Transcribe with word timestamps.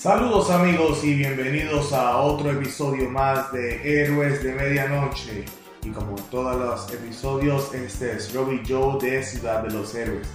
Saludos 0.00 0.48
amigos 0.48 1.04
y 1.04 1.12
bienvenidos 1.12 1.92
a 1.92 2.16
otro 2.22 2.50
episodio 2.50 3.10
más 3.10 3.52
de 3.52 3.82
Héroes 3.84 4.42
de 4.42 4.54
Medianoche. 4.54 5.44
Y 5.82 5.90
como 5.90 6.14
todos 6.30 6.56
los 6.56 6.90
episodios, 6.90 7.74
este 7.74 8.16
es 8.16 8.32
Robbie 8.32 8.62
Joe 8.66 8.98
de 8.98 9.22
Ciudad 9.22 9.62
de 9.62 9.70
los 9.74 9.94
Héroes. 9.94 10.26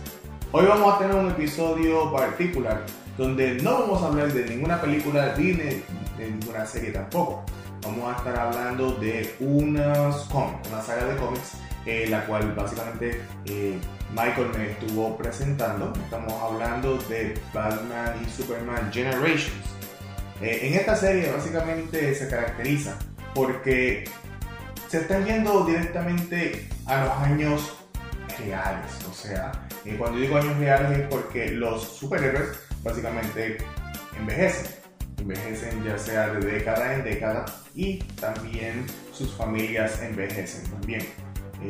Hoy 0.51 0.68
vamos 0.68 0.93
a 0.93 1.00
tener 1.00 1.15
un 1.15 1.32
episodio 1.32 2.11
particular 2.11 2.86
donde 3.18 3.55
no 3.55 3.79
vamos 3.79 4.04
a 4.04 4.07
hablar 4.09 4.32
de 4.32 4.46
ninguna 4.46 4.79
película 4.79 5.33
ni 5.36 5.54
de 5.54 5.84
ninguna 6.20 6.63
serie 6.68 6.91
tampoco. 6.91 7.43
Vamos 7.82 8.13
a 8.13 8.18
estar 8.18 8.38
hablando 8.38 8.91
de 8.91 9.34
unos 9.39 10.25
cómics, 10.25 10.70
una 10.70 10.82
saga 10.84 11.05
de 11.05 11.18
cómics, 11.18 11.54
eh, 11.86 12.07
la 12.09 12.25
cual 12.25 12.54
básicamente 12.54 13.21
eh, 13.45 13.78
Michael 14.11 14.50
me 14.57 14.71
estuvo 14.71 15.18
presentando. 15.18 15.93
Estamos 16.04 16.33
hablando 16.41 16.97
de 17.10 17.39
Batman 17.54 18.14
y 18.25 18.29
Superman 18.29 18.91
Generations. 18.91 19.54
Eh, 20.41 20.60
en 20.63 20.74
esta 20.74 20.96
serie 20.96 21.32
básicamente 21.32 22.13
se 22.15 22.27
caracteriza 22.27 22.97
porque 23.33 24.05
se 24.87 25.01
están 25.01 25.25
yendo 25.25 25.65
directamente 25.65 26.68
a 26.86 27.05
los 27.05 27.13
años 27.18 27.77
reales. 28.39 28.91
O 29.10 29.13
sea, 29.13 29.52
cuando 29.97 30.19
digo 30.19 30.38
años 30.38 30.57
reales 30.57 30.99
es 30.99 31.07
porque 31.07 31.52
los 31.52 31.83
superhéroes 31.83 32.49
básicamente 32.83 33.58
envejecen. 34.17 34.72
Envejecen 35.19 35.83
ya 35.83 35.97
sea 35.97 36.30
de 36.30 36.39
década 36.45 36.94
en 36.95 37.03
década 37.03 37.45
y 37.73 37.99
también 38.19 38.86
sus 39.11 39.33
familias 39.36 40.02
envejecen 40.02 40.69
también. 40.72 41.05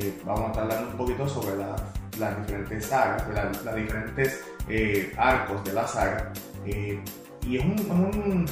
Eh, 0.02 0.14
vamos 0.26 0.42
a 0.42 0.48
estar 0.48 0.64
hablando 0.64 0.92
un 0.92 0.98
poquito 0.98 1.28
sobre 1.30 1.56
las 1.56 2.38
diferentes 2.42 2.86
sagas, 2.86 3.24
las 3.64 3.76
diferentes 3.76 4.44
eh, 4.68 5.14
arcos 5.18 5.64
de 5.64 5.74
la 5.74 5.88
saga. 5.88 6.34
Eh, 6.66 7.00
y 7.48 7.58
es 7.58 7.64
un, 7.64 8.46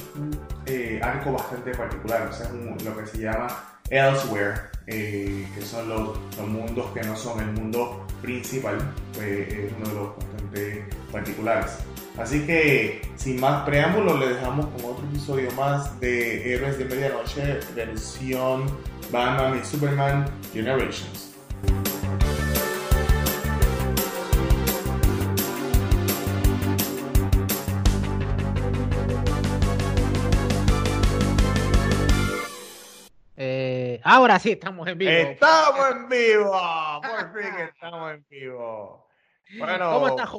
arco 1.02 1.32
bastante 1.32 1.72
particular, 1.74 2.28
o 2.30 2.32
sea, 2.32 2.46
es 2.46 2.84
lo 2.84 2.96
que 2.96 3.06
se 3.06 3.18
llama 3.18 3.48
Elsewhere, 3.90 4.54
que 4.86 5.62
son 5.62 5.88
los, 5.88 6.18
los, 6.38 6.48
mundos 6.48 6.86
que 6.94 7.02
no 7.02 7.16
son 7.16 7.40
el 7.40 7.52
mundo 7.52 8.06
principal, 8.22 8.78
pues 9.12 9.52
es 9.52 9.72
uno 9.76 9.88
de 9.88 9.94
los 9.94 10.16
bastante 10.16 10.84
particulares. 11.10 11.78
Así 12.16 12.46
que, 12.46 13.02
sin 13.16 13.40
más 13.40 13.64
preámbulos, 13.64 14.20
le 14.20 14.28
dejamos 14.28 14.66
con 14.66 14.92
otro 14.92 15.04
episodio 15.10 15.50
más 15.52 15.98
de 15.98 16.54
Héroes 16.54 16.78
de 16.78 16.84
Medianoche, 16.84 17.58
versión 17.74 18.66
Batman 19.10 19.60
y 19.60 19.66
Superman 19.66 20.24
Generations. 20.52 21.33
Ahora 34.14 34.38
sí 34.38 34.52
estamos 34.52 34.86
en 34.86 34.98
vivo. 34.98 35.10
Estamos 35.10 35.90
en 35.90 36.08
vivo. 36.08 36.52
Por 37.02 37.42
fin 37.42 37.52
estamos 37.68 38.12
en 38.12 38.26
vivo. 38.30 39.08
Bueno, 39.58 39.92
¿cómo 39.92 40.08
estás, 40.08 40.30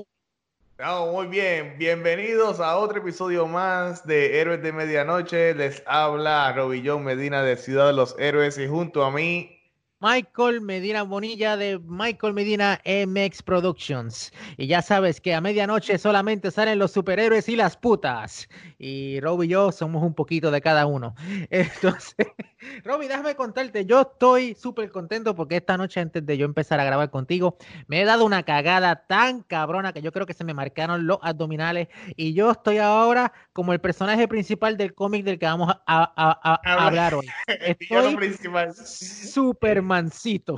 muy 1.12 1.28
bien, 1.28 1.76
bienvenidos 1.78 2.60
a 2.60 2.78
otro 2.78 3.00
episodio 3.00 3.48
más 3.48 4.06
de 4.06 4.40
Héroes 4.40 4.62
de 4.62 4.74
Medianoche. 4.74 5.54
Les 5.56 5.84
habla 5.86 6.52
Robillón 6.54 7.04
Medina 7.04 7.44
de 7.44 7.56
Ciudad 7.56 7.88
de 7.88 7.94
los 7.94 8.16
Héroes 8.20 8.58
y 8.58 8.68
junto 8.68 9.04
a 9.06 9.12
mí 9.12 9.56
Michael 10.02 10.62
Medina 10.62 11.04
Bonilla 11.04 11.58
de 11.58 11.80
Michael 11.80 12.34
Medina 12.34 12.80
MX 12.86 13.42
Productions. 13.42 14.32
Y 14.58 14.68
ya 14.68 14.82
sabes 14.82 15.20
que 15.20 15.34
a 15.34 15.42
medianoche 15.42 15.98
solamente 15.98 16.52
salen 16.52 16.80
los 16.80 16.92
superhéroes 16.92 17.50
y 17.50 17.56
las 17.56 17.78
putas. 17.78 18.48
Y 18.78 19.20
Rob 19.22 19.44
y 19.44 19.48
yo 19.48 19.72
somos 19.72 20.04
un 20.04 20.14
poquito 20.14 20.52
de 20.52 20.62
cada 20.62 20.86
uno. 20.86 21.16
Entonces, 21.50 22.16
Robbie, 22.84 23.08
déjame 23.08 23.36
contarte, 23.36 23.86
yo 23.86 24.02
estoy 24.02 24.56
súper 24.56 24.92
contento 24.92 25.36
porque 25.36 25.58
esta 25.58 25.78
noche 25.78 26.00
antes 26.00 26.26
de 26.26 26.38
yo 26.38 26.46
empezar 26.46 26.80
a 26.80 26.86
grabar 26.86 27.10
contigo, 27.10 27.58
me 27.88 28.02
he 28.02 28.06
dado 28.06 28.26
una 28.26 28.44
cagada 28.44 29.06
tan 29.08 29.42
cabrona 29.42 29.94
que 29.94 30.02
yo 30.02 30.12
creo 30.12 30.26
que 30.26 30.34
se 30.34 30.44
me 30.44 30.54
marcaron 30.54 31.08
los 31.08 31.20
abdominales 31.22 31.88
y 32.16 32.34
yo 32.34 32.52
estoy 32.52 32.80
ahora 32.80 33.32
como 33.54 33.74
el 33.74 33.80
personaje 33.80 34.28
principal 34.28 34.78
del 34.78 34.94
cómic 34.94 35.24
del 35.24 35.40
que 35.40 35.46
vamos 35.46 35.74
a, 35.86 36.62
hablar 36.66 37.16
hoy. 37.16 37.28
Estoy 37.48 38.34
Supermancito. 38.74 40.56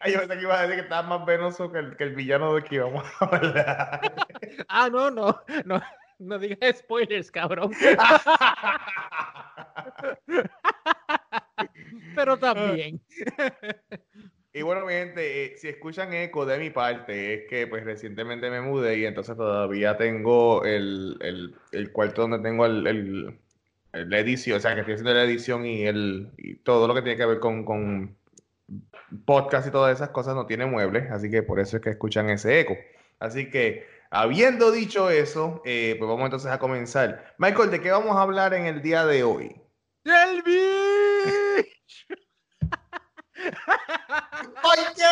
Ay, 0.00 0.12
yo 0.12 0.20
pensé 0.20 0.36
que 0.36 0.42
iba 0.42 0.58
a 0.58 0.62
decir 0.62 0.76
que 0.76 0.82
estaba 0.82 1.02
más 1.02 1.26
venoso 1.26 1.70
que 1.72 1.78
el, 1.78 1.96
que 1.96 2.04
el 2.04 2.14
villano 2.14 2.54
de 2.54 2.64
que 2.64 2.76
íbamos 2.76 3.04
a 3.20 3.24
hablar. 3.24 4.00
ah, 4.68 4.88
no, 4.90 4.99
no, 5.08 5.40
no. 5.64 5.80
No 6.20 6.38
digas 6.38 6.76
spoilers, 6.80 7.30
cabrón. 7.30 7.72
Pero 12.14 12.38
también. 12.38 13.00
Y 14.52 14.62
bueno, 14.62 14.84
mi 14.84 14.92
gente, 14.92 15.44
eh, 15.44 15.56
si 15.56 15.68
escuchan 15.68 16.12
eco 16.12 16.44
de 16.44 16.58
mi 16.58 16.70
parte, 16.70 17.34
es 17.34 17.48
que 17.48 17.68
pues 17.68 17.84
recientemente 17.84 18.50
me 18.50 18.60
mudé 18.60 18.98
y 18.98 19.06
entonces 19.06 19.36
todavía 19.36 19.96
tengo 19.96 20.64
el, 20.64 21.58
cuarto 21.92 22.22
donde 22.22 22.40
tengo 22.40 22.66
el, 22.66 23.38
la 23.92 24.18
edición, 24.18 24.58
o 24.58 24.60
sea, 24.60 24.74
que 24.74 24.80
estoy 24.80 24.94
haciendo 24.94 25.14
la 25.14 25.24
edición 25.24 25.64
y, 25.64 25.84
el, 25.84 26.32
todo 26.64 26.88
lo 26.88 26.94
que 26.94 27.02
tiene 27.02 27.16
que 27.16 27.26
ver 27.26 27.38
con, 27.38 27.64
con 27.64 28.16
podcast 29.24 29.68
y 29.68 29.70
todas 29.70 29.96
esas 29.96 30.10
cosas 30.10 30.34
no 30.34 30.46
tiene 30.46 30.66
muebles, 30.66 31.10
así 31.12 31.30
que 31.30 31.42
por 31.44 31.60
eso 31.60 31.76
es 31.76 31.82
que 31.82 31.90
escuchan 31.90 32.28
ese 32.28 32.60
eco. 32.60 32.76
Así 33.20 33.50
que 33.50 33.86
Habiendo 34.12 34.72
dicho 34.72 35.08
eso, 35.08 35.62
eh, 35.64 35.94
pues 35.96 36.08
vamos 36.08 36.24
entonces 36.24 36.50
a 36.50 36.58
comenzar. 36.58 37.32
Michael, 37.38 37.70
¿de 37.70 37.80
qué 37.80 37.92
vamos 37.92 38.16
a 38.16 38.22
hablar 38.22 38.52
en 38.54 38.66
el 38.66 38.82
día 38.82 39.06
de 39.06 39.22
hoy? 39.22 39.54
¡Del 40.02 40.42
bicho! 40.42 41.70
Oye, 44.64 45.04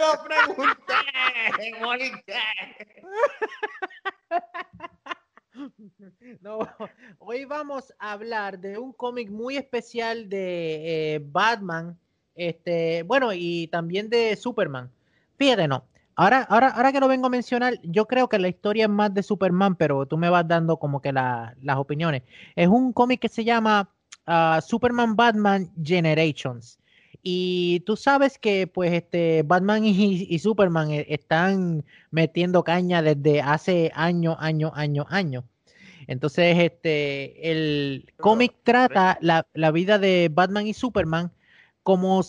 lo 0.00 0.24
pregunté, 0.24 0.94
No, 6.40 6.58
hoy 7.18 7.44
vamos 7.44 7.92
a 7.98 8.12
hablar 8.12 8.58
de 8.58 8.78
un 8.78 8.94
cómic 8.94 9.28
muy 9.30 9.58
especial 9.58 10.30
de 10.30 11.14
eh, 11.14 11.20
Batman, 11.22 11.98
este, 12.34 13.02
bueno, 13.02 13.34
y 13.34 13.68
también 13.68 14.08
de 14.08 14.34
Superman. 14.34 14.90
Fíjate, 15.36 15.68
no. 15.68 15.86
Ahora, 16.16 16.42
ahora, 16.48 16.68
ahora 16.68 16.92
que 16.92 17.00
lo 17.00 17.08
vengo 17.08 17.26
a 17.26 17.30
mencionar, 17.30 17.78
yo 17.82 18.06
creo 18.06 18.28
que 18.28 18.38
la 18.38 18.48
historia 18.48 18.84
es 18.84 18.90
más 18.90 19.12
de 19.12 19.22
Superman, 19.22 19.76
pero 19.76 20.06
tú 20.06 20.16
me 20.16 20.30
vas 20.30 20.48
dando 20.48 20.78
como 20.78 21.02
que 21.02 21.12
las 21.12 21.76
opiniones. 21.76 22.22
Es 22.54 22.68
un 22.68 22.94
cómic 22.94 23.20
que 23.20 23.28
se 23.28 23.44
llama 23.44 23.90
ah, 24.26 24.60
Superman 24.66 25.14
Batman 25.14 25.70
Generations. 25.82 26.78
Y 27.22 27.80
tú 27.80 27.96
sabes 27.96 28.38
que 28.38 28.66
pues 28.66 28.92
este 28.92 29.42
Batman 29.42 29.84
y, 29.84 30.38
Superman 30.38 30.90
eh, 30.90 31.06
están 31.08 31.84
metiendo 32.10 32.64
caña 32.64 33.02
desde 33.02 33.42
hace 33.42 33.92
años, 33.94 34.36
años, 34.38 34.72
años, 34.74 35.06
años. 35.10 35.44
Entonces, 36.06 36.56
este, 36.58 37.50
el 37.50 38.12
cómic 38.18 38.54
trata 38.62 39.18
la, 39.20 39.46
la 39.54 39.70
vida 39.70 39.98
de 39.98 40.30
Batman 40.32 40.66
y 40.66 40.72
Superman 40.72 41.32
como 41.82 42.22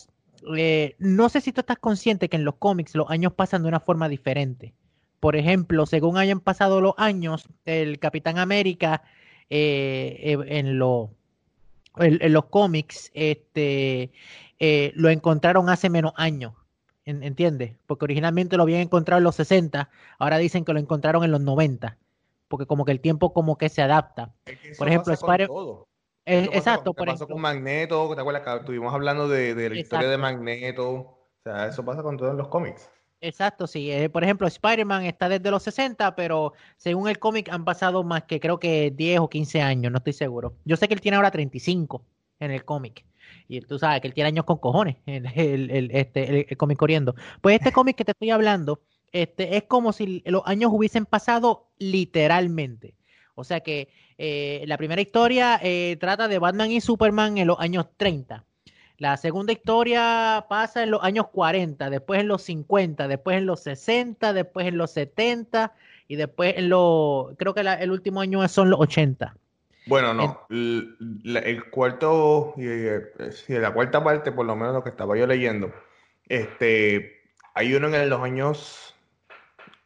eh, 0.56 0.96
no 1.00 1.30
sé 1.30 1.42
si 1.42 1.52
tú 1.52 1.62
estás 1.62 1.80
consciente 1.80 2.30
que 2.30 2.38
en 2.38 2.46
los 2.46 2.56
cómics 2.56 2.96
los 2.96 3.09
años 3.09 3.34
pasan 3.34 3.64
de 3.64 3.70
una 3.70 3.80
forma 3.80 4.09
diferente. 4.09 4.74
Por 5.20 5.36
ejemplo, 5.36 5.86
según 5.86 6.18
hayan 6.18 6.40
pasado 6.40 6.80
los 6.81 6.94
años, 6.98 7.48
el 7.66 8.00
Capitán 8.00 8.38
América 8.38 9.03
eh, 9.50 10.18
eh, 10.20 10.38
en, 10.48 10.68
en, 10.68 10.78
los 10.78 12.46
cómics 12.50 13.12
este, 13.14 14.12
lo 14.94 15.09
encontraron 15.09 15.69
hace 15.69 15.89
menos 15.89 16.13
años. 16.16 16.54
¿Entiendes? 17.06 17.74
Porque 17.88 18.04
originalmente 18.04 18.57
lo 18.57 18.63
habían 18.63 18.81
encontrado 18.81 19.19
en 19.19 19.24
los 19.24 19.36
60, 19.36 19.90
ahora 20.19 20.38
dicen 20.40 20.66
que 20.66 20.74
lo 20.74 20.80
encontraron 20.80 21.24
en 21.24 21.31
los 21.31 21.40
90, 21.40 21.98
porque 22.50 22.66
como 22.66 22.83
que 22.83 22.92
el 22.92 23.00
tiempo 23.00 23.31
como 23.31 23.57
que 23.57 23.69
se 23.69 23.81
adapta. 23.81 24.33
Por 24.78 24.90
ejemplo, 24.90 25.13
Spider 25.13 25.50
exacto. 26.27 26.94
por 26.94 27.07
pasó 27.07 27.27
con 27.27 27.41
Magneto? 27.41 28.13
¿Te 28.13 28.21
acuerdas 28.21 28.44
que 28.44 28.56
estuvimos 28.56 28.94
hablando 28.94 29.27
de, 29.27 29.69
la 29.69 29.77
historia 29.77 30.09
de 30.09 30.18
Magneto? 30.18 30.89
O 30.89 31.41
sea, 31.44 31.68
eso 31.68 31.83
pasa 31.83 32.03
con 32.03 32.18
todos 32.18 32.35
los 32.35 32.47
cómics. 32.50 32.89
Exacto, 33.19 33.65
sí. 33.65 33.91
Eh, 33.91 34.09
por 34.09 34.24
ejemplo, 34.24 34.47
Spider-Man 34.47 35.06
está 35.06 35.27
desde 35.27 35.50
los 35.50 35.63
60, 35.63 36.15
pero 36.15 36.53
según 36.75 37.07
el 37.09 37.18
cómic 37.18 37.50
han 37.50 37.65
pasado 37.65 38.03
más 38.03 38.24
que 38.24 38.39
creo 38.39 38.59
que 38.59 38.91
10 38.91 39.21
o 39.21 39.29
15 39.29 39.62
años, 39.62 39.91
no 39.91 39.97
estoy 39.97 40.13
seguro. 40.13 40.56
Yo 40.65 40.77
sé 40.77 40.88
que 40.88 40.94
él 40.94 41.01
tiene 41.01 41.18
ahora 41.18 41.31
35 41.31 42.03
en 42.39 42.51
el 42.51 42.63
cómic. 42.63 43.06
Y 43.47 43.62
tú 43.62 43.80
sabes 43.80 44.01
que 44.01 44.07
él 44.07 44.13
tiene 44.13 44.27
años 44.27 44.45
con 44.45 44.57
cojones, 44.57 44.97
el, 45.06 45.71
el, 45.71 45.91
este, 45.91 46.51
el, 46.51 46.57
cómic 46.57 46.77
corriendo. 46.77 47.15
Pues 47.41 47.56
este 47.56 47.71
cómic 47.71 47.95
que 47.95 48.06
te 48.06 48.12
estoy 48.12 48.30
hablando, 48.30 48.81
este, 49.12 49.57
es 49.57 49.63
como 49.63 49.94
si 49.94 50.21
los 50.25 50.44
años 50.45 50.71
hubiesen 50.73 51.06
pasado 51.06 51.71
literalmente. 51.80 52.96
O 53.39 53.44
sea 53.44 53.60
que 53.60 53.88
eh, 54.18 54.63
la 54.66 54.78
primera 54.78 55.00
historia 55.00 55.60
eh, 55.62 55.95
trata 56.00 56.28
de 56.28 56.39
Batman 56.39 56.72
y 56.72 56.81
Superman 56.81 57.38
en 57.38 57.45
los 57.45 57.60
años 57.60 57.86
30. 57.95 58.44
La 58.98 59.16
segunda 59.16 59.54
historia 59.54 60.48
pasa 60.50 60.81
en 60.81 60.89
los 60.89 61.04
años 61.04 61.28
40, 61.28 61.92
después 61.92 62.19
en 62.19 62.30
los 62.30 62.42
50, 62.42 63.07
después 63.07 63.38
en 63.38 63.45
los 63.45 63.62
60, 63.62 64.34
después 64.34 64.66
en 64.66 64.78
los 64.80 64.89
70 64.89 65.72
y 66.07 66.16
después 66.16 66.56
en 66.57 66.69
lo, 66.69 67.36
creo 67.38 67.54
que 67.54 67.62
el 67.62 67.92
último 67.92 68.22
año 68.22 68.45
son 68.48 68.72
los 68.72 68.80
80. 68.80 69.36
Bueno, 69.86 70.16
no, 70.16 70.42
el, 70.50 71.63
cuarto, 71.69 72.56
y 72.57 73.54
la 73.54 73.72
cuarta 73.72 74.04
parte, 74.04 74.31
por 74.31 74.48
lo 74.48 74.56
menos 74.56 74.74
lo 74.74 74.83
que 74.83 74.90
estaba 74.90 75.16
yo 75.16 75.28
leyendo, 75.28 75.72
este, 76.28 77.22
hay 77.54 77.75
uno 77.75 77.88
en 77.88 78.10
los 78.10 78.22
años 78.22 78.87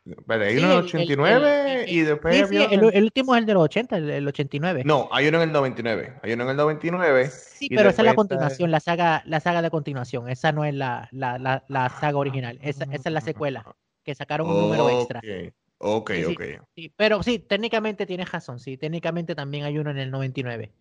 hay 0.05 0.57
uno 0.57 0.65
en 0.65 0.71
el 0.71 0.83
89 0.83 1.85
y 1.87 1.99
después. 2.01 2.49
Sí, 2.49 2.57
el, 2.57 3.03
último 3.03 3.35
es 3.35 3.41
el 3.41 3.45
de 3.45 3.53
los 3.53 3.63
80, 3.63 3.97
el, 3.97 4.27
89. 4.27 4.83
No, 4.83 5.09
hay 5.11 5.27
uno 5.27 5.37
en 5.41 5.49
el 5.49 5.53
99. 5.53 6.13
Hay 6.23 6.33
uno 6.33 6.43
en 6.43 6.49
el 6.49 6.57
99. 6.57 7.29
Sí, 7.29 7.69
pero 7.69 7.89
esa 7.89 8.01
es 8.01 8.05
la 8.05 8.15
continuación, 8.15 8.71
la 8.71 8.79
saga, 8.79 9.21
la 9.25 9.39
saga 9.39 9.61
de 9.61 9.69
continuación. 9.69 10.27
Esa 10.29 10.51
no 10.51 10.65
es 10.65 10.73
la, 10.73 11.07
la, 11.11 11.63
la, 11.67 11.89
saga 11.89 12.17
original. 12.17 12.57
Esa, 12.63 12.85
esa, 12.85 13.09
es 13.09 13.13
la 13.13 13.21
secuela, 13.21 13.75
que 14.03 14.15
sacaron 14.15 14.49
un 14.49 14.59
número 14.59 14.89
extra. 14.89 15.21
Ok, 15.77 16.11
ok. 16.27 16.41
Sí, 16.75 16.91
pero 16.95 17.21
sí, 17.21 17.39
técnicamente 17.39 18.05
tienes 18.05 18.31
razón. 18.31 18.59
Sí, 18.59 18.77
técnicamente 18.77 19.35
también 19.35 19.65
hay 19.65 19.77
uno 19.77 19.91
en 19.91 19.99
el 19.99 20.09
99. 20.09 20.71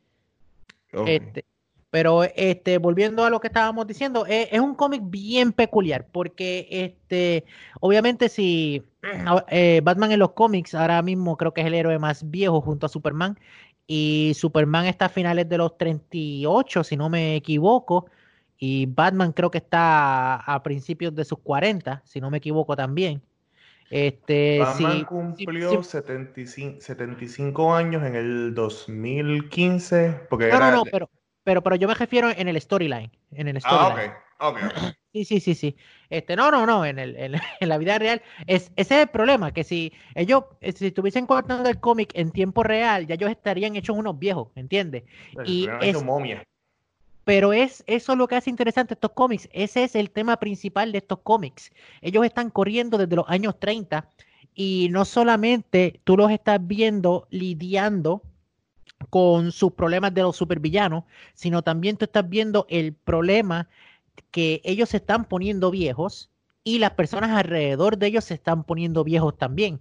Este, 1.06 1.44
pero 1.90 2.22
este, 2.24 2.78
volviendo 2.78 3.24
a 3.24 3.30
lo 3.30 3.40
que 3.40 3.48
estábamos 3.48 3.86
diciendo, 3.86 4.24
es, 4.26 4.48
es 4.52 4.60
un 4.60 4.74
cómic 4.74 5.02
bien 5.04 5.52
peculiar, 5.52 6.06
porque 6.10 6.68
este, 6.70 7.44
obviamente 7.80 8.28
si 8.28 8.84
eh, 9.48 9.80
Batman 9.82 10.12
en 10.12 10.20
los 10.20 10.32
cómics 10.32 10.74
ahora 10.74 11.02
mismo 11.02 11.36
creo 11.36 11.52
que 11.52 11.62
es 11.62 11.66
el 11.66 11.74
héroe 11.74 11.98
más 11.98 12.30
viejo 12.30 12.60
junto 12.60 12.86
a 12.86 12.88
Superman, 12.88 13.38
y 13.86 14.32
Superman 14.36 14.86
está 14.86 15.06
a 15.06 15.08
finales 15.08 15.48
de 15.48 15.58
los 15.58 15.76
38, 15.76 16.84
si 16.84 16.96
no 16.96 17.08
me 17.08 17.34
equivoco, 17.34 18.06
y 18.56 18.86
Batman 18.86 19.32
creo 19.32 19.50
que 19.50 19.58
está 19.58 20.36
a 20.36 20.62
principios 20.62 21.12
de 21.14 21.24
sus 21.24 21.40
40, 21.40 22.02
si 22.04 22.20
no 22.20 22.30
me 22.30 22.38
equivoco 22.38 22.76
también. 22.76 23.20
Este, 23.90 24.60
Batman 24.60 25.04
cumplió 25.04 25.82
75, 25.82 26.80
75, 26.80 27.74
años 27.74 28.04
en 28.04 28.14
el 28.14 28.54
2015, 28.54 30.20
porque 30.30 30.50
no, 30.50 30.60
no, 30.60 30.70
no, 30.70 30.82
pero 30.84 31.10
pero, 31.44 31.62
pero 31.62 31.76
yo 31.76 31.88
me 31.88 31.94
refiero 31.94 32.30
en 32.30 32.48
el 32.48 32.60
storyline. 32.60 33.10
En 33.32 33.48
el 33.48 33.60
storyline. 33.60 34.12
Ah, 34.38 34.48
ok. 34.48 34.58
Sí, 35.12 35.24
sí, 35.24 35.40
sí, 35.40 35.56
sí. 35.56 35.76
Este, 36.08 36.36
no, 36.36 36.52
no, 36.52 36.66
no, 36.66 36.84
en, 36.86 37.00
el, 37.00 37.16
en, 37.60 37.68
la 37.68 37.78
vida 37.78 37.98
real. 37.98 38.22
Es, 38.46 38.70
ese 38.76 38.94
es 38.94 39.02
el 39.02 39.08
problema, 39.08 39.52
que 39.52 39.64
si 39.64 39.92
ellos, 40.14 40.44
eh, 40.60 40.70
si 40.70 40.86
estuviesen 40.86 41.26
cortando 41.26 41.68
el 41.68 41.80
cómic 41.80 42.12
en 42.14 42.30
tiempo 42.30 42.62
real, 42.62 43.08
ya 43.08 43.16
ellos 43.16 43.28
estarían 43.28 43.74
hechos 43.74 43.96
unos 43.96 44.20
viejos, 44.20 44.50
¿entiendes? 44.54 45.02
y 45.44 45.68
es, 45.80 46.00
momia. 46.04 46.44
Pero 47.24 47.52
es 47.52 47.82
eso 47.88 48.14
lo 48.14 48.28
que 48.28 48.36
hace 48.36 48.50
interesante 48.50 48.94
estos 48.94 49.10
cómics. 49.12 49.48
Ese 49.52 49.82
es 49.82 49.96
el 49.96 50.10
tema 50.10 50.36
principal 50.38 50.92
de 50.92 50.98
estos 50.98 51.18
cómics. 51.20 51.72
Ellos 52.02 52.24
están 52.24 52.50
corriendo 52.50 52.96
desde 52.96 53.16
los 53.16 53.28
años 53.28 53.58
30 53.58 54.08
y 54.54 54.88
no 54.90 55.04
solamente 55.04 56.00
tú 56.04 56.16
los 56.16 56.30
estás 56.30 56.64
viendo 56.64 57.26
lidiando 57.30 58.22
con 59.08 59.52
sus 59.52 59.72
problemas 59.72 60.12
de 60.12 60.22
los 60.22 60.36
supervillanos, 60.36 61.04
sino 61.34 61.62
también 61.62 61.96
tú 61.96 62.04
estás 62.04 62.28
viendo 62.28 62.66
el 62.68 62.92
problema 62.92 63.68
que 64.30 64.60
ellos 64.64 64.90
se 64.90 64.98
están 64.98 65.24
poniendo 65.24 65.70
viejos 65.70 66.30
y 66.64 66.78
las 66.78 66.92
personas 66.92 67.30
alrededor 67.30 67.96
de 67.96 68.08
ellos 68.08 68.24
se 68.24 68.34
están 68.34 68.64
poniendo 68.64 69.02
viejos 69.04 69.36
también. 69.38 69.80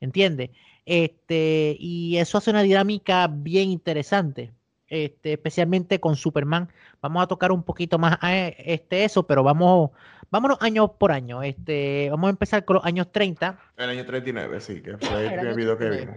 ¿Entiendes? 0.00 0.50
Este, 0.84 1.76
y 1.78 2.16
eso 2.18 2.38
hace 2.38 2.50
una 2.50 2.62
dinámica 2.62 3.26
bien 3.28 3.70
interesante. 3.70 4.52
Este, 4.88 5.34
especialmente 5.34 6.00
con 6.00 6.16
Superman. 6.16 6.70
Vamos 7.02 7.22
a 7.22 7.26
tocar 7.26 7.52
un 7.52 7.62
poquito 7.62 7.98
más 7.98 8.18
este, 8.64 9.04
eso, 9.04 9.26
pero 9.26 9.42
vamos, 9.42 9.90
vámonos 10.30 10.56
año 10.62 10.92
por 10.92 11.12
año. 11.12 11.42
Este, 11.42 12.08
vamos 12.10 12.28
a 12.28 12.30
empezar 12.30 12.64
con 12.64 12.76
los 12.76 12.84
años 12.86 13.12
30. 13.12 13.58
El 13.76 13.90
año 13.90 14.06
39, 14.06 14.60
sí, 14.60 14.80
que 14.80 14.96
fue 14.96 15.26
el, 15.26 15.54
video 15.54 15.76
que 15.76 15.90
vimos. 15.90 16.16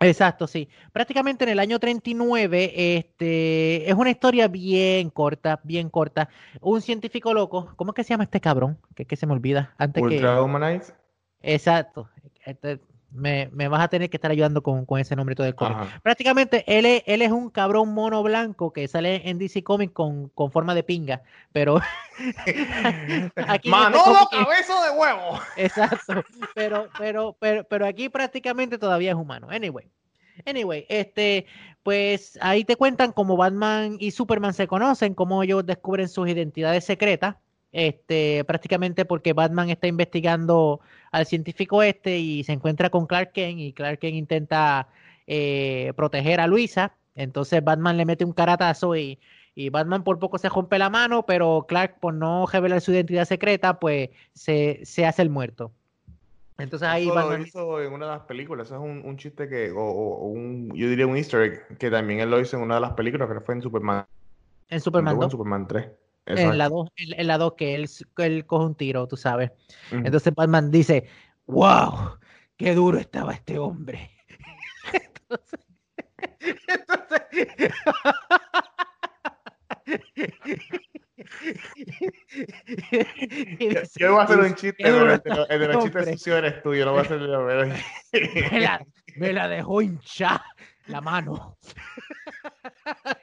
Exacto, 0.00 0.46
sí. 0.46 0.68
Prácticamente 0.92 1.44
en 1.44 1.50
el 1.50 1.58
año 1.58 1.78
39, 1.80 2.96
este, 2.96 3.90
es 3.90 3.94
una 3.94 4.10
historia 4.10 4.46
bien 4.46 5.10
corta, 5.10 5.60
bien 5.64 5.90
corta. 5.90 6.28
Un 6.60 6.80
científico 6.82 7.34
loco, 7.34 7.72
¿cómo 7.76 7.90
es 7.90 7.94
que 7.96 8.04
se 8.04 8.10
llama 8.10 8.24
este 8.24 8.40
cabrón? 8.40 8.78
Que, 8.94 9.06
que 9.06 9.16
se 9.16 9.26
me 9.26 9.32
olvida. 9.32 9.74
Antes 9.76 10.02
Ultra 10.02 10.36
que... 10.36 10.40
Exacto. 11.42 12.08
Este, 12.44 12.80
me, 13.10 13.48
me, 13.52 13.68
vas 13.68 13.82
a 13.82 13.88
tener 13.88 14.10
que 14.10 14.16
estar 14.16 14.30
ayudando 14.30 14.62
con, 14.62 14.84
con 14.84 15.00
ese 15.00 15.16
nombre 15.16 15.34
todo 15.34 15.46
el 15.46 15.54
cómic. 15.54 16.00
Prácticamente 16.02 16.64
él 16.66 16.84
es, 16.84 17.02
él 17.06 17.22
es 17.22 17.30
un 17.30 17.50
cabrón 17.50 17.94
mono 17.94 18.22
blanco 18.22 18.72
que 18.72 18.86
sale 18.88 19.28
en 19.28 19.38
DC 19.38 19.62
Comics 19.62 19.92
con, 19.92 20.28
con 20.28 20.50
forma 20.52 20.74
de 20.74 20.82
pinga, 20.82 21.22
pero 21.52 21.80
aquí 23.46 23.70
Manolo 23.70 24.28
cabeza 24.30 24.74
de 24.84 24.98
huevo. 24.98 25.40
Exacto, 25.56 26.22
pero, 26.54 26.88
pero, 26.98 27.36
pero, 27.40 27.64
pero 27.64 27.86
aquí 27.86 28.08
prácticamente 28.08 28.78
todavía 28.78 29.10
es 29.10 29.16
humano. 29.16 29.48
Anyway. 29.50 29.90
Anyway, 30.46 30.86
este, 30.88 31.46
pues 31.82 32.38
ahí 32.40 32.64
te 32.64 32.76
cuentan 32.76 33.10
cómo 33.10 33.36
Batman 33.36 33.96
y 33.98 34.12
Superman 34.12 34.54
se 34.54 34.68
conocen, 34.68 35.14
cómo 35.14 35.42
ellos 35.42 35.66
descubren 35.66 36.08
sus 36.08 36.28
identidades 36.28 36.84
secretas 36.84 37.36
este, 37.72 38.44
prácticamente 38.44 39.04
porque 39.04 39.32
Batman 39.32 39.70
está 39.70 39.86
investigando 39.86 40.80
al 41.10 41.26
científico 41.26 41.82
este 41.82 42.18
y 42.18 42.44
se 42.44 42.52
encuentra 42.52 42.90
con 42.90 43.06
Clark 43.06 43.32
Kent 43.32 43.58
y 43.58 43.72
Clark 43.72 43.98
Kent 43.98 44.14
intenta 44.14 44.88
eh, 45.26 45.92
proteger 45.96 46.40
a 46.40 46.46
Luisa, 46.46 46.94
entonces 47.14 47.62
Batman 47.62 47.96
le 47.96 48.04
mete 48.04 48.24
un 48.24 48.32
caratazo 48.32 48.96
y, 48.96 49.18
y, 49.54 49.70
Batman 49.70 50.04
por 50.04 50.18
poco 50.18 50.38
se 50.38 50.48
rompe 50.48 50.78
la 50.78 50.90
mano, 50.90 51.26
pero 51.26 51.66
Clark 51.68 51.98
por 52.00 52.14
no 52.14 52.46
revelar 52.46 52.80
su 52.80 52.92
identidad 52.92 53.24
secreta, 53.24 53.78
pues 53.78 54.10
se, 54.32 54.80
se 54.84 55.04
hace 55.06 55.22
el 55.22 55.30
muerto. 55.30 55.72
Entonces 56.58 56.88
ahí 56.88 57.06
Batman... 57.08 57.40
lo 57.40 57.46
hizo 57.46 57.82
en 57.82 57.92
una 57.92 58.06
de 58.06 58.12
las 58.12 58.22
películas, 58.22 58.66
eso 58.66 58.76
es 58.76 58.80
un, 58.80 59.02
un 59.04 59.16
chiste 59.16 59.48
que, 59.48 59.70
o, 59.70 59.80
o, 59.80 60.26
un, 60.28 60.72
yo 60.74 60.88
diría 60.88 61.06
un 61.06 61.16
easter 61.16 61.42
egg, 61.42 61.78
que 61.78 61.90
también 61.90 62.20
él 62.20 62.30
lo 62.30 62.40
hizo 62.40 62.56
en 62.56 62.62
una 62.62 62.76
de 62.76 62.80
las 62.80 62.92
películas, 62.92 63.28
que 63.28 63.40
fue 63.40 63.54
en 63.54 63.62
Superman. 63.62 64.06
En 64.68 64.80
Superman 64.80 65.22
En 65.22 65.30
Superman 65.30 65.66
3. 65.68 65.86
En 66.28 66.58
la 66.58 66.68
2, 66.68 66.90
en, 66.96 67.26
la 67.26 67.38
2 67.38 67.54
que 67.54 67.74
él, 67.74 67.88
él, 68.18 68.46
coge 68.46 68.66
un 68.66 68.74
tiro, 68.74 69.08
tú 69.08 69.16
sabes. 69.16 69.50
Entonces 69.90 70.34
Batman 70.34 70.70
dice, 70.70 71.08
wow, 71.46 72.18
qué 72.56 72.74
duro 72.74 72.98
estaba 72.98 73.32
este 73.32 73.58
hombre. 73.58 74.10
entonces, 74.92 75.60
entonces 76.40 77.72
yo 83.96 84.12
voy 84.12 84.20
a 84.20 84.24
hacer 84.24 84.38
un 84.38 84.54
chiste, 84.54 84.82
pero 84.82 85.14
el 85.48 85.60
de 85.60 85.68
los 85.68 85.84
chistes 85.84 86.10
sucios 86.10 86.38
eres 86.38 86.62
tú, 86.62 86.74
yo 86.74 86.84
no 86.84 86.92
voy 86.92 87.00
a 87.00 87.02
hacer 87.02 87.20
me, 88.52 88.60
la, 88.60 88.86
me 89.16 89.32
la 89.32 89.48
dejó 89.48 89.82
hinchar 89.82 90.40
la 90.86 91.00
mano. 91.00 91.58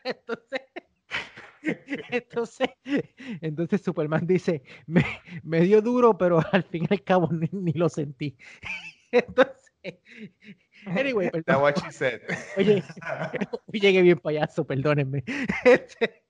Entonces, 0.03 0.61
Entonces, 2.11 2.69
entonces 3.41 3.81
Superman 3.81 4.25
dice, 4.27 4.63
me, 4.85 5.03
me, 5.43 5.61
dio 5.61 5.81
duro, 5.81 6.17
pero 6.17 6.39
al 6.51 6.63
fin 6.63 6.87
y 6.89 6.93
al 6.93 7.03
cabo 7.03 7.29
ni, 7.31 7.73
lo 7.73 7.89
sentí. 7.89 8.37
Entonces, 9.11 9.73
anyway, 10.85 11.29
perdón. 11.29 11.61
what 11.61 11.75
she 11.83 11.91
said. 11.91 12.21
Oye, 12.57 12.83
llegué 13.71 14.01
bien 14.01 14.19
payaso, 14.19 14.65
perdónenme. 14.65 15.23
Este, 15.63 16.24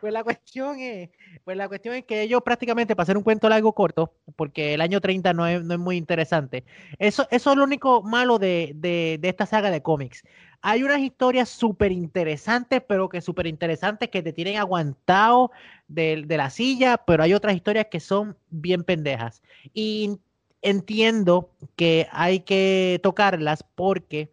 pues 0.00 0.12
la 0.12 0.24
cuestión 0.24 0.78
es, 0.80 1.10
pues 1.44 1.56
la 1.56 1.68
cuestión 1.68 1.94
es 1.94 2.04
que 2.04 2.22
ellos 2.22 2.42
prácticamente, 2.42 2.94
para 2.94 3.04
hacer 3.04 3.16
un 3.16 3.22
cuento 3.22 3.48
largo 3.48 3.72
corto, 3.72 4.14
porque 4.36 4.74
el 4.74 4.80
año 4.80 5.00
30 5.00 5.32
no 5.32 5.46
es, 5.46 5.62
no 5.62 5.74
es 5.74 5.80
muy 5.80 5.96
interesante, 5.96 6.64
eso, 6.98 7.26
eso 7.30 7.50
es 7.50 7.56
lo 7.56 7.64
único 7.64 8.02
malo 8.02 8.38
de, 8.38 8.72
de, 8.74 9.18
de 9.20 9.28
esta 9.28 9.46
saga 9.46 9.70
de 9.70 9.82
cómics. 9.82 10.22
Hay 10.60 10.82
unas 10.82 10.98
historias 10.98 11.48
súper 11.48 11.92
interesantes, 11.92 12.82
pero 12.86 13.08
que 13.08 13.20
súper 13.20 13.46
interesantes 13.46 14.08
que 14.08 14.22
te 14.22 14.32
tienen 14.32 14.56
aguantado 14.56 15.52
de, 15.86 16.24
de 16.26 16.36
la 16.36 16.50
silla, 16.50 16.96
pero 16.96 17.22
hay 17.22 17.32
otras 17.32 17.54
historias 17.54 17.86
que 17.90 18.00
son 18.00 18.36
bien 18.50 18.82
pendejas. 18.82 19.42
Y 19.72 20.18
entiendo 20.62 21.50
que 21.76 22.08
hay 22.10 22.40
que 22.40 22.98
tocarlas 23.02 23.62
porque 23.62 24.32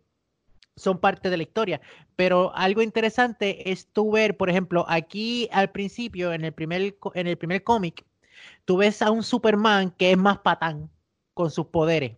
son 0.76 1.00
parte 1.00 1.30
de 1.30 1.38
la 1.38 1.44
historia. 1.44 1.82
Pero 2.16 2.56
algo 2.56 2.82
interesante 2.82 3.72
es 3.72 3.88
tú 3.88 4.12
ver, 4.12 4.38
por 4.38 4.50
ejemplo, 4.50 4.86
aquí 4.88 5.50
al 5.52 5.72
principio, 5.72 6.34
en 6.34 6.46
el 6.46 6.54
primer, 6.54 6.96
en 7.14 7.28
el 7.28 7.38
primer 7.38 7.64
cómic, 7.64 8.06
tú 8.64 8.78
ves 8.78 9.02
a 9.02 9.12
un 9.12 9.24
Superman 9.24 9.92
que 9.92 10.12
es 10.12 10.18
más 10.18 10.40
patán 10.40 10.90
con 11.34 11.52
sus 11.52 11.68
poderes. 11.68 12.18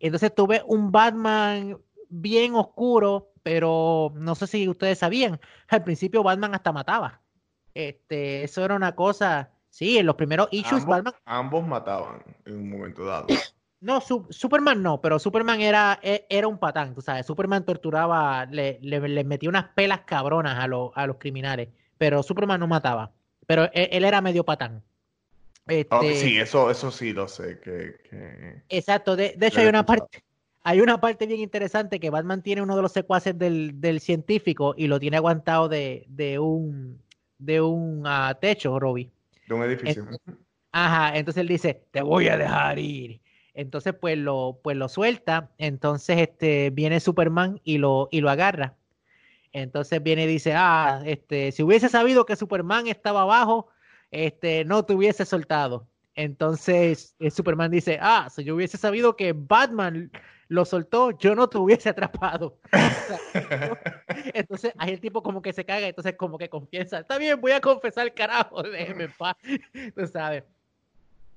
Entonces 0.00 0.34
tú 0.34 0.46
ves 0.46 0.62
un 0.66 0.92
Batman 0.92 1.78
bien 2.08 2.54
oscuro, 2.54 3.32
pero 3.42 4.12
no 4.16 4.34
sé 4.34 4.46
si 4.46 4.68
ustedes 4.68 4.98
sabían, 4.98 5.40
al 5.68 5.82
principio 5.82 6.22
Batman 6.22 6.54
hasta 6.54 6.72
mataba. 6.72 7.20
Este, 7.74 8.44
eso 8.44 8.64
era 8.64 8.74
una 8.74 8.94
cosa, 8.94 9.50
sí, 9.70 9.96
en 9.96 10.06
los 10.06 10.16
primeros 10.16 10.48
issues 10.50 10.84
Batman... 10.84 11.14
Ambos 11.24 11.66
mataban 11.66 12.22
en 12.44 12.56
un 12.56 12.70
momento 12.70 13.04
dado. 13.04 13.26
No, 13.82 14.00
Superman 14.00 14.80
no, 14.80 15.00
pero 15.00 15.18
Superman 15.18 15.60
era, 15.60 15.98
e, 16.04 16.24
era 16.30 16.46
un 16.46 16.56
patán, 16.56 16.94
tú 16.94 17.02
sabes. 17.02 17.26
Superman 17.26 17.64
torturaba, 17.64 18.46
le, 18.46 18.78
le, 18.80 19.24
metía 19.24 19.48
unas 19.48 19.70
pelas 19.74 20.02
cabronas 20.02 20.56
a, 20.56 20.68
los 20.68 20.92
a 20.94 21.04
los 21.08 21.16
criminales, 21.16 21.68
pero 21.98 22.22
Superman 22.22 22.60
no 22.60 22.68
mataba. 22.68 23.10
Pero 23.44 23.64
e, 23.72 23.88
él, 23.90 24.04
era 24.04 24.20
medio 24.20 24.44
patán. 24.44 24.84
Este, 25.66 26.14
sí, 26.14 26.38
eso, 26.38 26.70
eso 26.70 26.92
sí 26.92 27.12
lo 27.12 27.26
sé. 27.26 27.58
Que, 27.58 28.62
exacto, 28.68 29.16
de, 29.16 29.36
hecho 29.40 29.60
hay 29.60 29.66
una 29.66 29.84
parte 29.84 30.22
hay 30.62 30.80
una 30.80 31.00
parte 31.00 31.26
bien 31.26 31.40
interesante 31.40 31.98
que 31.98 32.10
Batman 32.10 32.40
tiene 32.40 32.62
uno 32.62 32.76
de 32.76 32.82
los 32.82 32.92
secuaces 32.92 33.36
del, 33.36 33.80
del 33.80 33.98
científico 33.98 34.74
y 34.76 34.86
lo 34.86 35.00
tiene 35.00 35.16
aguantado 35.16 35.68
de, 35.68 36.04
de 36.06 36.38
un, 36.38 37.02
de 37.38 37.60
un 37.60 38.06
uh, 38.06 38.32
techo, 38.40 38.78
Robbie. 38.78 39.10
De 39.48 39.54
un 39.54 39.64
edificio. 39.64 40.06
ajá, 40.70 41.18
entonces 41.18 41.40
él 41.40 41.48
dice, 41.48 41.82
te 41.90 42.00
voy 42.00 42.28
a 42.28 42.36
dejar 42.36 42.78
ir. 42.78 43.20
Entonces, 43.54 43.94
pues 43.94 44.18
lo, 44.18 44.60
pues 44.62 44.76
lo 44.76 44.88
suelta. 44.88 45.50
Entonces, 45.58 46.18
este, 46.18 46.70
viene 46.70 47.00
Superman 47.00 47.60
y 47.64 47.78
lo, 47.78 48.08
y 48.10 48.20
lo 48.20 48.30
agarra. 48.30 48.76
Entonces 49.52 50.02
viene 50.02 50.24
y 50.24 50.26
dice, 50.26 50.54
ah, 50.54 51.02
este, 51.04 51.52
si 51.52 51.62
hubiese 51.62 51.88
sabido 51.88 52.24
que 52.24 52.36
Superman 52.36 52.86
estaba 52.86 53.22
abajo, 53.22 53.68
este, 54.10 54.64
no 54.64 54.84
te 54.84 54.94
hubiese 54.94 55.24
soltado. 55.26 55.86
Entonces 56.14 57.14
el 57.18 57.32
Superman 57.32 57.70
dice, 57.70 57.98
ah, 58.00 58.28
si 58.30 58.44
yo 58.44 58.54
hubiese 58.54 58.76
sabido 58.78 59.16
que 59.16 59.32
Batman 59.34 60.10
lo 60.48 60.64
soltó, 60.64 61.10
yo 61.18 61.34
no 61.34 61.48
te 61.48 61.58
hubiese 61.58 61.88
atrapado. 61.88 62.58
entonces 64.34 64.72
ahí 64.78 64.92
el 64.92 65.00
tipo 65.00 65.22
como 65.22 65.40
que 65.40 65.52
se 65.52 65.64
caga, 65.64 65.86
entonces 65.86 66.14
como 66.16 66.38
que 66.38 66.48
confiesa, 66.48 67.00
está 67.00 67.18
bien, 67.18 67.40
voy 67.40 67.52
a 67.52 67.60
confesar, 67.60 68.12
carajo, 68.14 68.62
déjeme 68.62 69.04
en 69.04 69.12
paz, 69.12 69.36
tú 69.96 70.06
sabes. 70.06 70.44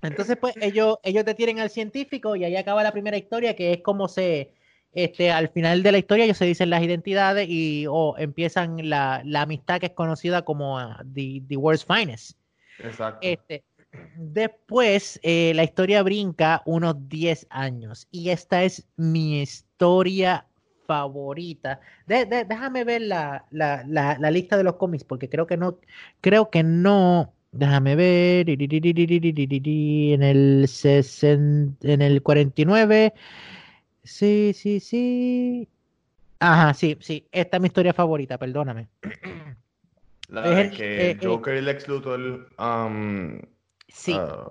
Entonces 0.08 0.38
pues 0.38 0.56
ellos, 0.62 0.98
ellos 1.04 1.26
detienen 1.26 1.60
al 1.60 1.70
científico 1.70 2.36
y 2.36 2.44
ahí 2.44 2.56
acaba 2.56 2.84
la 2.84 2.92
primera 2.92 3.18
historia, 3.18 3.56
que 3.56 3.74
es 3.74 3.82
como 3.82 4.08
se, 4.08 4.54
este, 4.94 5.32
al 5.32 5.50
final 5.50 5.84
de 5.84 5.92
la 5.92 5.98
historia 5.98 6.26
ellos 6.26 6.38
se 6.38 6.46
dicen 6.46 6.70
las 6.70 6.84
identidades 6.84 7.48
y 7.50 7.86
o 7.88 8.16
empiezan 8.18 8.90
la, 8.90 9.22
la, 9.26 9.42
amistad 9.42 9.80
que 9.80 9.88
es 9.88 9.92
conocida 9.94 10.44
como 10.44 10.78
uh, 10.78 10.94
the, 11.14 11.44
the 11.48 11.58
World's 11.58 11.86
Finest. 11.86 12.38
Exacto. 12.80 13.20
Este, 13.22 13.64
Después, 14.18 15.20
eh, 15.24 15.54
la 15.56 15.64
historia 15.64 16.04
brinca 16.04 16.62
unos 16.66 17.08
10 17.10 17.48
años 17.50 18.08
y 18.12 18.30
esta 18.30 18.64
es 18.64 18.88
mi 18.96 19.42
historia 19.42 20.48
favorita. 20.86 21.80
De, 22.06 22.26
de, 22.26 22.46
déjame 22.46 22.84
ver 22.84 23.02
la, 23.02 23.46
la, 23.52 23.84
la, 23.88 24.18
la, 24.20 24.32
lista 24.32 24.58
de 24.58 24.64
los 24.64 24.76
cómics 24.76 25.04
porque 25.04 25.30
creo 25.30 25.48
que 25.48 25.58
no, 25.58 25.80
creo 26.22 26.50
que 26.50 26.64
no. 26.64 27.34
Déjame 27.56 27.96
ver. 27.96 28.50
En 28.50 30.24
el, 30.24 30.68
60, 30.68 31.88
en 31.88 32.02
el 32.02 32.22
49. 32.22 33.14
Sí, 34.04 34.52
sí, 34.54 34.80
sí. 34.80 35.68
Ajá, 36.40 36.74
sí, 36.74 36.98
sí. 37.00 37.28
Esta 37.32 37.58
es 37.58 37.62
mi 37.62 37.68
historia 37.68 37.94
favorita, 37.94 38.38
perdóname. 38.38 38.90
La 40.28 40.46
es 40.46 40.58
el, 40.72 40.78
que 40.78 41.12
eh, 41.12 41.18
Joker 41.22 41.56
y 41.56 41.62
Lex 41.62 41.88
Luthor 41.88 42.50
um, 42.58 43.40
Sí. 43.88 44.14
Uh, 44.14 44.50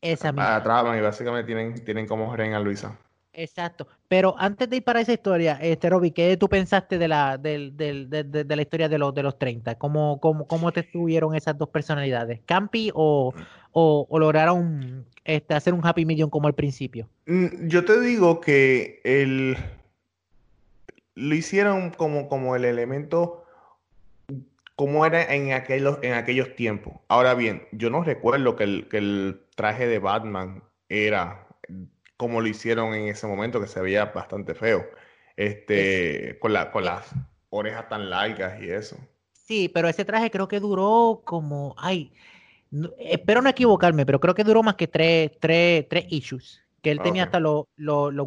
esa 0.00 0.32
misma. 0.32 0.56
Atrapan 0.56 0.96
y 0.98 1.02
básicamente 1.02 1.46
tienen, 1.46 1.84
tienen 1.84 2.06
como 2.06 2.34
reina 2.34 2.56
a 2.56 2.60
Luisa. 2.60 2.96
Exacto. 3.32 3.86
Pero 4.08 4.34
antes 4.38 4.68
de 4.68 4.76
ir 4.76 4.84
para 4.84 5.00
esa 5.00 5.12
historia, 5.12 5.58
este 5.60 5.88
Robbie, 5.88 6.12
¿qué 6.12 6.36
tú 6.36 6.48
pensaste 6.48 6.98
de 6.98 7.08
la, 7.08 7.38
de, 7.38 7.70
de, 7.72 8.24
de, 8.24 8.56
la 8.56 8.62
historia 8.62 8.88
de 8.88 8.98
los, 8.98 9.14
de 9.14 9.22
los 9.22 9.38
30? 9.38 9.76
¿Cómo, 9.76 10.20
cómo, 10.20 10.46
cómo 10.46 10.72
te 10.72 10.80
estuvieron 10.80 11.34
esas 11.34 11.56
dos 11.56 11.68
personalidades? 11.68 12.40
¿Campi 12.44 12.90
o, 12.92 13.32
o, 13.72 14.18
lograron 14.18 15.06
este, 15.24 15.54
hacer 15.54 15.74
un 15.74 15.86
happy 15.86 16.04
medium 16.04 16.28
como 16.28 16.48
al 16.48 16.54
principio? 16.54 17.08
Mm, 17.26 17.68
yo 17.68 17.84
te 17.84 18.00
digo 18.00 18.40
que 18.40 19.00
el, 19.04 19.56
lo 21.14 21.34
hicieron 21.34 21.90
como, 21.90 22.28
como 22.28 22.56
el 22.56 22.64
elemento 22.64 23.44
cómo 24.74 25.04
era 25.04 25.22
en 25.34 25.52
aquellos, 25.52 25.98
en 26.02 26.14
aquellos 26.14 26.56
tiempos. 26.56 26.94
Ahora 27.06 27.34
bien, 27.34 27.62
yo 27.70 27.90
no 27.90 28.02
recuerdo 28.02 28.56
que 28.56 28.64
el, 28.64 28.88
que 28.88 28.96
el 28.96 29.42
traje 29.54 29.86
de 29.86 29.98
Batman 29.98 30.64
era 30.88 31.46
como 32.20 32.42
lo 32.42 32.48
hicieron 32.48 32.92
en 32.92 33.08
ese 33.08 33.26
momento, 33.26 33.62
que 33.62 33.66
se 33.66 33.80
veía 33.80 34.04
bastante 34.04 34.54
feo. 34.54 34.84
Este, 35.38 36.38
con, 36.38 36.52
la, 36.52 36.70
con 36.70 36.84
las 36.84 37.06
orejas 37.48 37.88
tan 37.88 38.10
largas 38.10 38.60
y 38.60 38.68
eso. 38.68 38.98
Sí, 39.32 39.70
pero 39.72 39.88
ese 39.88 40.04
traje 40.04 40.30
creo 40.30 40.46
que 40.46 40.60
duró 40.60 41.22
como, 41.24 41.74
ay, 41.78 42.12
espero 42.98 43.40
no 43.40 43.48
equivocarme, 43.48 44.04
pero 44.04 44.20
creo 44.20 44.34
que 44.34 44.44
duró 44.44 44.62
más 44.62 44.74
que 44.74 44.86
tres, 44.86 45.30
tres, 45.40 45.88
tres 45.88 46.04
issues, 46.10 46.62
que 46.82 46.90
él 46.90 47.00
tenía 47.00 47.24
hasta 47.24 47.40
los 47.40 47.64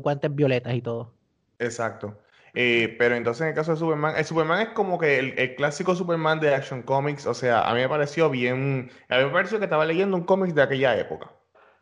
guantes 0.02 0.34
violetas 0.34 0.74
y 0.74 0.82
todo. 0.82 1.14
Exacto. 1.60 2.20
Eh, 2.56 2.96
pero 2.98 3.14
entonces 3.14 3.42
en 3.42 3.50
el 3.50 3.54
caso 3.54 3.74
de 3.74 3.78
Superman, 3.78 4.16
el 4.18 4.26
Superman 4.26 4.62
es 4.62 4.70
como 4.70 4.98
que 4.98 5.20
el, 5.20 5.54
clásico 5.54 5.94
Superman 5.94 6.40
de 6.40 6.56
Action 6.56 6.82
Comics, 6.82 7.28
o 7.28 7.36
sea, 7.36 7.70
a 7.70 7.76
mí 7.76 7.82
me 7.82 7.90
pareció 7.90 8.32
bien, 8.32 8.90
a 9.08 9.20
mí 9.20 9.26
me 9.26 9.30
pareció 9.30 9.60
que 9.60 9.66
estaba 9.66 9.86
leyendo 9.86 10.18
un 10.18 10.24
cómic 10.24 10.56
de 10.56 10.64
aquella 10.64 10.98
época, 10.98 11.32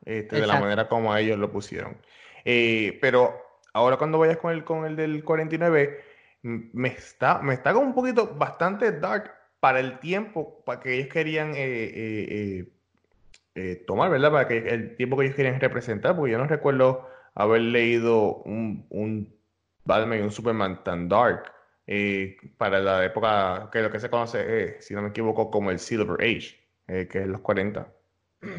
este, 0.06 0.42
de 0.42 0.48
la 0.48 0.60
manera 0.60 0.88
como 0.88 1.16
ellos 1.16 1.38
lo 1.38 1.52
pusieron. 1.52 1.98
Eh, 2.46 2.98
pero 3.02 3.36
ahora 3.74 3.98
cuando 3.98 4.20
vayas 4.20 4.38
con 4.38 4.52
el, 4.52 4.64
con 4.64 4.86
el 4.86 4.96
del 4.96 5.24
49, 5.24 6.04
me 6.42 6.90
está, 6.90 7.40
me 7.40 7.54
está 7.54 7.74
como 7.74 7.88
un 7.88 7.94
poquito 7.94 8.36
bastante 8.36 8.92
dark 8.92 9.32
para 9.60 9.80
el 9.80 10.00
tiempo, 10.00 10.64
para 10.66 10.80
que 10.80 10.96
ellos 10.96 11.10
querían 11.10 11.54
eh, 11.56 12.66
tomar, 13.86 14.10
¿verdad? 14.10 14.32
Para 14.32 14.48
que 14.48 14.58
el 14.58 14.96
tiempo 14.96 15.18
que 15.18 15.26
ellos 15.26 15.36
querían 15.36 15.60
representar, 15.60 16.16
porque 16.16 16.32
yo 16.32 16.38
no 16.38 16.48
recuerdo 16.48 17.08
haber 17.36 17.62
leído 17.62 18.38
un, 18.44 18.88
un 18.90 19.36
Batman 19.86 20.20
y 20.20 20.22
un 20.22 20.32
Superman 20.32 20.84
tan 20.84 21.08
dark 21.08 21.52
eh, 21.88 22.38
para 22.58 22.80
la 22.80 23.04
época 23.04 23.70
que 23.72 23.82
lo 23.82 23.92
que 23.92 24.00
se 24.00 24.10
conoce, 24.10 24.40
eh, 24.46 24.78
si 24.82 24.94
no 24.94 25.02
me 25.02 25.10
equivoco, 25.10 25.50
como 25.50 25.72
el 25.72 25.80
Silver 25.80 26.22
Age, 26.22 26.60
eh, 26.88 27.08
que 27.08 27.20
es 27.20 27.28
los 27.28 27.42
40. 27.42 27.92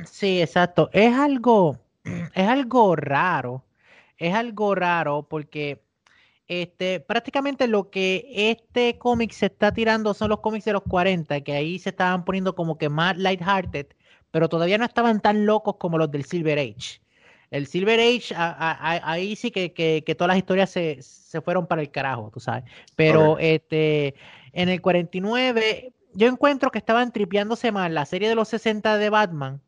Sí, 0.07 0.41
exacto. 0.41 0.91
Es 0.93 1.15
algo, 1.15 1.79
es 2.35 2.49
algo 2.49 2.97
raro. 2.97 3.65
Es 4.19 4.35
algo 4.35 4.75
raro 4.75 5.27
porque 5.29 5.83
este, 6.47 7.01
prácticamente 7.01 7.67
lo 7.67 7.91
que 7.91 8.27
este 8.51 8.99
cómic 8.99 9.33
se 9.33 9.47
está 9.47 9.73
tirando 9.73 10.15
son 10.15 10.31
los 10.31 10.41
cómics 10.41 10.65
de 10.65 10.75
los 10.75 10.83
40, 10.83 11.41
que 11.41 11.53
ahí 11.53 11.79
se 11.79 11.91
estaban 11.91 12.25
poniendo 12.25 12.55
como 12.55 12.79
que 12.79 12.89
más 12.89 13.17
lighthearted, 13.17 13.87
pero 14.31 14.49
todavía 14.49 14.79
no 14.79 14.85
estaban 14.85 15.21
tan 15.21 15.47
locos 15.47 15.77
como 15.79 15.99
los 15.99 16.11
del 16.11 16.25
Silver 16.25 16.59
Age. 16.59 17.01
El 17.51 17.67
Silver 17.67 18.01
Age, 18.01 18.35
ahí 18.37 19.37
sí 19.37 19.51
que, 19.51 19.73
que, 19.73 20.15
todas 20.15 20.29
las 20.29 20.39
historias 20.39 20.71
se, 20.71 21.03
se, 21.03 21.41
fueron 21.43 21.67
para 21.67 21.83
el 21.83 21.91
carajo, 21.91 22.31
tú 22.33 22.41
sabes. 22.41 22.65
Pero 22.97 23.39
este, 23.39 24.15
en 24.53 24.69
el 24.71 24.81
49, 24.81 25.93
yo 26.15 26.29
encuentro 26.29 26.71
que 26.71 26.79
estaban 26.79 27.13
tripeándose 27.13 27.71
más 27.73 27.91
la 27.91 28.07
serie 28.07 28.29
de 28.29 28.35
los 28.35 28.49
60 28.49 28.97
de 28.97 29.11
Batman 29.11 29.61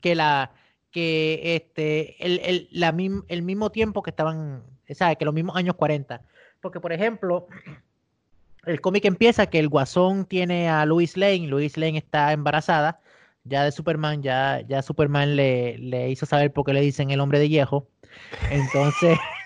que 0.00 0.14
la 0.14 0.52
que 0.90 1.56
este 1.56 2.24
el, 2.24 2.40
el, 2.44 2.68
la, 2.72 2.94
el 3.28 3.42
mismo 3.42 3.70
tiempo 3.70 4.02
que 4.02 4.10
estaban, 4.10 4.62
¿sabes? 4.90 5.16
Que 5.18 5.24
los 5.24 5.34
mismos 5.34 5.56
años 5.56 5.74
40. 5.76 6.22
Porque, 6.60 6.80
por 6.80 6.92
ejemplo, 6.92 7.46
el 8.66 8.80
cómic 8.80 9.04
empieza 9.04 9.46
que 9.46 9.58
el 9.58 9.68
Guasón 9.68 10.24
tiene 10.24 10.68
a 10.68 10.84
Louis 10.86 11.16
Lane, 11.16 11.46
Louis 11.46 11.76
Lane 11.76 11.98
está 11.98 12.32
embarazada 12.32 13.00
ya 13.48 13.64
de 13.64 13.72
Superman, 13.72 14.22
ya, 14.22 14.60
ya 14.68 14.82
Superman 14.82 15.36
le, 15.36 15.78
le 15.78 16.10
hizo 16.10 16.26
saber 16.26 16.52
por 16.52 16.64
qué 16.64 16.72
le 16.72 16.80
dicen 16.80 17.10
el 17.10 17.20
hombre 17.20 17.38
de 17.38 17.48
viejo. 17.48 17.86
Entonces, 18.50 19.18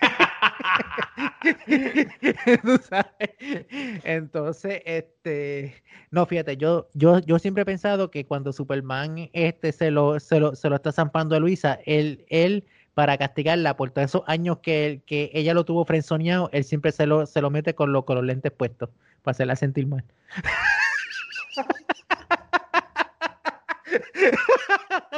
Entonces, 4.03 4.81
este, 4.85 5.83
no, 6.11 6.25
fíjate, 6.25 6.57
yo, 6.57 6.89
yo, 6.93 7.19
yo 7.19 7.39
siempre 7.39 7.63
he 7.63 7.65
pensado 7.65 8.11
que 8.11 8.25
cuando 8.25 8.53
Superman 8.53 9.29
este 9.33 9.71
se 9.71 9.91
lo, 9.91 10.19
se 10.19 10.39
lo, 10.39 10.55
se 10.55 10.69
lo 10.69 10.75
está 10.75 10.91
zampando 10.91 11.35
a 11.35 11.39
Luisa, 11.39 11.79
él, 11.85 12.25
él, 12.29 12.65
para 12.93 13.17
castigarla 13.17 13.75
por 13.75 13.91
todos 13.91 14.05
esos 14.05 14.23
años 14.27 14.59
que, 14.59 15.01
que 15.05 15.31
ella 15.33 15.53
lo 15.53 15.65
tuvo 15.65 15.85
frenzoneado, 15.85 16.49
él 16.53 16.63
siempre 16.63 16.91
se 16.91 17.07
lo, 17.07 17.25
se 17.25 17.41
lo 17.41 17.49
mete 17.49 17.75
con, 17.75 17.91
lo, 17.91 18.05
con 18.05 18.17
los 18.17 18.25
lentes 18.25 18.51
puestos, 18.51 18.89
para 19.23 19.33
hacerla 19.33 19.55
sentir 19.55 19.87
mal. 19.87 20.03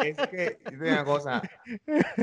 Es 0.03 0.17
que, 0.27 0.57
una 0.79 1.03
cosa, 1.03 1.41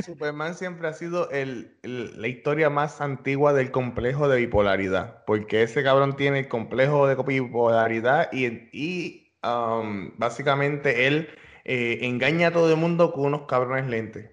Superman 0.05 0.55
siempre 0.55 0.89
ha 0.89 0.93
sido 0.93 1.31
el, 1.31 1.77
la 1.83 2.29
historia 2.29 2.71
más 2.71 3.01
antigua 3.01 3.53
del 3.53 3.71
complejo 3.71 4.29
de 4.29 4.39
bipolaridad, 4.39 5.25
porque 5.25 5.63
ese 5.63 5.83
cabrón 5.83 6.17
tiene 6.17 6.41
el 6.41 6.49
complejo 6.49 7.07
de 7.07 7.17
bipolaridad 7.17 8.29
y, 8.33 8.69
y 8.73 9.33
um, 9.43 10.13
básicamente 10.19 11.07
él 11.07 11.29
eh, 11.65 11.99
engaña 12.03 12.49
a 12.49 12.53
todo 12.53 12.71
el 12.71 12.77
mundo 12.77 13.13
con 13.13 13.27
unos 13.27 13.47
cabrones 13.47 13.87
lentes. 13.87 14.31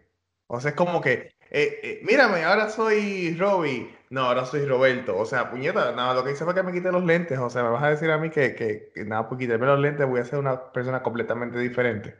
O 0.48 0.60
sea, 0.60 0.72
es 0.72 0.76
como 0.76 1.02
que, 1.02 1.32
eh, 1.52 1.80
eh, 1.84 2.00
mírame, 2.04 2.44
ahora 2.44 2.70
soy 2.70 3.36
Robbie. 3.36 3.99
No, 4.10 4.22
ahora 4.22 4.46
soy 4.46 4.66
Roberto. 4.66 5.18
O 5.18 5.26
sea, 5.26 5.52
puñeta, 5.52 5.92
nada, 5.96 6.16
lo 6.16 6.24
que 6.24 6.32
hice 6.32 6.44
fue 6.44 6.56
que 6.56 6.64
me 6.64 6.72
quité 6.72 6.92
los 6.92 7.04
lentes. 7.04 7.38
O 7.38 7.50
sea, 7.50 7.64
me 7.64 7.70
vas 7.70 7.84
a 7.84 7.90
decir 7.92 8.10
a 8.10 8.18
mí 8.18 8.30
que, 8.30 8.56
que, 8.56 8.92
que 8.94 9.06
nada, 9.06 9.30
por 9.30 9.38
quitarme 9.38 9.68
los 9.68 9.80
lentes 9.80 10.08
voy 10.08 10.20
a 10.20 10.26
ser 10.26 10.40
una 10.40 10.72
persona 10.72 11.04
completamente 11.04 11.60
diferente. 11.60 12.16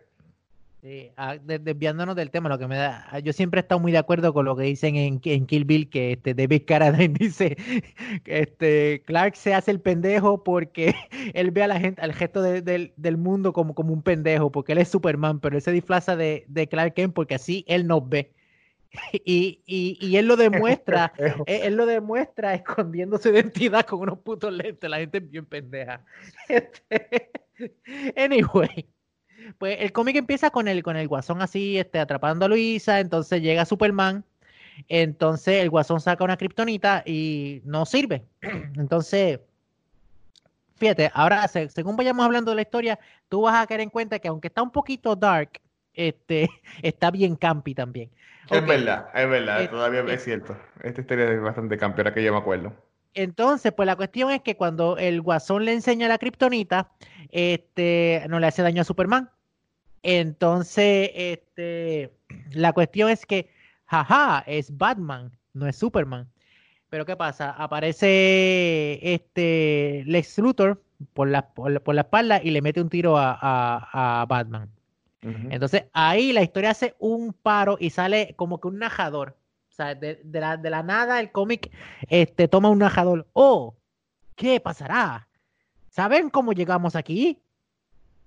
Sí, 0.82 1.12
ah, 1.18 1.36
desviándonos 1.38 2.16
del 2.16 2.32
tema, 2.32 2.48
lo 2.48 2.58
que 2.58 2.68
me 2.68 2.78
da, 2.78 3.06
ah, 3.12 3.20
yo 3.20 3.34
siempre 3.34 3.60
he 3.60 3.64
estado 3.64 3.82
muy 3.82 3.92
de 3.92 3.98
acuerdo 3.98 4.34
con 4.34 4.46
lo 4.46 4.56
que 4.56 4.64
dicen 4.64 4.96
en, 4.96 5.20
en 5.26 5.46
Kill 5.46 5.66
Bill, 5.66 5.90
que 5.90 6.14
este 6.14 6.34
David 6.34 6.62
Carradine 6.66 7.14
dice, 7.20 7.58
este 8.24 9.04
Clark 9.06 9.36
se 9.36 9.54
hace 9.54 9.72
el 9.72 9.82
pendejo 9.82 10.42
porque 10.42 10.96
él 11.34 11.52
ve 11.52 11.64
a 11.64 11.68
la 11.68 11.82
gente, 11.82 12.02
al 12.02 12.14
gesto 12.14 12.42
del 12.42 13.18
mundo 13.18 13.52
como, 13.52 13.76
como 13.76 13.92
un 13.92 14.02
pendejo, 14.02 14.54
porque 14.54 14.72
él 14.72 14.78
es 14.78 14.88
Superman, 14.88 15.42
pero 15.42 15.58
él 15.58 15.62
se 15.62 15.74
disfraza 15.74 16.16
de, 16.16 16.46
de 16.48 16.68
Clark 16.70 16.94
Kent 16.94 17.14
porque 17.14 17.36
así 17.36 17.66
él 17.68 17.86
nos 17.86 18.08
ve. 18.08 18.32
Y, 19.26 19.62
y, 19.66 19.98
y, 20.02 20.18
él 20.18 20.28
lo 20.28 20.36
demuestra, 20.36 21.14
él, 21.46 21.76
lo 21.76 21.86
demuestra 21.86 22.54
escondiendo 22.54 23.18
su 23.18 23.30
identidad 23.30 23.86
con 23.86 24.02
unos 24.02 24.20
putos 24.20 24.54
lentes. 24.54 24.90
La 24.90 24.98
gente 24.98 25.20
es 25.20 25.30
bien 25.30 25.46
pendeja. 25.46 26.04
Este, 26.50 27.30
anyway, 28.16 28.88
pues 29.58 29.78
el 29.80 29.92
cómic 29.92 30.16
empieza 30.16 30.50
con 30.50 30.68
el, 30.68 30.82
con 30.82 30.96
el 30.96 31.08
guasón 31.08 31.42
así, 31.42 31.78
este, 31.78 32.00
atrapando 32.00 32.46
a 32.46 32.48
Luisa, 32.48 33.00
entonces 33.00 33.42
llega 33.42 33.66
Superman, 33.66 34.24
entonces 34.88 35.62
el 35.62 35.70
guasón 35.70 36.00
saca 36.00 36.24
una 36.24 36.38
kriptonita 36.38 37.04
y 37.06 37.62
no 37.66 37.86
sirve. 37.86 38.24
Entonces, 38.78 39.42
fíjate, 40.78 41.12
ahora 41.14 41.46
según 41.48 41.98
vayamos 41.98 42.26
hablando 42.26 42.52
de 42.52 42.56
la 42.56 42.62
historia, 42.62 42.98
tú 43.28 43.42
vas 43.42 43.62
a 43.62 43.68
caer 43.68 43.82
en 43.82 43.90
cuenta 43.90 44.20
que 44.20 44.30
aunque 44.30 44.48
está 44.48 44.62
un 44.62 44.72
poquito 44.72 45.16
dark, 45.18 45.60
este, 46.00 46.50
está 46.82 47.12
bien 47.12 47.36
campi 47.36 47.76
también. 47.76 48.10
Es 48.50 48.66
verdad, 48.66 49.10
es 49.14 49.30
verdad, 49.30 49.62
eh, 49.62 49.68
todavía 49.68 50.02
es, 50.02 50.10
eh, 50.10 50.18
cierto. 50.18 50.58
Esta 50.82 51.02
historia 51.02 51.32
es 51.32 51.42
bastante 51.42 51.78
campi, 51.78 52.00
ahora 52.00 52.14
que 52.14 52.24
yo 52.24 52.32
me 52.32 52.40
acuerdo. 52.40 52.74
Entonces, 53.14 53.74
pues 53.74 53.86
la 53.86 53.96
cuestión 53.96 54.32
es 54.32 54.42
que 54.42 54.56
cuando 54.56 54.98
el 54.98 55.22
guasón 55.22 55.66
le 55.66 55.74
enseña 55.74 56.08
la 56.08 56.18
kriptonita, 56.18 56.90
este, 57.32 58.26
no 58.30 58.40
le 58.40 58.48
hace 58.48 58.64
daño 58.64 58.82
a 58.82 58.86
Superman. 58.86 59.30
Entonces, 60.02 61.12
este, 61.14 62.12
la 62.52 62.74
cuestión 62.74 63.10
es 63.10 63.26
que, 63.26 63.52
jaja, 63.86 64.44
es 64.48 64.76
Batman, 64.76 65.32
no 65.54 65.68
es 65.68 65.76
Superman. 65.76 66.28
Pero 66.90 67.06
¿qué 67.06 67.16
pasa? 67.16 67.52
Aparece 67.52 69.00
este 69.04 70.04
Lex 70.08 70.40
Luthor 70.40 70.82
por 71.14 71.28
la, 71.28 71.50
por 71.50 71.94
la, 71.94 72.02
espalda 72.02 72.42
y 72.44 72.50
le 72.50 72.64
mete 72.64 72.82
un 72.82 72.90
tiro 72.90 73.16
a 73.18 74.26
Batman. 74.28 74.72
Entonces 75.22 75.84
ahí 75.92 76.32
la 76.32 76.42
historia 76.42 76.72
hace 76.72 76.96
un 77.00 77.34
paro 77.34 77.78
y 77.80 77.90
sale 77.90 78.34
como 78.38 78.60
que 78.60 78.68
un 78.68 78.80
najador. 78.80 79.36
O 79.70 79.74
sea, 79.74 79.96
de, 79.96 80.22
la, 80.32 80.58
de 80.58 80.70
la, 80.70 80.84
nada 80.84 81.20
el 81.20 81.32
cómic 81.32 81.72
este, 82.10 82.48
toma 82.48 82.70
un 82.70 82.80
najador. 82.80 83.28
Oh, 83.34 83.76
¿qué 84.36 84.60
pasará? 84.60 85.28
¿Saben 85.90 86.30
cómo 86.30 86.54
llegamos 86.54 86.96
aquí? 86.96 87.40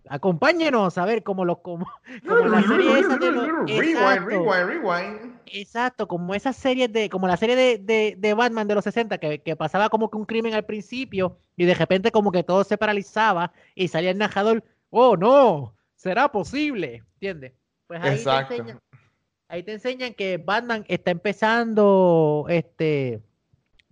Acompáñenos 0.08 0.98
a 0.98 1.04
ver 1.04 1.22
cómo 1.22 1.44
lo 1.44 1.62
como, 1.62 1.86
como 2.28 2.46
la 2.46 2.62
serie 2.62 2.98
esa 2.98 3.16
de 3.16 3.30
los, 3.30 3.46
rewind, 3.46 4.26
rewind, 4.26 4.66
rewind. 4.66 5.40
Exacto, 5.46 6.08
como 6.08 6.34
esa 6.34 6.52
serie 6.52 6.88
de, 6.88 7.08
como 7.08 7.28
la 7.28 7.36
serie 7.36 7.54
de, 7.54 7.78
de, 7.78 8.16
de 8.18 8.34
Batman 8.34 8.66
de 8.66 8.74
los 8.74 8.84
60, 8.84 9.18
que, 9.18 9.38
que, 9.38 9.54
pasaba 9.54 9.88
como 9.90 10.10
que 10.10 10.16
un 10.16 10.24
crimen 10.24 10.54
al 10.54 10.64
principio 10.64 11.38
y 11.56 11.66
de 11.66 11.74
repente 11.74 12.10
como 12.10 12.32
que 12.32 12.42
todo 12.42 12.64
se 12.64 12.78
paralizaba 12.78 13.52
y 13.74 13.88
salía 13.88 14.10
el 14.10 14.18
najador. 14.18 14.64
Oh 14.90 15.16
no, 15.16 15.74
será 16.02 16.30
posible, 16.30 17.04
¿entiendes? 17.14 17.52
Pues 17.86 18.02
ahí 18.02 18.16
te, 18.24 18.56
enseñan, 18.56 18.80
ahí 19.46 19.62
te 19.62 19.72
enseñan 19.72 20.14
que 20.14 20.36
Batman 20.36 20.84
está 20.88 21.12
empezando 21.12 22.46
este 22.48 23.22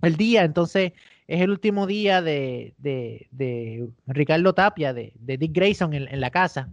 el 0.02 0.17
día, 0.17 0.43
entonces 0.43 0.93
es 1.29 1.40
el 1.40 1.50
último 1.50 1.87
día 1.87 2.21
de, 2.21 2.75
de, 2.79 3.88
Ricardo 4.09 4.52
Tapia, 4.55 4.93
de, 4.93 5.12
Dick 5.21 5.52
Grayson 5.52 5.95
en, 5.95 6.21
la 6.21 6.31
casa. 6.31 6.69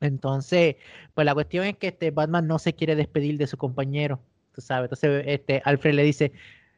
Entonces, 0.00 0.76
pues 1.14 1.24
la 1.24 1.32
cuestión 1.32 1.64
es 1.64 1.78
que 1.78 1.86
este 1.86 2.10
Batman 2.10 2.46
no 2.46 2.58
se 2.58 2.74
quiere 2.74 2.96
despedir 2.96 3.38
de 3.38 3.46
su 3.46 3.56
compañero, 3.56 4.20
tú 4.54 4.60
sabes. 4.60 4.88
Entonces, 4.92 5.24
este 5.26 5.62
Alfred 5.64 5.94
le 5.94 6.02
dice, 6.02 6.32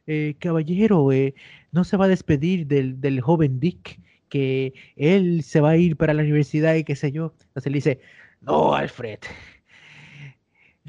eh, 0.07 0.35
caballero, 0.39 1.11
eh, 1.11 1.33
no 1.73 1.83
se 1.83 1.97
va 1.97 2.05
a 2.05 2.09
despedir 2.09 2.67
del, 2.67 3.01
del 3.01 3.19
joven 3.19 3.59
Dick 3.59 3.99
que 4.29 4.73
él 4.95 5.43
se 5.43 5.61
va 5.61 5.71
a 5.71 5.77
ir 5.77 5.97
para 5.97 6.13
la 6.13 6.21
universidad 6.21 6.75
y 6.75 6.83
qué 6.83 6.95
sé 6.95 7.11
yo. 7.11 7.33
Entonces 7.47 7.67
él 7.67 7.73
dice, 7.73 7.99
no, 8.41 8.73
Alfred, 8.73 9.19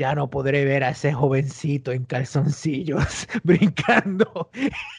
ya 0.00 0.14
no 0.14 0.30
podré 0.30 0.64
ver 0.64 0.82
a 0.82 0.90
ese 0.90 1.12
jovencito 1.12 1.92
en 1.92 2.04
calzoncillos 2.04 3.26
brincando 3.44 4.50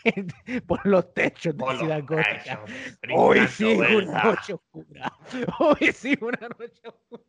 por 0.67 0.85
los 0.85 1.11
techos 1.13 1.57
de 1.57 1.77
Ciudad 1.77 2.03
Gótica. 2.05 2.63
Hoy 3.15 3.47
sí, 3.47 3.65
una 3.65 4.23
noche 4.23 4.53
oscura. 4.53 5.11
Hoy 5.59 5.91
sí, 5.93 6.15
una 6.21 6.49
noche 6.49 6.81
oscura. 6.85 7.23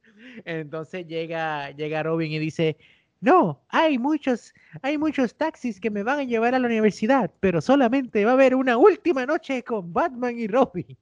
Entonces 0.45 1.07
llega, 1.07 1.71
llega 1.71 2.03
Robin 2.03 2.33
y 2.33 2.39
dice, 2.39 2.77
no, 3.23 3.65
hay 3.69 3.99
muchos, 3.99 4.53
hay 4.83 4.99
muchos 4.99 5.37
taxis 5.37 5.81
que 5.81 5.91
me 5.91 6.03
van 6.03 6.19
a 6.19 6.25
llevar 6.25 6.57
a 6.57 6.59
la 6.59 6.67
universidad, 6.67 7.31
pero 7.39 7.61
solamente 7.61 8.25
va 8.25 8.33
a 8.33 8.35
haber 8.35 8.57
una 8.57 8.77
última 8.77 9.25
noche 9.25 9.63
con 9.63 9.93
Batman 9.93 10.37
y 10.37 10.49
Robin. 10.49 10.99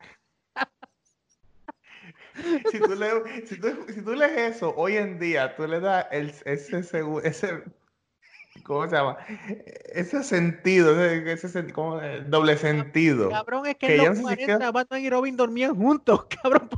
si, 2.70 2.78
tú 2.78 2.94
lees, 2.94 3.48
si, 3.48 4.02
tú, 4.02 4.12
lees 4.12 4.56
eso 4.56 4.74
hoy 4.76 4.98
en 4.98 5.18
día, 5.18 5.56
tú 5.56 5.66
le 5.66 5.80
das 5.80 6.08
el, 6.10 6.34
ese, 6.44 6.80
ese, 7.24 7.62
¿cómo 8.64 8.86
se 8.86 8.96
llama? 8.96 9.16
Ese 9.86 10.22
sentido, 10.22 11.02
ese, 11.02 11.46
ese 11.46 11.72
como 11.72 12.02
doble 12.26 12.58
sentido. 12.58 13.30
Cabrón, 13.30 13.64
es 13.64 13.76
que, 13.76 13.96
en 13.96 14.04
los 14.04 14.20
40 14.20 14.70
Batman 14.70 15.00
y 15.00 15.08
Robin 15.08 15.38
dormían 15.38 15.74
juntos, 15.74 16.26
cabrón, 16.42 16.68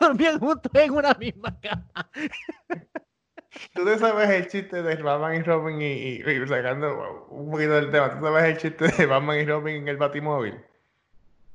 dormían 0.00 0.38
juntos 0.38 0.70
en 0.72 0.92
una 0.92 1.14
misma 1.14 1.58
cama. 1.60 2.10
Tú 3.74 3.84
te 3.84 3.98
sabes 3.98 4.30
el 4.30 4.48
chiste 4.48 4.82
de 4.82 4.96
Batman 4.96 5.36
y 5.36 5.42
Robin 5.42 5.80
y, 5.80 6.22
sacando 6.46 7.26
un 7.30 7.50
poquito 7.50 7.72
del 7.72 7.90
tema. 7.90 8.18
¿Tú 8.18 8.24
sabes 8.24 8.44
el 8.44 8.56
chiste 8.58 8.88
de 8.88 9.06
Batman 9.06 9.40
y 9.40 9.44
Robin 9.44 9.76
en 9.76 9.88
el 9.88 9.96
Batimóvil? 9.96 10.58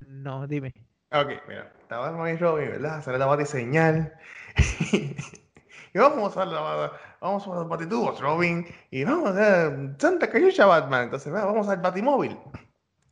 No, 0.07 0.47
dime. 0.47 0.73
Ok, 1.11 1.29
mira, 1.47 1.71
está 1.81 1.97
Batman 1.97 2.33
y 2.33 2.37
Robin, 2.37 2.69
¿verdad? 2.69 3.03
Sale 3.03 3.17
la 3.17 3.25
batiseñal. 3.25 4.13
y 4.91 5.97
vamos 5.97 6.37
a 6.37 6.45
la, 6.45 6.91
vamos 7.19 7.47
a 7.47 7.49
los 7.55 7.67
batitubos, 7.67 8.19
Robin, 8.19 8.67
y 8.91 9.03
vamos 9.03 9.35
a 9.35 9.71
Santa 9.97 10.29
Cayucha 10.29 10.65
Batman. 10.65 11.05
Entonces, 11.05 11.31
vamos 11.31 11.67
al 11.69 11.81
Batimóvil. 11.81 12.37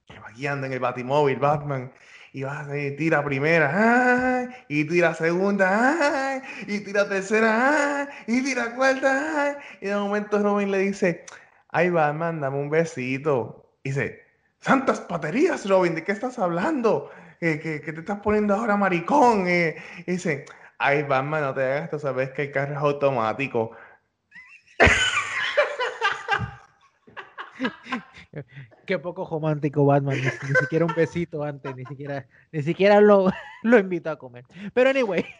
Y 0.10 0.18
va 0.20 0.30
guiando 0.36 0.68
en 0.68 0.74
el 0.74 0.80
Batimóvil, 0.80 1.38
Batman 1.38 1.92
y 2.36 2.44
vas 2.44 2.68
a 2.68 2.74
tira 2.98 3.24
primera, 3.24 4.50
y 4.68 4.84
tira 4.84 5.14
segunda, 5.14 6.42
y 6.68 6.82
tira 6.82 7.08
tercera, 7.08 8.10
y 8.28 8.44
tira 8.44 8.76
cuarta, 8.76 9.58
y 9.80 9.86
de 9.86 9.96
momento 9.96 10.40
Robin 10.40 10.70
le 10.70 10.80
dice, 10.80 11.24
ay 11.70 11.92
va, 11.92 12.12
mándame 12.12 12.58
un 12.58 12.70
besito. 12.70 13.72
Y 13.84 13.92
dice, 13.92 14.22
santas 14.60 15.00
paterías, 15.00 15.66
Robin, 15.70 15.96
¿de 15.96 16.04
qué 16.04 16.12
estás 16.12 16.38
hablando? 16.38 17.10
¿Qué, 17.40 17.58
te 17.58 18.00
estás 18.02 18.20
poniendo 18.20 18.54
ahora 18.54 18.76
maricón? 18.76 19.48
y 19.48 19.74
dice, 20.06 20.44
ay 20.78 21.04
Batman, 21.04 21.42
no 21.42 21.54
te 21.54 21.64
hagas, 21.64 21.90
tú 21.90 22.00
sabes 22.00 22.32
que 22.32 22.42
el 22.44 22.52
carro 22.52 22.74
es 22.74 22.80
automático. 22.80 23.72
Qué 28.86 29.00
poco 29.00 29.28
romántico 29.30 29.86
Batman, 29.86 30.18
ni, 30.18 30.56
siquiera 30.60 30.86
un 30.86 30.94
besito 30.96 31.44
antes, 31.44 31.76
ni 31.76 31.86
siquiera, 31.86 32.28
ni 32.52 32.62
siquiera 32.62 33.02
lo, 33.02 33.32
lo 33.64 33.80
invito 33.80 34.10
a 34.10 34.18
comer. 34.18 34.46
Pero 34.74 34.90
anyway. 34.90 35.26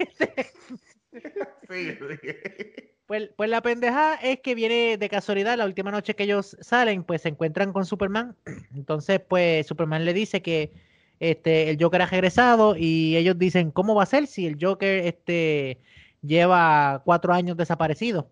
Pues, 3.08 3.30
pues 3.38 3.50
la 3.52 3.62
pendeja 3.62 4.16
es 4.16 4.40
que 4.40 4.56
viene 4.56 4.98
de 4.98 5.10
casualidad, 5.10 5.58
la 5.58 5.66
última 5.66 5.92
noche 5.92 6.16
que 6.16 6.24
ellos 6.24 6.58
salen, 6.60 7.04
pues 7.04 7.22
se 7.22 7.30
encuentran 7.30 7.72
con 7.72 7.86
Superman. 7.86 8.36
Entonces, 8.76 9.20
pues 9.20 9.68
Superman 9.68 10.06
le 10.06 10.14
dice 10.14 10.42
que 10.42 10.74
este, 11.20 11.70
el 11.70 11.78
Joker 11.80 12.02
ha 12.02 12.08
regresado 12.08 12.76
y 12.76 13.16
ellos 13.16 13.38
dicen, 13.38 13.70
¿cómo 13.72 13.94
va 13.94 14.04
a 14.04 14.08
ser 14.08 14.26
si 14.26 14.48
el 14.48 14.58
Joker 14.60 15.06
este, 15.06 15.80
lleva 16.22 17.04
cuatro 17.06 17.32
años 17.32 17.58
desaparecido? 17.58 18.32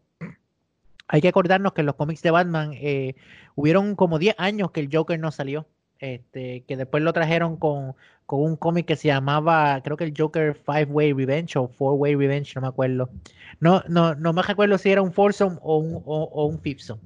Hay 1.14 1.22
que 1.22 1.28
acordarnos 1.28 1.74
que 1.74 1.82
en 1.82 1.86
los 1.86 1.96
cómics 1.96 2.24
de 2.24 2.32
Batman 2.32 2.72
eh, 2.74 3.14
hubieron 3.54 3.96
como 3.96 4.18
10 4.18 4.34
años 4.40 4.72
que 4.72 4.80
el 4.80 4.90
Joker 4.92 5.20
no 5.20 5.30
salió. 5.30 5.68
Este, 6.00 6.66
que 6.68 6.76
después 6.76 7.04
lo 7.04 7.14
trajeron 7.14 7.56
con, 7.56 7.96
con 8.26 8.42
un 8.42 8.58
cómic 8.58 8.88
que 8.88 8.96
se 8.96 9.10
llamaba, 9.10 9.80
creo 9.84 9.96
que 9.96 10.06
el 10.06 10.14
Joker 10.18 10.56
Five 10.56 10.86
Way 10.86 11.14
Revenge 11.14 11.56
o 11.56 11.68
Four 11.68 11.94
Way 12.00 12.16
Revenge, 12.16 12.56
no 12.56 12.62
me 12.62 12.68
acuerdo. 12.68 13.10
No, 13.60 13.84
no, 13.88 14.16
no 14.16 14.34
me 14.34 14.42
recuerdo 14.42 14.78
si 14.80 14.90
era 14.90 15.04
un 15.04 15.14
foursome 15.14 15.60
o 15.62 15.78
un, 15.78 16.02
o, 16.04 16.48
un 16.48 16.60
fifthsome. 16.60 17.00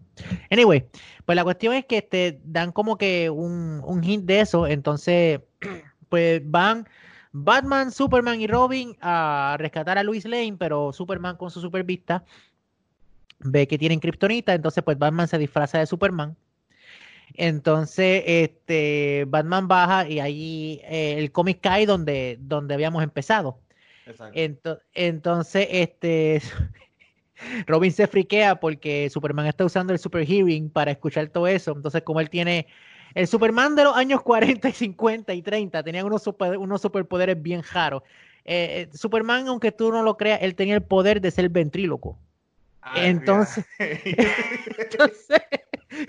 Anyway, 0.50 0.88
pues 1.26 1.36
la 1.36 1.44
cuestión 1.44 1.74
es 1.74 1.86
que 1.86 2.02
te 2.02 2.40
dan 2.46 2.72
como 2.72 2.98
que 2.98 3.30
un, 3.30 3.82
un 3.86 4.04
hint 4.04 4.24
de 4.24 4.40
eso, 4.40 4.68
entonces 4.68 5.42
pues 6.10 6.42
van 6.46 6.88
Batman, 7.34 7.92
Superman 7.92 8.40
y 8.40 8.48
Robin 8.48 8.96
a 9.02 9.58
rescatar 9.60 9.98
a 9.98 10.04
Luis 10.04 10.26
Lane, 10.26 10.56
pero 10.58 10.94
Superman 10.94 11.36
con 11.36 11.52
su 11.52 11.60
super 11.60 11.84
vista 11.84 12.24
ve 13.40 13.68
que 13.68 13.78
tienen 13.78 14.00
Kryptonita, 14.00 14.54
entonces 14.54 14.84
pues 14.84 14.98
Batman 14.98 15.28
se 15.28 15.38
disfraza 15.38 15.80
de 15.80 15.86
Superman. 15.86 16.36
Entonces, 17.34 18.24
este, 18.26 19.26
Batman 19.28 19.68
baja 19.68 20.08
y 20.08 20.20
ahí 20.20 20.82
eh, 20.86 21.16
el 21.18 21.32
cómic 21.32 21.60
cae 21.62 21.86
donde, 21.86 22.38
donde 22.40 22.74
habíamos 22.74 23.04
empezado. 23.04 23.60
entonces, 24.94 25.68
este, 25.70 26.42
Robin 27.68 27.92
se 27.92 28.08
friquea 28.08 28.60
porque 28.60 29.10
Superman 29.10 29.46
está 29.46 29.66
usando 29.66 29.94
el 29.94 30.00
Super 30.00 30.26
Hearing 30.26 30.70
para 30.70 30.92
escuchar 30.92 31.28
todo 31.28 31.48
eso. 31.48 31.74
Entonces, 31.76 32.02
como 32.04 32.20
él 32.20 32.30
tiene 32.30 32.68
el 33.14 33.28
Superman 33.28 33.76
de 33.76 33.84
los 33.84 33.96
años 33.96 34.22
40 34.22 34.70
y 34.70 34.74
50 34.74 35.34
y 35.34 35.42
30, 35.42 35.84
tenían 35.84 36.06
unos, 36.06 36.24
super, 36.24 36.58
unos 36.58 36.82
superpoderes 36.82 37.42
bien 37.42 37.62
raros. 37.74 38.04
Eh, 38.46 38.88
eh, 38.94 38.98
Superman, 38.98 39.48
aunque 39.48 39.72
tú 39.72 39.92
no 39.92 40.04
lo 40.04 40.18
creas, 40.18 40.40
él 40.42 40.56
tenía 40.56 40.76
el 40.76 40.84
poder 40.84 41.20
de 41.20 41.32
ser 41.32 41.50
ventríloco. 41.50 42.18
Entonces, 42.96 43.66
entonces, 43.80 45.42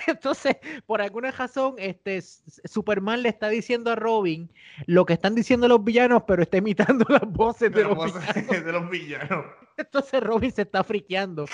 entonces, 0.06 0.56
por 0.86 1.00
alguna 1.00 1.30
razón, 1.30 1.74
este 1.78 2.20
Superman 2.20 3.22
le 3.22 3.28
está 3.28 3.48
diciendo 3.48 3.90
a 3.90 3.96
Robin 3.96 4.50
lo 4.86 5.06
que 5.06 5.14
están 5.14 5.34
diciendo 5.34 5.68
los 5.68 5.82
villanos, 5.82 6.24
pero 6.26 6.42
está 6.42 6.58
imitando 6.58 7.04
las 7.08 7.22
voces 7.22 7.72
de, 7.72 7.84
los, 7.84 7.96
villanos. 8.14 8.64
de 8.64 8.72
los 8.72 8.90
villanos. 8.90 9.44
Entonces 9.76 10.22
Robin 10.22 10.52
se 10.52 10.62
está 10.62 10.82
friqueando. 10.82 11.46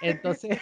Entonces, 0.00 0.58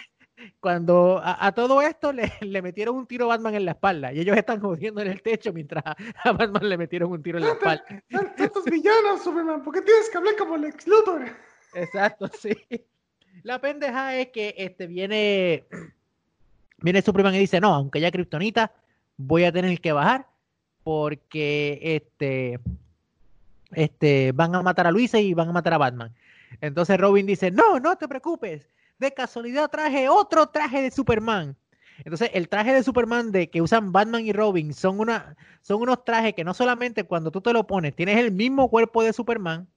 cuando 0.59 1.21
a, 1.23 1.51
todo 1.53 1.81
esto 1.81 2.11
le, 2.11 2.31
le, 2.41 2.61
metieron 2.61 2.95
un 2.95 3.07
tiro 3.07 3.25
a 3.25 3.35
Batman 3.35 3.55
en 3.55 3.65
la 3.65 3.71
espalda 3.71 4.13
y 4.13 4.19
ellos 4.19 4.37
están 4.37 4.59
jodiendo 4.59 5.01
en 5.01 5.07
el 5.07 5.21
techo 5.21 5.53
mientras 5.53 5.83
a 5.85 6.31
Batman 6.31 6.67
le 6.67 6.77
metieron 6.77 7.11
un 7.11 7.21
tiro 7.21 7.37
en 7.37 7.45
la 7.45 7.51
espalda. 7.51 7.85
Tantos 8.09 8.65
villanos, 8.65 9.23
Superman, 9.23 9.63
¿por 9.63 9.73
qué 9.73 9.81
tienes 9.81 10.09
que 10.09 10.17
hablar 10.17 10.35
como 10.37 10.57
Lex 10.57 10.87
Luthor? 10.87 11.25
Exacto, 11.73 12.27
sí. 12.27 12.55
La 13.45 13.61
pendeja 13.61 14.15
es 14.15 14.29
que 14.29 14.55
este 14.57 14.87
viene 14.87 15.65
viene 16.81 17.01
Superman 17.03 17.35
y 17.35 17.37
dice, 17.37 17.61
no, 17.61 17.75
aunque 17.75 18.01
ya 18.01 18.09
Kryptonita, 18.09 18.73
voy 19.17 19.43
a 19.43 19.51
tener 19.51 19.79
que 19.79 19.91
bajar 19.91 20.25
porque 20.83 21.77
este, 21.79 22.59
este, 23.73 24.31
van 24.31 24.55
a 24.55 24.63
matar 24.63 24.87
a 24.87 24.91
Luisa 24.91 25.19
y 25.19 25.35
van 25.35 25.49
a 25.49 25.51
matar 25.51 25.75
a 25.75 25.77
Batman. 25.77 26.11
Entonces 26.59 26.97
Robin 26.97 27.27
dice, 27.27 27.51
no, 27.51 27.79
no 27.79 27.95
te 27.97 28.07
preocupes, 28.07 28.67
de 28.97 29.13
casualidad 29.13 29.69
traje 29.69 30.09
otro 30.09 30.47
traje 30.47 30.81
de 30.81 30.89
Superman. 30.89 31.55
Entonces, 31.99 32.31
el 32.33 32.49
traje 32.49 32.73
de 32.73 32.81
Superman 32.81 33.31
de 33.31 33.51
que 33.51 33.61
usan 33.61 33.91
Batman 33.91 34.25
y 34.25 34.33
Robin 34.33 34.73
son, 34.73 34.99
una, 34.99 35.37
son 35.61 35.83
unos 35.83 36.03
trajes 36.03 36.33
que 36.33 36.43
no 36.43 36.55
solamente 36.55 37.03
cuando 37.03 37.29
tú 37.29 37.41
te 37.41 37.53
lo 37.53 37.67
pones 37.67 37.95
tienes 37.95 38.17
el 38.17 38.31
mismo 38.31 38.71
cuerpo 38.71 39.03
de 39.03 39.13
Superman, 39.13 39.67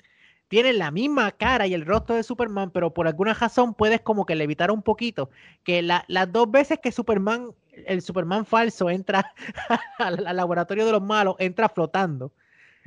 tienes 0.48 0.76
la 0.76 0.90
misma 0.90 1.30
cara 1.32 1.66
y 1.66 1.74
el 1.74 1.86
rostro 1.86 2.16
de 2.16 2.22
Superman, 2.22 2.70
pero 2.70 2.92
por 2.92 3.06
alguna 3.06 3.34
razón 3.34 3.74
puedes 3.74 4.00
como 4.00 4.26
que 4.26 4.34
levitar 4.34 4.70
un 4.70 4.82
poquito. 4.82 5.30
Que 5.62 5.82
las 5.82 6.32
dos 6.32 6.50
veces 6.50 6.78
que 6.82 6.90
Superman, 6.90 7.52
el 7.86 8.02
Superman 8.02 8.46
falso 8.46 8.90
entra 8.90 9.32
al, 9.98 10.26
al, 10.26 10.36
laboratorio 10.36 10.86
de 10.86 10.92
los 10.92 11.02
malos, 11.02 11.36
entra 11.38 11.68
flotando. 11.68 12.32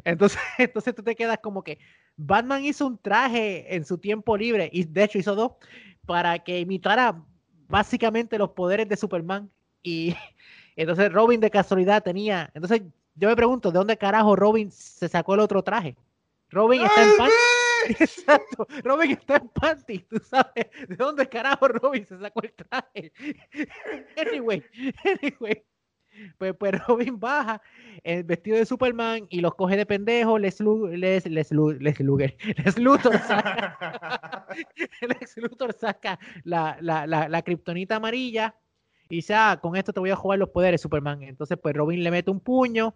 Entonces, 0.03 0.39
entonces 0.57 0.95
tú 0.95 1.03
te 1.03 1.15
quedas 1.15 1.39
como 1.41 1.63
que 1.63 1.79
Batman 2.17 2.65
hizo 2.65 2.87
un 2.87 2.97
traje 2.97 3.75
en 3.75 3.85
su 3.85 3.97
tiempo 3.97 4.35
libre 4.37 4.69
y 4.71 4.83
de 4.83 5.03
hecho 5.03 5.19
hizo 5.19 5.35
dos 5.35 5.53
para 6.05 6.39
que 6.39 6.59
imitara 6.59 7.23
básicamente 7.67 8.37
los 8.37 8.49
poderes 8.49 8.87
de 8.89 8.97
Superman. 8.97 9.49
Y 9.83 10.15
entonces 10.75 11.11
Robin 11.11 11.39
de 11.39 11.51
casualidad 11.51 12.03
tenía. 12.03 12.49
Entonces 12.53 12.81
yo 13.15 13.29
me 13.29 13.35
pregunto, 13.35 13.71
¿de 13.71 13.77
dónde 13.77 13.97
carajo 13.97 14.35
Robin 14.35 14.71
se 14.71 15.07
sacó 15.07 15.35
el 15.35 15.41
otro 15.41 15.63
traje? 15.63 15.95
Robin 16.51 16.81
está 16.81 17.03
en 17.03 17.17
panty. 17.17 17.33
Exacto, 18.03 18.67
Robin 18.83 19.11
está 19.11 19.37
en 19.37 19.49
panty, 19.49 19.99
tú 19.99 20.19
sabes 20.19 20.67
de 20.87 20.95
dónde 20.95 21.27
carajo 21.27 21.67
Robin 21.67 22.05
se 22.05 22.19
sacó 22.19 22.41
el 22.43 22.53
traje. 22.53 23.11
Anyway, 24.17 24.63
anyway. 25.03 25.63
Pues, 26.37 26.53
pues 26.59 26.73
Robin 26.85 27.19
baja 27.19 27.61
el 28.03 28.23
vestido 28.25 28.57
de 28.57 28.65
Superman 28.65 29.27
y 29.29 29.39
los 29.39 29.55
coge 29.55 29.77
de 29.77 29.85
pendejo. 29.85 30.37
Les, 30.37 30.59
les, 30.59 31.25
les, 31.25 31.51
les, 31.51 31.99
Luger, 32.01 32.35
les 32.65 32.77
Luthor 32.77 33.17
saca, 33.19 34.45
Les 35.01 35.37
Luthor 35.37 35.73
saca 35.73 36.19
la, 36.43 36.77
la, 36.81 37.07
la, 37.07 37.29
la 37.29 37.41
kriptonita 37.41 37.95
amarilla 37.95 38.53
y 39.11 39.15
dice, 39.15 39.33
ah, 39.33 39.59
con 39.61 39.75
esto 39.75 39.91
te 39.91 39.99
voy 39.99 40.09
a 40.09 40.15
jugar 40.15 40.39
los 40.39 40.49
poderes, 40.49 40.81
Superman. 40.81 41.23
Entonces, 41.23 41.57
pues 41.61 41.75
Robin 41.75 42.03
le 42.03 42.11
mete 42.11 42.31
un 42.31 42.39
puño. 42.39 42.95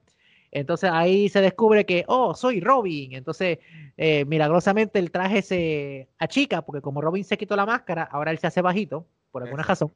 Entonces 0.56 0.90
ahí 0.90 1.28
se 1.28 1.42
descubre 1.42 1.86
que, 1.86 2.06
oh, 2.08 2.34
soy 2.34 2.62
Robin. 2.62 3.14
Entonces, 3.14 3.60
eh, 3.98 4.24
milagrosamente 4.24 5.00
el 5.00 5.12
traje 5.12 5.42
se 5.42 6.08
achica, 6.18 6.62
porque 6.62 6.82
como 6.82 7.02
Robin 7.02 7.26
se 7.26 7.38
quitó 7.38 7.58
la 7.58 7.66
máscara, 7.66 8.04
ahora 8.04 8.32
él 8.32 8.40
se 8.40 8.48
hace 8.48 8.62
bajito, 8.62 9.06
por 9.32 9.44
alguna 9.44 9.64
razón. 9.64 9.92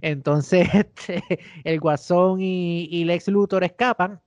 Entonces, 0.00 0.68
este, 0.74 1.22
el 1.62 1.78
Guasón 1.78 2.40
y, 2.40 2.88
y, 2.90 3.04
Lex 3.04 3.28
Luthor 3.28 3.62
escapan 3.62 4.20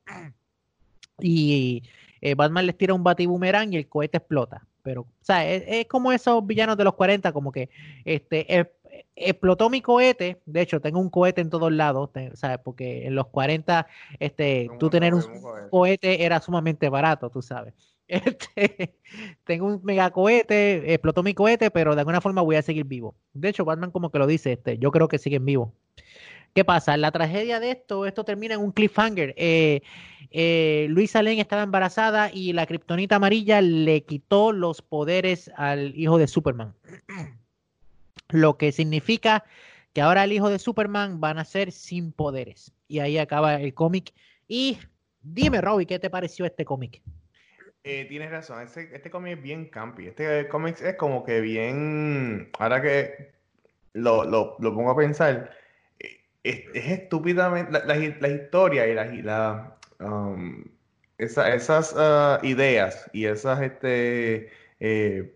y 1.20 1.84
eh, 2.22 2.36
Batman 2.36 2.68
les 2.68 2.78
tira 2.78 2.94
un 2.94 3.04
batibumerán 3.04 3.74
y 3.74 3.76
el 3.76 3.90
cohete 3.90 4.20
explota. 4.20 4.66
Pero, 4.82 5.02
o 5.02 5.08
sea, 5.20 5.46
es, 5.46 5.88
como 5.88 6.14
esos 6.14 6.48
villanos 6.48 6.78
de 6.78 6.86
los 6.86 6.94
40, 6.94 7.34
como 7.34 7.52
que 7.52 7.70
este, 8.06 8.72
explotó 9.16 9.70
mi 9.70 9.82
cohete. 9.82 10.42
De 10.46 10.62
hecho, 10.62 10.80
tengo 10.82 11.00
un 11.00 11.10
cohete 11.10 11.42
en 11.42 11.50
todos 11.50 11.72
lados, 11.72 12.10
¿sabes? 12.34 12.60
Porque 12.64 13.08
en 13.08 13.16
los 13.16 13.28
40, 13.28 13.88
este, 14.20 14.70
tú 14.80 14.90
tener 14.90 15.14
un, 15.14 15.24
cohete 15.70 16.26
era 16.26 16.42
sumamente 16.42 16.90
barato, 16.90 17.30
tú 17.30 17.42
sabes. 17.42 17.74
Este, 18.08 18.94
tengo 19.46 19.66
un 19.66 19.82
mega 19.84 20.12
cohete, 20.12 20.94
explotó 20.94 21.24
mi 21.24 21.34
cohete, 21.34 21.72
pero 21.72 21.96
de 21.96 22.02
alguna 22.02 22.22
forma 22.22 22.44
voy 22.44 22.56
a 22.56 22.62
seguir 22.62 22.86
vivo. 22.86 23.16
De 23.34 23.50
hecho, 23.50 23.66
Batman 23.66 23.90
como 23.90 24.12
que 24.12 24.20
lo 24.20 24.28
dice, 24.28 24.52
este, 24.52 24.78
yo 24.78 24.92
creo 24.92 25.08
que 25.08 25.18
siguen 25.18 25.44
vivos. 25.44 25.72
¿Qué 26.54 26.64
pasa? 26.64 26.96
La 26.98 27.12
tragedia 27.12 27.60
de 27.60 27.72
esto, 27.72 28.06
esto 28.06 28.24
termina 28.24 28.54
en 28.54 28.62
un 28.62 28.72
cliffhanger. 28.72 29.34
Eh, 29.38 29.82
eh, 30.30 30.86
Luisa 30.90 31.22
Lane 31.22 31.42
estaba 31.42 31.64
embarazada 31.64 32.32
y 32.32 32.54
la 32.54 32.66
kriptonita 32.66 33.16
amarilla 33.18 33.60
le 33.60 34.04
quitó 34.04 34.52
los 34.52 34.82
poderes 34.82 35.52
al 35.58 35.98
hijo 36.00 36.18
de 36.18 36.28
Superman. 36.28 36.76
Lo 38.30 38.58
que 38.58 38.72
significa 38.72 39.44
que 39.94 40.02
ahora 40.02 40.26
el 40.26 40.34
hijo 40.34 40.50
de 40.50 40.60
Superman 40.60 41.22
van 41.22 41.38
a 41.38 41.46
ser 41.46 41.72
sin 41.72 42.12
poderes. 42.12 42.74
Y 42.88 43.00
ahí 43.00 43.18
acaba 43.18 43.56
el 43.56 43.74
cómic. 43.74 44.14
Y 44.48 44.78
dime, 45.22 45.62
Robbie, 45.62 45.86
¿qué 45.86 46.00
te 46.00 46.10
pareció 46.10 46.46
este 46.46 46.66
cómic? 46.66 47.02
Eh, 47.84 48.06
tienes 48.10 48.32
razón, 48.32 48.64
este, 48.64 48.90
este 48.96 49.10
cómic 49.10 49.38
es 49.38 49.44
bien 49.44 49.70
campi. 49.70 50.08
Este 50.08 50.48
cómic 50.48 50.82
es 50.82 50.96
como 50.96 51.24
que 51.24 51.40
bien. 51.40 52.50
Ahora 52.60 52.82
que 52.82 53.32
lo, 53.94 54.26
lo, 54.26 54.58
pongo 54.60 54.92
a 54.92 54.98
pensar, 54.98 55.52
eh, 56.00 56.20
es, 56.44 56.64
es 56.74 56.92
estúpidamente. 56.92 57.72
La, 57.72 57.86
la, 57.86 57.96
la, 57.96 58.28
historia 58.28 58.88
y 58.88 58.94
la, 58.96 59.06
la 59.06 59.78
um, 60.00 60.66
esa, 61.18 61.54
esas 61.54 61.94
uh, 61.94 62.46
ideas 62.46 63.10
y 63.14 63.28
esas. 63.28 63.62
este 63.62 64.50
eh, 64.80 65.36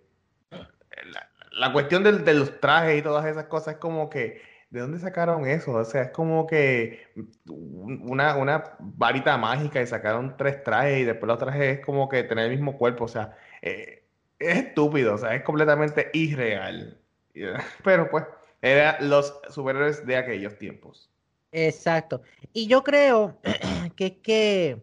la, 1.60 1.74
cuestión 1.74 2.04
del, 2.04 2.24
de 2.26 2.34
los 2.34 2.60
trajes 2.60 3.00
y 3.00 3.02
todas 3.02 3.26
esas 3.26 3.46
cosas 3.46 3.76
es 3.76 3.80
como 3.80 4.10
que 4.10 4.42
¿De 4.70 4.82
dónde 4.82 5.00
sacaron 5.00 5.48
eso? 5.48 5.74
O 5.74 5.84
sea, 5.84 6.04
es 6.04 6.12
como 6.12 6.46
que 6.46 7.08
una, 7.48 8.36
una 8.36 8.76
varita 8.80 9.36
mágica 9.36 9.82
y 9.82 9.88
sacaron 9.88 10.38
tres 10.38 10.64
trajes 10.64 11.00
y 11.00 11.04
después 11.06 11.28
los 11.28 11.40
trajes 11.40 11.80
es 11.80 11.86
como 11.86 12.08
que 12.08 12.24
tener 12.24 12.46
el 12.46 12.52
mismo 12.52 12.78
cuerpo. 12.78 13.06
O 13.06 13.08
sea, 13.08 13.36
eh, 13.64 14.04
es 14.38 14.58
estúpido, 14.58 15.16
o 15.16 15.18
sea, 15.18 15.34
es 15.34 15.42
completamente 15.42 16.12
irreal. 16.14 17.00
Pero 17.84 18.12
pues, 18.12 18.26
eran 18.62 19.10
los 19.10 19.34
superhéroes 19.50 20.06
de 20.06 20.18
aquellos 20.18 20.56
tiempos. 20.60 21.10
Exacto. 21.52 22.22
Y 22.54 22.68
yo 22.68 22.84
creo 22.84 23.40
que 23.96 24.06
es 24.06 24.14
que 24.22 24.78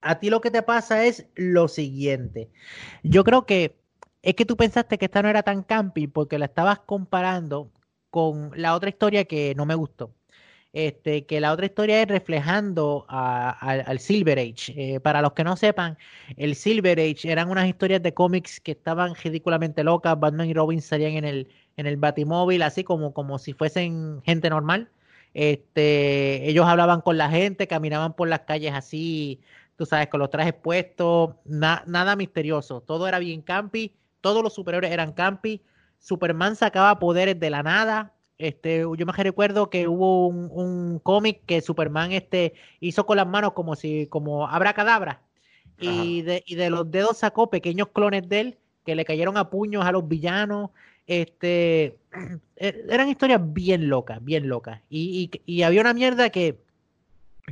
a 0.00 0.18
ti 0.18 0.30
lo 0.30 0.40
que 0.40 0.50
te 0.50 0.62
pasa 0.62 1.04
es 1.04 1.28
lo 1.36 1.68
siguiente. 1.68 2.48
Yo 3.04 3.22
creo 3.22 3.46
que 3.46 3.77
es 4.28 4.34
que 4.34 4.44
tú 4.44 4.56
pensaste 4.58 4.98
que 4.98 5.06
esta 5.06 5.22
no 5.22 5.30
era 5.30 5.42
tan 5.42 5.62
camping 5.62 6.08
porque 6.08 6.38
la 6.38 6.44
estabas 6.46 6.80
comparando 6.80 7.72
con 8.10 8.52
la 8.56 8.74
otra 8.74 8.90
historia 8.90 9.24
que 9.24 9.54
no 9.56 9.64
me 9.64 9.74
gustó. 9.74 10.14
Este, 10.74 11.24
que 11.24 11.40
la 11.40 11.50
otra 11.52 11.64
historia 11.64 12.02
es 12.02 12.08
reflejando 12.08 13.06
al 13.08 13.98
Silver 14.00 14.38
Age. 14.38 14.96
Eh, 14.96 15.00
para 15.00 15.22
los 15.22 15.32
que 15.32 15.44
no 15.44 15.56
sepan, 15.56 15.96
el 16.36 16.56
Silver 16.56 17.00
Age 17.00 17.32
eran 17.32 17.50
unas 17.50 17.68
historias 17.68 18.02
de 18.02 18.12
cómics 18.12 18.60
que 18.60 18.72
estaban 18.72 19.14
ridículamente 19.14 19.82
locas. 19.82 20.20
Batman 20.20 20.48
y 20.48 20.54
Robin 20.54 20.82
salían 20.82 21.12
en 21.12 21.24
el, 21.24 21.48
en 21.78 21.86
el 21.86 21.96
Batimóvil, 21.96 22.62
así 22.62 22.84
como, 22.84 23.14
como 23.14 23.38
si 23.38 23.54
fuesen 23.54 24.20
gente 24.24 24.50
normal. 24.50 24.90
Este, 25.32 26.46
ellos 26.48 26.66
hablaban 26.66 27.00
con 27.00 27.16
la 27.16 27.30
gente, 27.30 27.66
caminaban 27.66 28.14
por 28.14 28.28
las 28.28 28.40
calles 28.40 28.74
así, 28.74 29.40
tú 29.76 29.86
sabes, 29.86 30.08
con 30.08 30.20
los 30.20 30.30
trajes 30.30 30.52
puestos, 30.54 31.34
nada 31.46 32.16
misterioso. 32.16 32.82
Todo 32.82 33.08
era 33.08 33.18
bien 33.20 33.40
campi, 33.42 33.94
todos 34.20 34.42
los 34.42 34.54
superiores 34.54 34.90
eran 34.90 35.12
campi 35.12 35.62
Superman 35.98 36.56
sacaba 36.56 36.98
poderes 36.98 37.38
de 37.38 37.50
la 37.50 37.62
nada. 37.62 38.14
Este, 38.38 38.80
yo 38.80 39.06
me 39.06 39.12
recuerdo 39.12 39.68
que 39.68 39.88
hubo 39.88 40.28
un, 40.28 41.00
cómic 41.00 41.42
que 41.44 41.60
Superman 41.60 42.12
este, 42.12 42.54
hizo 42.80 43.04
con 43.04 43.16
las 43.16 43.26
manos 43.26 43.52
como 43.52 43.74
si, 43.74 44.06
como 44.06 44.46
abracadabra. 44.48 45.22
Y 45.80 46.22
de, 46.22 46.42
y 46.44 46.56
de 46.56 46.70
los 46.70 46.90
dedos 46.90 47.18
sacó 47.18 47.50
pequeños 47.50 47.88
clones 47.88 48.28
de 48.28 48.40
él 48.40 48.58
que 48.84 48.96
le 48.96 49.04
cayeron 49.04 49.36
a 49.36 49.48
puños 49.48 49.84
a 49.84 49.92
los 49.92 50.08
villanos. 50.08 50.70
Este, 51.06 51.96
er, 52.56 52.84
eran 52.88 53.08
historias 53.08 53.40
bien 53.44 53.88
locas, 53.88 54.24
bien 54.24 54.48
locas. 54.48 54.80
Y, 54.88 55.30
y, 55.46 55.58
y 55.58 55.62
había 55.62 55.80
una 55.80 55.94
mierda 55.94 56.30
que 56.30 56.60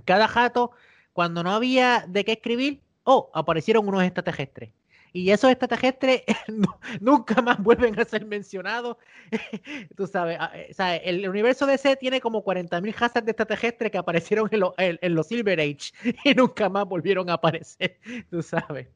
cada 0.04 0.26
jato, 0.26 0.72
cuando 1.12 1.42
no 1.42 1.52
había 1.52 2.04
de 2.08 2.24
qué 2.24 2.32
escribir, 2.32 2.80
oh, 3.04 3.30
aparecieron 3.32 3.86
unos 3.88 4.02
extraterrestres 4.02 4.70
y 5.16 5.30
esos 5.30 5.50
extraterrestres 5.50 6.22
nunca 7.00 7.40
más 7.40 7.58
vuelven 7.62 7.98
a 7.98 8.04
ser 8.04 8.26
mencionados. 8.26 8.98
Tú 9.96 10.06
sabes, 10.06 10.36
ah, 10.38 10.52
eh, 10.54 11.00
el 11.04 11.26
universo 11.26 11.64
DC 11.66 11.96
tiene 11.96 12.20
como 12.20 12.44
40.000 12.44 12.94
hazards 13.00 13.24
de 13.24 13.30
extraterrestres 13.30 13.90
que 13.90 13.96
aparecieron 13.96 14.50
en, 14.52 15.14
los 15.14 15.26
Silver 15.26 15.58
Age 15.58 15.92
y 16.24 16.34
nunca 16.34 16.68
más 16.68 16.86
volvieron 16.86 17.30
a 17.30 17.34
aparecer, 17.34 17.98
tú 18.30 18.42
sabes. 18.42 18.88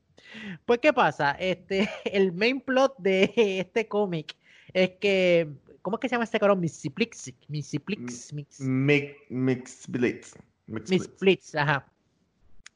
Pues, 0.67 0.81
¿qué 0.81 0.93
pasa? 0.93 1.33
Este, 1.33 1.89
el 2.05 2.33
main 2.33 2.61
plot 2.61 2.95
de 2.99 3.33
este 3.37 3.89
cómic 3.89 4.37
es 4.75 4.91
que, 5.01 5.49
¿cómo 5.81 5.97
es 5.97 6.01
que 6.01 6.09
se 6.11 6.15
llama 6.17 6.25
este 6.25 6.39
cabrón? 6.39 6.61
Mixiplix, 6.61 7.33
Mixiplix, 7.49 8.33
Mix, 8.33 8.61
Mix 8.61 9.87
Blitz. 9.89 10.35
Mix 10.67 11.19
Blitz, 11.19 11.55
ajá. 11.55 11.87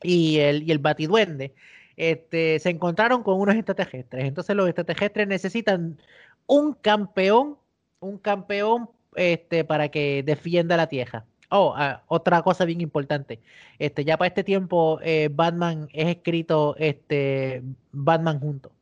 Y 0.02 0.38
el, 0.38 0.62
y 0.62 0.72
el 0.72 0.78
Batiduende 0.78 1.54
este, 1.96 2.59
se 2.59 2.70
encontraron 2.70 3.22
con 3.22 3.40
unos 3.40 3.54
extraterrestres. 3.54 4.24
Entonces 4.24 4.57
los 4.57 4.68
extraterrestres 4.68 5.28
necesitan 5.28 5.98
un 6.46 6.74
campeón, 6.74 7.57
un 8.00 8.18
campeón 8.18 8.90
este, 9.14 9.64
para 9.64 9.88
que 9.88 10.22
defienda 10.24 10.76
la 10.76 10.88
Tierra. 10.88 11.24
Oh, 11.50 11.74
ah, 11.76 12.02
otra 12.09 12.42
cosa 12.42 12.64
bien 12.64 12.80
importante. 12.80 13.40
Este, 13.78 14.04
ya 14.04 14.16
para 14.16 14.28
este 14.28 14.42
tiempo, 14.42 14.98
eh, 15.02 15.28
Batman 15.33 15.88
es 15.92 16.09
escrito 16.09 16.74
este, 16.78 17.62
Batman 17.92 18.40
junto. 18.40 18.72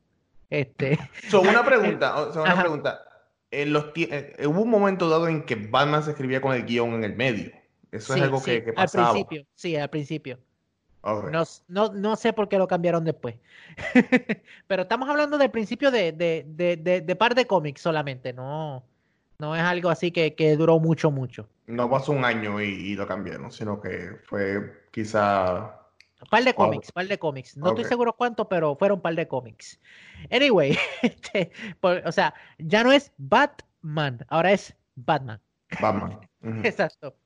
Este. 0.49 0.99
So, 1.29 1.41
una 1.43 1.65
pregunta, 1.65 2.29
una 2.35 2.59
pregunta. 2.59 3.03
En 3.51 3.73
los 3.75 3.87
eh, 3.97 4.47
hubo 4.47 4.63
un 4.63 4.71
momento 4.71 5.11
dado 5.11 5.29
en 5.29 5.45
que 5.45 5.57
Batman 5.57 6.03
se 6.03 6.13
escribía 6.13 6.41
con 6.41 6.55
el 6.55 6.65
guion 6.65 6.95
en 6.95 7.05
el 7.05 7.17
medio. 7.17 7.53
Eso 7.91 8.15
es 8.15 8.23
algo 8.23 8.43
que, 8.43 8.65
que, 8.65 8.73
pasaba. 8.73 9.09
Al 9.09 9.13
principio, 9.13 9.47
sí, 9.55 9.77
al 9.77 9.91
principio. 9.91 10.39
No, 11.05 11.45
no, 11.69 11.93
no, 11.93 12.17
sé 12.17 12.33
por 12.33 12.49
qué 12.49 12.59
lo 12.59 12.69
cambiaron 12.69 13.05
después. 13.05 13.35
Pero 14.69 14.83
estamos 14.83 15.09
hablando 15.09 15.37
del 15.37 15.51
principio 15.51 15.91
de, 15.91 16.13
de, 16.13 16.45
de, 16.47 17.01
de, 17.01 17.17
par 17.17 17.35
de 17.35 17.47
cómics 17.47 17.81
solamente, 17.81 18.33
no, 18.33 18.85
no 19.39 19.57
es 19.57 19.63
algo 19.63 19.91
así 19.91 20.13
que, 20.13 20.35
que 20.35 20.57
duró 20.57 20.79
mucho, 20.79 21.11
mucho. 21.11 21.49
No 21.67 21.91
pasó 21.91 22.13
un 22.13 22.25
año 22.25 22.61
y, 22.61 22.95
lo 22.95 23.07
cambiaron, 23.07 23.51
sino 23.51 23.81
que 23.81 24.17
fue 24.25 24.87
quizá... 24.93 25.79
Par 26.31 26.45
de 26.45 26.55
cómics, 26.55 26.93
par 26.93 27.09
de 27.09 27.19
cómics. 27.19 27.57
No 27.57 27.71
estoy 27.71 27.85
seguro 27.85 28.13
cuánto, 28.13 28.49
pero 28.49 28.77
fueron 28.77 29.01
par 29.01 29.17
de 29.17 29.27
cómics. 29.27 29.81
Anyway, 30.31 30.79
este, 31.03 31.51
o 31.81 32.13
sea, 32.13 32.33
ya 32.59 32.85
no 32.85 32.93
es 32.93 33.11
Batman, 33.19 34.25
ahora 34.29 34.53
es 34.53 34.73
Batman. 34.95 35.41
Batman. 35.81 36.21
Exacto. 36.63 37.17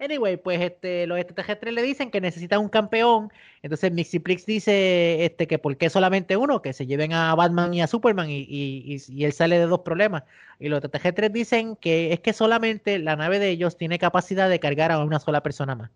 Anyway, 0.00 0.36
pues 0.36 0.60
este, 0.60 1.06
los 1.06 1.18
extraterrestres 1.18 1.72
le 1.72 1.82
dicen 1.82 2.10
que 2.10 2.20
necesitan 2.20 2.60
un 2.60 2.68
campeón. 2.68 3.32
Entonces 3.62 3.92
Mixiplix 3.92 4.46
dice 4.46 5.24
este, 5.24 5.46
que 5.46 5.58
por 5.58 5.76
qué 5.76 5.90
solamente 5.90 6.36
uno, 6.36 6.62
que 6.62 6.72
se 6.72 6.86
lleven 6.86 7.12
a 7.12 7.34
Batman 7.34 7.72
y 7.74 7.82
a 7.82 7.86
Superman 7.86 8.30
y, 8.30 8.46
y, 8.48 9.02
y 9.08 9.24
él 9.24 9.32
sale 9.32 9.58
de 9.58 9.66
dos 9.66 9.80
problemas. 9.80 10.24
Y 10.58 10.68
los 10.68 10.78
extraterrestres 10.78 11.32
dicen 11.32 11.76
que 11.76 12.12
es 12.12 12.20
que 12.20 12.32
solamente 12.32 12.98
la 12.98 13.16
nave 13.16 13.38
de 13.38 13.50
ellos 13.50 13.76
tiene 13.76 13.98
capacidad 13.98 14.48
de 14.48 14.60
cargar 14.60 14.92
a 14.92 15.02
una 15.02 15.20
sola 15.20 15.42
persona 15.42 15.74
más. 15.74 15.90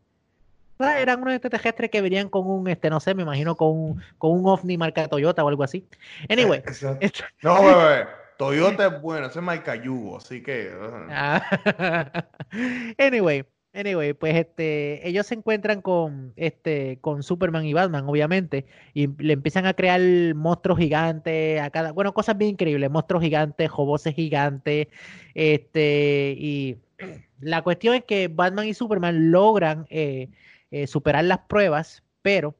Eran 0.79 1.21
unos 1.23 1.35
extraterrestres 1.35 1.91
que 1.91 2.01
venían 2.01 2.29
con 2.29 2.47
un, 2.47 2.69
este, 2.69 2.88
no 2.88 3.01
sé, 3.01 3.14
me 3.14 3.23
imagino 3.23 3.57
con 3.57 3.69
un, 3.69 4.03
con 4.17 4.31
un 4.33 4.47
ovni 4.47 4.79
marca 4.79 5.09
Toyota 5.09 5.45
o 5.45 5.49
algo 5.49 5.64
así. 5.64 5.85
Anyway. 6.29 6.62
Eh, 7.01 7.11
no, 7.43 7.62
bebé. 7.62 8.07
Toyota 8.37 8.87
es 8.87 9.01
bueno, 9.03 9.27
ese 9.27 9.41
es 9.41 9.45
marca 9.45 9.75
Yugo, 9.75 10.19
así 10.19 10.43
que. 10.43 10.73
anyway, 12.99 13.45
Anyway, 13.79 14.12
pues 14.12 14.35
este, 14.35 15.07
ellos 15.09 15.25
se 15.27 15.35
encuentran 15.37 15.83
con 15.83 16.33
este, 16.35 16.99
con 17.01 17.23
Superman 17.23 17.64
y 17.64 17.75
Batman, 17.75 18.09
obviamente, 18.09 18.67
y 18.93 19.07
le 19.23 19.35
empiezan 19.35 19.67
a 19.67 19.75
crear 19.75 20.01
monstruos 20.35 20.81
gigantes, 20.81 21.61
a 21.61 21.71
cada, 21.71 21.93
bueno, 21.93 22.12
cosas 22.12 22.37
bien 22.37 22.53
increíbles, 22.53 22.91
monstruos 22.91 23.23
gigantes, 23.23 23.71
joboses 23.71 24.17
gigantes, 24.17 24.88
este, 25.35 26.35
y 26.37 26.77
la 27.41 27.62
cuestión 27.62 27.95
es 27.95 28.03
que 28.03 28.27
Batman 28.27 28.67
y 28.67 28.75
Superman 28.75 29.31
logran 29.31 29.87
eh, 29.91 30.29
eh, 30.73 30.88
superar 30.88 31.23
las 31.23 31.38
pruebas, 31.47 32.03
pero 32.21 32.57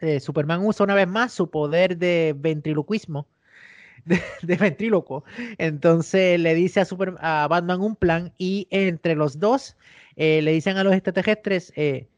eh, 0.00 0.20
Superman 0.20 0.64
usa 0.64 0.84
una 0.84 0.94
vez 0.94 1.06
más 1.06 1.34
su 1.34 1.50
poder 1.50 1.98
de 1.98 2.34
ventriloquismo, 2.34 3.26
de, 4.06 4.22
de 4.40 4.56
ventríloco. 4.56 5.24
Entonces 5.58 6.40
le 6.40 6.54
dice 6.54 6.80
a, 6.80 6.86
Super, 6.86 7.14
a 7.20 7.46
Batman 7.46 7.82
un 7.82 7.94
plan 7.94 8.32
y 8.38 8.68
entre 8.70 9.16
los 9.16 9.38
dos 9.38 9.76
eh, 10.16 10.42
le 10.42 10.52
dicen 10.52 10.76
a 10.76 10.84
los 10.84 10.94
extraterrestres, 10.94 11.72
eh, 11.76 12.08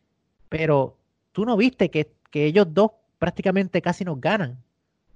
pero 0.49 0.97
tú 1.33 1.45
no 1.45 1.57
viste 1.57 1.91
que, 1.91 2.15
ellos 2.33 2.67
dos 2.75 2.91
prácticamente 3.19 3.81
casi 3.81 4.05
nos 4.05 4.21
ganan. 4.21 4.59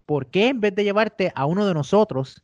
¿Por 0.06 0.28
qué 0.28 0.48
en 0.48 0.58
vez 0.58 0.74
de 0.74 0.84
llevarte 0.84 1.30
a 1.34 1.44
uno 1.44 1.66
de 1.66 1.74
nosotros, 1.74 2.42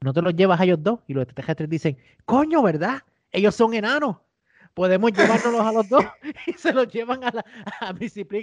no 0.00 0.12
te 0.12 0.22
los 0.22 0.36
llevas 0.36 0.60
a 0.60 0.64
ellos 0.64 0.80
dos? 0.80 1.00
Y 1.08 1.14
los 1.14 1.24
extraterrestres 1.24 1.68
dicen, 1.68 1.98
coño, 2.24 2.62
¿verdad? 2.62 3.02
Ellos 3.32 3.56
son 3.56 3.74
enanos. 3.74 4.18
Podemos 4.74 5.10
llevárnoslos 5.12 5.62
a 5.62 5.72
los 5.72 5.88
dos 5.88 6.04
y 6.46 6.52
se 6.52 6.72
los 6.72 6.86
llevan 6.86 7.24
a, 7.24 7.32
la, 7.32 7.44
a 7.80 7.92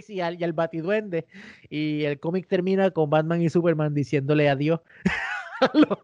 y 0.10 0.20
al, 0.20 0.42
y 0.42 0.44
al 0.44 0.52
Batiduende. 0.52 1.26
Y 1.70 2.04
el 2.04 2.20
cómic 2.20 2.46
termina 2.50 2.92
con 2.92 3.10
Batman 3.10 3.42
y 3.42 3.50
Superman 3.50 3.94
diciéndole 3.94 4.50
adiós. 4.50 4.82
los 5.74 6.00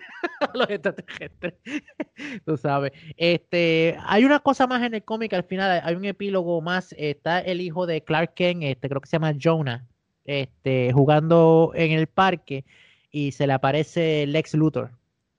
extraterrestres. 0.68 1.54
Tú 2.44 2.56
sabes. 2.56 2.92
Este, 3.16 3.96
hay 4.06 4.24
una 4.24 4.40
cosa 4.40 4.66
más 4.66 4.82
en 4.82 4.94
el 4.94 5.04
cómic, 5.04 5.32
al 5.32 5.44
final 5.44 5.80
hay 5.82 5.94
un 5.94 6.04
epílogo 6.04 6.60
más. 6.60 6.94
Está 6.98 7.40
el 7.40 7.60
hijo 7.60 7.86
de 7.86 8.02
Clark 8.02 8.34
Kent, 8.34 8.62
este, 8.64 8.88
creo 8.88 9.00
que 9.00 9.08
se 9.08 9.16
llama 9.16 9.34
Jonah, 9.40 9.84
este, 10.24 10.92
jugando 10.92 11.72
en 11.74 11.92
el 11.92 12.06
parque 12.06 12.64
y 13.10 13.32
se 13.32 13.46
le 13.46 13.52
aparece 13.54 14.26
Lex 14.26 14.54
Luthor 14.54 14.90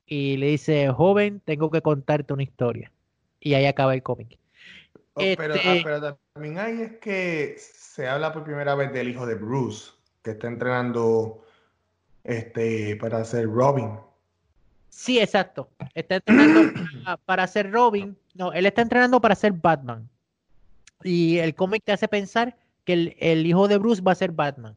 y 0.10 0.38
le 0.38 0.48
dice, 0.48 0.90
joven, 0.90 1.40
tengo 1.46 1.70
que 1.70 1.82
contarte 1.82 2.34
una 2.34 2.44
historia. 2.44 2.92
Y 3.40 3.54
ahí 3.54 3.66
acaba 3.66 3.94
el 3.94 4.02
cómic. 4.02 4.40
Oh, 5.14 5.22
pero, 5.38 5.54
ah, 5.54 5.58
este 5.58 5.82
pero, 5.84 6.18
también 6.34 6.58
hay 6.58 6.82
es 6.82 6.98
que 6.98 7.56
se 7.58 8.08
habla 8.08 8.34
por 8.34 8.44
primera 8.44 8.74
vez 8.76 8.92
del 8.92 9.10
hijo 9.10 9.26
de 9.26 9.36
Bruce, 9.36 9.92
que 10.24 10.32
está 10.32 10.48
entrenando 10.48 11.44
este, 12.24 12.96
para 12.96 13.24
ser 13.24 13.46
Robin. 13.46 14.00
Sí, 14.90 15.20
exacto. 15.20 15.70
Está 15.94 16.16
entrenando 16.16 16.72
para 17.26 17.48
ser 17.48 17.72
Robin. 17.72 18.18
No, 18.34 18.52
él 18.54 18.66
está 18.66 18.82
entrenando 18.82 19.22
para 19.22 19.36
ser 19.36 19.54
Batman. 19.54 20.10
Y 21.04 21.38
el 21.38 21.56
cómic 21.56 21.84
te 21.86 21.92
hace 21.92 22.08
pensar 22.08 22.58
que 22.84 23.16
el, 23.20 23.46
hijo 23.46 23.68
de 23.68 23.78
Bruce 23.78 24.02
va 24.02 24.12
a 24.12 24.16
ser 24.16 24.32
Batman. 24.32 24.76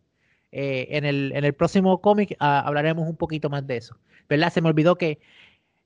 Eh, 0.53 0.89
en, 0.91 1.05
el, 1.05 1.33
en 1.35 1.45
el 1.45 1.55
próximo 1.55 2.01
cómic 2.01 2.37
ah, 2.39 2.61
hablaremos 2.61 3.09
un 3.09 3.17
poquito 3.17 3.49
más 3.51 3.67
de 3.67 3.79
eso. 3.79 3.97
¿Verdad? 4.29 4.53
Se 4.53 4.61
me 4.61 4.69
olvidó 4.69 4.97
que 4.97 5.19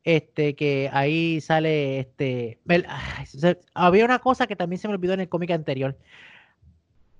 este 0.04 0.54
que 0.54 0.88
ahí 0.92 1.40
sale 1.40 1.98
este 1.98 2.60
había 3.74 4.04
una 4.04 4.20
cosa 4.20 4.46
que 4.46 4.54
también 4.54 4.78
se 4.78 4.86
me 4.86 4.94
olvidó 4.94 5.14
en 5.14 5.20
el 5.20 5.28
cómic 5.28 5.50
anterior. 5.50 5.96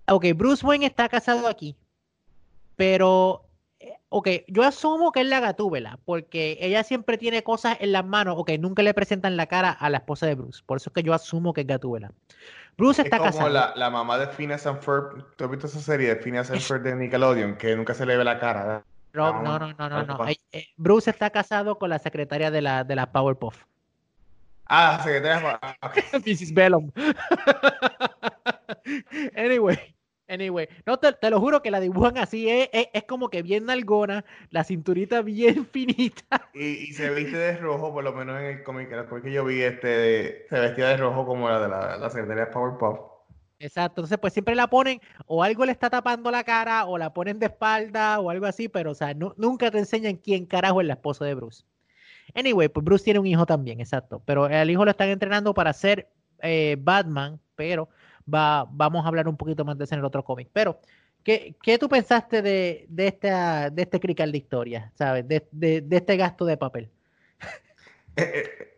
Ok, 0.08 0.26
Bruce 0.36 0.64
Wayne 0.64 0.86
está 0.86 1.08
casado 1.08 1.48
aquí, 1.48 1.76
pero 2.76 3.45
ok, 4.08 4.28
yo 4.48 4.62
asumo 4.62 5.12
que 5.12 5.20
es 5.20 5.26
la 5.26 5.40
gatúbela, 5.40 5.98
porque 6.04 6.58
ella 6.60 6.82
siempre 6.82 7.18
tiene 7.18 7.42
cosas 7.42 7.76
en 7.80 7.92
las 7.92 8.04
manos, 8.04 8.36
ok, 8.38 8.52
nunca 8.58 8.82
le 8.82 8.94
presentan 8.94 9.36
la 9.36 9.46
cara 9.46 9.70
a 9.70 9.90
la 9.90 9.98
esposa 9.98 10.26
de 10.26 10.34
Bruce, 10.34 10.62
por 10.64 10.78
eso 10.78 10.90
es 10.90 10.94
que 10.94 11.02
yo 11.02 11.14
asumo 11.14 11.52
que 11.52 11.62
es 11.62 11.66
gatúbela. 11.66 12.12
Bruce 12.76 13.02
está 13.02 13.16
es 13.16 13.34
como 13.34 13.48
La, 13.48 13.72
la, 13.74 13.90
mamá 13.90 14.18
de 14.18 14.26
Phineas 14.26 14.66
and 14.66 14.80
Ferb, 14.80 15.34
¿tú 15.36 15.44
has 15.44 15.50
visto 15.50 15.66
esa 15.66 15.80
serie 15.80 16.08
de 16.08 16.16
Phineas 16.16 16.50
and 16.50 16.60
Ferb 16.60 16.82
de 16.82 16.94
Nickelodeon? 16.94 17.56
Que 17.56 17.74
nunca 17.74 17.94
se 17.94 18.04
le 18.04 18.16
ve 18.16 18.24
la 18.24 18.38
cara. 18.38 18.84
No, 19.14 19.42
no, 19.42 19.58
no, 19.58 19.72
no, 19.72 20.04
no. 20.04 20.28
Eh, 20.28 20.66
Bruce 20.76 21.08
está 21.08 21.30
casado 21.30 21.78
con 21.78 21.88
la 21.88 21.98
secretaria 21.98 22.50
de 22.50 22.60
la, 22.60 22.84
de 22.84 22.96
la 22.96 23.12
Powerpuff. 23.12 23.64
Ah, 24.66 25.00
secretaria. 25.02 25.58
Okay. 25.80 26.02
Mrs. 26.34 26.52
Bellum. 26.52 26.92
anyway. 29.36 29.95
Anyway, 30.28 30.68
no 30.84 30.98
te, 30.98 31.30
lo 31.30 31.40
juro 31.40 31.62
que 31.62 31.70
la 31.70 31.78
dibujan 31.78 32.18
así, 32.18 32.48
es, 32.48 32.68
es, 32.72 33.04
como 33.04 33.30
que 33.30 33.42
bien 33.42 33.66
nalgona, 33.66 34.24
la 34.50 34.64
cinturita 34.64 35.22
bien 35.22 35.66
finita. 35.72 36.50
Y, 36.52 36.92
se 36.92 37.10
viste 37.10 37.36
de 37.36 37.56
rojo, 37.58 37.92
por 37.92 38.02
lo 38.02 38.12
menos 38.12 38.40
en 38.40 38.46
el 38.46 38.62
cómic, 38.64 38.88
que 39.22 39.32
yo 39.32 39.44
vi, 39.44 39.62
este, 39.62 40.46
se 40.48 40.58
vestía 40.58 40.88
de 40.88 40.96
rojo 40.96 41.24
como 41.26 41.48
la 41.48 41.60
de 41.60 41.68
la, 41.68 41.96
la 41.96 42.10
secretaria 42.10 42.50
Powerpuff. 42.50 42.98
Exacto, 43.58 44.02
entonces 44.02 44.18
pues 44.18 44.32
siempre 44.34 44.54
la 44.54 44.66
ponen, 44.66 45.00
o 45.26 45.42
algo 45.42 45.64
le 45.64 45.72
está 45.72 45.88
tapando 45.88 46.30
la 46.30 46.44
cara, 46.44 46.84
o 46.86 46.98
la 46.98 47.14
ponen 47.14 47.38
de 47.38 47.46
espalda, 47.46 48.20
o 48.20 48.28
algo 48.28 48.46
así, 48.46 48.68
pero 48.68 48.90
o 48.90 48.94
sea, 48.94 49.14
nunca 49.14 49.70
te 49.70 49.78
enseñan 49.78 50.16
quién 50.16 50.44
carajo 50.44 50.80
es 50.80 50.86
la 50.86 50.94
esposa 50.94 51.24
de 51.24 51.34
Bruce. 51.34 51.64
Anyway, 52.34 52.68
pues 52.68 52.84
Bruce 52.84 53.04
tiene 53.04 53.20
un 53.20 53.26
hijo 53.26 53.46
también, 53.46 53.80
exacto, 53.80 54.20
pero 54.26 54.46
el 54.46 54.70
hijo 54.70 54.84
lo 54.84 54.90
están 54.90 55.08
entrenando 55.08 55.54
para 55.54 55.72
ser 55.72 56.10
eh, 56.42 56.76
Batman, 56.78 57.40
pero 57.54 57.88
va, 58.32 58.66
vamos 58.70 59.04
a 59.04 59.08
hablar 59.08 59.28
un 59.28 59.36
poquito 59.36 59.64
más 59.64 59.78
de 59.78 59.84
eso 59.84 59.94
en 59.94 60.00
el 60.00 60.04
otro 60.04 60.24
cómic. 60.24 60.48
Pero, 60.52 60.80
¿qué, 61.22 61.56
¿qué, 61.62 61.78
tú 61.78 61.88
pensaste 61.88 62.42
de, 62.42 62.86
de, 62.88 63.08
esta, 63.08 63.70
de 63.70 63.82
este 63.82 64.00
crical 64.00 64.32
de 64.32 64.38
historia, 64.38 64.92
¿sabes? 64.94 65.26
De, 65.26 65.46
de, 65.52 65.84
este 65.90 66.16
gasto 66.16 66.44
de 66.44 66.56
papel. 66.56 66.90
Eh, 68.16 68.32
eh, 68.34 68.76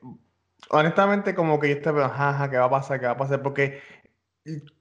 honestamente, 0.70 1.34
como 1.34 1.60
que 1.60 1.68
yo 1.68 1.76
estaba, 1.76 2.08
jaja, 2.08 2.50
¿qué 2.50 2.56
va 2.56 2.64
a 2.64 2.70
pasar? 2.70 2.98
¿Qué 2.98 3.06
va 3.06 3.12
a 3.12 3.16
pasar? 3.16 3.42
Porque 3.42 3.80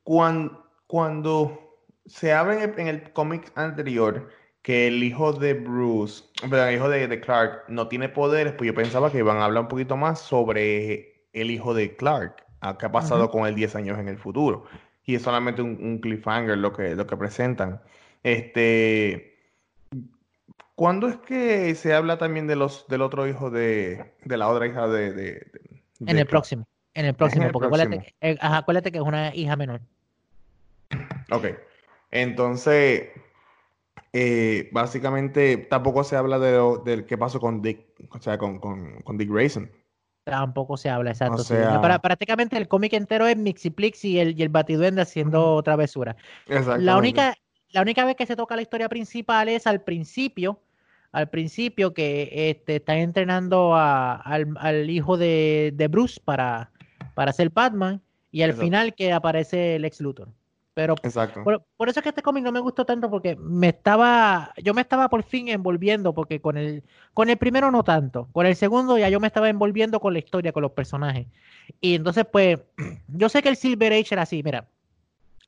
cuando, 0.04 0.66
cuando 0.88 1.86
se 2.06 2.34
habla 2.34 2.64
en 2.64 2.88
el, 2.88 3.14
cómic 3.14 3.52
anterior 3.56 4.30
que 4.64 4.88
el 4.88 5.04
hijo 5.04 5.32
de 5.32 5.54
Bruce, 5.54 6.24
el 6.42 6.74
hijo 6.76 6.90
de, 6.90 7.08
de, 7.08 7.22
Clark 7.22 7.66
no 7.70 7.88
tiene 7.88 8.10
poderes, 8.10 8.54
pues 8.54 8.68
yo 8.68 8.74
pensaba 8.74 9.12
que 9.12 9.20
iban 9.20 9.38
a 9.38 9.46
hablar 9.46 9.64
un 9.64 9.70
poquito 9.70 9.96
más 9.96 10.20
sobre 10.20 11.28
el 11.34 11.52
hijo 11.52 11.74
de 11.74 11.96
Clark 11.96 12.47
qué 12.80 12.86
ha 12.86 12.92
pasado 12.92 13.30
con 13.30 13.46
él 13.48 13.56
10 13.56 13.76
años 13.76 14.00
en 14.00 14.08
el 14.08 14.18
futuro. 14.18 14.66
Y 15.06 15.16
es 15.16 15.22
solamente 15.22 15.62
un, 15.62 16.00
cliffhanger 16.00 16.58
lo 16.58 16.74
que, 16.74 16.96
lo 16.96 17.08
que 17.08 17.16
presentan. 17.18 17.82
Este, 18.24 19.38
¿Cuándo 20.76 21.08
es 21.08 21.18
que 21.18 21.74
se 21.76 21.94
habla 21.94 22.18
también 22.18 22.46
de 22.48 22.56
los 22.56 22.88
del 22.88 23.02
otro 23.02 23.28
hijo 23.28 23.50
de, 23.50 24.14
de 24.24 24.38
la 24.38 24.48
otra 24.50 24.68
hija 24.68 24.88
de, 24.88 25.14
de- 25.14 25.34
de- 25.34 25.84
En 26.06 26.18
el 26.18 26.26
próximo. 26.28 26.68
En 26.94 27.06
el 27.06 27.14
próximo, 27.14 27.46
el 27.46 27.52
porque 27.52 27.68
próximo. 27.70 27.96
Acuérdate, 27.96 28.16
eh, 28.22 28.38
ajá, 28.42 28.58
acuérdate 28.58 28.92
que 28.92 28.98
es 28.98 29.04
una 29.04 29.34
hija 29.36 29.56
menor. 29.56 29.82
Ok. 31.32 31.46
Entonces, 32.12 33.10
eh, 34.14 34.70
básicamente 34.72 35.58
tampoco 35.58 36.04
se 36.04 36.16
habla 36.16 36.40
de 36.40 36.52
lo- 36.54 36.78
del 36.78 37.06
qué 37.06 37.18
pasó 37.18 37.40
con 37.40 37.62
Dick, 37.62 37.82
o 38.10 38.20
sea, 38.20 38.38
con, 38.38 38.60
con, 38.60 39.02
con 39.02 39.18
Dick 39.18 39.30
Grayson. 39.32 39.72
Tampoco 40.32 40.76
se 40.78 40.90
habla, 40.90 41.12
exacto. 41.12 41.36
O 41.42 41.44
sí. 41.44 41.54
sea- 41.54 41.82
Para- 41.82 42.00
prácticamente 42.00 42.58
el 42.58 42.68
cómic 42.68 42.94
entero 42.94 43.28
es 43.28 43.38
Mixiplix 43.38 44.04
y 44.06 44.20
el, 44.20 44.38
y 44.38 44.44
el 44.44 44.50
Batiduende 44.50 45.02
haciendo 45.02 45.62
travesura. 45.64 46.16
La 46.80 46.98
única, 46.98 47.34
la 47.72 47.82
única 47.82 48.04
vez 48.06 48.16
que 48.16 48.26
se 48.26 48.36
toca 48.36 48.56
la 48.56 48.62
historia 48.62 48.90
principal 48.90 49.48
es 49.50 49.66
al 49.68 49.82
principio, 49.82 50.60
al 51.14 51.30
principio 51.30 51.94
que 51.94 52.30
este, 52.50 52.76
están 52.78 52.98
entrenando 52.98 53.74
a- 53.76 54.16
al, 54.16 54.54
al 54.60 54.90
hijo 54.90 55.18
de, 55.18 55.72
de 55.74 55.88
Bruce 55.88 56.20
para, 56.24 56.72
para 57.14 57.32
ser 57.32 57.50
Batman 57.50 58.02
y 58.30 58.42
al 58.42 58.50
Exacto. 58.50 58.66
final 58.66 58.94
que 58.96 59.14
aparece 59.14 59.80
Lex 59.80 60.02
Luthor. 60.02 60.28
Pero 60.78 60.94
Exacto. 61.02 61.44
por, 61.44 61.64
por 61.76 61.90
eso 61.90 62.00
es 62.00 62.04
que 62.04 62.10
este 62.10 62.22
cómic 62.22 62.44
no 62.44 62.52
me 62.52 62.60
gustó 62.60 62.86
tanto 62.86 63.10
porque 63.10 63.36
me 63.36 63.70
estaba, 63.70 64.54
yo 64.58 64.76
me 64.76 64.82
estaba 64.82 65.10
por 65.10 65.24
fin 65.24 65.48
envolviendo 65.48 66.14
porque 66.14 66.40
con 66.40 66.56
el, 66.56 66.84
con 67.16 67.32
el 67.32 67.38
primero 67.38 67.72
no 67.72 67.84
tanto, 67.84 68.28
con 68.32 68.46
el 68.46 68.56
segundo 68.56 68.96
ya 68.96 69.10
yo 69.10 69.20
me 69.20 69.26
estaba 69.26 69.50
envolviendo 69.50 70.00
con 70.00 70.14
la 70.14 70.20
historia, 70.20 70.52
con 70.52 70.62
los 70.62 70.74
personajes. 70.74 71.26
Y 71.82 71.96
entonces 71.96 72.28
pues, 72.32 72.60
yo 73.08 73.28
sé 73.28 73.42
que 73.42 73.50
el 73.50 73.56
Silver 73.56 73.92
Age 73.92 74.10
era 74.12 74.22
así, 74.22 74.44
mira, 74.44 74.68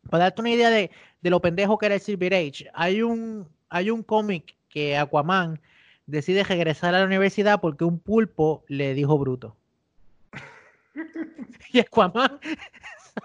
para 0.10 0.24
darte 0.24 0.42
una 0.42 0.50
idea 0.50 0.72
de, 0.72 0.90
de 1.22 1.30
lo 1.30 1.40
pendejo 1.40 1.78
que 1.78 1.86
era 1.86 1.94
el 1.94 2.02
Silver 2.02 2.34
Age, 2.34 2.66
hay 2.74 3.04
un, 3.04 3.48
hay 3.70 3.92
un 3.92 4.02
cómic 4.02 4.56
que 4.68 4.98
Aquaman 4.98 5.60
decide 6.08 6.44
regresar 6.44 6.96
a 6.96 7.02
la 7.02 7.06
universidad 7.06 7.62
porque 7.62 7.84
un 7.84 8.00
pulpo 8.00 8.64
le 8.68 8.96
dijo 8.96 9.16
bruto. 9.20 9.56
Y 11.72 11.82
Aquaman, 11.82 12.40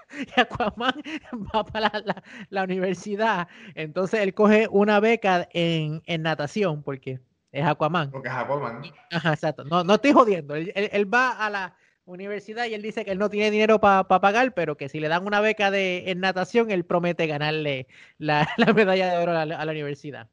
y 0.37 0.41
Aquaman 0.41 0.95
va 1.55 1.65
para 1.65 1.91
la, 1.93 2.03
la- 2.05 2.23
la 2.51 2.65
universidad. 2.65 3.49
Entonces 3.75 4.21
él 4.21 4.35
coge 4.35 4.69
una 4.71 5.01
beca 5.01 5.49
en, 5.53 6.03
en 6.07 6.23
natación 6.23 6.83
porque 6.83 7.21
es 7.53 7.65
Aquaman. 7.65 8.11
Porque 8.11 8.29
es 8.29 8.35
Aquaman. 8.35 8.83
Ajá, 9.13 9.33
exacto. 9.33 9.65
No, 9.65 9.85
no 9.85 9.95
estoy 9.95 10.13
jodiendo. 10.13 10.55
Él, 10.55 10.73
él- 10.75 10.91
él 10.93 11.13
va 11.13 11.31
a 11.33 11.51
la 11.51 11.77
universidad 12.07 12.67
y 12.67 12.75
él 12.75 12.83
dice 12.83 13.05
que 13.05 13.13
él 13.13 13.19
no 13.19 13.31
tiene 13.31 13.51
dinero 13.51 13.81
para 13.81 14.07
pagar, 14.07 14.53
pero 14.53 14.77
que 14.77 14.89
si 14.91 15.01
le 15.01 15.09
dan 15.09 15.27
una 15.27 15.41
beca 15.41 15.71
de, 15.71 16.11
en 16.11 16.21
natación, 16.21 16.71
él 16.71 16.85
promete 16.85 17.27
ganarle 17.27 17.87
la, 18.19 18.47
la 18.59 18.73
medalla 18.75 19.11
de 19.11 19.19
oro 19.23 19.33
a 19.39 19.47
la, 19.47 19.59
a 19.59 19.65
la 19.65 19.73
universidad. 19.73 20.29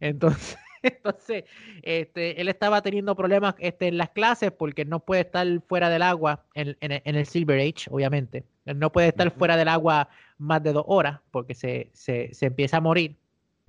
Entonces, 0.00 0.56
entonces 0.96 1.44
este, 1.82 2.40
él 2.40 2.48
estaba 2.48 2.82
teniendo 2.82 3.14
problemas 3.16 3.54
este, 3.58 3.88
en 3.88 3.98
las 3.98 4.10
clases 4.10 4.52
porque 4.52 4.84
no 4.84 5.00
puede 5.00 5.22
estar 5.22 5.46
fuera 5.68 5.88
del 5.88 6.02
agua 6.02 6.44
en, 6.54 6.76
en 6.80 6.92
el- 6.92 7.02
en 7.04 7.16
el 7.16 7.26
Silver 7.26 7.58
Age, 7.60 7.88
obviamente. 7.90 8.44
Él 8.64 8.78
no 8.78 8.90
puede 8.92 9.08
estar 9.08 9.30
fuera 9.30 9.56
del 9.56 9.68
agua 9.68 10.08
más 10.38 10.62
de 10.62 10.72
dos 10.72 10.84
horas 10.86 11.20
porque 11.30 11.54
se, 11.54 11.90
se, 11.92 12.32
se 12.32 12.46
empieza 12.46 12.76
a 12.76 12.80
morir. 12.80 13.16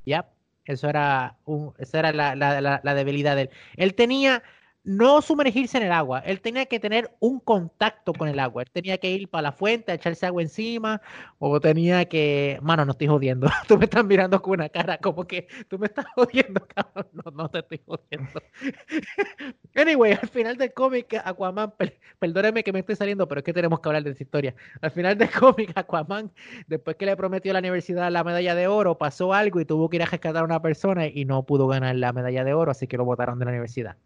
Ya, 0.05 0.29
eso 0.65 0.89
era, 0.89 1.37
un, 1.45 1.73
esa 1.79 1.99
era 1.99 2.13
la, 2.13 2.35
la- 2.35 2.61
la- 2.61 2.81
la 2.83 2.93
debilidad 2.95 3.35
de 3.35 3.43
él. 3.43 3.49
Él 3.77 3.95
tenía 3.95 4.43
no 4.83 5.21
sumergirse 5.21 5.77
en 5.77 5.83
el 5.83 5.91
agua, 5.93 6.19
él 6.19 6.41
tenía 6.41 6.65
que 6.65 6.79
tener 6.79 7.11
un 7.19 7.39
contacto 7.39 8.13
con 8.13 8.27
el 8.27 8.39
agua. 8.39 8.63
Él 8.63 8.69
tenía 8.71 8.97
que 8.97 9.09
ir 9.11 9.29
para 9.29 9.43
la 9.43 9.51
fuente, 9.53 9.91
a 9.91 9.95
echarse 9.95 10.25
agua 10.25 10.41
encima, 10.41 11.01
o 11.39 11.59
tenía 11.59 12.05
que. 12.05 12.59
Mano, 12.61 12.83
no 12.85 12.91
estoy 12.91 13.07
jodiendo. 13.07 13.47
Tú 13.67 13.77
me 13.77 13.85
estás 13.85 14.03
mirando 14.05 14.41
con 14.41 14.53
una 14.53 14.69
cara 14.69 14.97
como 14.97 15.25
que 15.25 15.47
tú 15.69 15.79
me 15.79 15.87
estás 15.87 16.05
jodiendo, 16.15 16.65
cabrón. 16.75 17.07
No, 17.13 17.31
no 17.31 17.49
te 17.49 17.59
estoy 17.59 17.81
jodiendo. 17.85 18.41
Anyway, 19.75 20.13
al 20.13 20.29
final 20.29 20.57
del 20.57 20.73
cómic, 20.73 21.15
Aquaman, 21.23 21.71
per- 21.71 21.99
perdóneme 22.19 22.63
que 22.63 22.71
me 22.71 22.79
estoy 22.79 22.95
saliendo, 22.95 23.27
pero 23.27 23.39
es 23.39 23.45
que 23.45 23.53
tenemos 23.53 23.79
que 23.79 23.89
hablar 23.89 24.03
de 24.03 24.11
esa 24.11 24.23
historia. 24.23 24.55
Al 24.81 24.91
final 24.91 25.17
del 25.17 25.31
cómic, 25.31 25.71
Aquaman, 25.75 26.31
después 26.67 26.95
que 26.95 27.05
le 27.05 27.15
prometió 27.17 27.51
a 27.51 27.53
la 27.53 27.59
universidad 27.59 28.11
la 28.11 28.23
medalla 28.23 28.53
de 28.55 28.67
oro, 28.67 28.97
pasó 28.97 29.33
algo 29.33 29.59
y 29.59 29.65
tuvo 29.65 29.89
que 29.89 29.97
ir 29.97 30.03
a 30.03 30.05
rescatar 30.05 30.41
a 30.43 30.45
una 30.45 30.61
persona 30.61 31.07
y 31.07 31.25
no 31.25 31.43
pudo 31.45 31.67
ganar 31.67 31.95
la 31.95 32.13
medalla 32.13 32.43
de 32.43 32.53
oro, 32.53 32.71
así 32.71 32.87
que 32.87 32.97
lo 32.97 33.05
botaron 33.05 33.39
de 33.39 33.45
la 33.45 33.51
universidad. 33.51 33.97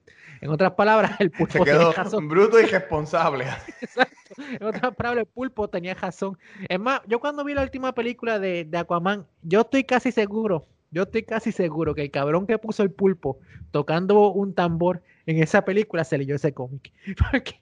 En 0.41 0.49
otras 0.49 0.73
palabras, 0.73 1.19
el 1.19 1.31
Se 1.31 1.37
pulpo 1.37 1.63
quedó 1.63 1.89
tenía 1.91 2.03
razón. 2.03 2.27
bruto 2.27 2.59
y 2.59 2.65
responsable. 2.65 3.45
En 4.37 4.63
otras 4.63 4.93
palabras, 4.95 5.25
el 5.25 5.33
pulpo 5.33 5.69
tenía 5.69 5.93
razón. 5.95 6.37
Es 6.67 6.79
más, 6.79 7.01
yo 7.07 7.19
cuando 7.19 7.43
vi 7.43 7.53
la 7.53 7.63
última 7.63 7.93
película 7.93 8.39
de, 8.39 8.65
de 8.65 8.77
Aquaman, 8.77 9.25
yo 9.41 9.61
estoy 9.61 9.83
casi 9.85 10.11
seguro, 10.11 10.67
yo 10.91 11.03
estoy 11.03 11.23
casi 11.23 11.51
seguro 11.51 11.95
que 11.95 12.03
el 12.03 12.11
cabrón 12.11 12.45
que 12.45 12.57
puso 12.57 12.83
el 12.83 12.91
pulpo 12.91 13.39
tocando 13.71 14.31
un 14.31 14.53
tambor 14.53 15.01
en 15.25 15.41
esa 15.43 15.63
película 15.65 16.03
se 16.03 16.17
leyó 16.17 16.35
ese 16.35 16.53
cómic. 16.53 16.91
Porque, 17.31 17.59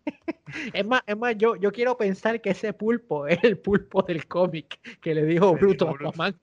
es 0.74 0.86
más, 0.86 1.02
es 1.06 1.18
más 1.18 1.36
yo, 1.38 1.56
yo 1.56 1.72
quiero 1.72 1.98
pensar 1.98 2.42
que 2.42 2.52
ese 2.52 2.74
pulpo 2.74 3.28
es 3.28 3.44
el 3.44 3.58
pulpo 3.58 4.04
del 4.04 4.28
cómic 4.28 4.80
que 5.02 5.16
le 5.16 5.24
dijo 5.26 5.54
Bruto 5.54 5.88
a. 5.88 5.92
Aquaman. 5.92 6.36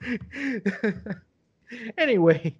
anyway. 1.96 2.56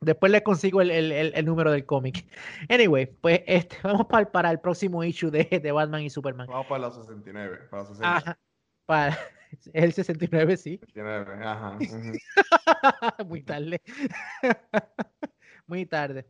Después 0.00 0.32
les 0.32 0.42
consigo 0.42 0.80
el, 0.80 0.90
el- 0.90 1.12
el- 1.12 1.32
el 1.34 1.44
número 1.44 1.70
del 1.72 1.84
cómic. 1.84 2.24
Anyway, 2.68 3.06
pues 3.06 3.42
este, 3.46 3.76
vamos 3.82 4.06
para, 4.06 4.30
para 4.30 4.50
el 4.50 4.58
próximo 4.60 5.04
issue 5.04 5.30
de, 5.30 5.44
de 5.44 5.72
Batman 5.72 6.02
y 6.02 6.10
Superman. 6.10 6.46
Vamos 6.46 6.66
para 6.66 6.82
los 6.82 6.94
69. 6.96 7.58
Para 7.70 7.82
los 7.82 7.88
60. 7.90 8.16
Ajá. 8.16 8.38
Para 8.86 9.18
el 9.72 9.92
69, 9.92 10.56
sí. 10.56 10.78
69, 10.86 11.44
Ajá. 11.44 11.76
ujú. 11.80 13.26
Muy 13.28 13.42
tarde. 13.42 13.80
Muy 15.66 15.86
tarde. 15.86 16.26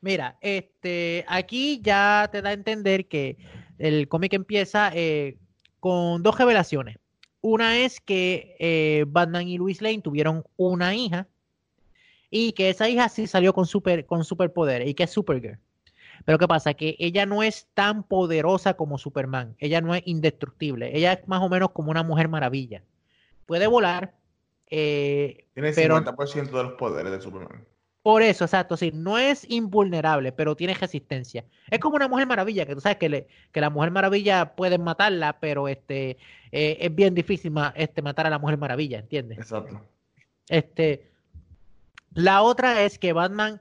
Mira, 0.00 0.36
este, 0.40 1.24
aquí 1.28 1.80
ya 1.82 2.28
te 2.30 2.40
da 2.42 2.50
a 2.50 2.52
entender 2.52 3.08
que 3.08 3.36
el 3.78 4.08
cómic 4.08 4.32
empieza 4.32 4.90
eh, 4.94 5.36
con 5.80 6.22
dos 6.22 6.38
revelaciones. 6.38 6.98
Una 7.40 7.78
es 7.78 8.00
que 8.00 8.56
eh, 8.58 9.04
Batman 9.08 9.48
y 9.48 9.58
Luis 9.58 9.80
Lane 9.82 10.00
tuvieron 10.02 10.44
una 10.56 10.94
hija 10.94 11.26
y 12.30 12.52
que 12.52 12.70
esa 12.70 12.88
hija 12.88 13.08
sí 13.08 13.26
salió 13.26 13.52
con 13.54 13.66
super 13.66 14.04
con 14.06 14.24
superpoderes 14.24 14.88
y 14.88 14.94
que 14.94 15.04
es 15.04 15.10
Supergirl. 15.10 15.58
Pero 16.24 16.38
¿qué 16.38 16.48
pasa? 16.48 16.74
Que 16.74 16.96
ella 16.98 17.24
no 17.26 17.42
es 17.42 17.68
tan 17.74 18.02
poderosa 18.02 18.74
como 18.74 18.98
Superman. 18.98 19.54
Ella 19.58 19.80
no 19.80 19.94
es 19.94 20.02
indestructible. 20.04 20.90
Ella 20.96 21.12
es 21.14 21.28
más 21.28 21.40
o 21.42 21.48
menos 21.48 21.70
como 21.70 21.90
una 21.90 22.02
mujer 22.02 22.28
maravilla. 22.28 22.82
Puede 23.46 23.66
volar. 23.66 24.14
eh, 24.70 25.46
Tiene 25.54 25.72
Pero- 25.72 25.94
50% 25.96 26.56
de 26.58 26.62
los 26.64 26.72
poderes 26.74 27.10
de 27.12 27.20
Superman. 27.22 27.64
por 28.02 28.20
eso, 28.22 28.44
exacto, 28.44 28.76
sí, 28.76 28.90
no 28.94 29.16
es 29.18 29.44
invulnerable, 29.50 30.32
pero 30.32 30.56
tiene 30.56 30.74
resistencia. 30.74 31.44
Es 31.70 31.78
como 31.78 31.96
una 31.96 32.08
mujer 32.08 32.26
maravilla, 32.26 32.64
que 32.66 32.74
tú 32.74 32.80
sabes 32.80 32.98
que, 32.98 33.08
le- 33.08 33.26
que 33.52 33.60
la 33.60 33.70
mujer 33.70 33.90
maravilla 33.90 34.54
pueden 34.56 34.82
matarla, 34.82 35.38
pero 35.40 35.68
este 35.68 36.16
eh, 36.52 36.78
es 36.80 36.94
bien 36.94 37.14
difícil 37.14 37.50
ma- 37.50 37.72
este, 37.76 38.00
matar 38.02 38.26
a 38.26 38.30
la 38.30 38.38
mujer 38.38 38.56
maravilla, 38.58 38.98
¿entiendes? 38.98 39.38
Exacto. 39.38 39.80
Este, 40.48 41.10
la 42.18 42.42
otra 42.42 42.82
es 42.82 42.98
que 42.98 43.12
Batman 43.12 43.60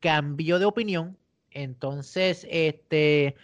cambió 0.00 0.58
de 0.58 0.64
opinión, 0.64 1.18
entonces 1.50 2.46
este 2.50 3.26
eh, 3.26 3.34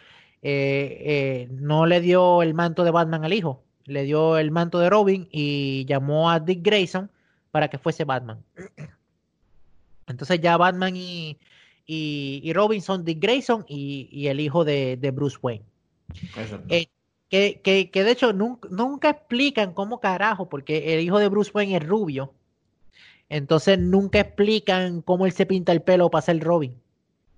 eh, 0.43 1.49
no 1.51 1.85
le 1.85 2.01
dio 2.01 2.43
el 2.43 2.55
manto 2.55 2.83
de 2.83 2.91
Batman 2.91 3.27
al 3.27 3.35
hijo, 3.35 3.63
le 3.85 4.05
dio 4.05 4.39
el 4.39 4.51
manto 4.51 4.79
de 4.79 4.89
Robin 4.89 5.29
y 5.31 5.85
llamó 5.85 6.31
a 6.31 6.41
Dick 6.41 6.63
Grayson 6.63 7.11
para 7.51 7.69
que 7.69 7.77
fuese 7.77 8.05
Batman. 8.05 8.43
Entonces 10.07 10.41
ya 10.41 10.57
Batman 10.57 10.97
y, 10.97 11.39
y, 11.85 12.41
y 12.43 12.53
Robin 12.55 12.81
son 12.81 13.05
Dick 13.05 13.21
Grayson 13.21 13.67
y, 13.69 14.09
y 14.11 14.29
el 14.29 14.41
hijo 14.41 14.65
de, 14.65 14.97
de 14.97 15.11
Bruce 15.11 15.37
Wayne. 15.43 15.65
Eh, 16.71 16.87
que, 17.29 17.61
que, 17.63 17.91
que 17.91 18.03
de 18.03 18.11
hecho 18.13 18.33
nunca, 18.33 18.69
nunca 18.71 19.11
explican 19.11 19.75
cómo 19.75 20.01
carajo, 20.01 20.49
porque 20.49 20.95
el 20.95 21.01
hijo 21.01 21.19
de 21.19 21.29
Bruce 21.29 21.51
Wayne 21.53 21.77
es 21.77 21.87
rubio. 21.87 22.33
Entonces 23.29 23.79
nunca 23.79 24.21
explican 24.21 25.03
cómo 25.03 25.27
él 25.27 25.33
se 25.33 25.47
pinta 25.47 25.73
el 25.73 25.83
pelo 25.83 26.11
para 26.11 26.23
ser 26.23 26.41
Robin. 26.41 26.81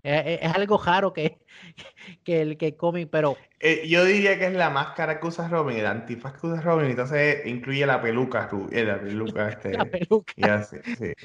Eh, 0.03 0.22
eh, 0.24 0.39
Es, 0.43 0.55
algo 0.55 0.78
raro 0.78 1.12
que, 1.12 1.39
que 2.24 2.43
el 2.43 2.57
que 2.57 2.76
cómic, 2.76 3.09
pero 3.11 3.37
Eh, 3.59 3.89
yo 3.89 4.05
diría 4.05 4.39
que 4.39 4.47
es 4.47 4.53
la 4.55 4.70
máscara 4.70 5.18
que 5.18 5.26
usa 5.26 5.49
Robin, 5.49 5.78
el 5.78 5.87
antifaz 5.87 6.34
que 6.41 6.47
usa 6.47 6.61
Robin, 6.61 6.91
entonces 6.91 7.45
incluye 7.47 7.84
la 7.87 8.01
peluca, 8.01 8.49
la 8.70 9.01
peluca, 9.01 9.49
este, 9.49 9.72
la 9.72 9.84
peluca. 9.87 10.62
sí. 10.62 10.76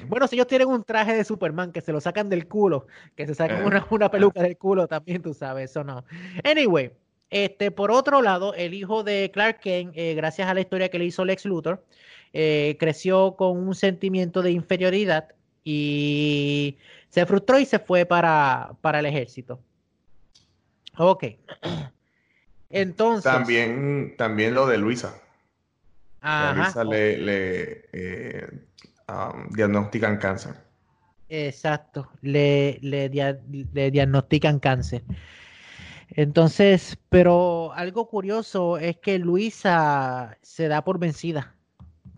Bueno, 0.08 0.26
si 0.26 0.34
ellos 0.36 0.48
tienen 0.48 0.66
un 0.68 0.82
traje 0.82 1.14
de 1.14 1.24
Superman 1.24 1.70
que 1.70 1.80
se 1.80 1.92
lo 1.92 2.00
sacan 2.00 2.28
del 2.28 2.48
culo, 2.48 2.86
que 3.14 3.26
se 3.26 3.34
sacan 3.34 3.62
Eh. 3.62 3.66
una, 3.66 3.86
una 3.90 4.10
peluca 4.10 4.42
del 4.42 4.56
culo 4.56 4.88
también, 4.88 5.22
tú 5.22 5.32
sabes, 5.34 5.70
eso 5.70 5.84
no. 5.84 6.04
Anyway, 6.42 6.90
este, 7.30 7.70
por 7.70 7.90
otro 7.92 8.20
lado, 8.20 8.52
el 8.54 8.74
hijo 8.74 9.04
de 9.04 9.30
Clark 9.32 9.60
Kent, 9.60 9.92
eh, 9.96 10.14
gracias 10.14 10.48
a 10.48 10.54
la 10.54 10.60
historia 10.60 10.88
que 10.88 10.98
le 10.98 11.04
hizo 11.04 11.24
Lex 11.24 11.44
Luthor, 11.44 11.84
eh, 12.32 12.76
creció 12.80 13.36
con 13.36 13.58
un 13.58 13.74
sentimiento 13.74 14.42
de 14.42 14.52
inferioridad 14.52 15.28
y 15.64 16.78
se 17.08 17.26
frustró 17.26 17.58
y 17.58 17.66
se 17.66 17.78
fue 17.78 18.06
para, 18.06 18.72
para 18.80 19.00
el 19.00 19.06
ejército. 19.06 19.60
Ok. 20.98 21.24
Entonces, 22.70 23.24
También, 23.24 24.14
también 24.16 24.54
lo 24.54 24.66
de 24.66 24.78
Luisa. 24.78 25.14
a 26.22 26.54
Luisa 26.56 26.84
le, 26.84 27.18
le, 27.18 27.84
eh, 27.92 28.46
um, 29.08 29.48
diagnostican 29.50 30.16
cáncer. 30.16 30.54
Exacto, 31.28 32.10
le, 32.22 32.78
le, 32.82 33.08
le 33.10 33.90
diagnostican 33.90 34.58
cáncer. 34.58 35.02
Entonces, 36.08 36.98
pero 37.08 37.72
algo 37.74 38.08
curioso 38.08 38.76
es 38.78 38.98
que 38.98 39.18
Luisa 39.18 40.36
se 40.42 40.68
da 40.68 40.84
por 40.84 40.98
vencida. 40.98 41.54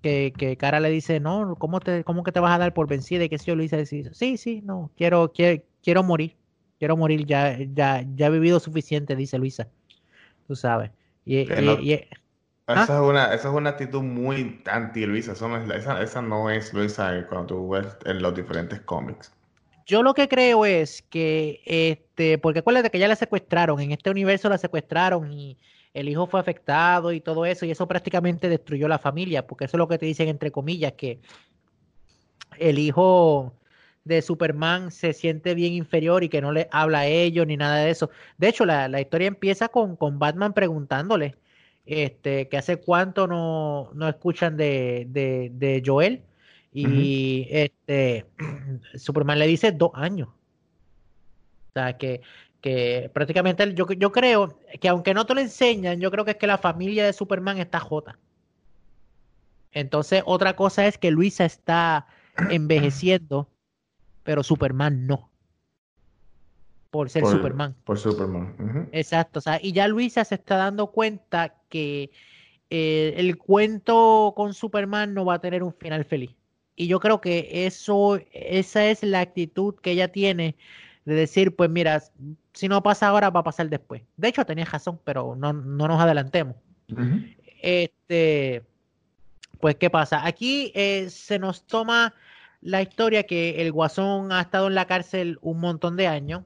Que, 0.04 0.34
que 0.36 0.58
Cara 0.58 0.80
le 0.80 0.90
dice, 0.90 1.18
no, 1.18 1.56
¿cómo, 1.56 1.80
te, 1.80 2.04
¿cómo 2.04 2.24
que 2.24 2.30
te 2.30 2.38
vas 2.38 2.54
a 2.54 2.58
dar 2.58 2.74
por 2.74 2.86
vencida? 2.86 3.24
Y 3.24 3.30
que 3.30 3.38
si 3.38 3.46
yo 3.46 3.56
Luisa 3.56 3.78
dice, 3.78 4.10
sí, 4.12 4.36
sí, 4.36 4.60
no, 4.62 4.90
quiero, 4.98 5.32
quiero, 5.32 5.62
quiero 5.82 6.02
morir. 6.02 6.36
Quiero 6.78 6.94
morir, 6.98 7.24
ya, 7.24 7.56
ya, 7.72 8.04
ya 8.14 8.26
he 8.26 8.30
vivido 8.30 8.60
suficiente, 8.60 9.16
dice 9.16 9.38
Luisa. 9.38 9.66
Tú 10.46 10.56
sabes. 10.56 10.90
Y, 11.24 11.50
¿Ah? 12.66 12.82
esa, 12.82 12.96
es 12.96 13.00
una, 13.00 13.32
esa 13.32 13.48
es 13.48 13.54
una 13.54 13.70
actitud 13.70 14.02
muy 14.02 14.60
anti-Luisa. 14.66 15.32
esa, 15.32 16.02
esa 16.02 16.20
no 16.20 16.50
es 16.50 16.74
Luisa 16.74 17.26
cuando 17.30 17.46
tú 17.46 17.70
ves 17.70 17.86
en 18.04 18.20
los 18.20 18.34
diferentes 18.34 18.78
cómics. 18.82 19.32
Yo 19.86 20.02
lo 20.02 20.12
que 20.12 20.28
creo 20.28 20.66
es 20.66 21.00
que, 21.00 21.62
este, 21.64 22.36
porque 22.36 22.58
acuérdate 22.58 22.90
que 22.90 22.98
ya 22.98 23.08
la 23.08 23.16
secuestraron, 23.16 23.80
en 23.80 23.92
este 23.92 24.10
universo 24.10 24.50
la 24.50 24.58
secuestraron 24.58 25.32
y 25.32 25.56
el 25.94 26.08
hijo 26.08 26.26
fue 26.26 26.40
afectado 26.40 27.12
y 27.12 27.20
todo 27.20 27.46
eso, 27.46 27.64
y 27.64 27.70
eso 27.70 27.88
prácticamente 27.88 28.48
destruyó 28.48 28.88
la 28.88 28.98
familia, 28.98 29.46
porque 29.46 29.64
eso 29.64 29.76
es 29.76 29.78
lo 29.78 29.88
que 29.88 29.98
te 29.98 30.06
dicen 30.06 30.28
entre 30.28 30.50
comillas, 30.50 30.92
que 30.92 31.20
el 32.58 32.78
hijo 32.78 33.54
de 34.04 34.20
Superman 34.20 34.90
se 34.90 35.12
siente 35.12 35.54
bien 35.54 35.72
inferior 35.72 36.24
y 36.24 36.28
que 36.28 36.42
no 36.42 36.52
le 36.52 36.68
habla 36.72 37.00
a 37.00 37.06
ellos 37.06 37.46
ni 37.46 37.56
nada 37.56 37.76
de 37.76 37.90
eso. 37.90 38.10
De 38.36 38.48
hecho, 38.48 38.66
la, 38.66 38.88
la 38.88 39.00
historia 39.00 39.28
empieza 39.28 39.68
con, 39.68 39.96
con, 39.96 40.18
Batman 40.18 40.52
preguntándole 40.52 41.36
este, 41.86 42.48
que 42.48 42.56
hace 42.58 42.76
cuánto 42.76 43.26
no, 43.26 43.90
no 43.94 44.08
escuchan 44.08 44.56
de, 44.56 45.06
de, 45.08 45.50
de 45.54 45.82
Joel 45.84 46.22
y 46.72 47.46
este 47.50 48.26
Superman 48.96 49.38
le 49.38 49.46
dice 49.46 49.72
dos 49.72 49.92
años. 49.94 50.28
O 50.28 51.72
sea, 51.72 51.96
que, 51.96 52.20
que 52.64 53.10
prácticamente 53.12 53.74
yo, 53.74 53.86
yo 53.92 54.10
creo 54.10 54.58
que 54.80 54.88
aunque 54.88 55.12
no 55.12 55.26
te 55.26 55.34
lo 55.34 55.42
enseñan, 55.42 56.00
yo 56.00 56.10
creo 56.10 56.24
que 56.24 56.30
es 56.30 56.38
que 56.38 56.46
la 56.46 56.56
familia 56.56 57.04
de 57.04 57.12
Superman 57.12 57.58
está 57.58 57.78
jota. 57.78 58.18
Entonces, 59.70 60.22
otra 60.24 60.56
cosa 60.56 60.86
es 60.86 60.96
que 60.96 61.10
Luisa 61.10 61.44
está 61.44 62.06
envejeciendo, 62.48 63.50
pero 64.22 64.42
Superman 64.42 65.06
no. 65.06 65.30
Por 66.90 67.10
ser 67.10 67.26
Superman. 67.26 67.76
Por 67.84 67.98
Superman. 67.98 68.88
Exacto. 68.92 69.40
O 69.40 69.42
sea, 69.42 69.58
y 69.62 69.72
ya 69.72 69.86
Luisa 69.86 70.24
se 70.24 70.36
está 70.36 70.56
dando 70.56 70.86
cuenta 70.86 71.56
que 71.68 72.12
eh, 72.70 73.12
el 73.18 73.36
cuento 73.36 74.32
con 74.34 74.54
Superman 74.54 75.12
no 75.12 75.26
va 75.26 75.34
a 75.34 75.40
tener 75.42 75.62
un 75.62 75.74
final 75.74 76.06
feliz. 76.06 76.34
Y 76.76 76.86
yo 76.86 76.98
creo 76.98 77.20
que 77.20 77.66
eso, 77.66 78.18
esa 78.32 78.86
es 78.86 79.02
la 79.02 79.20
actitud 79.20 79.74
que 79.74 79.90
ella 79.90 80.10
tiene 80.10 80.56
de 81.04 81.14
decir, 81.14 81.54
pues 81.54 81.68
mira, 81.68 82.02
si 82.54 82.68
no 82.68 82.82
pasa 82.82 83.08
ahora, 83.08 83.30
va 83.30 83.40
a 83.40 83.44
pasar 83.44 83.68
después. 83.68 84.02
De 84.16 84.28
hecho, 84.28 84.46
tenía 84.46 84.64
razón, 84.64 85.00
pero 85.04 85.34
no, 85.36 85.52
no 85.52 85.88
nos 85.88 86.00
adelantemos. 86.00 86.56
Este, 87.60 88.62
pues, 89.60 89.74
¿qué 89.76 89.90
pasa? 89.90 90.24
Aquí 90.24 90.70
eh, 90.74 91.10
se 91.10 91.38
nos 91.38 91.66
toma 91.66 92.14
la 92.60 92.80
historia 92.80 93.24
que 93.24 93.60
el 93.60 93.72
guasón 93.72 94.32
ha 94.32 94.40
estado 94.40 94.68
en 94.68 94.74
la 94.74 94.86
cárcel 94.86 95.38
un 95.42 95.60
montón 95.60 95.96
de 95.96 96.06
años, 96.06 96.44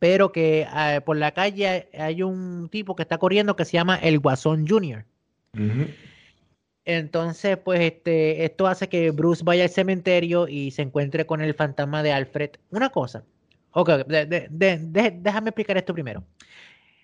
pero 0.00 0.32
que 0.32 0.66
eh, 0.74 1.00
por 1.04 1.16
la 1.16 1.32
calle 1.32 1.88
hay 1.96 2.22
un 2.22 2.68
tipo 2.70 2.96
que 2.96 3.02
está 3.02 3.18
corriendo 3.18 3.54
que 3.54 3.64
se 3.64 3.72
llama 3.72 3.96
el 3.96 4.18
Guasón 4.18 4.66
Junior. 4.66 5.04
Entonces, 6.84 7.56
pues 7.58 7.80
este, 7.80 8.44
esto 8.44 8.66
hace 8.66 8.88
que 8.88 9.10
Bruce 9.10 9.44
vaya 9.44 9.64
al 9.64 9.70
cementerio 9.70 10.48
y 10.48 10.72
se 10.72 10.82
encuentre 10.82 11.24
con 11.24 11.40
el 11.40 11.54
fantasma 11.54 12.02
de 12.02 12.12
Alfred. 12.12 12.50
Una 12.70 12.90
cosa. 12.90 13.22
Ok, 13.72 13.90
déjame 14.06 15.50
explicar 15.50 15.76
esto 15.76 15.94
primero. 15.94 16.24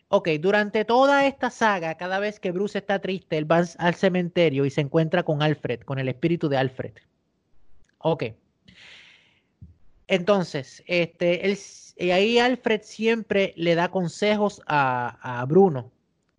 Ok, 0.09 0.29
durante 0.41 0.85
toda 0.85 1.27
esta 1.27 1.51
saga, 1.51 1.97
cada 1.97 2.21
vez 2.21 2.39
que 2.39 2.53
Bruce 2.53 2.79
está 2.79 3.01
triste, 3.01 3.39
él 3.39 3.51
va 3.51 3.65
al 3.79 3.95
cementerio 3.95 4.65
y 4.65 4.71
se 4.71 4.81
encuentra 4.81 5.25
con 5.25 5.43
Alfred, 5.43 5.81
con 5.81 5.99
el 5.99 6.09
espíritu 6.09 6.49
de 6.49 6.57
Alfred. 6.57 6.93
Ok. 7.99 8.25
Entonces, 10.07 10.85
este, 10.87 11.47
él, 11.47 11.59
y 11.97 12.11
ahí 12.11 12.39
Alfred 12.39 12.83
siempre 12.83 13.53
le 13.57 13.75
da 13.75 13.91
consejos 13.91 14.63
a, 14.67 15.45
Bruno, 15.49 15.91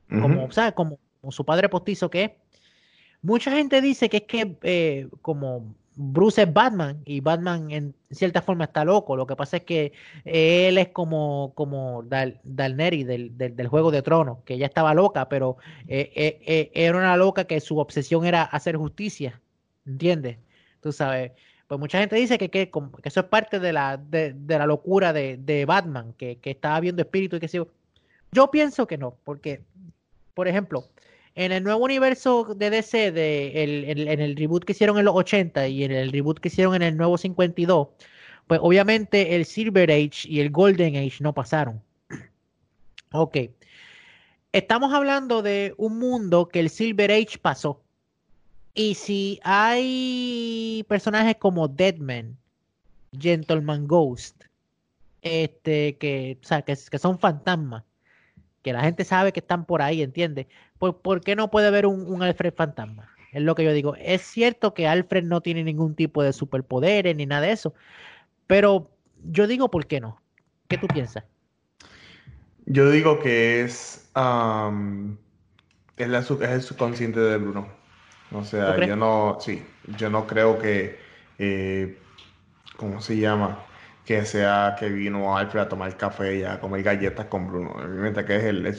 como, 0.07 0.49
¿sabes? 0.51 0.73
Como, 0.73 0.99
como, 1.19 1.31
su 1.33 1.43
padre 1.43 1.67
postizo 1.67 2.09
que 2.09 2.23
es. 2.23 2.31
Mucha 3.21 3.51
gente 3.51 3.81
dice 3.81 4.07
que 4.07 4.17
es 4.17 4.23
que 4.23 4.55
eh, 4.61 5.09
como 5.21 5.75
Bruce 5.99 6.43
es 6.43 6.53
Batman 6.53 7.01
y 7.05 7.21
Batman 7.21 7.71
en 7.71 7.95
cierta 8.11 8.43
forma 8.43 8.65
está 8.65 8.85
loco. 8.85 9.15
Lo 9.15 9.25
que 9.25 9.35
pasa 9.35 9.57
es 9.57 9.63
que 9.63 9.93
él 10.25 10.77
es 10.77 10.89
como, 10.89 11.53
como 11.55 12.03
Dal, 12.03 12.39
Dalneri 12.43 13.03
del, 13.03 13.35
del, 13.35 13.67
Juego 13.67 13.89
de 13.89 14.03
Tronos, 14.03 14.37
que 14.45 14.53
ella 14.53 14.67
estaba 14.67 14.93
loca, 14.93 15.27
pero 15.27 15.57
eh, 15.87 16.39
eh, 16.45 16.71
era 16.75 16.97
una 16.97 17.17
loca 17.17 17.45
que 17.45 17.59
su 17.59 17.79
obsesión 17.79 18.25
era 18.25 18.43
hacer 18.43 18.77
justicia. 18.77 19.41
¿Entiendes? 19.87 20.37
Tú 20.81 20.91
sabes. 20.91 21.31
Pues 21.67 21.79
mucha 21.79 21.99
gente 21.99 22.15
dice 22.15 22.37
que, 22.37 22.49
que, 22.49 22.71
eso 23.03 23.19
es 23.19 23.25
parte 23.25 23.59
de 23.59 23.73
la, 23.73 23.97
de, 23.97 24.33
de 24.33 24.59
la 24.59 24.67
locura 24.67 25.11
de, 25.13 25.37
de 25.37 25.65
Batman, 25.65 26.13
que, 26.13 26.37
que, 26.37 26.51
estaba 26.51 26.79
viendo 26.79 27.01
espíritu 27.01 27.37
y 27.37 27.39
que 27.39 27.47
sí. 27.47 27.59
Yo 28.31 28.51
pienso 28.51 28.85
que 28.85 28.97
no, 28.99 29.17
porque, 29.23 29.63
por 30.35 30.47
ejemplo, 30.47 30.85
en 31.37 31.51
el 31.51 31.63
nuevo 31.63 31.85
universo 31.85 32.55
de 32.55 32.71
DC, 32.71 33.11
de 33.11 33.63
el, 33.63 34.07
en 34.07 34.19
el 34.19 34.35
reboot 34.35 34.65
que 34.65 34.71
hicieron 34.71 34.97
en 34.97 35.05
los 35.05 35.15
80 35.15 35.67
y 35.67 35.83
en 35.83 35.91
el 35.91 36.11
reboot 36.11 36.39
que 36.39 36.47
hicieron 36.47 36.73
en 36.73 36.81
el 36.81 36.97
nuevo 36.97 37.15
52, 37.15 37.89
pues 38.47 38.59
obviamente 38.63 39.35
el 39.35 39.45
Silver 39.45 39.91
Age 39.91 40.27
y 40.27 40.39
el 40.39 40.49
Golden 40.49 40.95
Age 40.95 41.17
no 41.19 41.33
pasaron. 41.33 41.81
Ok. 43.13 43.37
Estamos 44.51 44.91
hablando 44.93 45.43
de 45.43 45.75
un 45.77 45.99
mundo 45.99 46.49
que 46.49 46.59
el 46.59 46.71
Silver 46.71 47.11
Age 47.11 47.37
pasó. 47.39 47.83
Y 48.73 48.95
si 48.95 49.39
hay 49.43 50.83
personajes 50.89 51.35
como 51.37 51.67
Deadman, 51.67 52.35
Gentleman 53.17 53.85
Ghost, 53.85 54.43
este, 55.21 55.97
que, 55.97 56.39
o 56.43 56.47
sea, 56.47 56.63
que, 56.63 56.75
que 56.89 56.97
son 56.97 57.19
fantasmas, 57.19 57.83
que 58.63 58.73
la 58.73 58.81
gente 58.81 59.05
sabe 59.05 59.31
que 59.31 59.39
están 59.39 59.65
por 59.65 59.81
ahí, 59.81 60.01
¿entiendes? 60.01 60.47
¿Por, 60.77 61.21
qué 61.21 61.35
no 61.35 61.49
puede 61.49 61.67
haber 61.67 61.85
un, 61.85 62.21
Alfred 62.21 62.53
fantasma? 62.53 63.09
Es 63.31 63.41
lo 63.41 63.55
que 63.55 63.63
yo 63.63 63.73
digo. 63.73 63.95
Es 63.95 64.21
cierto 64.21 64.73
que 64.73 64.87
Alfred 64.87 65.23
no 65.23 65.41
tiene 65.41 65.63
ningún 65.63 65.95
tipo 65.95 66.23
de 66.23 66.33
superpoderes 66.33 67.15
ni 67.15 67.25
nada 67.25 67.41
de 67.41 67.51
eso, 67.51 67.73
pero 68.47 68.89
yo 69.23 69.47
digo, 69.47 69.69
¿por 69.69 69.87
qué 69.87 69.99
no? 69.99 70.21
¿Qué 70.67 70.77
tú 70.77 70.87
piensas? 70.87 71.23
Yo 72.65 72.89
digo 72.89 73.19
que 73.19 73.61
es, 73.61 74.09
es, 75.97 76.07
la, 76.09 76.19
es 76.19 76.31
el 76.31 76.61
subconsciente 76.61 77.19
de 77.19 77.37
Bruno. 77.37 77.67
O 78.31 78.43
sea, 78.43 78.85
yo 78.85 78.95
no, 78.95 79.37
sí, 79.39 79.63
yo 79.97 80.09
no 80.09 80.27
creo 80.27 80.59
que, 80.59 80.99
eh, 81.39 81.97
¿cómo 82.75 82.99
se 82.99 83.17
llama? 83.17 83.66
Que 84.07 84.23
sea 84.25 84.77
que 84.79 84.87
vino 84.87 85.37
Alfred 85.37 85.63
a 85.63 85.69
tomar 85.69 85.97
café 85.97 86.37
y 86.37 86.43
a 86.45 86.61
comer 86.61 86.81
galletas 86.81 87.25
con 87.25 87.47
Bruno. 87.47 87.71
Obviamente 87.71 88.23
que 88.23 88.37
es 88.37 88.43
el, 88.45 88.65
el 88.65 88.73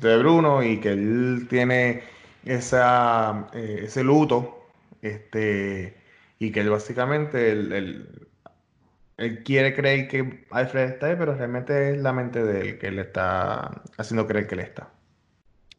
de 0.00 0.18
Bruno 0.18 0.62
y 0.62 0.78
que 0.78 0.90
él 0.90 1.46
tiene 1.48 2.02
esa, 2.44 3.48
eh, 3.54 3.80
ese 3.84 4.04
luto 4.04 4.68
este, 5.00 5.96
y 6.38 6.52
que 6.52 6.60
él 6.60 6.68
básicamente 6.68 7.50
él, 7.50 8.28
quiere 9.42 9.74
creer 9.74 10.06
que 10.08 10.44
Alfred 10.50 10.90
está 10.90 11.06
ahí, 11.06 11.16
pero 11.18 11.34
realmente 11.34 11.92
es 11.92 12.02
la 12.02 12.12
mente 12.12 12.44
de 12.44 12.60
él 12.60 12.78
que 12.78 12.90
le 12.90 13.02
está 13.02 13.82
haciendo 13.96 14.26
creer 14.26 14.46
que 14.46 14.54
él 14.56 14.60
está. 14.60 14.90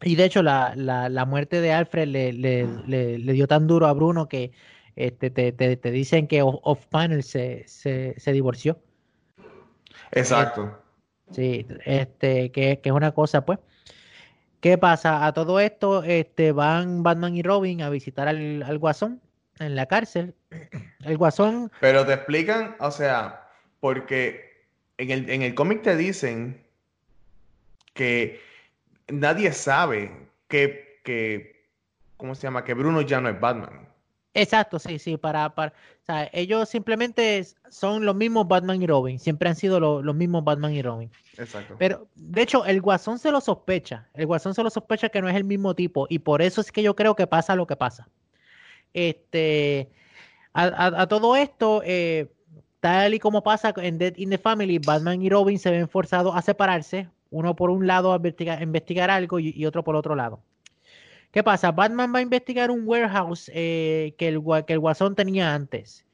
Y 0.01 0.15
de 0.15 0.25
hecho 0.25 0.41
la, 0.41 0.73
la, 0.75 1.25
muerte 1.25 1.61
de 1.61 1.71
Alfred 1.71 2.07
le, 2.07 2.33
le, 2.33 3.33
dio 3.33 3.47
tan 3.47 3.67
duro 3.67 3.85
a 3.85 3.93
Bruno 3.93 4.27
que 4.27 4.51
este, 4.95 5.29
te, 5.29 5.51
te, 5.51 5.77
te 5.77 5.91
dicen 5.91 6.27
que 6.27 6.41
Off 6.41 6.87
Panel 6.87 7.21
se, 7.21 7.65
se, 7.67 8.15
se 8.17 8.31
divorció. 8.31 8.79
Exacto. 10.11 10.81
Sí, 11.31 11.65
este, 11.85 12.51
que, 12.51 12.79
es 12.83 12.91
una 12.91 13.11
cosa, 13.11 13.45
pues. 13.45 13.59
¿Qué 14.61 14.77
pasa? 14.77 15.25
A 15.25 15.33
todo 15.33 15.59
esto, 15.59 16.03
este, 16.03 16.51
van 16.51 17.03
Batman 17.03 17.35
y 17.35 17.43
Robin 17.43 17.81
a 17.81 17.89
visitar 17.89 18.27
al, 18.27 18.77
Guasón 18.79 19.21
en 19.59 19.75
la 19.75 19.85
cárcel. 19.85 20.35
El 21.03 21.17
Guasón. 21.17 21.71
Pero 21.79 22.05
te 22.05 22.13
explican, 22.13 22.75
o 22.79 22.89
sea, 22.91 23.49
porque 23.79 24.65
en 24.97 25.11
el, 25.11 25.29
en 25.29 25.41
el 25.43 25.53
cómic 25.53 25.83
te 25.83 25.95
dicen 25.95 26.63
que 27.93 28.41
nadie 29.07 29.51
sabe 29.51 30.11
que, 30.47 30.99
que, 31.03 31.67
¿cómo 32.17 32.33
se 32.33 32.43
llama? 32.43 32.63
Que 32.63 32.73
Bruno 32.73 33.01
ya 33.01 33.21
no 33.21 33.29
es 33.29 33.39
Batman. 33.39 33.87
Exacto, 34.37 34.79
sí, 34.79 34.99
sí, 34.99 35.15
para, 35.15 35.55
para, 35.55 35.71
o 35.71 36.05
sea, 36.05 36.29
ellos 36.33 36.67
simplemente 36.67 37.47
son 37.69 38.05
los 38.05 38.15
mismos 38.15 38.45
Batman 38.45 38.81
y 38.81 38.85
Robin, 38.85 39.17
siempre 39.17 39.47
han 39.47 39.55
sido 39.55 39.79
los 39.79 40.15
mismos 40.15 40.43
Batman 40.43 40.73
y 40.73 40.81
Robin. 40.81 41.09
Exacto. 41.37 41.77
Pero, 41.79 42.09
de 42.15 42.41
hecho, 42.41 42.65
el 42.65 42.81
Guasón 42.81 43.17
se 43.17 43.31
lo 43.31 43.39
sospecha, 43.39 44.09
el 44.13 44.25
Guasón 44.25 44.53
se 44.53 44.61
lo 44.61 44.69
sospecha 44.69 45.07
que 45.07 45.21
no 45.21 45.29
es 45.29 45.35
el 45.35 45.45
mismo 45.45 45.73
tipo, 45.73 46.05
y 46.09 46.19
por 46.19 46.41
eso 46.41 46.59
es 46.59 46.69
que 46.69 46.83
yo 46.83 46.97
creo 46.97 47.15
que 47.15 47.27
pasa 47.27 47.55
lo 47.55 47.65
que 47.65 47.77
pasa. 47.77 48.09
Este, 48.93 49.89
a, 50.53 51.07
todo 51.07 51.37
esto, 51.37 51.81
eh, 51.85 52.29
tal 52.81 53.13
y 53.13 53.19
como 53.19 53.41
pasa 53.41 53.73
en 53.77 53.97
Dead 53.97 54.17
in 54.17 54.31
the 54.31 54.37
Family, 54.37 54.79
Batman 54.79 55.21
y 55.21 55.29
Robin 55.29 55.57
se 55.57 55.71
ven 55.71 55.87
forzados 55.87 56.35
a 56.35 56.41
separarse, 56.41 57.07
uno 57.29 57.55
por 57.55 57.69
un 57.69 57.87
lado 57.87 58.11
a 58.11 58.17
investigar, 58.61 59.09
algo 59.09 59.39
y, 59.39 59.65
otro 59.65 59.85
por 59.85 59.95
otro 59.95 60.13
lado. 60.13 60.41
¿Qué 61.35 61.43
pasa? 61.43 61.73
Batman 61.73 62.13
va 62.15 62.19
a 62.19 62.21
investigar 62.21 62.71
un 62.71 62.87
warehouse 62.87 63.51
eh, 63.53 64.15
que, 64.17 64.29
el, 64.29 64.41
que 64.65 64.71
el 64.71 64.79
guasón 64.79 65.15
tenía 65.15 65.53
antes. 65.53 66.05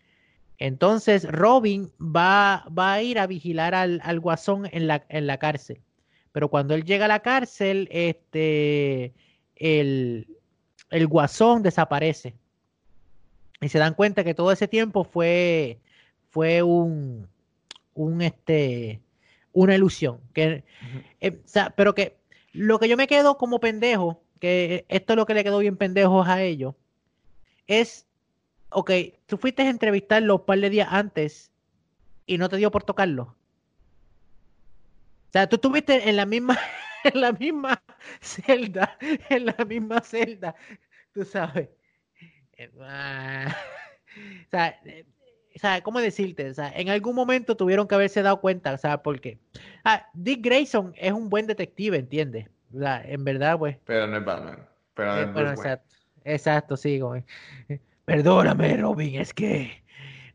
Entonces 0.57 1.31
Robin 1.31 1.91
va, 1.99 2.65
va 2.75 2.93
a 2.93 3.03
ir 3.03 3.19
a 3.19 3.27
vigilar 3.27 3.75
al, 3.75 4.01
al 4.03 4.19
guasón 4.19 4.67
en 4.71 4.87
la, 4.87 5.05
en 5.09 5.27
la, 5.27 5.37
cárcel. 5.37 5.79
Pero 6.31 6.49
cuando 6.49 6.73
él 6.73 6.85
llega 6.85 7.05
a 7.05 7.07
la 7.07 7.19
cárcel, 7.19 7.87
este, 7.91 9.13
el, 9.57 10.25
el 10.89 11.05
guasón 11.05 11.61
desaparece. 11.61 12.33
Y 13.61 13.69
se 13.69 13.77
dan 13.77 13.93
cuenta 13.93 14.23
que 14.23 14.33
todo 14.33 14.51
ese 14.51 14.67
tiempo 14.67 15.03
fue, 15.03 15.77
fue 16.31 16.63
un, 16.63 17.27
un 17.93 18.23
este, 18.23 19.01
una 19.53 19.75
ilusión. 19.75 20.19
Que, 20.33 20.63
eh, 21.19 21.39
pero 21.75 21.93
que 21.93 22.17
lo 22.53 22.79
que 22.79 22.89
yo 22.89 22.97
me 22.97 23.05
quedo 23.05 23.37
como 23.37 23.59
pendejo, 23.59 24.20
que 24.41 24.85
esto 24.89 25.13
es 25.13 25.17
lo 25.17 25.25
que 25.25 25.35
le 25.35 25.43
quedó 25.43 25.59
bien 25.59 25.77
pendejos 25.77 26.27
a 26.27 26.41
ellos, 26.41 26.75
es, 27.67 28.07
ok, 28.71 28.91
tú 29.27 29.37
fuiste 29.37 29.61
a 29.61 29.69
entrevistarlo 29.69 30.37
un 30.37 30.45
par 30.45 30.59
de 30.59 30.69
días 30.69 30.89
antes 30.91 31.51
y 32.25 32.37
no 32.37 32.49
te 32.49 32.57
dio 32.57 32.71
por 32.71 32.83
tocarlo. 32.83 33.23
O 33.23 33.35
sea, 35.31 35.47
tú 35.47 35.55
estuviste 35.55 36.09
en 36.09 36.17
la 36.17 36.25
misma, 36.25 36.59
en 37.05 37.21
la 37.21 37.31
misma 37.31 37.81
celda, 38.19 38.97
en 39.29 39.45
la 39.45 39.65
misma 39.65 40.01
celda, 40.01 40.55
tú 41.13 41.23
sabes. 41.23 41.69
O 44.45 44.49
sea, 44.51 44.77
o 45.55 45.59
sea, 45.59 45.81
¿cómo 45.81 46.01
decirte? 46.01 46.49
O 46.49 46.53
sea, 46.53 46.69
en 46.75 46.89
algún 46.89 47.15
momento 47.15 47.55
tuvieron 47.55 47.87
que 47.87 47.95
haberse 47.95 48.21
dado 48.21 48.41
cuenta, 48.41 48.73
o 48.73 48.77
sea, 48.77 49.01
porque 49.01 49.39
ah, 49.85 50.09
Dick 50.13 50.43
Grayson 50.43 50.93
es 50.97 51.13
un 51.13 51.29
buen 51.29 51.47
detective, 51.47 51.97
¿entiendes? 51.97 52.49
En 52.73 53.23
verdad, 53.23 53.57
pues. 53.57 53.77
Pero 53.85 54.07
no 54.07 54.17
es 54.17 54.25
Batman. 54.25 54.67
Pero 54.93 55.27
no 55.27 55.31
es 55.31 55.37
eh, 55.37 55.51
exacto, 55.51 55.95
exacto, 56.23 56.77
sí, 56.77 56.99
güey. 56.99 57.23
Perdóname, 58.05 58.77
Robin, 58.77 59.19
es 59.19 59.33
que 59.33 59.83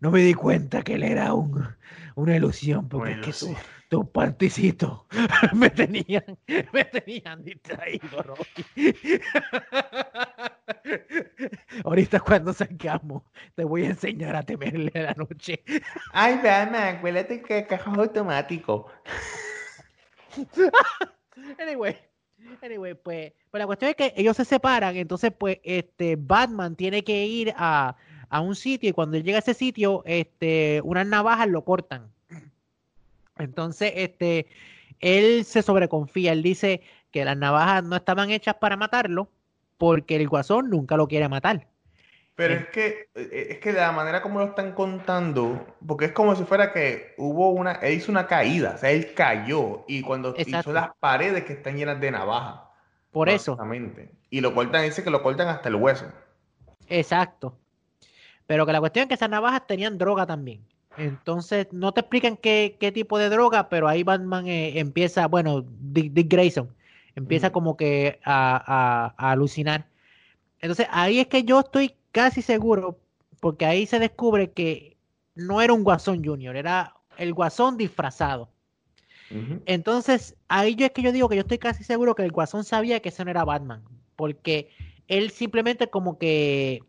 no 0.00 0.10
me 0.10 0.20
di 0.20 0.34
cuenta 0.34 0.82
que 0.82 0.94
él 0.94 1.02
era 1.02 1.32
un, 1.34 1.66
una 2.14 2.36
ilusión, 2.36 2.88
porque 2.88 3.12
es 3.12 3.44
que 3.44 3.56
tu 3.88 4.10
me 5.54 5.70
tenían, 5.70 6.38
me 6.72 6.84
tenían 6.84 7.44
distraído, 7.44 8.22
Rocky. 8.22 8.64
Ahorita 11.84 12.20
cuando 12.20 12.52
salgamos, 12.52 13.22
te 13.54 13.64
voy 13.64 13.84
a 13.84 13.90
enseñar 13.90 14.34
a 14.36 14.42
temerle 14.42 14.90
a 14.94 15.02
la 15.02 15.14
noche. 15.14 15.62
Ay, 16.12 16.40
Batman, 16.42 16.96
acuérdate 16.96 17.40
que 17.42 17.66
cajón 17.66 18.00
automático. 18.00 18.90
anyway, 21.58 21.96
pues, 23.02 23.32
pues 23.50 23.58
la 23.60 23.66
cuestión 23.66 23.90
es 23.90 23.96
que 23.96 24.12
ellos 24.16 24.36
se 24.36 24.44
separan, 24.44 24.96
entonces 24.96 25.32
pues 25.36 25.58
este 25.62 26.16
Batman 26.16 26.76
tiene 26.76 27.04
que 27.04 27.26
ir 27.26 27.52
a, 27.56 27.96
a 28.28 28.40
un 28.40 28.54
sitio 28.56 28.90
y 28.90 28.92
cuando 28.92 29.16
él 29.16 29.24
llega 29.24 29.38
a 29.38 29.40
ese 29.40 29.54
sitio, 29.54 30.02
este, 30.06 30.80
unas 30.84 31.06
navajas 31.06 31.48
lo 31.48 31.64
cortan 31.64 32.10
entonces, 33.38 33.92
este, 33.96 34.46
él 35.00 35.44
se 35.44 35.62
sobreconfía, 35.62 36.32
él 36.32 36.42
dice 36.42 36.82
que 37.10 37.24
las 37.24 37.36
navajas 37.36 37.84
no 37.84 37.96
estaban 37.96 38.30
hechas 38.30 38.54
para 38.56 38.76
matarlo 38.76 39.28
porque 39.78 40.16
el 40.16 40.28
guasón 40.28 40.70
nunca 40.70 40.96
lo 40.96 41.06
quiere 41.06 41.28
matar. 41.28 41.68
Pero 42.36 42.52
es 42.52 42.68
que, 42.68 43.08
eh, 43.14 43.46
es 43.50 43.58
que 43.58 43.72
de 43.72 43.80
la 43.80 43.92
manera 43.92 44.20
como 44.20 44.38
lo 44.38 44.44
están 44.44 44.72
contando, 44.72 45.66
porque 45.86 46.04
es 46.04 46.12
como 46.12 46.36
si 46.36 46.44
fuera 46.44 46.70
que 46.70 47.14
hubo 47.16 47.50
una, 47.50 47.72
él 47.72 47.94
hizo 47.94 48.12
una 48.12 48.26
caída, 48.26 48.74
o 48.76 48.78
sea, 48.78 48.90
él 48.90 49.14
cayó 49.14 49.84
y 49.88 50.02
cuando 50.02 50.34
hizo 50.36 50.72
las 50.72 50.90
paredes 51.00 51.44
que 51.44 51.54
están 51.54 51.76
llenas 51.76 51.98
de 51.98 52.10
navajas. 52.10 52.60
Por 53.10 53.30
eso. 53.30 53.58
Y 54.28 54.42
lo 54.42 54.54
cortan, 54.54 54.84
dice 54.84 55.02
que 55.02 55.08
lo 55.08 55.22
cortan 55.22 55.48
hasta 55.48 55.70
el 55.70 55.76
hueso. 55.76 56.04
Exacto. 56.88 57.56
Pero 58.46 58.66
que 58.66 58.72
la 58.72 58.80
cuestión 58.80 59.04
es 59.04 59.08
que 59.08 59.14
esas 59.14 59.30
navajas 59.30 59.66
tenían 59.66 59.96
droga 59.96 60.26
también. 60.26 60.62
Entonces, 60.98 61.68
no 61.72 61.92
te 61.92 62.00
explican 62.00 62.36
qué, 62.36 62.76
qué 62.78 62.92
tipo 62.92 63.18
de 63.18 63.30
droga, 63.30 63.70
pero 63.70 63.88
ahí 63.88 64.02
Batman 64.02 64.46
eh, 64.46 64.78
empieza, 64.78 65.26
bueno, 65.26 65.64
Dick, 65.66 66.28
Grayson, 66.28 66.68
empieza 67.14 67.50
como 67.50 67.78
que 67.78 68.20
a, 68.24 69.14
a, 69.16 69.30
alucinar. 69.30 69.86
Entonces, 70.60 70.86
ahí 70.90 71.18
es 71.18 71.26
que 71.26 71.44
yo 71.44 71.60
estoy 71.60 71.95
casi 72.16 72.40
seguro, 72.40 72.98
porque 73.40 73.66
ahí 73.66 73.84
se 73.84 73.98
descubre 73.98 74.50
que 74.50 74.96
no 75.34 75.60
era 75.60 75.74
un 75.74 75.84
Guasón 75.84 76.24
Junior, 76.24 76.56
era 76.56 76.94
el 77.18 77.34
Guasón 77.34 77.76
disfrazado. 77.76 78.48
Entonces, 79.66 80.34
ahí 80.48 80.76
yo 80.76 80.86
es 80.86 80.92
que 80.92 81.02
yo 81.02 81.12
digo 81.12 81.28
que 81.28 81.36
yo 81.36 81.42
estoy 81.42 81.58
casi 81.58 81.84
seguro 81.84 82.14
que 82.14 82.22
el 82.22 82.32
Guasón 82.32 82.64
sabía 82.64 83.00
que 83.00 83.10
ese 83.10 83.22
no 83.22 83.30
era 83.30 83.44
Batman, 83.44 83.84
porque 84.14 84.70
él 85.08 85.30
simplemente 85.30 85.90
como 85.90 86.16
que 86.16 86.80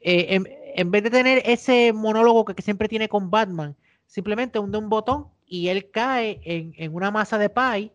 eh, 0.00 0.38
en 0.74 0.90
vez 0.90 1.02
de 1.02 1.10
tener 1.10 1.40
ese 1.46 1.94
monólogo 1.94 2.44
que, 2.44 2.60
siempre 2.60 2.88
tiene 2.88 3.08
con 3.08 3.30
Batman, 3.30 3.74
simplemente 4.06 4.58
hunde 4.58 4.76
un 4.76 4.90
botón 4.90 5.28
y 5.46 5.68
él 5.68 5.90
cae 5.90 6.40
en, 6.44 6.94
una 6.94 7.10
masa 7.10 7.38
de 7.38 7.48
pie. 7.48 7.90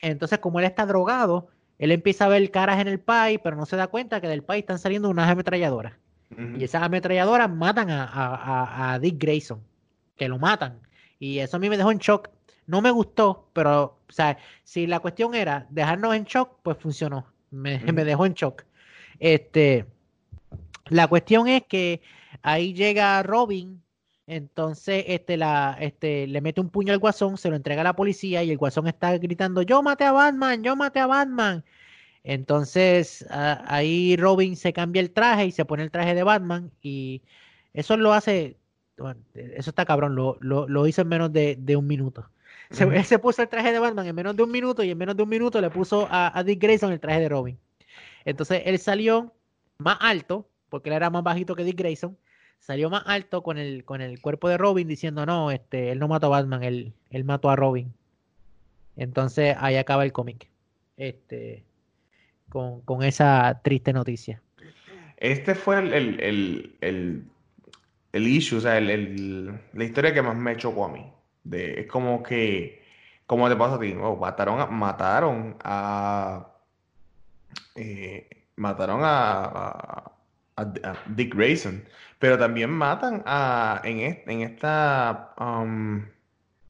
Entonces, 0.00 0.38
como 0.38 0.58
él 0.58 0.64
está 0.64 0.86
drogado, 0.86 1.48
él 1.78 1.92
empieza 1.92 2.24
a 2.24 2.28
ver 2.28 2.50
caras 2.50 2.80
en 2.80 2.88
el 2.88 2.98
pie, 2.98 3.40
pero 3.42 3.56
no 3.56 3.64
se 3.64 3.76
da 3.76 3.86
cuenta 3.86 4.20
que 4.20 4.28
del 4.28 4.42
pie 4.42 4.58
están 4.58 4.78
saliendo 4.78 5.08
unas 5.08 5.30
ametralladoras. 5.30 5.94
Y 6.58 6.62
esas 6.62 6.82
ametralladoras 6.82 7.50
matan 7.50 7.88
a, 7.90 8.98
Dick 9.00 9.16
Grayson, 9.18 9.62
que 10.16 10.28
lo 10.28 10.38
matan. 10.38 10.78
Y 11.18 11.38
eso 11.38 11.56
a 11.56 11.60
mí 11.60 11.70
me 11.70 11.76
dejó 11.76 11.90
en 11.90 11.98
shock. 11.98 12.28
No 12.66 12.82
me 12.82 12.90
gustó, 12.90 13.48
pero, 13.54 13.98
o 14.08 14.12
sea, 14.12 14.36
si 14.62 14.86
la 14.86 15.00
cuestión 15.00 15.34
era 15.34 15.66
dejarnos 15.70 16.14
en 16.14 16.24
shock, 16.24 16.58
pues 16.62 16.76
funcionó. 16.76 17.26
Me, 17.50 17.78
me 17.92 18.04
dejó 18.04 18.26
en 18.26 18.34
shock. 18.34 18.64
Este. 19.18 19.86
La 20.90 21.06
cuestión 21.08 21.48
es 21.48 21.62
que 21.66 22.02
ahí 22.42 22.74
llega 22.74 23.22
Robin, 23.22 23.82
entonces 24.28 25.04
este, 25.08 25.38
la, 25.38 25.76
este, 25.80 26.26
le 26.26 26.42
mete 26.42 26.60
un 26.60 26.68
puño 26.68 26.92
al 26.92 26.98
guasón, 26.98 27.38
se 27.38 27.48
lo 27.48 27.56
entrega 27.56 27.80
a 27.80 27.84
la 27.84 27.96
policía 27.96 28.44
y 28.44 28.50
el 28.50 28.58
guasón 28.58 28.86
está 28.86 29.16
gritando, 29.16 29.62
yo 29.62 29.82
maté 29.82 30.04
a 30.04 30.12
Batman, 30.12 30.62
yo 30.62 30.76
maté 30.76 31.00
a 31.00 31.06
Batman. 31.06 31.64
Entonces 32.24 33.24
ahí 33.30 34.16
Robin 34.18 34.56
se 34.56 34.74
cambia 34.74 35.00
el 35.00 35.12
traje 35.12 35.46
y 35.46 35.52
se 35.52 35.64
pone 35.64 35.82
el 35.82 35.90
traje 35.90 36.14
de 36.14 36.22
Batman 36.24 36.70
y 36.82 37.22
eso 37.72 37.96
lo 37.96 38.12
hace, 38.12 38.58
eso 39.34 39.70
está 39.70 39.86
cabrón, 39.86 40.14
lo, 40.14 40.36
lo, 40.40 40.86
hizo 40.86 41.00
en 41.02 41.08
menos 41.08 41.32
de, 41.32 41.76
un 41.76 41.86
minuto. 41.86 42.28
Se, 42.70 42.84
él 42.84 43.04
se 43.06 43.18
puso 43.18 43.40
el 43.40 43.48
traje 43.48 43.72
de 43.72 43.78
Batman 43.78 44.06
en 44.06 44.14
menos 44.14 44.36
de 44.36 44.42
un 44.42 44.50
minuto 44.50 44.82
y 44.82 44.90
en 44.90 44.98
menos 44.98 45.16
de 45.16 45.22
un 45.22 45.28
minuto 45.30 45.58
le 45.58 45.70
puso 45.70 46.06
a, 46.10 46.38
a 46.38 46.44
Dick 46.44 46.60
Grayson 46.60 46.92
el 46.92 47.00
traje 47.00 47.20
de 47.20 47.30
Robin. 47.30 47.58
Entonces 48.26 48.62
él 48.66 48.78
salió 48.78 49.32
más 49.78 49.96
alto, 50.00 50.50
porque 50.68 50.90
él 50.90 50.96
era 50.96 51.08
más 51.08 51.22
bajito 51.22 51.56
que 51.56 51.64
Dick 51.64 51.78
Grayson, 51.78 52.18
salió 52.58 52.90
más 52.90 53.02
alto 53.06 53.42
con 53.42 53.58
el, 53.58 53.84
con 53.84 54.00
el 54.00 54.20
cuerpo 54.20 54.48
de 54.48 54.58
Robin 54.58 54.88
diciendo, 54.88 55.24
no, 55.24 55.50
este, 55.50 55.90
él 55.90 55.98
no 55.98 56.08
mató 56.08 56.26
a 56.26 56.40
Batman, 56.40 56.62
él, 56.62 56.92
él 57.10 57.24
mató 57.24 57.50
a 57.50 57.56
Robin. 57.56 57.92
Entonces 58.96 59.56
ahí 59.58 59.76
acaba 59.76 60.04
el 60.04 60.12
cómic. 60.12 60.48
Este, 60.96 61.64
con, 62.48 62.80
con, 62.82 63.02
esa 63.02 63.60
triste 63.62 63.92
noticia. 63.92 64.42
Este 65.16 65.54
fue 65.54 65.78
el, 65.78 65.92
el, 65.92 66.76
el, 66.80 67.24
el 68.12 68.26
issue, 68.26 68.58
o 68.58 68.60
sea, 68.60 68.80
la 68.80 69.84
historia 69.84 70.12
que 70.12 70.22
más 70.22 70.36
me 70.36 70.56
chocó 70.56 70.86
a 70.86 70.88
mí. 70.88 71.12
De, 71.44 71.80
es 71.80 71.86
como 71.86 72.22
que, 72.22 72.82
como 73.26 73.48
te 73.48 73.56
pasa 73.56 73.76
a 73.76 73.80
ti, 73.80 73.94
oh, 74.00 74.16
mataron 74.16 74.60
a, 74.60 74.66
mataron 74.66 75.56
a, 75.62 76.48
eh, 77.76 78.28
mataron 78.56 79.00
a 79.04 80.12
Dick 81.06 81.34
Grayson, 81.34 81.84
pero 82.18 82.38
también 82.38 82.70
matan 82.70 83.22
a, 83.26 83.80
en, 83.84 84.22
en 84.26 84.40
esta 84.42 85.34
um, 85.38 86.04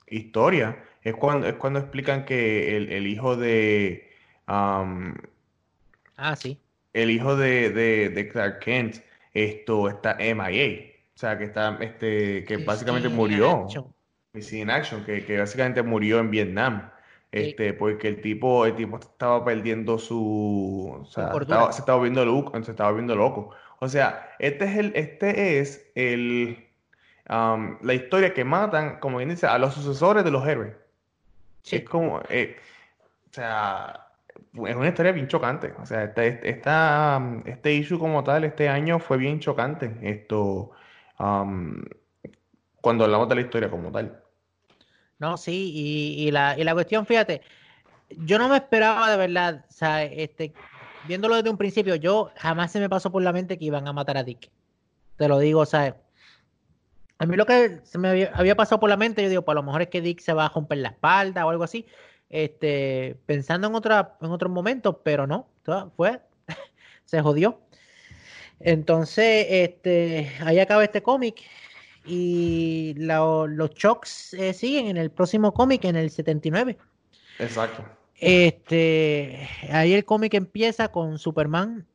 historia, 0.06 0.82
es 1.02 1.14
cuando, 1.14 1.46
es 1.46 1.54
cuando 1.54 1.78
explican 1.78 2.24
que 2.24 2.76
el, 2.76 3.06
hijo 3.06 3.36
de... 3.36 4.10
Um, 4.46 5.14
ah, 6.16 6.36
sí. 6.36 6.58
El 6.92 7.10
hijo 7.10 7.36
de, 7.36 7.70
de, 7.70 8.28
Clark 8.28 8.60
Kent, 8.60 8.96
esto 9.32 9.88
está 9.88 10.16
MIA. 10.18 10.94
O 11.14 11.18
sea, 11.18 11.38
que 11.38 11.44
está, 11.44 11.78
este, 11.80 12.44
que 12.44 12.58
básicamente 12.58 13.08
murió. 13.08 13.66
In 14.52 14.70
action, 14.70 15.04
que, 15.04 15.24
que 15.24 15.38
básicamente 15.38 15.82
murió 15.82 16.18
en 16.18 16.30
Vietnam. 16.30 16.90
Este, 17.30 17.74
porque 17.74 18.08
el 18.08 18.20
tipo, 18.22 18.64
el 18.64 18.74
tipo 18.74 18.98
estaba 18.98 19.44
perdiendo 19.44 19.98
su, 19.98 20.98
o 21.02 21.04
sea, 21.04 21.30
se 21.72 21.80
estaba 21.80 22.02
viendo 22.02 22.24
loco, 22.24 22.62
se 22.62 22.70
estaba 22.70 22.92
viendo 22.92 23.14
loco. 23.14 23.50
O 23.80 23.88
sea, 23.88 24.34
este 24.38 24.64
es 24.64 24.76
el, 24.76 24.92
este 24.96 25.58
es 25.60 25.90
el, 25.94 26.66
la 27.26 27.94
historia 27.94 28.34
que 28.34 28.44
matan, 28.44 28.98
como 28.98 29.18
bien 29.18 29.30
dice, 29.30 29.46
a 29.46 29.58
los 29.58 29.74
sucesores 29.74 30.24
de 30.24 30.30
los 30.30 30.46
héroes. 30.46 30.74
Es 31.70 31.84
como, 31.84 32.20
eh, 32.28 32.56
o 33.30 33.34
sea, 33.34 34.08
es 34.66 34.74
una 34.74 34.88
historia 34.88 35.12
bien 35.12 35.28
chocante. 35.28 35.74
O 35.80 35.86
sea, 35.86 36.04
este, 36.04 36.48
esta, 36.48 37.20
este 37.44 37.74
issue 37.74 37.98
como 37.98 38.24
tal, 38.24 38.44
este 38.44 38.68
año 38.68 38.98
fue 38.98 39.16
bien 39.18 39.38
chocante. 39.38 39.94
Esto, 40.02 40.70
cuando 41.16 41.86
cuando 42.80 43.04
hablamos 43.04 43.28
de 43.28 43.34
la 43.34 43.40
historia 43.42 43.70
como 43.70 43.92
tal. 43.92 44.22
No, 45.18 45.36
sí, 45.36 45.72
y, 46.16 46.30
la, 46.30 46.56
y 46.56 46.64
la 46.64 46.74
cuestión, 46.74 47.04
fíjate, 47.04 47.42
yo 48.10 48.38
no 48.38 48.48
me 48.48 48.56
esperaba 48.56 49.10
de 49.10 49.16
verdad, 49.16 49.64
o 49.68 49.72
sea, 49.72 50.04
este, 50.04 50.52
viéndolo 51.06 51.36
desde 51.36 51.50
un 51.50 51.56
principio, 51.56 51.94
yo 51.94 52.30
jamás 52.36 52.72
se 52.72 52.80
me 52.80 52.88
pasó 52.88 53.10
por 53.12 53.22
la 53.22 53.32
mente 53.32 53.58
que 53.58 53.64
iban 53.64 53.86
a 53.86 53.92
matar 53.92 54.16
a 54.16 54.24
Dick. 54.24 54.50
Te 55.16 55.28
lo 55.28 55.38
digo, 55.38 55.60
o 55.60 55.66
sea, 55.66 55.96
a 57.18 57.26
mí 57.26 57.36
lo 57.36 57.46
que 57.46 57.80
se 57.82 57.98
me 57.98 58.28
había, 58.32 58.56
pasado 58.56 58.80
por 58.80 58.88
la 58.88 58.96
mente, 58.96 59.22
yo 59.22 59.28
digo, 59.28 59.42
pues 59.42 59.54
a 59.54 59.60
lo 59.60 59.62
mejor 59.64 59.82
es 59.82 59.88
que 59.88 60.00
Dick 60.00 60.20
se 60.20 60.32
va 60.32 60.46
a 60.46 60.48
romper 60.48 60.78
la 60.78 60.90
espalda 60.90 61.44
o 61.44 61.50
algo 61.50 61.64
así, 61.64 61.86
este, 62.30 63.18
pensando 63.26 63.66
en 63.66 63.74
otra, 63.74 64.16
en 64.20 64.30
otros 64.30 64.52
momentos, 64.52 64.96
pero 65.02 65.26
no, 65.26 65.48
fue, 65.96 66.20
se 67.04 67.20
jodió. 67.20 67.60
Entonces, 68.60 69.46
este, 69.50 70.32
ahí 70.40 70.58
acaba 70.58 70.84
este 70.84 71.02
cómic 71.02 71.42
y 72.04 72.94
los 72.96 73.70
shocks 73.74 74.34
eh, 74.34 74.52
siguen 74.54 74.86
en 74.86 74.96
el 74.96 75.10
próximo 75.10 75.52
cómic, 75.52 75.84
en 75.84 75.96
el 75.96 76.10
79. 76.10 76.78
Exacto. 77.38 77.97
Este, 78.20 79.48
ahí 79.70 79.94
el 79.94 80.04
cómic 80.04 80.34
empieza 80.34 80.88
con 80.88 81.18
Superman. 81.18 81.86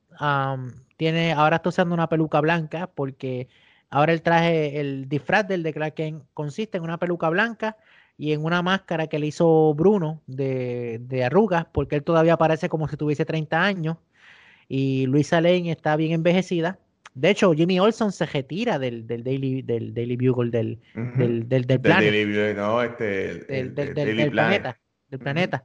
tiene, 0.97 1.33
ahora 1.33 1.57
está 1.57 1.69
usando 1.69 1.93
una 1.93 2.07
peluca 2.07 2.39
blanca 2.39 2.87
porque 2.87 3.47
ahora 3.89 4.13
el 4.13 4.21
traje, 4.21 4.79
el 4.79 5.09
disfraz 5.09 5.47
del 5.47 5.63
de 5.63 5.73
Clark 5.73 5.95
Kent 5.95 6.23
consiste 6.33 6.77
en 6.77 6.83
una 6.83 6.97
peluca 6.97 7.29
blanca 7.29 7.77
y 8.17 8.31
en 8.31 8.43
una 8.43 8.61
máscara 8.61 9.07
que 9.07 9.19
le 9.19 9.27
hizo 9.27 9.73
Bruno 9.73 10.21
de, 10.27 10.99
de 11.01 11.23
arrugas 11.23 11.65
porque 11.71 11.95
él 11.95 12.03
todavía 12.03 12.37
parece 12.37 12.69
como 12.69 12.87
si 12.87 12.95
tuviese 12.95 13.25
30 13.25 13.61
años 13.61 13.97
y 14.69 15.05
Luisa 15.07 15.41
Lane 15.41 15.71
está 15.71 15.95
bien 15.95 16.13
envejecida. 16.13 16.79
De 17.15 17.29
hecho, 17.29 17.53
Jimmy 17.53 17.79
Olson 17.79 18.11
se 18.11 18.25
retira 18.25 18.79
del, 18.79 19.05
del 19.05 19.23
Daily, 19.23 19.61
del 19.61 19.93
Daily 19.93 20.17
Bugle, 20.17 20.49
del, 20.49 20.79
del, 20.95 21.47
del, 21.47 21.65
del, 21.67 21.79
planeta. 21.79 22.53
no, 22.55 22.81
este, 22.81 23.43
del, 23.45 23.75
del 23.75 24.31
planeta. 24.31 24.79
Del 25.09 25.19
planeta. 25.19 25.63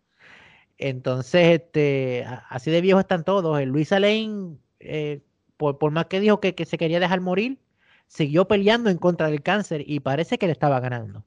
Entonces, 0.79 1.61
este, 1.61 2.25
así 2.49 2.71
de 2.71 2.81
viejos 2.81 3.01
están 3.01 3.25
todos. 3.25 3.61
El 3.61 3.71
Luisa 3.71 3.99
Lane, 4.01 4.57
eh, 4.81 5.21
por, 5.57 5.79
por, 5.79 5.91
más 5.91 6.07
que 6.07 6.21
dijo 6.21 6.41
que, 6.41 6.55
que, 6.55 6.65
se 6.65 6.79
quería 6.79 7.01
dejar 7.01 7.21
morir, 7.21 7.59
siguió 8.07 8.47
peleando 8.49 8.91
en 8.91 8.99
contra 8.99 9.29
del 9.29 9.43
cáncer 9.43 9.83
y 9.87 10.01
parece 10.01 10.39
que 10.39 10.47
le 10.47 10.53
estaba 10.53 10.81
ganando. 10.81 11.25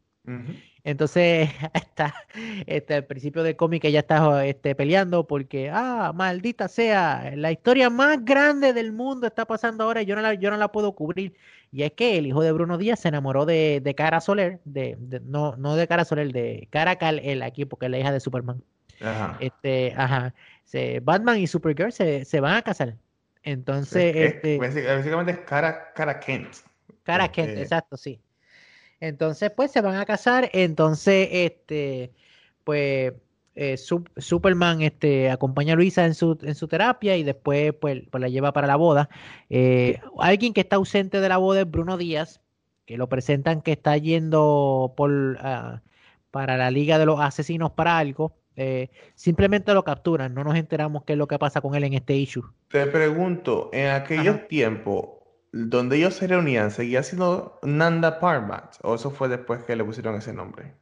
Entonces, 0.84 1.50
hasta 1.74 2.14
este, 2.66 2.96
al 2.96 3.06
principio 3.06 3.44
del 3.44 3.56
cómic 3.56 3.84
ella 3.86 4.00
está 4.00 4.46
este, 4.46 4.76
peleando 4.76 5.28
porque, 5.28 5.70
ah, 5.72 6.12
maldita 6.16 6.68
sea, 6.68 7.34
la 7.36 7.52
historia 7.52 7.90
más 7.90 8.24
grande 8.24 8.74
del 8.74 8.92
mundo 8.92 9.28
está 9.28 9.46
pasando 9.46 9.84
ahora 9.84 10.02
y 10.02 10.06
yo 10.06 10.16
no 10.16 10.22
la, 10.22 10.34
yo 10.36 10.50
no 10.52 10.58
la 10.58 10.72
puedo 10.72 10.94
cubrir. 10.94 11.36
Y 11.72 11.84
es 11.84 11.94
que 11.94 12.18
el 12.18 12.28
hijo 12.28 12.42
de 12.42 12.52
Bruno 12.52 12.78
Díaz 12.78 13.00
se 13.00 13.08
enamoró 13.08 13.46
de, 13.46 13.82
de 13.82 13.96
Cara 13.96 14.22
Soler, 14.22 14.60
de, 14.66 14.98
no, 15.26 15.56
no 15.58 15.76
de 15.76 15.88
Cara 15.88 16.06
Soler, 16.06 16.32
de 16.32 16.68
Cara 16.70 16.98
Cal, 16.98 17.20
el 17.20 17.44
aquí, 17.44 17.66
porque 17.66 17.86
es 17.86 17.92
la 17.92 18.00
hija 18.00 18.12
de 18.12 18.20
Superman. 18.20 18.62
Ajá. 19.02 19.38
Este, 19.40 19.94
ajá. 19.96 20.34
Batman 21.02 21.38
y 21.40 21.48
Supergirl 21.48 21.92
se, 21.92 22.24
se 22.26 22.40
van 22.40 22.56
a 22.56 22.62
casar. 22.62 22.96
Entonces, 23.44 24.16
este, 24.16 24.58
básicamente 24.58 25.32
es 25.32 25.40
Cara, 25.40 25.92
Cara 25.94 26.20
Kent. 26.20 26.48
Cara 27.04 27.32
Kent, 27.32 27.50
este, 27.50 27.62
exacto, 27.62 27.98
sí. 27.98 28.22
Entonces, 29.00 29.52
pues 29.52 29.72
se 29.72 29.82
van 29.82 29.96
a 29.96 30.06
casar. 30.06 30.50
Entonces, 30.54 31.28
este, 31.32 32.12
pues, 32.64 33.14
eh, 33.56 33.76
Superman 33.78 34.82
este, 34.82 35.30
acompaña 35.30 35.74
a 35.74 35.76
Luisa 35.76 36.06
en 36.06 36.14
su, 36.14 36.38
en 36.42 36.56
su 36.56 36.68
terapia 36.68 37.18
y 37.18 37.24
después 37.24 37.74
pues, 37.74 38.04
pues 38.10 38.22
la 38.22 38.30
lleva 38.30 38.54
para 38.54 38.68
la 38.68 38.76
boda. 38.76 39.10
Eh, 39.50 40.00
alguien 40.20 40.54
que 40.54 40.62
está 40.62 40.78
ausente 40.78 41.20
de 41.20 41.30
la 41.30 41.38
boda 41.38 41.62
es 41.62 41.70
Bruno 41.70 41.98
Díaz, 41.98 42.42
que 42.86 42.98
lo 42.98 43.10
presentan 43.10 43.62
que 43.62 43.74
está 43.74 43.98
yendo 43.98 44.94
por, 44.96 45.38
ah, 45.42 45.82
para 46.30 46.58
la 46.58 46.72
Liga 46.72 46.98
de 47.00 47.06
los 47.08 47.20
Asesinos 47.20 47.72
para 47.72 47.98
algo. 47.98 48.34
Eh, 48.64 48.90
simplemente 49.16 49.74
lo 49.74 49.84
capturan, 49.84 50.36
no 50.36 50.44
nos 50.44 50.56
enteramos 50.56 51.04
qué 51.04 51.14
es 51.14 51.18
lo 51.18 51.28
que 51.28 51.40
pasa 51.40 51.62
con 51.62 51.74
él 51.74 51.84
en 51.84 51.94
este 51.94 52.14
issue. 52.14 52.44
Te 52.68 52.86
pregunto, 52.86 53.72
en 53.74 53.90
aquellos 53.90 54.48
tiempos, 54.48 55.06
donde 55.52 55.98
ellos 55.98 56.14
se 56.14 56.28
reunían, 56.28 56.70
¿seguía 56.70 57.02
siendo 57.02 57.60
Nanda 57.64 58.20
Parbat? 58.20 58.76
¿O 58.84 58.94
eso 58.94 59.10
fue 59.10 59.30
después 59.30 59.64
que 59.64 59.76
le 59.76 59.84
pusieron 59.84 60.14
ese 60.16 60.32
nombre? 60.32 60.76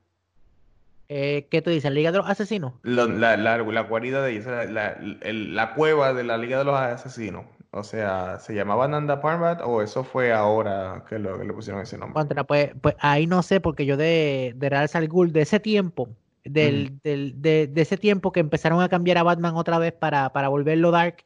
Eh, 1.08 1.48
¿Qué 1.50 1.62
tú 1.62 1.70
dices? 1.70 1.90
¿Liga 1.92 2.12
de 2.12 2.18
los 2.18 2.30
Asesinos? 2.30 2.74
La, 2.84 3.38
la, 3.38 3.82
guarida 3.84 4.22
de 4.22 4.32
ellos, 4.34 4.46
la, 4.70 5.74
cueva 5.74 6.14
de 6.14 6.26
la 6.26 6.38
Liga 6.38 6.58
de 6.58 6.66
los 6.66 6.76
Asesinos. 6.76 7.46
O 7.72 7.84
sea, 7.84 8.40
¿se 8.40 8.54
llamaba 8.54 8.90
Nanda 8.90 9.22
Parbat 9.22 9.62
o 9.64 9.82
eso 9.82 10.04
fue 10.04 10.34
ahora 10.34 11.06
que, 11.08 11.18
lo, 11.18 11.42
le 11.42 11.54
pusieron 11.54 11.82
ese 11.82 11.98
nombre? 11.98 12.26
pues, 12.44 12.72
pues 12.82 12.96
ahí 13.00 13.26
no 13.26 13.42
sé, 13.42 13.62
porque 13.62 13.86
yo 13.86 13.96
de, 13.96 14.54
de 14.58 14.70
Real 14.70 14.90
Sal 14.90 15.08
de 15.08 15.42
ese 15.42 15.62
tiempo, 15.62 16.10
del, 16.44 17.00
del, 17.04 17.42
de, 17.42 17.68
de, 17.68 17.82
ese 17.82 17.98
tiempo 17.98 18.32
que 18.32 18.40
empezaron 18.40 18.82
a 18.82 18.90
cambiar 18.90 19.18
a 19.18 19.24
Batman 19.24 19.56
otra 19.56 19.80
vez 19.80 19.94
para, 19.94 20.32
para 20.32 20.50
volverlo 20.50 20.92
dark, 20.92 21.24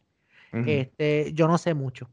este, 0.51 1.31
yo 1.33 1.47
no 1.47 1.57
sé 1.57 1.73
mucho. 1.73 2.09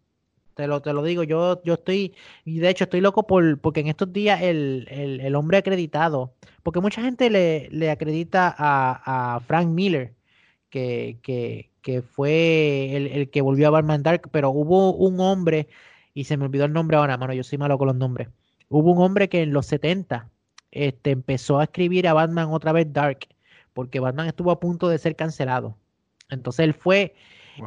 Te 0.54 0.66
lo, 0.66 0.82
te 0.82 0.92
lo 0.92 1.02
digo, 1.02 1.22
yo, 1.22 1.62
yo 1.62 1.74
estoy, 1.74 2.14
y 2.44 2.58
de 2.58 2.70
hecho 2.70 2.84
estoy 2.84 3.00
loco 3.00 3.26
por, 3.26 3.58
porque 3.60 3.80
en 3.80 3.88
estos 3.88 4.12
días 4.12 4.42
el, 4.42 4.86
el, 4.90 5.20
el 5.20 5.34
hombre 5.34 5.58
acreditado, 5.58 6.34
porque 6.62 6.80
mucha 6.80 7.02
gente 7.02 7.30
le, 7.30 7.68
le 7.70 7.90
acredita 7.90 8.54
a, 8.56 9.36
a, 9.36 9.40
Frank 9.40 9.68
Miller, 9.68 10.14
que, 10.68 11.18
que, 11.22 11.70
que 11.82 12.02
fue 12.02 12.96
el, 12.96 13.06
el, 13.08 13.30
que 13.30 13.40
volvió 13.40 13.68
a 13.68 13.70
Batman 13.70 14.02
Dark, 14.02 14.28
pero 14.30 14.50
hubo 14.50 14.92
un 14.94 15.20
hombre, 15.20 15.68
y 16.14 16.24
se 16.24 16.36
me 16.36 16.44
olvidó 16.44 16.64
el 16.64 16.72
nombre 16.72 16.96
ahora, 16.96 17.16
mano, 17.16 17.32
yo 17.32 17.44
soy 17.44 17.58
malo 17.58 17.78
con 17.78 17.86
los 17.88 17.96
nombres. 17.96 18.28
Hubo 18.68 18.92
un 18.92 19.02
hombre 19.02 19.28
que 19.28 19.42
en 19.42 19.52
los 19.52 19.66
70 19.66 20.28
este, 20.72 21.10
empezó 21.10 21.58
a 21.58 21.64
escribir 21.64 22.08
a 22.08 22.14
Batman 22.14 22.48
otra 22.52 22.72
vez 22.72 22.92
Dark, 22.92 23.28
porque 23.72 24.00
Batman 24.00 24.28
estuvo 24.28 24.50
a 24.50 24.60
punto 24.60 24.88
de 24.88 24.98
ser 24.98 25.16
cancelado. 25.16 25.76
Entonces 26.28 26.64
él 26.64 26.74
fue 26.74 27.14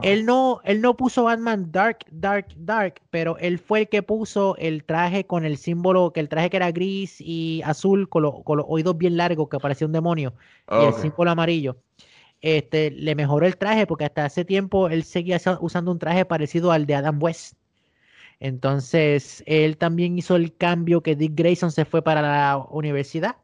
él 0.01 0.25
no, 0.25 0.61
él 0.63 0.81
no 0.81 0.95
puso 0.95 1.25
Batman 1.25 1.71
Dark, 1.71 1.99
Dark, 2.11 2.47
Dark, 2.55 3.01
pero 3.09 3.37
él 3.37 3.59
fue 3.59 3.81
el 3.81 3.89
que 3.89 4.01
puso 4.01 4.55
el 4.57 4.83
traje 4.83 5.25
con 5.25 5.45
el 5.45 5.57
símbolo, 5.57 6.11
que 6.11 6.19
el 6.19 6.29
traje 6.29 6.49
que 6.49 6.57
era 6.57 6.71
gris 6.71 7.17
y 7.19 7.61
azul, 7.63 8.09
con, 8.09 8.23
los 8.23 8.43
oídos 8.45 8.97
bien 8.97 9.17
largos, 9.17 9.49
que 9.49 9.59
parecía 9.59 9.87
un 9.87 9.93
demonio, 9.93 10.33
y 10.71 10.85
el 10.85 10.93
símbolo 10.93 11.31
amarillo. 11.31 11.77
Este, 12.41 12.91
le 12.91 13.15
mejoró 13.15 13.45
el 13.45 13.57
traje 13.57 13.87
porque 13.87 14.05
hasta 14.05 14.25
ese 14.25 14.43
tiempo 14.43 14.89
él 14.89 15.03
seguía 15.03 15.39
usando 15.61 15.91
un 15.91 15.99
traje 15.99 16.25
parecido 16.25 16.71
al 16.71 16.85
de 16.85 16.95
Adam 16.95 17.21
West. 17.21 17.55
Entonces, 18.43 19.43
él 19.47 19.77
también 19.77 20.17
hizo 20.17 20.35
el 20.35 20.55
cambio 20.55 21.01
que 21.01 21.15
Dick 21.15 21.33
Grayson 21.35 21.71
se 21.71 21.85
fue 21.85 22.01
para 22.03 22.21
la 22.21 22.57
universidad 22.69 23.37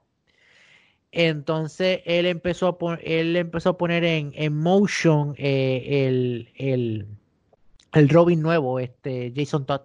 entonces 1.12 2.02
él 2.06 2.26
empezó 2.26 2.68
a, 2.68 2.78
poner, 2.78 3.00
él 3.04 3.36
empezó 3.36 3.70
a 3.70 3.78
poner 3.78 4.04
en, 4.04 4.32
en 4.36 4.56
motion 4.56 5.34
eh, 5.38 6.06
el, 6.08 6.50
el, 6.56 7.08
el, 7.94 8.10
Robin 8.10 8.42
nuevo, 8.42 8.80
este 8.80 9.34
Jason 9.36 9.66
Todd. 9.66 9.82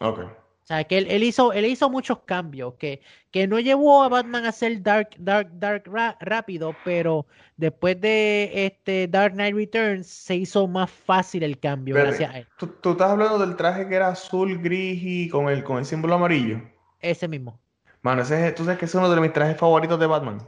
Ok. 0.00 0.39
O 0.70 0.72
sea, 0.72 0.84
que 0.84 0.98
él, 0.98 1.08
él, 1.10 1.24
hizo, 1.24 1.52
él 1.52 1.64
hizo 1.64 1.90
muchos 1.90 2.20
cambios, 2.20 2.74
que, 2.74 3.00
que 3.32 3.48
no 3.48 3.58
llevó 3.58 4.04
a 4.04 4.08
Batman 4.08 4.46
a 4.46 4.52
ser 4.52 4.80
Dark, 4.80 5.10
Dark, 5.18 5.50
Dark 5.54 5.90
rápido, 6.20 6.76
pero 6.84 7.26
después 7.56 8.00
de 8.00 8.52
este 8.54 9.08
Dark 9.08 9.32
Knight 9.32 9.56
Returns 9.56 10.06
se 10.06 10.36
hizo 10.36 10.68
más 10.68 10.88
fácil 10.88 11.42
el 11.42 11.58
cambio 11.58 11.96
gracias 11.96 12.32
a 12.32 12.38
él. 12.38 12.46
¿tú, 12.56 12.68
¿tú, 12.68 12.92
estás 12.92 13.10
hablando 13.10 13.40
del 13.40 13.56
traje 13.56 13.88
que 13.88 13.96
era 13.96 14.10
azul, 14.10 14.62
gris 14.62 15.00
y 15.02 15.28
con 15.28 15.48
el, 15.48 15.64
con 15.64 15.78
el 15.78 15.84
símbolo 15.84 16.14
amarillo? 16.14 16.62
Ese 17.00 17.26
mismo. 17.26 17.58
Mano, 18.02 18.22
ese, 18.22 18.52
tú 18.52 18.62
sabes 18.62 18.78
que 18.78 18.84
es 18.84 18.94
uno 18.94 19.12
de 19.12 19.20
mis 19.20 19.32
trajes 19.32 19.56
favoritos 19.56 19.98
de 19.98 20.06
Batman. 20.06 20.38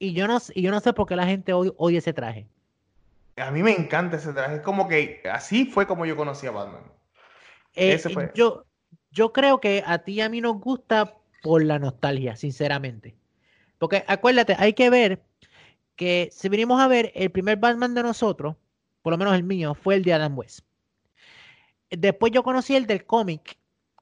Y 0.00 0.14
yo 0.14 0.26
no, 0.26 0.38
y 0.52 0.62
yo 0.62 0.72
no 0.72 0.80
sé 0.80 0.92
por 0.92 1.06
qué 1.06 1.14
la 1.14 1.26
gente 1.26 1.52
odia, 1.52 1.98
ese 1.98 2.12
traje. 2.12 2.48
A 3.36 3.52
mí 3.52 3.62
me 3.62 3.70
encanta 3.70 4.16
ese 4.16 4.32
traje. 4.32 4.56
Es 4.56 4.62
como 4.62 4.88
que 4.88 5.22
así 5.32 5.64
fue 5.64 5.86
como 5.86 6.06
yo 6.06 6.16
conocí 6.16 6.48
a 6.48 6.50
Batman. 6.50 6.82
Eh, 7.76 7.92
ese 7.92 8.10
fue. 8.10 8.32
Yo, 8.34 8.64
yo 9.10 9.32
creo 9.32 9.60
que 9.60 9.82
a 9.86 9.98
ti 9.98 10.14
y 10.14 10.20
a 10.20 10.28
mí 10.28 10.40
nos 10.40 10.60
gusta 10.60 11.16
por 11.42 11.64
la 11.64 11.78
nostalgia, 11.78 12.36
sinceramente. 12.36 13.14
Porque 13.78 14.04
acuérdate, 14.06 14.56
hay 14.58 14.72
que 14.72 14.90
ver 14.90 15.22
que 15.96 16.28
si 16.32 16.48
venimos 16.48 16.80
a 16.80 16.88
ver 16.88 17.12
el 17.14 17.30
primer 17.30 17.58
Batman 17.58 17.94
de 17.94 18.02
nosotros, 18.02 18.56
por 19.02 19.12
lo 19.12 19.18
menos 19.18 19.34
el 19.34 19.44
mío, 19.44 19.74
fue 19.74 19.94
el 19.94 20.04
de 20.04 20.12
Adam 20.12 20.36
West. 20.36 20.60
Después 21.90 22.32
yo 22.32 22.42
conocí 22.42 22.76
el 22.76 22.86
del 22.86 23.04
cómic, 23.06 23.58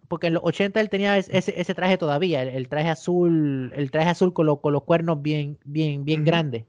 porque 0.08 0.28
en 0.28 0.34
los 0.34 0.42
80 0.44 0.80
él 0.80 0.88
tenía 0.88 1.16
ese, 1.18 1.54
ese 1.60 1.74
traje 1.74 1.98
todavía, 1.98 2.42
el, 2.42 2.68
traje 2.68 2.88
azul, 2.88 3.72
el 3.74 3.90
traje 3.90 4.10
azul 4.10 4.32
con, 4.32 4.56
con 4.56 4.72
los 4.72 4.82
cuernos 4.84 5.22
bien, 5.22 5.58
bien, 5.64 6.04
bien 6.04 6.24
grandes. 6.24 6.64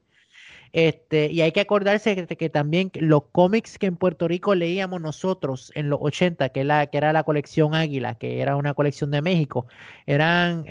Este, 0.72 1.30
y 1.30 1.40
hay 1.40 1.52
que 1.52 1.60
acordarse 1.60 2.26
que, 2.26 2.50
también 2.50 2.90
los 2.94 3.24
cómics 3.32 3.78
que 3.78 3.86
en 3.86 3.96
Puerto 3.96 4.28
Rico 4.28 4.54
leíamos 4.54 5.00
nosotros 5.00 5.72
en 5.74 5.88
los 5.88 5.98
80, 6.02 6.50
que, 6.50 6.64
la, 6.64 6.86
que 6.86 6.98
era 6.98 7.12
la 7.12 7.24
colección 7.24 7.74
Águila, 7.74 8.16
que 8.16 8.40
era 8.40 8.56
una 8.56 8.74
colección 8.74 9.10
de 9.10 9.22
México, 9.22 9.66
eran, 10.06 10.64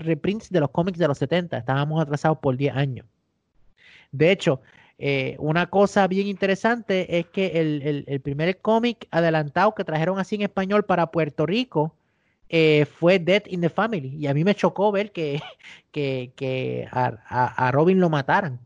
reprints 0.00 0.50
de 0.50 0.60
los 0.60 0.70
cómics 0.70 0.98
de 0.98 1.08
los 1.08 1.18
70, 1.18 1.58
estábamos 1.58 2.00
atrasados 2.02 2.38
por 2.38 2.56
10 2.56 2.76
años. 2.76 3.06
De 4.12 4.30
hecho, 4.30 4.60
eh, 4.98 5.36
una 5.38 5.68
cosa 5.68 6.06
bien 6.08 6.26
interesante 6.26 7.18
es 7.18 7.26
que 7.26 7.60
el, 8.06 8.20
primer 8.20 8.60
cómic 8.60 9.06
adelantado 9.10 9.74
que 9.74 9.84
trajeron 9.84 10.18
así 10.18 10.34
en 10.36 10.42
español 10.42 10.84
para 10.84 11.10
Puerto 11.10 11.46
Rico 11.46 11.94
eh, 12.48 12.86
fue 12.98 13.18
Death 13.18 13.46
in 13.48 13.60
the 13.60 13.68
Family. 13.68 14.16
Y 14.16 14.26
a 14.26 14.34
mí 14.34 14.44
me 14.44 14.54
chocó 14.54 14.90
ver 14.92 15.12
que 15.12 15.40
a, 16.90 17.70
Robin 17.72 18.00
lo 18.00 18.10
mataran. 18.10 18.60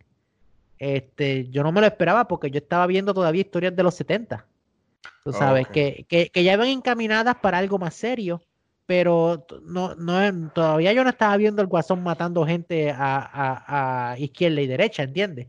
Este, 0.83 1.49
yo 1.49 1.63
no 1.63 1.71
me 1.71 1.81
lo 1.81 1.87
esperaba 1.87 2.27
porque 2.27 2.51
yo 2.51 2.59
estaba 2.59 2.89
viendo 2.89 3.15
todavía 3.15 3.43
historias 3.43 3.77
de 3.77 3.85
los 3.85 3.95
70. 3.95 4.45
Tú 5.23 5.33
sabes, 5.33 5.69
que, 5.69 6.05
que, 6.09 6.29
que, 6.29 6.43
ya 6.43 6.55
iban 6.55 6.67
encaminadas 6.67 7.37
para 7.37 7.59
algo 7.59 7.79
más 7.79 7.95
serio, 7.95 8.43
pero 8.85 9.47
no, 9.63 9.95
no, 9.95 10.51
todavía 10.51 10.93
yo 10.93 11.05
no 11.05 11.11
estaba 11.11 11.37
viendo 11.37 11.63
el 11.63 11.69
guasón 11.69 12.03
matando 12.03 12.45
gente 12.45 12.91
a, 12.91 12.97
a, 12.99 14.11
a 14.11 14.19
izquierda 14.19 14.61
y 14.61 14.67
derecha, 14.67 15.05
¿entiendes? 15.05 15.47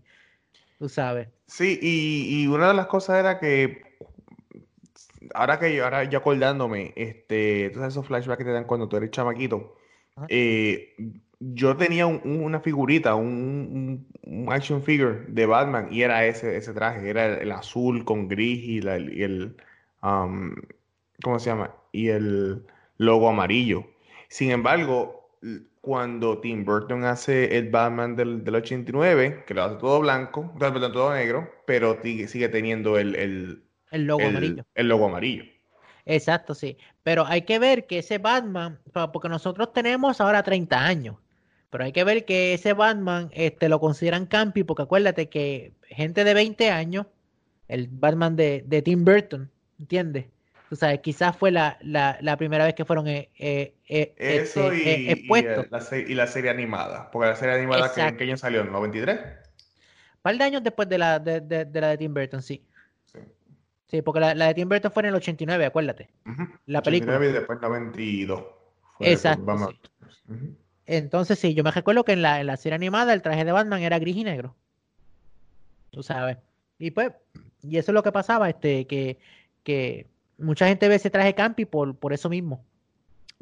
Tú 0.78 0.88
sabes. 0.88 1.30
Sí, 1.48 1.80
y, 1.82 2.44
y, 2.44 2.46
una 2.46 2.68
de 2.68 2.76
las 2.76 2.86
cosas 2.86 3.18
era 3.18 3.40
que 3.40 3.82
ahora 5.34 5.58
que 5.58 5.74
yo, 5.76 5.84
ahora 5.84 6.04
yo 6.04 6.20
acordándome, 6.20 6.94
este, 6.96 7.72
tú 7.72 7.80
sabes 7.80 7.96
esos 7.96 8.06
flashbacks 8.06 8.38
que 8.38 8.46
te 8.46 8.52
dan 8.52 8.66
cuando 8.66 8.88
tú 8.88 8.98
eres 8.98 9.10
chamaquito, 9.10 9.78
eh, 10.30 10.94
yo 11.54 11.76
tenía 11.76 12.06
una 12.08 12.60
figurita, 12.60 13.16
un, 13.16 14.08
action 14.50 14.82
figure 14.84 15.26
de 15.28 15.46
Batman 15.46 15.88
y 15.92 16.02
era 16.04 16.26
ese, 16.26 16.58
ese 16.58 16.74
traje, 16.74 17.10
era 17.10 17.38
el, 17.40 17.52
azul 17.52 18.06
con 18.06 18.28
gris 18.28 18.60
y, 18.64 18.78
el, 18.80 19.56
um, 20.02 20.56
¿cómo 21.22 21.40
se 21.40 21.50
llama? 21.50 21.76
Y 21.92 22.10
el 22.10 22.66
logo 22.98 23.30
amarillo. 23.30 23.86
Sin 24.30 24.52
embargo, 24.52 25.30
cuando 25.82 26.40
Tim 26.40 26.64
Burton 26.64 27.04
hace 27.04 27.58
el 27.58 27.70
Batman 27.70 28.16
del, 28.16 28.44
89, 28.48 29.44
que 29.46 29.54
lo 29.54 29.64
hace 29.64 29.76
todo 29.76 30.00
blanco, 30.00 30.54
todo 30.60 31.14
negro, 31.14 31.50
pero 31.66 32.00
sigue, 32.02 32.50
teniendo 32.50 32.98
el 32.98 33.64
el 33.94 34.08
logo 34.08 34.24
amarillo. 34.24 34.66
El 34.74 34.88
logo 34.88 35.06
amarillo. 35.06 35.44
Exacto, 36.06 36.56
sí. 36.56 36.78
Pero 37.04 37.26
hay 37.28 37.44
que 37.44 37.60
ver 37.60 37.86
que 37.86 38.00
ese 38.00 38.18
Batman, 38.18 38.80
porque 39.14 39.30
nosotros 39.30 39.72
tenemos 39.72 40.20
ahora 40.20 40.42
30 40.42 40.84
años, 40.84 41.18
pero 41.74 41.86
hay 41.86 41.92
que 41.92 42.04
ver 42.04 42.24
que 42.24 42.54
ese 42.54 42.74
Batman 42.74 43.32
este, 43.34 43.68
lo 43.68 43.80
consideran 43.80 44.28
campi, 44.28 44.64
porque 44.64 44.84
acuérdate 44.84 45.28
que 45.28 45.74
gente 45.88 46.24
de 46.24 46.36
20 46.36 46.70
años, 46.70 47.08
el 47.68 47.88
Batman 47.88 48.36
de, 48.36 48.82
Tim 48.86 49.04
Burton, 49.04 49.50
¿entiendes? 49.80 50.28
O 50.70 50.76
sea, 50.76 50.96
quizás 50.98 51.36
fue 51.36 51.50
la, 51.50 51.80
primera 52.38 52.66
vez 52.66 52.76
que 52.76 52.86
fueron 52.86 53.08
eh, 53.08 53.32
eh, 53.40 53.74
eh, 53.88 54.14
Eso 54.18 54.72
este, 54.72 55.00
y, 55.00 55.10
expuestos. 55.10 55.66
Y, 55.94 56.14
la, 56.14 56.28
serie 56.28 56.52
animada, 56.52 57.10
porque 57.10 57.30
la 57.30 57.36
serie 57.36 57.56
animada, 57.56 57.92
que, 57.92 58.02
¿en 58.02 58.18
qué 58.18 58.24
año 58.26 58.38
salió? 58.38 58.62
¿En 58.62 58.72
93? 58.72 59.18
Un 59.18 59.26
par 60.22 60.38
de 60.38 60.44
años 60.44 60.62
después 60.62 60.88
de 60.88 61.00
la 61.00 61.18
de, 61.18 61.42
de 61.42 61.82
la 61.82 61.88
de 61.88 61.98
Tim 61.98 62.14
Burton, 62.14 62.44
sí. 62.44 62.64
Sí, 63.88 64.04
porque 64.04 64.20
la, 64.20 64.36
de 64.36 64.54
Tim 64.54 64.70
Burton 64.70 64.92
fue 64.92 65.02
en 65.02 65.10
el 65.10 65.16
89, 65.16 65.66
acuérdate. 65.66 66.12
La 66.68 66.84
película. 66.84 67.14
89 67.14 67.30
y 67.30 67.32
después 67.32 67.60
92. 67.60 68.44
Exacto. 69.00 69.74
Entonces, 70.86 71.40
sí, 71.40 71.54
yo 71.54 71.64
me 71.64 71.72
recuerdo 71.72 72.04
que 72.04 72.14
en 72.14 72.22
la, 72.22 72.42
en 72.42 72.48
la 72.48 72.58
serie 72.58 72.76
animada 72.76 73.14
el 73.14 73.22
traje 73.22 73.46
de 73.46 73.52
Batman 73.52 73.82
era 73.82 74.00
gris 74.00 74.18
y 74.18 74.24
negro. 74.24 74.56
Tú 75.92 76.04
sabes. 76.04 76.38
Y 76.80 76.92
pues, 76.92 77.14
y 77.62 77.78
eso 77.78 77.92
es 77.92 77.94
lo 77.94 78.04
que 78.04 78.12
pasaba, 78.12 78.50
este, 78.50 78.88
que, 78.88 79.20
que 79.64 80.08
mucha 80.38 80.68
gente 80.68 80.88
ve 80.88 80.96
ese 80.96 81.10
traje 81.10 81.36
campi 81.36 81.66
por, 81.66 81.96
por 81.98 82.14
eso 82.14 82.30
mismo. 82.30 82.66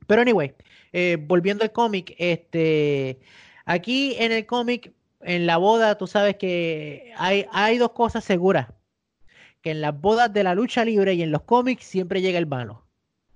Pero 0.07 0.21
anyway, 0.21 0.53
eh, 0.93 1.17
volviendo 1.19 1.63
al 1.63 1.71
cómic, 1.71 2.15
este, 2.17 3.19
aquí 3.65 4.15
en 4.19 4.31
el 4.31 4.45
cómic, 4.45 4.93
en 5.21 5.45
la 5.45 5.57
boda, 5.57 5.97
tú 5.97 6.07
sabes 6.07 6.35
que 6.37 7.13
hay, 7.17 7.45
hay 7.51 7.77
dos 7.77 7.91
cosas 7.91 8.23
seguras 8.23 8.67
que 9.61 9.71
en 9.71 9.81
las 9.81 9.99
bodas 9.99 10.33
de 10.33 10.43
la 10.43 10.55
lucha 10.55 10.83
libre 10.85 11.13
y 11.13 11.21
en 11.23 11.31
los 11.31 11.43
cómics 11.43 11.85
siempre 11.85 12.21
llega 12.21 12.39
el 12.39 12.47
malo. 12.47 12.80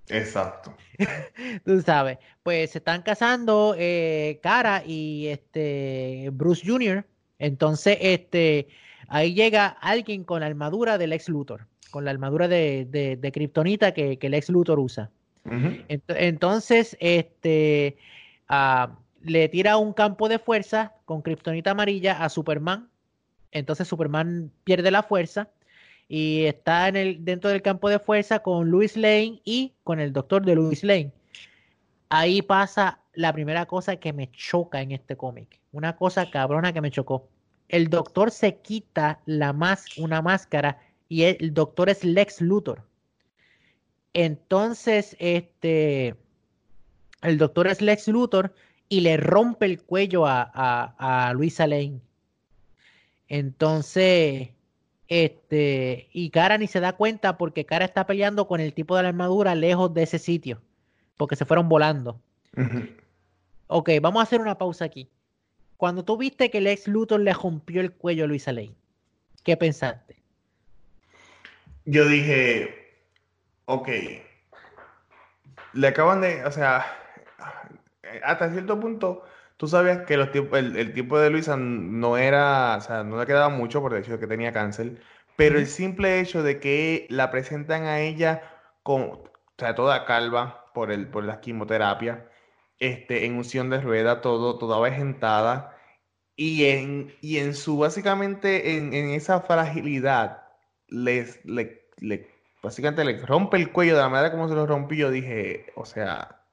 Exacto. 0.10 0.76
Tú 1.66 1.82
sabes, 1.82 2.20
pues 2.44 2.72
se 2.72 2.78
están 2.78 3.02
casando 3.02 3.76
eh, 3.78 4.40
Cara 4.42 4.84
y 4.86 5.28
este 5.28 6.30
Bruce 6.32 6.64
Jr. 6.66 7.06
Entonces, 7.40 7.98
este, 8.02 8.68
ahí 9.08 9.34
llega 9.34 9.68
alguien 9.68 10.24
con 10.24 10.42
la 10.42 10.46
armadura 10.46 10.98
del 10.98 11.14
ex 11.14 11.28
Luthor, 11.28 11.68
con 11.92 12.06
la 12.06 12.12
armadura 12.12 12.48
de, 12.48 12.86
de, 13.20 13.32
Kryptonita 13.32 13.94
que, 13.94 14.18
el 14.22 14.34
ex 14.34 14.50
Luthor 14.50 14.80
usa. 14.80 15.10
Entonces, 16.08 16.98
este, 17.00 17.98
ah, 18.48 18.98
le 19.22 19.50
tira 19.50 19.78
un 19.78 19.94
campo 19.94 20.30
de 20.30 20.40
fuerza 20.40 20.94
con 21.06 21.22
Kryptonita 21.22 21.72
amarilla 21.72 22.24
a 22.24 22.30
Superman. 22.30 22.90
Entonces 23.52 23.88
Superman 23.88 24.52
pierde 24.64 24.92
la 24.92 25.04
fuerza 25.04 25.50
y 26.08 26.46
está 26.46 26.88
en 26.88 26.96
el, 26.96 27.26
dentro 27.26 27.50
del 27.50 27.62
campo 27.62 27.90
de 27.90 28.00
fuerza 28.00 28.40
con 28.40 28.70
Louis 28.70 28.96
Lane 28.96 29.42
y 29.44 29.74
con 29.84 30.00
el 30.00 30.14
doctor 30.14 30.46
de 30.46 30.56
Louis 30.56 30.84
Lane. 30.84 31.12
Ahí 32.10 32.42
pasa 32.42 33.00
la 33.14 33.34
primera 33.34 33.66
cosa 33.66 33.96
que 33.98 34.14
me 34.14 34.32
choca 34.32 34.82
en 34.82 34.92
este 34.92 35.18
cómic. 35.18 35.60
Una 35.72 35.96
cosa 35.96 36.30
cabrona 36.30 36.74
que 36.74 36.82
me 36.82 36.92
chocó. 36.92 37.28
El 37.68 37.90
doctor 37.90 38.30
se 38.32 38.58
quita 38.58 39.22
la 39.26 39.54
más, 39.54 39.98
una 39.98 40.22
máscara 40.22 40.80
y 41.10 41.24
el, 41.24 41.54
doctor 41.54 41.90
es 41.90 42.04
Lex 42.04 42.42
Luthor. 42.42 42.84
Entonces, 44.14 45.16
este, 45.20 46.16
el 47.22 47.38
doctor 47.38 47.68
es 47.68 47.82
Lex 47.82 48.08
Luthor 48.08 48.54
y 48.88 49.02
le 49.02 49.18
rompe 49.18 49.66
el 49.66 49.82
cuello 49.82 50.26
a, 50.28 50.50
a, 50.54 51.30
a 51.30 51.34
Lane. 51.34 52.00
Entonces, 53.28 54.50
este, 55.08 56.10
y 56.12 56.30
Cara 56.30 56.58
ni 56.58 56.68
se 56.68 56.80
da 56.80 56.94
cuenta 56.94 57.38
porque 57.38 57.66
Cara 57.66 57.86
está 57.86 58.06
peleando 58.06 58.48
con 58.48 58.60
el 58.60 58.74
tipo 58.74 58.96
de 58.96 59.04
la 59.04 59.10
armadura 59.10 59.56
lejos 59.56 59.94
de 59.94 60.04
ese 60.04 60.20
sitio. 60.20 60.62
Porque 61.18 61.36
se 61.36 61.46
fueron 61.46 61.70
volando. 61.70 62.20
Ok, 63.68 63.90
vamos 64.02 64.20
a 64.20 64.24
hacer 64.24 64.42
una 64.42 64.58
pausa 64.58 64.86
aquí. 64.86 65.10
Cuando 65.78 66.04
tú 66.04 66.18
viste 66.18 66.50
que 66.50 66.60
el 66.60 66.68
ex 66.68 66.88
Luthor 66.88 67.20
le 67.20 67.34
rompió 67.34 67.82
el 67.82 67.92
cuello 67.92 68.26
a 68.26 68.28
Luisa 68.28 68.52
Lane, 68.52 68.76
¿qué 69.44 69.58
pensaste? 69.58 70.16
Yo 71.86 72.08
dije, 72.08 72.98
ok, 73.66 73.90
le 75.74 75.88
acaban 75.88 76.22
de, 76.22 76.44
o 76.46 76.52
sea, 76.52 76.86
hasta 78.24 78.52
cierto 78.52 78.80
punto, 78.80 79.24
tú 79.58 79.68
sabías 79.68 80.06
que 80.06 80.18
los 80.18 80.30
el, 80.34 80.76
el, 80.76 80.94
tipo 80.94 81.20
de 81.20 81.30
Luisa 81.30 81.56
no 81.58 82.18
era, 82.18 82.78
o 82.78 82.82
sea, 82.82 83.04
no 83.04 83.20
le 83.20 83.26
quedaba 83.26 83.50
mucho 83.50 83.82
por 83.82 83.94
el 83.94 84.02
hecho 84.02 84.14
de 84.14 84.20
que 84.20 84.28
tenía 84.28 84.52
cáncer, 84.54 85.02
pero 85.36 85.60
el 85.60 85.68
simple 85.68 86.20
hecho 86.20 86.44
de 86.44 86.60
que 86.60 87.08
la 87.10 87.32
presentan 87.32 87.84
a 87.84 88.00
ella 88.02 88.42
con, 88.84 89.02
o 89.02 89.32
sea, 89.58 89.76
toda 89.76 90.06
calva 90.06 90.66
por, 90.74 90.92
el, 90.92 91.08
por 91.08 91.24
la 91.24 91.42
quimioterapia, 91.42 92.30
este, 92.80 93.26
en 93.26 93.36
unción 93.38 93.70
de 93.70 93.82
rueda, 93.82 94.22
todo, 94.22 94.58
toda 94.58 94.80
vegetada, 94.80 95.76
y 96.36 96.66
en, 96.66 97.16
y 97.22 97.38
en 97.38 97.54
su, 97.56 97.78
básicamente, 97.78 98.78
en, 98.78 98.94
en 98.94 99.10
esa 99.12 99.42
fragilidad, 99.42 100.44
les, 100.88 101.44
le, 101.46 101.90
le, 101.98 102.30
básicamente 102.62 103.06
le 103.06 103.18
rompe 103.26 103.58
el 103.58 103.72
cuello 103.72 103.96
de 103.96 104.02
la 104.02 104.10
manera 104.10 104.32
como 104.32 104.50
se 104.50 104.56
lo 104.56 104.66
rompió, 104.68 105.10
dije, 105.12 105.68
o 105.76 105.86
sea, 105.86 106.45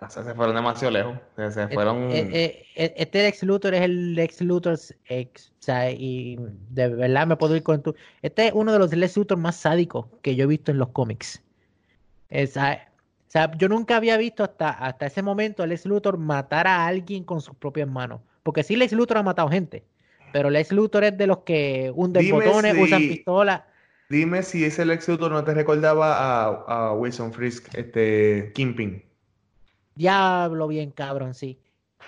o 0.00 0.08
sea, 0.08 0.22
se 0.22 0.32
fueron 0.34 0.54
demasiado 0.54 0.92
lejos. 0.92 1.18
Se 1.52 1.68
fueron... 1.68 2.08
este 2.12 3.26
ex 3.26 3.42
Luthor 3.42 3.74
es 3.74 3.82
el 3.82 4.16
ex 4.16 4.40
Luthor 4.40 4.78
ex. 5.06 5.50
O 5.50 5.62
sea, 5.62 5.90
y 5.90 6.38
de 6.70 6.88
verdad 6.88 7.26
me 7.26 7.36
puedo 7.36 7.56
ir 7.56 7.64
con 7.64 7.82
tu. 7.82 7.96
Este 8.22 8.46
es 8.46 8.52
uno 8.54 8.72
de 8.72 8.78
los 8.78 8.92
ex 8.92 9.16
Luthor 9.16 9.38
más 9.38 9.56
sádicos 9.56 10.06
que 10.22 10.36
yo 10.36 10.44
he 10.44 10.46
visto 10.46 10.70
en 10.70 10.78
los 10.78 10.90
cómics. 10.90 11.42
o 12.30 12.46
sea, 12.46 12.88
yo 13.58 13.68
nunca 13.68 13.96
había 13.96 14.16
visto 14.16 14.44
hasta, 14.44 14.70
hasta 14.70 15.06
ese 15.06 15.20
momento 15.20 15.64
el 15.64 15.72
ex 15.72 15.84
Luthor 15.84 16.16
matar 16.16 16.68
a 16.68 16.86
alguien 16.86 17.24
con 17.24 17.40
sus 17.40 17.56
propias 17.56 17.88
manos. 17.88 18.20
Porque 18.44 18.62
sí, 18.62 18.74
el 18.74 18.82
ex 18.82 18.92
Luthor 18.92 19.18
ha 19.18 19.22
matado 19.24 19.48
gente. 19.48 19.82
Pero 20.32 20.48
el 20.48 20.56
ex 20.56 20.70
Luthor 20.70 21.02
es 21.04 21.18
de 21.18 21.26
los 21.26 21.38
que 21.38 21.90
hunden 21.92 22.30
botones, 22.30 22.76
usan 22.78 23.00
pistolas. 23.00 23.62
Dime 24.08 24.44
si 24.44 24.64
ese 24.64 24.84
ex 24.92 25.08
Luthor 25.08 25.32
no 25.32 25.42
te 25.42 25.54
recordaba 25.54 26.16
a, 26.18 26.46
a 26.68 26.92
Wilson 26.92 27.32
Frisk, 27.32 27.74
este 27.74 28.52
Kingpin. 28.54 29.07
Diablo, 29.98 30.68
bien 30.68 30.92
cabrón, 30.92 31.34
sí. 31.34 31.58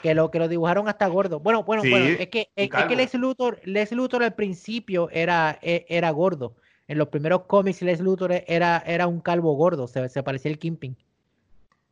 Que 0.01 0.15
lo, 0.15 0.31
que 0.31 0.39
lo 0.39 0.47
dibujaron 0.47 0.89
hasta 0.89 1.09
gordo. 1.09 1.41
Bueno, 1.41 1.65
bueno, 1.65 1.83
bueno, 1.83 2.07
es 2.07 2.29
que, 2.29 2.49
es, 2.55 2.71
que 2.71 2.97
Lex 2.97 3.15
Luthor, 3.15 3.61
Lex 3.65 3.91
Luthor 3.91 4.23
al 4.23 4.35
principio 4.35 5.11
era, 5.11 5.59
e, 5.61 5.85
era 5.89 6.11
gordo. 6.11 6.55
En 6.87 6.99
los 6.99 7.09
primeros 7.09 7.43
cómics, 7.43 7.83
Lex 7.83 8.01
Luthor 8.01 8.33
era, 8.47 8.83
era 8.87 9.09
un 9.09 9.21
calvo 9.21 9.55
gordo, 9.55 9.89
se, 9.89 10.09
se 10.09 10.23
parecía 10.23 10.53
el 10.53 10.59
Kimping. 10.59 10.97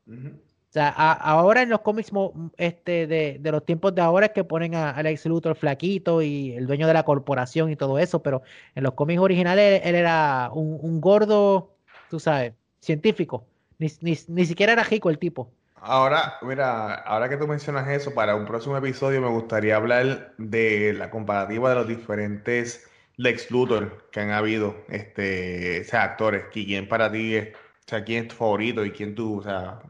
O 0.09 0.71
sea, 0.71 0.89
ahora 0.89 1.63
en 1.63 1.71
los 1.71 1.81
cómics 1.81 2.13
este, 2.57 3.09
de, 3.09 3.39
de, 3.41 3.53
los 3.53 3.65
tiempos 3.65 3.93
de 3.95 4.01
ahora 4.01 4.27
es 4.27 4.33
que 4.33 4.45
ponen 4.45 4.77
a, 4.77 5.03
Lex 5.03 5.27
Luthor 5.27 5.57
flaquito 5.57 6.23
y 6.23 6.53
el 6.53 6.69
dueño 6.69 6.87
de 6.87 6.95
la 6.95 7.03
corporación 7.03 7.71
y 7.71 7.77
todo 7.77 7.99
eso, 7.99 8.23
pero 8.23 8.43
en 8.77 8.85
los 8.85 8.95
cómics 8.95 9.21
originales 9.21 9.83
él, 9.85 9.97
era 9.97 10.51
un, 10.55 10.79
un, 10.81 11.01
gordo, 11.01 11.75
tú 12.09 12.21
sabes, 12.21 12.53
científico. 12.81 13.45
Ni, 13.79 13.89
ni, 14.01 14.17
ni 14.29 14.47
siquiera 14.47 14.73
era 14.75 14.85
rico 14.85 15.11
el 15.11 15.19
tipo. 15.19 15.51
Ahora, 15.81 16.39
mira, 16.43 16.95
ahora 16.95 17.29
que 17.29 17.37
tú 17.37 17.47
mencionas 17.47 17.89
eso, 17.89 18.13
para 18.15 18.35
un 18.35 18.47
próximo 18.47 18.77
episodio 18.77 19.21
me 19.21 19.29
gustaría 19.29 19.77
hablar 19.77 20.35
de 20.39 20.93
la 20.93 21.11
comparativa 21.11 21.71
de 21.71 21.75
los 21.77 21.89
diferentes 21.89 22.91
Lex 23.17 23.51
Luthor 23.51 24.09
que 24.11 24.21
han 24.21 24.31
habido, 24.31 24.77
este, 24.89 25.83
o 25.83 25.85
sea, 25.85 26.05
actores, 26.05 26.45
quién 26.53 26.89
para 26.89 27.11
ti 27.13 27.37
es, 27.37 27.55
o 27.55 27.89
sea, 27.89 28.05
quién 28.05 28.25
es 28.25 28.29
tu 28.29 28.37
favorito 28.37 28.85
y 28.85 28.93
quién 28.93 29.15
tú, 29.15 29.39
o 29.39 29.43
sea, 29.43 29.81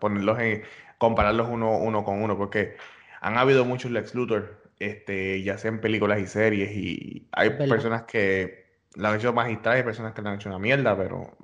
ponerlos 0.00 0.38
en, 0.40 0.62
compararlos 0.98 1.48
uno, 1.50 1.78
uno 1.78 2.04
con 2.04 2.22
uno, 2.22 2.36
porque 2.36 2.76
han 3.20 3.38
habido 3.38 3.64
muchos 3.64 3.90
Lex 3.90 4.14
Luthor, 4.14 4.62
este, 4.78 5.42
ya 5.42 5.58
sea 5.58 5.70
en 5.70 5.80
películas 5.80 6.20
y 6.20 6.26
series, 6.26 6.70
y 6.72 7.28
hay 7.32 7.50
personas 7.50 8.02
que 8.02 8.66
la 8.94 9.10
han 9.10 9.16
hecho 9.16 9.32
magistral 9.32 9.76
y 9.76 9.78
hay 9.78 9.84
personas 9.84 10.12
que 10.12 10.22
la 10.22 10.30
han 10.30 10.36
hecho 10.36 10.48
una 10.48 10.58
mierda, 10.58 10.96
pero 10.96 11.36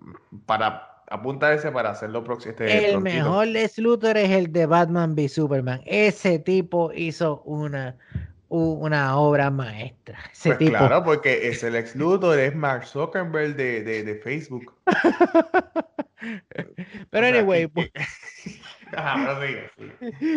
para 0.46 0.97
apuntarse 1.10 1.70
para 1.70 1.90
hacerlo 1.90 2.24
próximo. 2.24 2.50
Este, 2.50 2.90
el 2.90 3.00
mejor 3.00 3.46
Lex 3.48 3.78
Luthor 3.78 4.16
es 4.16 4.30
el 4.30 4.52
de 4.52 4.66
Batman 4.66 5.14
v 5.14 5.28
Superman. 5.28 5.80
Ese 5.84 6.38
tipo 6.38 6.92
hizo 6.92 7.42
una, 7.42 7.96
una 8.48 9.18
obra 9.18 9.50
maestra. 9.50 10.18
Ese 10.32 10.54
pues 10.54 10.70
claro, 10.70 11.04
porque 11.04 11.48
es 11.48 11.62
el 11.62 11.76
ex 11.76 11.94
Luthor, 11.96 12.38
es 12.38 12.54
Mark 12.54 12.86
Zuckerberg 12.86 13.56
de, 13.56 13.82
de, 13.82 14.04
de 14.04 14.14
Facebook. 14.16 14.74
Pero 17.10 17.26
anyway, 17.26 17.70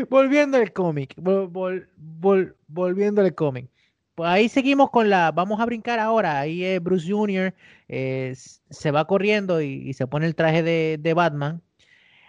volviendo 0.10 0.58
al 0.58 0.74
cómic, 0.74 1.14
volviendo 1.18 3.22
al 3.22 3.34
cómic. 3.34 3.71
Pues 4.16 4.30
ahí 4.30 4.50
seguimos 4.50 4.90
con 4.90 5.10
la, 5.10 5.32
vamos 5.32 5.60
a 5.60 5.66
brincar 5.66 6.00
ahora, 6.00 6.40
ahí 6.40 6.64
es 6.64 6.84
Bruce 6.84 7.10
Jr. 7.10 7.54
Eh, 7.88 8.36
se 8.36 8.92
va 8.92 9.08
corriendo 9.08 9.62
y, 9.62 9.94
se 9.94 10.08
pone 10.08 10.26
el 10.26 10.36
traje 10.36 10.64
de, 10.64 10.98
de, 11.00 11.14
Batman. 11.14 11.62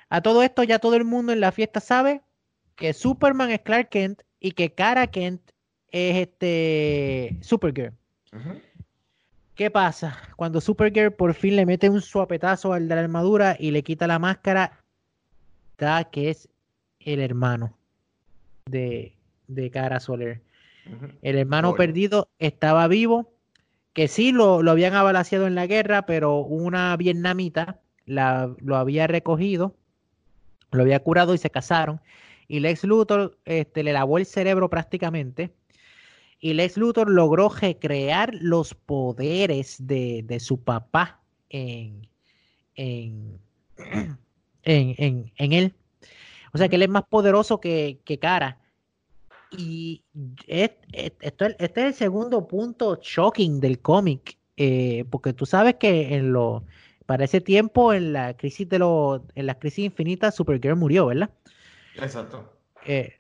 A 0.09 0.21
todo 0.21 0.43
esto 0.43 0.63
ya 0.63 0.79
todo 0.79 0.95
el 0.97 1.05
mundo 1.05 1.33
en 1.33 1.41
la 1.41 1.53
fiesta 1.53 1.81
sabe 1.81 2.23
que 2.77 2.93
Superman 2.93 3.51
es 3.51 3.61
Clark 3.61 3.89
Kent 3.89 4.23
y 4.41 4.53
que 4.53 4.73
Kara 4.73 5.07
Kent 5.07 5.41
es 5.89 6.17
este 6.17 7.39
Supergirl. 7.43 7.93
¿Qué 9.55 9.71
pasa? 9.71 10.19
Cuando 10.37 10.61
Supergirl 10.61 11.13
por 11.13 11.35
fin 11.35 11.57
le 11.57 11.67
mete 11.67 11.91
un 11.91 12.01
suapetazo 12.01 12.73
al 12.73 12.89
de 12.89 12.95
la 12.95 13.03
armadura 13.03 13.57
y 13.59 13.71
le 13.71 13.83
quita 13.83 14.07
la 14.07 14.19
máscara, 14.19 14.81
da 15.79 16.05
que 16.05 16.31
es 16.31 16.49
el 17.01 17.21
hermano 17.21 17.77
de, 18.67 19.15
de 19.49 19.71
Cara 19.71 20.01
Soler. 20.01 20.41
El 21.23 21.39
hermano 21.39 21.75
perdido 21.75 22.29
estaba 22.39 22.89
vivo, 22.89 23.33
que 23.93 24.09
sí 24.09 24.33
lo, 24.33 24.63
lo 24.63 24.71
habían 24.71 24.95
abalaciado 24.95 25.47
en 25.47 25.55
la 25.55 25.67
guerra, 25.67 26.07
pero 26.07 26.39
una 26.39 26.97
vietnamita 26.97 27.81
la, 28.07 28.55
lo 28.59 28.77
había 28.77 29.07
recogido, 29.07 29.77
lo 30.71 30.83
había 30.83 31.01
curado 31.01 31.35
y 31.35 31.39
se 31.39 31.51
casaron. 31.51 32.01
Y 32.49 32.61
Lex 32.61 32.85
Luthor 32.85 33.39
este, 33.45 33.83
le 33.83 33.93
lavó 33.93 34.19
el 34.19 34.27
cerebro 34.27 34.69
prácticamente 34.69 35.55
y 36.43 36.55
Lex 36.55 36.77
Luthor 36.77 37.09
logró 37.09 37.49
recrear 37.49 38.35
los 38.35 38.75
poderes 38.75 39.77
de, 39.87 40.39
su 40.41 40.63
papá 40.63 41.23
en, 41.51 42.09
en, 42.75 43.41
en, 44.65 45.53
él. 45.53 45.75
O 46.53 46.59
sea 46.59 46.69
que 46.69 46.77
él 46.77 46.83
es 46.83 46.89
más 46.89 47.05
poderoso 47.05 47.61
que, 47.61 48.01
que 48.05 48.19
Cara. 48.19 48.59
Y 49.57 50.03
este, 50.47 51.15
es 51.59 51.77
el 51.77 51.95
segundo 51.95 52.47
punto 52.47 52.99
shocking 53.01 53.61
del 53.61 53.81
cómic. 53.81 54.39
Eh, 54.57 55.05
porque 55.11 55.33
tú 55.33 55.47
sabes 55.47 55.77
que 55.77 56.15
en 56.15 56.33
lo, 56.33 56.65
para 57.07 57.25
ese 57.25 57.41
tiempo, 57.41 57.93
en 57.93 58.13
la 58.13 58.37
crisis 58.37 58.69
de 58.69 58.79
lo, 58.79 59.27
en 59.35 59.47
la 59.47 59.59
crisis 59.59 59.87
infinita, 59.87 60.31
Supergirl 60.31 60.77
murió, 60.77 61.07
¿verdad? 61.07 61.31
Exacto. 61.97 62.53
Eh, 62.87 63.19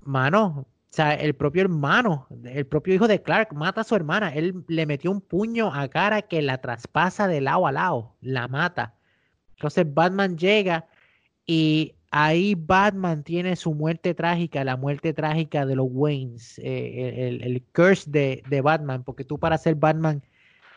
mano, 0.00 0.66
o 0.92 0.94
sea, 0.94 1.14
el 1.14 1.34
propio 1.34 1.62
hermano, 1.62 2.26
el 2.44 2.66
propio 2.66 2.94
hijo 2.94 3.08
de 3.08 3.22
Clark 3.22 3.54
mata 3.54 3.80
a 3.82 3.84
su 3.84 3.94
hermana. 3.94 4.34
Él 4.34 4.64
le 4.68 4.86
metió 4.86 5.10
un 5.10 5.20
puño 5.20 5.72
a 5.72 5.88
cara 5.88 6.22
que 6.22 6.42
la 6.42 6.58
traspasa 6.60 7.28
de 7.28 7.40
lado 7.40 7.66
a 7.66 7.72
lado, 7.72 8.14
la 8.20 8.48
mata. 8.48 8.94
Entonces 9.56 9.86
Batman 9.92 10.36
llega 10.36 10.86
y 11.46 11.94
ahí 12.12 12.54
Batman 12.54 13.24
tiene 13.24 13.56
su 13.56 13.74
muerte 13.74 14.14
trágica, 14.14 14.62
la 14.62 14.76
muerte 14.76 15.12
trágica 15.12 15.66
de 15.66 15.74
los 15.74 15.88
Waynes, 15.90 16.60
eh, 16.60 17.40
el, 17.42 17.62
curse 17.74 18.08
de, 18.08 18.60
Batman, 18.60 19.02
porque 19.02 19.24
tú 19.24 19.38
para 19.38 19.58
ser 19.58 19.74
Batman 19.74 20.22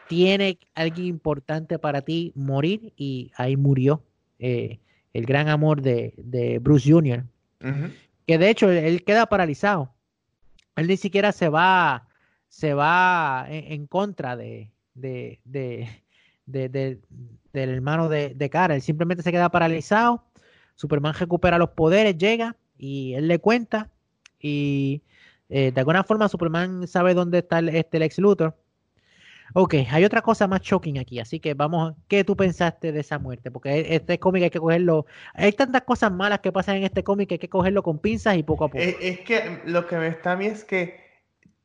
tiene 0.08 0.58
alguien 0.74 1.08
importante 1.08 1.78
para 1.78 2.02
ti 2.02 2.32
morir 2.36 2.92
y 2.98 3.32
ahí 3.38 3.56
murió 3.56 4.04
eh, 4.40 4.80
el 5.14 5.26
gran 5.26 5.50
amor 5.50 5.84
de, 5.84 6.60
Bruce 6.62 6.92
Jr. 6.92 7.24
Que 8.26 8.38
de 8.40 8.50
hecho 8.50 8.72
él 8.72 9.04
queda 9.04 9.28
paralizado 9.28 9.96
él 10.76 10.88
ni 10.88 10.98
siquiera 10.98 11.32
se 11.32 11.50
va, 11.50 12.08
se 12.50 12.74
va 12.74 13.46
en, 13.50 13.88
contra 13.88 14.36
de, 14.36 14.72
de, 14.94 15.40
del 16.46 17.00
hermano 17.54 18.10
de, 18.10 18.50
Cara. 18.52 18.76
Él 18.76 18.82
simplemente 18.82 19.24
se 19.24 19.32
queda 19.32 19.50
paralizado. 19.50 20.24
Superman 20.76 21.14
recupera 21.14 21.58
los 21.58 21.70
poderes, 21.70 22.18
llega 22.18 22.56
y 22.78 23.14
él 23.14 23.28
le 23.28 23.40
cuenta. 23.40 23.90
Y 24.40 25.02
eh, 25.50 25.72
de 25.72 25.80
alguna 25.80 26.04
forma 26.04 26.28
Superman 26.28 26.88
sabe 26.88 27.14
dónde 27.14 27.40
está 27.40 27.60
el, 27.60 27.70
este 27.70 28.00
Lex 28.00 28.20
Luthor. 28.20 28.56
Ok, 29.54 29.76
hay 29.90 30.04
otra 30.04 30.22
cosa 30.22 30.48
más 30.48 30.62
shocking 30.62 30.98
aquí, 30.98 31.20
así 31.20 31.40
que 31.40 31.54
vamos, 31.54 31.94
¿qué 32.08 32.24
tú 32.24 32.36
pensaste 32.36 32.92
de 32.92 33.00
esa 33.02 33.20
muerte? 33.20 33.52
Porque 33.52 33.74
e, 33.74 33.96
este 33.96 34.20
cómic 34.20 34.44
hay 34.44 34.50
que 34.50 34.60
cogerlo, 34.60 35.06
hay 35.34 35.52
tantas 35.54 35.84
cosas 35.84 36.12
malas 36.12 36.40
que 36.40 36.52
pasan 36.52 36.78
en 36.78 36.84
este 36.84 37.04
cómic 37.04 37.30
que 37.30 37.36
hay 37.36 37.40
que 37.40 37.48
cogerlo 37.48 37.84
con 37.84 38.00
pinzas 38.00 38.36
y 38.38 38.44
poco 38.44 38.66
a 38.66 38.68
poco. 38.68 38.80
Es, 38.80 39.20
que 39.22 39.62
lo 39.66 39.86
que 39.88 39.98
me 39.98 40.08
está 40.08 40.34
a 40.34 40.36
mí 40.36 40.48
es 40.48 40.66
que 40.66 41.00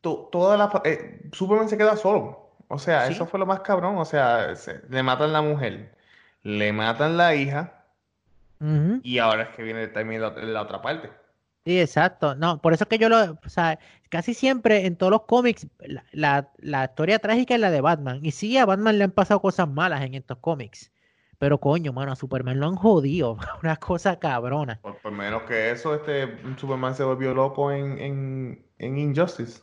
toda 0.02 0.56
la... 0.56 0.82
Eh, 0.84 1.30
Superman 1.32 1.68
se 1.68 1.78
queda 1.78 1.96
solo, 1.96 2.52
o 2.68 2.78
sea, 2.78 3.08
eso 3.08 3.26
fue 3.26 3.40
lo 3.40 3.46
más 3.46 3.60
cabrón, 3.60 3.96
o 3.96 4.04
sea, 4.04 4.54
le 4.88 5.02
matan 5.02 5.32
la 5.32 5.42
mujer, 5.42 5.96
le 6.42 6.72
matan 6.72 7.16
la 7.16 7.34
hija, 7.34 7.79
y 9.02 9.18
ahora 9.18 9.44
es 9.44 9.48
que 9.50 9.62
viene 9.62 9.88
también 9.88 10.20
la 10.20 10.62
otra 10.62 10.82
parte. 10.82 11.10
Sí, 11.64 11.78
exacto. 11.78 12.34
No, 12.34 12.60
por 12.60 12.72
eso 12.72 12.84
es 12.84 12.88
que 12.88 12.98
yo 12.98 13.08
lo, 13.08 13.38
o 13.44 13.48
sea, 13.48 13.78
casi 14.08 14.32
siempre 14.32 14.86
en 14.86 14.96
todos 14.96 15.10
los 15.10 15.22
cómics, 15.22 15.66
la, 16.12 16.50
historia 16.84 17.18
trágica 17.18 17.54
es 17.54 17.60
la 17.60 17.70
de 17.70 17.80
Batman. 17.80 18.20
Y 18.22 18.30
sí, 18.30 18.56
a 18.56 18.64
Batman 18.64 18.98
le 18.98 19.04
han 19.04 19.10
pasado 19.10 19.40
cosas 19.40 19.68
malas 19.68 20.02
en 20.02 20.14
estos 20.14 20.38
cómics. 20.38 20.90
Pero 21.38 21.58
coño, 21.58 21.92
mano, 21.92 22.12
a 22.12 22.16
Superman 22.16 22.60
lo 22.60 22.66
han 22.66 22.76
jodido. 22.76 23.38
Una 23.62 23.76
cosa 23.76 24.18
cabrona. 24.18 24.80
Por, 24.80 25.12
menos 25.12 25.42
que 25.42 25.70
eso, 25.70 25.94
este 25.94 26.38
Superman 26.56 26.94
se 26.94 27.04
volvió 27.04 27.34
loco 27.34 27.70
en, 27.72 28.64
en, 28.78 28.98
Injustice. 28.98 29.62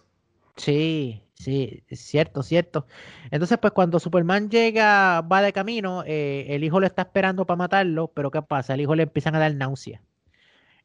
Sí, 0.56 1.24
sí, 1.40 1.84
cierto, 1.92 2.44
cierto. 2.44 2.86
Entonces, 3.32 3.58
pues 3.60 3.74
cuando 3.74 4.00
Superman 4.00 4.50
llega, 4.50 5.22
va 5.22 5.42
de 5.42 5.54
camino, 5.54 6.04
eh, 6.06 6.48
el 6.50 6.64
hijo 6.64 6.80
lo 6.80 6.86
está 6.88 7.04
esperando 7.04 7.46
para 7.46 7.58
matarlo, 7.58 8.10
pero 8.10 8.32
¿qué 8.32 8.42
pasa? 8.42 8.74
El 8.74 8.82
hijo 8.82 8.96
le 8.96 9.04
empiezan 9.04 9.36
a 9.36 9.40
dar 9.40 9.54
náusea. 9.56 10.02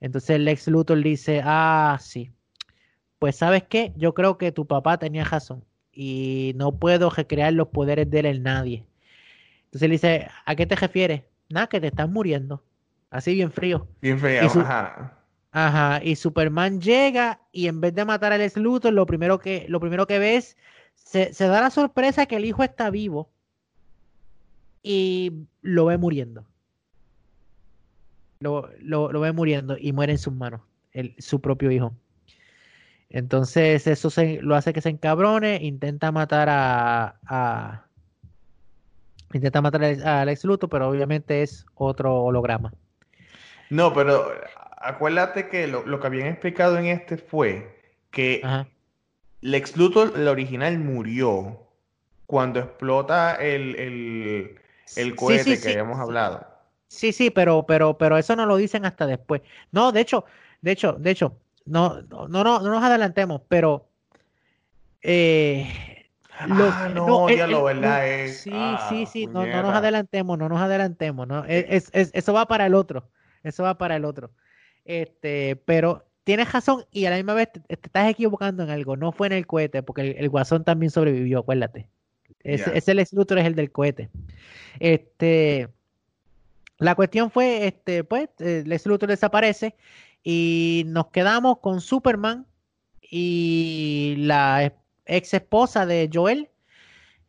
Entonces 0.01 0.41
Lex 0.41 0.69
Luthor 0.69 1.03
dice, 1.03 1.43
ah, 1.45 1.97
sí, 2.01 2.33
pues 3.19 3.37
sabes 3.37 3.63
qué, 3.65 3.93
yo 3.97 4.15
creo 4.15 4.37
que 4.37 4.51
tu 4.51 4.67
papá 4.67 4.99
tenía 4.99 5.25
razón 5.25 5.65
y 5.93 6.55
no 6.57 6.73
puedo 6.73 7.09
recrear 7.11 7.53
los 7.53 7.69
poderes 7.69 8.11
de 8.11 8.21
él 8.21 8.27
en 8.27 8.43
nadie. 8.43 8.85
Entonces 9.67 9.89
le 9.89 9.95
dice, 9.95 10.29
¿a 10.45 10.57
qué 10.57 10.67
te 10.67 10.75
refieres? 10.75 11.23
Nada, 11.49 11.69
que 11.69 11.81
te 11.81 11.87
estás 11.87 12.09
muriendo. 12.11 12.65
Así 13.11 13.35
bien 13.35 13.53
frío. 13.53 13.87
Bien 14.01 14.19
frío, 14.19 14.47
ajá. 14.47 15.22
Ajá, 15.53 16.01
y 16.03 16.17
Superman 16.17 16.81
llega 16.81 17.41
y 17.53 17.69
en 17.69 17.81
vez 17.81 17.95
de 17.95 18.05
matar 18.05 18.33
a 18.33 18.39
Lex 18.39 18.57
Luthor, 18.57 18.93
lo 18.93 19.07
primero 19.07 19.39
que, 19.39 19.67
lo 19.69 19.81
primero 19.81 20.07
que 20.07 20.19
ves, 20.19 20.57
se, 20.95 21.33
se 21.33 21.47
da 21.47 21.61
la 21.61 21.71
sorpresa 21.71 22.27
que 22.27 22.37
el 22.37 22.45
hijo 22.45 22.63
está 22.65 22.91
vivo 22.91 23.31
y 24.83 25.47
lo 25.61 25.87
ve 25.87 25.99
muriendo 25.99 26.47
lo, 28.43 29.21
ve 29.21 29.33
muriendo 29.33 29.77
y 29.79 29.93
muere 29.93 30.13
en 30.13 30.19
sus 30.19 30.35
manos, 30.35 30.61
su 31.19 31.41
propio 31.41 31.71
hijo. 31.71 31.95
Entonces 33.11 33.87
eso 33.87 34.09
lo 34.41 34.57
hace 34.57 34.73
que 34.73 34.81
se 34.81 34.89
encabrone, 34.89 35.59
intenta 35.63 36.13
matar 36.13 36.49
a, 36.51 37.87
intenta 39.33 39.61
matar 39.61 39.85
a 39.85 40.23
Alex 40.23 40.45
Luthor, 40.45 40.69
pero 40.69 40.89
obviamente 40.89 41.43
es 41.43 41.67
otro 41.75 42.25
holograma. 42.25 42.73
No, 43.71 43.93
pero 43.93 44.29
acuérdate 44.83 45.49
que 45.49 45.67
lo, 45.67 46.01
que 46.01 46.07
habían 46.07 46.27
explicado 46.27 46.79
en 46.79 46.87
este 46.87 47.17
fue 47.17 47.81
que 48.11 48.43
Lex 49.41 49.77
Luthor, 49.77 50.13
el 50.17 50.29
original, 50.29 50.79
murió 50.79 51.59
cuando 52.27 52.61
explota 52.61 53.35
el, 53.35 54.57
el, 54.97 55.17
cohete 55.17 55.61
que 55.61 55.71
habíamos 55.71 55.99
hablado. 55.99 56.47
Sí, 56.89 57.13
sí, 57.13 57.31
pero, 57.31 57.65
pero, 57.67 57.97
pero 57.97 58.19
eso 58.19 58.37
no 58.37 58.47
lo 58.47 58.57
dicen 58.57 58.85
hasta 58.85 59.07
después. 59.07 59.43
No, 59.71 59.93
de 59.93 60.01
hecho, 60.01 60.25
de 60.61 60.73
hecho, 60.73 60.93
de 60.93 61.11
hecho, 61.11 61.37
no, 61.65 62.03
no, 62.03 62.29
no, 62.29 62.43
no 62.43 62.61
nos 62.61 62.85
adelantemos, 62.85 63.41
pero 63.49 63.89
eh, 65.03 65.67
ah, 66.39 66.47
no, 66.47 67.29
ya 67.31 67.47
lo 67.47 67.65
verdad 67.65 68.09
es. 68.09 68.43
Sí, 68.43 68.53
sí, 68.89 69.07
sí, 69.07 69.27
no, 69.27 69.45
no, 69.47 69.63
nos 69.63 69.75
adelantemos, 69.75 70.39
no 70.39 70.49
nos 70.49 70.61
adelantemos, 70.61 71.27
no, 71.27 71.45
es, 71.47 71.91
es, 71.93 72.11
eso 72.13 72.33
va 72.33 72.47
para 72.47 72.67
el 72.67 72.75
otro, 72.75 73.09
eso 73.43 73.63
va 73.65 73.79
para 73.79 73.97
el 73.97 74.05
otro. 74.05 74.31
Este, 74.85 75.57
pero 75.57 76.05
tienes 76.25 76.53
razón 76.53 76.85
y 76.91 77.05
a 77.07 77.11
la 77.11 77.17
misma 77.17 77.35
vez 77.35 77.53
te, 77.53 77.63
estás 77.69 78.09
equivocando 78.11 78.63
en 78.63 78.71
algo, 78.71 78.97
no 78.97 79.13
fue 79.13 79.29
en 79.29 79.35
el 79.35 79.47
cohete, 79.47 79.83
porque 79.83 80.13
el, 80.19 80.29
guasón 80.29 80.65
también 80.65 80.91
sobrevivió, 80.91 81.41
acuérdate. 81.41 81.89
Ese, 82.41 82.77
ese 82.77 82.95
Lex 82.95 83.13
Luthor 83.13 83.39
es 83.39 83.47
el 83.47 83.55
del 83.55 83.71
cohete. 83.71 84.11
Este 84.81 85.69
La 86.79 86.95
cuestión 86.95 87.31
fue, 87.31 87.67
este, 87.67 88.03
pues, 88.03 88.29
eh, 88.41 88.65
Lex 88.67 88.87
Luthor 88.87 89.09
desaparece 89.09 89.77
y 90.25 90.85
nos 90.87 91.09
quedamos 91.09 91.59
con 91.59 91.81
Superman 91.81 92.47
y 93.01 94.15
la 94.19 94.73
ex 95.07 95.35
esposa 95.35 95.87
de 95.87 96.09
Joel, 96.13 96.49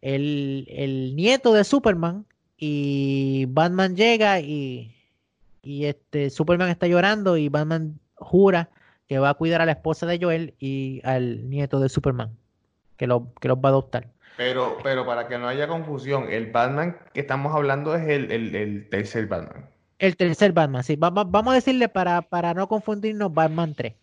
el, 0.01 0.65
el 0.69 1.15
nieto 1.15 1.53
de 1.53 1.63
Superman, 1.63 2.25
y 2.57 3.45
Batman 3.49 3.95
llega 3.95 4.39
y, 4.39 4.95
y 5.63 5.85
este 5.85 6.29
Superman 6.29 6.69
está 6.69 6.87
llorando 6.87 7.37
y 7.37 7.49
Batman 7.49 7.99
jura 8.15 8.69
que 9.07 9.17
va 9.17 9.29
a 9.29 9.33
cuidar 9.33 9.61
a 9.61 9.65
la 9.65 9.71
esposa 9.71 10.05
de 10.05 10.19
Joel 10.21 10.53
y 10.59 11.01
al 11.03 11.49
nieto 11.49 11.79
de 11.79 11.89
Superman, 11.89 12.37
que, 12.97 13.07
lo, 13.07 13.33
que 13.39 13.47
los 13.47 13.57
va 13.57 13.69
a 13.69 13.71
adoptar. 13.71 14.11
Pero, 14.37 14.77
pero 14.83 15.05
para 15.05 15.27
que 15.27 15.37
no 15.37 15.47
haya 15.47 15.67
confusión, 15.67 16.27
el 16.29 16.51
Batman 16.51 16.97
que 17.13 17.21
estamos 17.21 17.55
hablando 17.55 17.95
es 17.95 18.07
el, 18.07 18.31
el, 18.31 18.55
el 18.55 18.89
tercer 18.89 19.27
Batman. 19.27 19.69
El 19.99 20.17
tercer 20.17 20.51
Batman, 20.51 20.83
sí. 20.83 20.95
vamos 20.97 21.47
a 21.47 21.53
decirle 21.53 21.87
para, 21.87 22.21
para 22.21 22.53
no 22.53 22.67
confundirnos 22.67 23.33
Batman 23.33 23.73
3. 23.73 23.93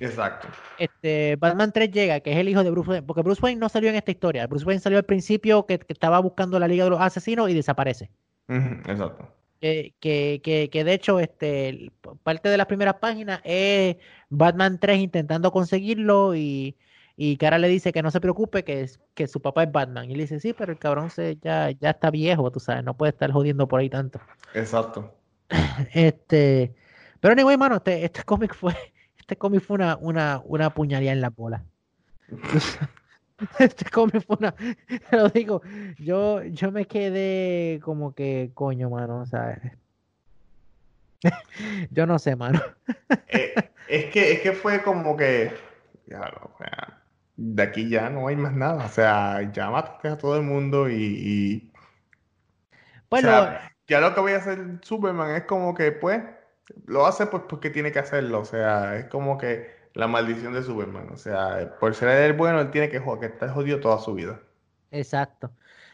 Exacto. 0.00 0.48
Este, 0.78 1.36
Batman 1.36 1.72
3 1.72 1.90
llega, 1.90 2.20
que 2.20 2.32
es 2.32 2.36
el 2.36 2.48
hijo 2.48 2.62
de 2.62 2.70
Bruce 2.70 2.90
Wayne, 2.90 3.06
porque 3.06 3.22
Bruce 3.22 3.40
Wayne 3.42 3.60
no 3.60 3.68
salió 3.68 3.88
en 3.88 3.96
esta 3.96 4.10
historia. 4.10 4.46
Bruce 4.46 4.64
Wayne 4.64 4.80
salió 4.80 4.98
al 4.98 5.04
principio 5.04 5.64
que, 5.66 5.80
estaba 5.88 6.18
buscando 6.20 6.58
la 6.58 6.68
Liga 6.68 6.84
de 6.84 6.90
los 6.90 7.00
Asesinos 7.00 7.48
y 7.48 7.54
desaparece. 7.54 8.10
exacto. 8.48 9.28
Que, 9.60 9.94
que, 10.00 10.68
que, 10.72 10.84
de 10.84 10.92
hecho, 10.92 11.20
este, 11.20 11.92
parte 12.22 12.48
de 12.48 12.56
las 12.56 12.66
primeras 12.66 12.94
páginas 12.94 13.40
es 13.44 13.96
Batman 14.28 14.78
3 14.78 15.00
intentando 15.00 15.52
conseguirlo 15.52 16.34
y, 16.36 16.76
y 17.16 17.36
Cara 17.36 17.58
le 17.58 17.68
dice 17.68 17.92
que 17.92 18.02
no 18.02 18.10
se 18.10 18.20
preocupe, 18.20 18.64
que, 18.64 18.88
que 19.14 19.26
su 19.26 19.42
papá 19.42 19.64
es 19.64 19.72
Batman. 19.72 20.10
Y 20.10 20.14
le 20.14 20.22
dice, 20.22 20.40
sí, 20.40 20.52
pero 20.52 20.72
el 20.72 20.78
cabrón 20.78 21.10
se, 21.10 21.36
ya, 21.42 21.70
ya 21.72 21.90
está 21.90 22.10
viejo, 22.10 22.50
tú 22.50 22.60
sabes, 22.60 22.84
no 22.84 22.96
puede 22.96 23.10
estar 23.10 23.32
jodiendo 23.32 23.66
por 23.66 23.80
ahí 23.80 23.90
tanto. 23.90 24.20
Exacto. 24.54 25.14
Este, 25.94 26.74
pero 27.20 27.32
anyway, 27.32 27.56
mano, 27.56 27.76
este, 27.76 28.04
este 28.04 28.22
cómic 28.24 28.54
fue, 28.54 28.74
este 29.18 29.36
cómic 29.36 29.62
fue 29.62 29.74
una, 29.76 29.96
una, 29.96 30.40
una 30.44 30.74
puñalía 30.74 31.12
en 31.12 31.20
la 31.20 31.30
bola. 31.30 31.64
este 33.58 33.88
cómic 33.90 34.24
fue 34.26 34.36
una, 34.38 34.54
lo 35.12 35.28
digo, 35.28 35.62
yo, 35.98 36.42
yo 36.44 36.72
me 36.72 36.86
quedé 36.86 37.80
como 37.80 38.14
que, 38.14 38.50
coño, 38.54 38.90
mano, 38.90 39.26
¿sabes? 39.26 39.60
yo 41.90 42.06
no 42.06 42.18
sé, 42.18 42.36
mano. 42.36 42.60
Eh, 43.28 43.54
es, 43.88 44.06
que, 44.06 44.32
es 44.32 44.40
que 44.40 44.52
fue 44.52 44.82
como 44.82 45.16
que, 45.16 45.52
claro, 46.08 46.52
de 47.36 47.62
aquí 47.62 47.88
ya 47.88 48.10
no 48.10 48.28
hay 48.28 48.36
más 48.36 48.52
nada, 48.52 48.84
o 48.84 48.88
sea, 48.88 49.50
ya 49.52 49.70
mataste 49.70 50.08
a 50.08 50.18
todo 50.18 50.36
el 50.36 50.42
mundo 50.42 50.88
y... 50.88 51.70
Bueno, 53.10 53.30
ya 53.86 54.00
lo 54.00 54.14
que 54.14 54.20
voy 54.20 54.32
a 54.32 54.36
hacer 54.36 54.78
Superman 54.82 55.34
es 55.34 55.44
como 55.44 55.74
que, 55.74 55.92
pues, 55.92 56.20
lo 56.86 57.06
hace 57.06 57.26
pues 57.26 57.44
porque 57.48 57.70
tiene 57.70 57.92
que 57.92 57.98
hacerlo. 57.98 58.40
O 58.40 58.44
sea, 58.44 58.96
es 58.96 59.06
como 59.06 59.38
que 59.38 59.77
la 59.94 60.06
maldición 60.06 60.52
de 60.52 60.62
Superman. 60.62 61.08
O 61.12 61.16
sea, 61.16 61.76
por 61.80 61.94
ser 61.94 62.08
el 62.08 62.32
bueno, 62.34 62.60
él 62.60 62.70
tiene 62.70 62.88
que, 62.88 63.00
que 63.00 63.26
estar 63.26 63.50
jodido 63.50 63.80
toda 63.80 63.98
su 63.98 64.14
vida. 64.14 64.40
Exacto. 64.90 65.50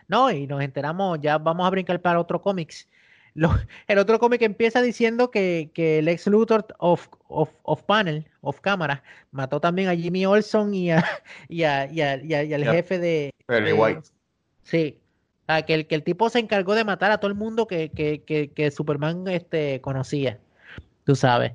No, 0.09 0.31
y 0.31 0.47
nos 0.47 0.63
enteramos, 0.63 1.19
ya 1.21 1.39
vamos 1.39 1.67
a 1.67 1.71
brincar 1.71 2.01
para 2.01 2.21
otro 2.21 2.41
cómics. 2.41 2.89
el 3.89 3.99
otro 3.99 4.19
cómic 4.19 4.43
empieza 4.43 4.81
diciendo 4.81 5.31
que, 5.31 5.71
que 5.75 5.99
el 5.99 6.09
ex 6.09 6.27
Luthor 6.27 6.67
of, 6.79 7.09
of, 7.29 7.83
panel, 7.83 8.29
of 8.41 8.61
cámara, 8.61 9.03
mató 9.33 9.61
también 9.61 9.89
a 9.89 9.97
Jimmy 9.97 10.25
Olson 10.27 10.75
y, 10.75 10.91
a, 10.91 11.05
y, 11.49 11.63
a, 11.65 11.87
y, 11.93 12.03
al 12.03 12.65
jefe 12.65 12.99
de, 12.99 13.31
Perry 13.47 13.73
White. 13.73 14.03
Sí, 14.63 14.99
que 15.67 15.75
el, 15.75 15.87
que 15.87 15.95
el 15.95 16.03
tipo 16.03 16.31
se 16.31 16.39
encargó 16.39 16.75
de 16.75 16.85
matar 16.85 17.11
a 17.11 17.19
todo 17.19 17.31
el 17.31 17.37
mundo 17.37 17.67
que, 17.67 17.91
que, 17.91 18.53
que, 18.55 18.71
Superman 18.71 19.27
este, 19.29 19.81
conocía, 19.81 20.39
tú 21.05 21.15
sabes. 21.15 21.53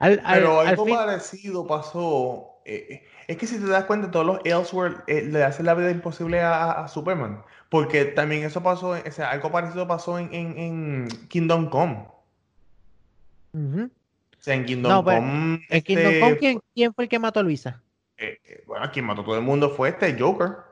Pero 0.00 0.60
algo 0.60 0.86
parecido 0.86 1.66
pasó. 1.66 2.60
Eh, 2.64 2.86
eh, 2.90 3.02
es 3.26 3.36
que 3.36 3.46
si 3.46 3.58
te 3.58 3.66
das 3.66 3.84
cuenta, 3.84 4.10
todos 4.10 4.26
los 4.26 4.40
Elseworld 4.44 5.02
eh, 5.06 5.22
le 5.22 5.44
hacen 5.44 5.66
la 5.66 5.74
vida 5.74 5.90
imposible 5.90 6.40
a, 6.40 6.88
Superman. 6.88 7.42
Porque 7.68 8.06
también 8.06 8.44
eso 8.44 8.62
pasó, 8.62 8.90
o 8.90 9.10
sea, 9.10 9.30
algo 9.30 9.52
parecido 9.52 9.86
pasó 9.86 10.18
en, 10.18 10.32
en, 10.32 11.08
Kingdom 11.28 11.68
Come. 11.68 12.06
O 13.52 13.90
sea, 14.38 14.54
en 14.54 14.64
Kingdom 14.64 15.04
Come. 15.04 15.66
¿En 15.68 15.82
Kingdom 15.82 16.06
este, 16.06 16.20
Come 16.20 16.36
¿quién, 16.38 16.60
quién, 16.74 16.94
fue 16.94 17.04
el 17.04 17.10
que 17.10 17.18
mató 17.18 17.40
a 17.40 17.42
Luisa? 17.42 17.82
bueno, 18.66 18.90
quien 18.92 19.06
mató 19.06 19.22
a 19.22 19.24
todo 19.24 19.36
el 19.36 19.42
mundo 19.44 19.70
fue 19.70 19.90
este 19.90 20.18
Joker. 20.18 20.70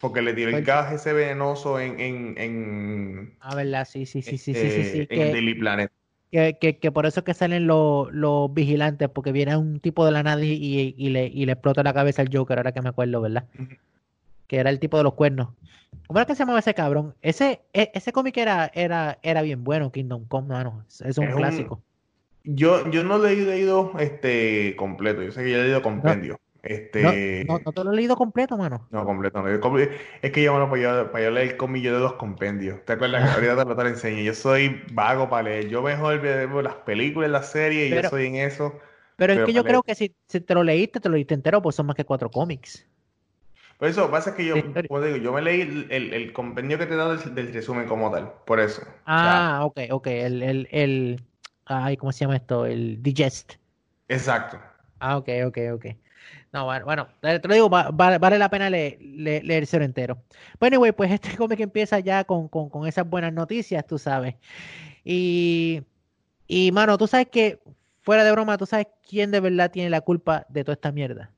Porque 0.00 0.20
le 0.20 0.34
dio 0.34 0.48
el 0.48 0.62
gas 0.62 0.92
ese 0.92 1.14
venenoso 1.14 1.80
en, 1.80 1.98
en, 1.98 2.34
en 2.36 3.36
Ah, 3.40 3.54
verdad, 3.54 3.88
sí, 3.90 4.04
sí, 4.04 4.20
sí, 4.20 4.36
sí, 4.36 4.52
sí, 4.52 4.70
sí, 4.70 4.84
sí, 4.84 5.06
En 5.08 5.32
Daily 5.32 5.54
Planet. 5.54 5.90
Que, 6.32 6.58
que, 6.60 6.78
que, 6.78 6.90
por 6.90 7.06
eso 7.06 7.20
es 7.20 7.24
que 7.24 7.34
salen 7.34 7.66
los, 7.66 8.12
los 8.12 8.52
vigilantes, 8.52 9.08
porque 9.08 9.32
viene 9.32 9.56
un 9.56 9.78
tipo 9.78 10.04
de 10.04 10.10
la 10.10 10.22
nada 10.22 10.44
y, 10.44 10.94
y, 10.96 11.08
le, 11.10 11.26
y 11.28 11.46
le 11.46 11.52
explota 11.52 11.82
la 11.82 11.94
cabeza 11.94 12.22
al 12.22 12.30
Joker, 12.32 12.58
ahora 12.58 12.72
que 12.72 12.82
me 12.82 12.88
acuerdo, 12.88 13.20
¿verdad? 13.20 13.44
Que 14.46 14.56
era 14.56 14.70
el 14.70 14.80
tipo 14.80 14.96
de 14.96 15.04
los 15.04 15.14
cuernos. 15.14 15.48
¿Cómo 16.06 16.18
era 16.18 16.26
que 16.26 16.34
se 16.34 16.40
llamaba 16.40 16.58
ese 16.58 16.74
cabrón? 16.74 17.14
Ese, 17.22 17.60
e, 17.72 17.90
ese 17.94 18.12
cómic 18.12 18.36
era, 18.36 18.70
era, 18.74 19.18
era 19.22 19.42
bien 19.42 19.64
bueno, 19.64 19.90
Kingdom 19.90 20.24
Come, 20.26 20.48
no, 20.48 20.84
es 20.88 21.18
un 21.18 21.26
clásico. 21.26 21.80
Yo, 22.44 22.88
yo 22.90 23.02
no 23.02 23.18
lo 23.18 23.26
he 23.26 23.36
leído 23.36 23.92
este 23.98 24.76
completo, 24.76 25.22
yo 25.22 25.32
sé 25.32 25.42
que 25.42 25.50
yo 25.50 25.58
he 25.58 25.62
leído 25.62 25.82
compendio. 25.82 26.38
Este... 26.68 27.44
No, 27.46 27.60
no, 27.64 27.72
te 27.72 27.84
lo 27.84 27.92
he 27.92 27.96
leído 27.96 28.16
completo, 28.16 28.56
mano. 28.56 28.88
No, 28.90 29.04
completo. 29.04 29.40
No. 29.40 29.48
Es 29.48 30.32
que 30.32 30.42
yo, 30.42 30.52
bueno, 30.52 30.68
para 30.68 30.82
yo, 30.82 31.12
para 31.12 31.24
yo 31.24 31.30
leer 31.30 31.50
el 31.50 31.56
comillo 31.56 31.92
de 31.94 32.00
dos 32.00 32.14
compendios. 32.14 32.84
¿Te 32.84 32.94
acuerdas 32.94 33.24
que 33.24 33.34
ahorita 33.34 33.76
te 33.76 33.82
lo, 33.84 33.88
enseño? 33.88 34.22
Yo 34.22 34.34
soy 34.34 34.82
vago 34.92 35.28
para 35.28 35.44
leer. 35.44 35.68
Yo 35.68 35.82
mejor 35.82 36.20
veo 36.20 36.62
las 36.62 36.74
películas, 36.74 37.30
las 37.30 37.50
series, 37.50 37.90
y 37.90 37.94
yo 37.94 38.08
soy 38.08 38.26
en 38.26 38.36
eso. 38.36 38.78
Pero, 39.16 39.32
es 39.32 39.44
que 39.44 39.52
yo 39.52 39.64
creo 39.64 39.82
que 39.82 39.94
si, 39.94 40.14
si, 40.28 40.40
te 40.40 40.54
lo 40.54 40.62
leíste, 40.62 41.00
te 41.00 41.08
lo 41.08 41.14
leíste 41.14 41.34
entero, 41.34 41.62
pues 41.62 41.76
son 41.76 41.86
más 41.86 41.96
que 41.96 42.04
cuatro 42.04 42.30
cómics. 42.30 42.86
Por 43.78 43.88
eso, 43.88 44.10
pasa 44.10 44.34
que 44.34 44.44
yo, 44.44 44.56
como 44.88 45.00
digo, 45.02 45.16
yo 45.16 45.32
me 45.32 45.42
leí 45.42 45.60
el, 45.90 46.14
el, 46.14 46.32
compendio 46.32 46.78
que 46.78 46.86
te 46.86 46.96
da 46.96 47.14
del, 47.14 47.34
del, 47.34 47.52
resumen 47.52 47.86
como 47.86 48.10
tal, 48.10 48.32
por 48.46 48.58
eso. 48.58 48.82
Ah, 49.04 49.60
ok, 49.64 49.80
ok, 49.90 50.06
el, 50.06 50.42
el, 50.42 50.68
el, 50.70 51.20
ay, 51.66 51.96
¿cómo 51.98 52.12
se 52.12 52.20
llama 52.20 52.36
esto? 52.36 52.64
El 52.64 53.02
digest. 53.02 53.54
Exacto. 54.08 54.58
Ah, 54.98 55.18
ok, 55.18 55.28
ok, 55.46 55.58
ok. 55.74 55.86
No, 56.56 56.64
bueno, 56.64 57.06
te 57.20 57.46
lo 57.48 57.52
digo, 57.54 57.68
vale 57.68 58.38
la 58.38 58.48
pena 58.48 58.70
leer, 58.70 58.98
leerse 59.02 59.76
entero. 59.76 60.22
Bueno, 60.58 60.76
anyway, 60.76 60.92
pues 60.92 61.10
este 61.12 61.36
cómic 61.36 61.60
empieza 61.60 62.00
ya 62.00 62.24
con, 62.24 62.48
con, 62.48 62.86
esas 62.86 63.06
buenas 63.06 63.34
noticias, 63.34 63.86
tú 63.86 63.98
sabes. 63.98 64.36
Y, 65.04 65.82
y, 66.46 66.72
mano, 66.72 66.96
tú 66.96 67.06
sabes 67.06 67.28
que, 67.28 67.60
fuera 68.00 68.24
de 68.24 68.32
broma, 68.32 68.56
tú 68.56 68.64
sabes 68.64 68.86
quién 69.06 69.30
de 69.32 69.40
verdad 69.40 69.70
tiene 69.70 69.90
la 69.90 70.00
culpa 70.00 70.46
de 70.48 70.64
toda 70.64 70.72
esta 70.72 70.92
mierda. 70.92 71.30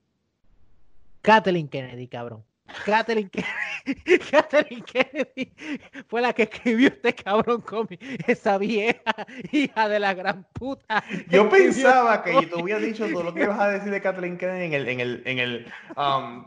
Kathleen 1.22 1.66
Kennedy, 1.66 2.06
cabrón. 2.06 2.44
Kathleen 2.84 3.30
Kennedy, 4.84 5.52
fue 6.08 6.20
la 6.20 6.32
que 6.32 6.44
escribió 6.44 6.88
este 6.88 7.14
cabrón 7.14 7.60
cómic, 7.62 8.00
esa 8.26 8.58
vieja 8.58 9.14
hija 9.52 9.88
de 9.88 9.98
la 9.98 10.14
gran 10.14 10.46
puta. 10.52 11.02
Yo 11.30 11.48
pensaba 11.48 12.22
que 12.22 12.46
tú 12.46 12.60
hubieras 12.60 12.82
dicho 12.82 13.08
todo 13.08 13.24
lo 13.24 13.34
que 13.34 13.44
ibas 13.44 13.58
a 13.58 13.70
decir 13.70 13.90
de 13.90 14.00
Kathleen 14.00 14.36
Kennedy 14.36 14.66
en 14.66 14.72
el, 14.74 14.88
en 14.88 15.00
el, 15.00 15.22
en 15.24 15.38
el 15.38 15.72
um, 15.96 16.46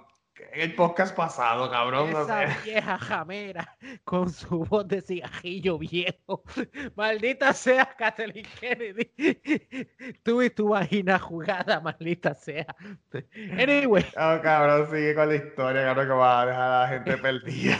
el 0.53 0.75
podcast 0.75 1.15
pasado, 1.15 1.69
cabrón. 1.69 2.09
Esa 2.09 2.45
vieja 2.65 2.97
jamera 2.97 3.77
con 4.03 4.29
su 4.29 4.65
voz 4.65 4.87
de 4.87 5.01
cigajillo 5.01 5.77
viejo. 5.77 6.43
Maldita 6.95 7.53
sea 7.53 7.85
Kathleen 7.97 8.45
Kennedy. 8.59 9.09
Tú 10.23 10.41
y 10.41 10.49
tu 10.49 10.69
vagina 10.69 11.19
jugada, 11.19 11.79
maldita 11.79 12.33
sea. 12.33 12.75
Anyway. 13.57 14.05
Oh, 14.17 14.39
cabrón, 14.41 14.87
sigue 14.89 15.15
con 15.15 15.29
la 15.29 15.35
historia, 15.35 15.83
cabrón, 15.85 16.07
que 16.07 16.13
va 16.13 16.41
a 16.41 16.45
dejar 16.45 16.61
a 16.61 16.81
la 16.81 16.87
gente 16.87 17.17
perdida. 17.17 17.79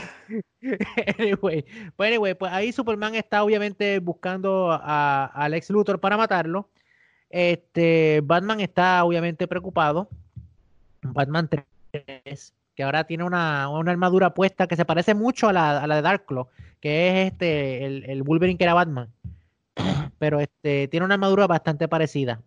Anyway, 1.18 1.64
pues, 1.96 2.08
anyway, 2.08 2.34
pues 2.34 2.52
ahí 2.52 2.72
Superman 2.72 3.14
está 3.14 3.42
obviamente 3.42 3.98
buscando 3.98 4.70
a, 4.70 5.26
a 5.26 5.48
Lex 5.48 5.70
Luthor 5.70 6.00
para 6.00 6.16
matarlo. 6.16 6.70
Este, 7.28 8.20
Batman 8.22 8.60
está 8.60 9.02
obviamente 9.04 9.48
preocupado. 9.48 10.08
Batman 11.02 11.48
3 11.48 11.64
que 12.74 12.82
ahora 12.82 13.04
tiene 13.04 13.24
una, 13.24 13.64
armadura 13.64 14.34
puesta 14.34 14.66
que 14.66 14.76
se 14.76 14.84
parece 14.84 15.14
mucho 15.14 15.48
a 15.48 15.52
la, 15.52 15.80
a 15.80 15.86
la 15.86 15.96
de 15.96 16.02
Darkclaw, 16.02 16.48
que 16.80 17.08
es 17.08 17.32
este 17.32 17.84
el, 17.84 18.04
el, 18.08 18.22
Wolverine 18.22 18.58
que 18.58 18.64
era 18.64 18.74
Batman. 18.74 19.08
Pero 20.18 20.40
este 20.40 20.88
tiene 20.88 21.04
una 21.04 21.14
armadura 21.14 21.46
bastante 21.46 21.88
parecida. 21.88 22.40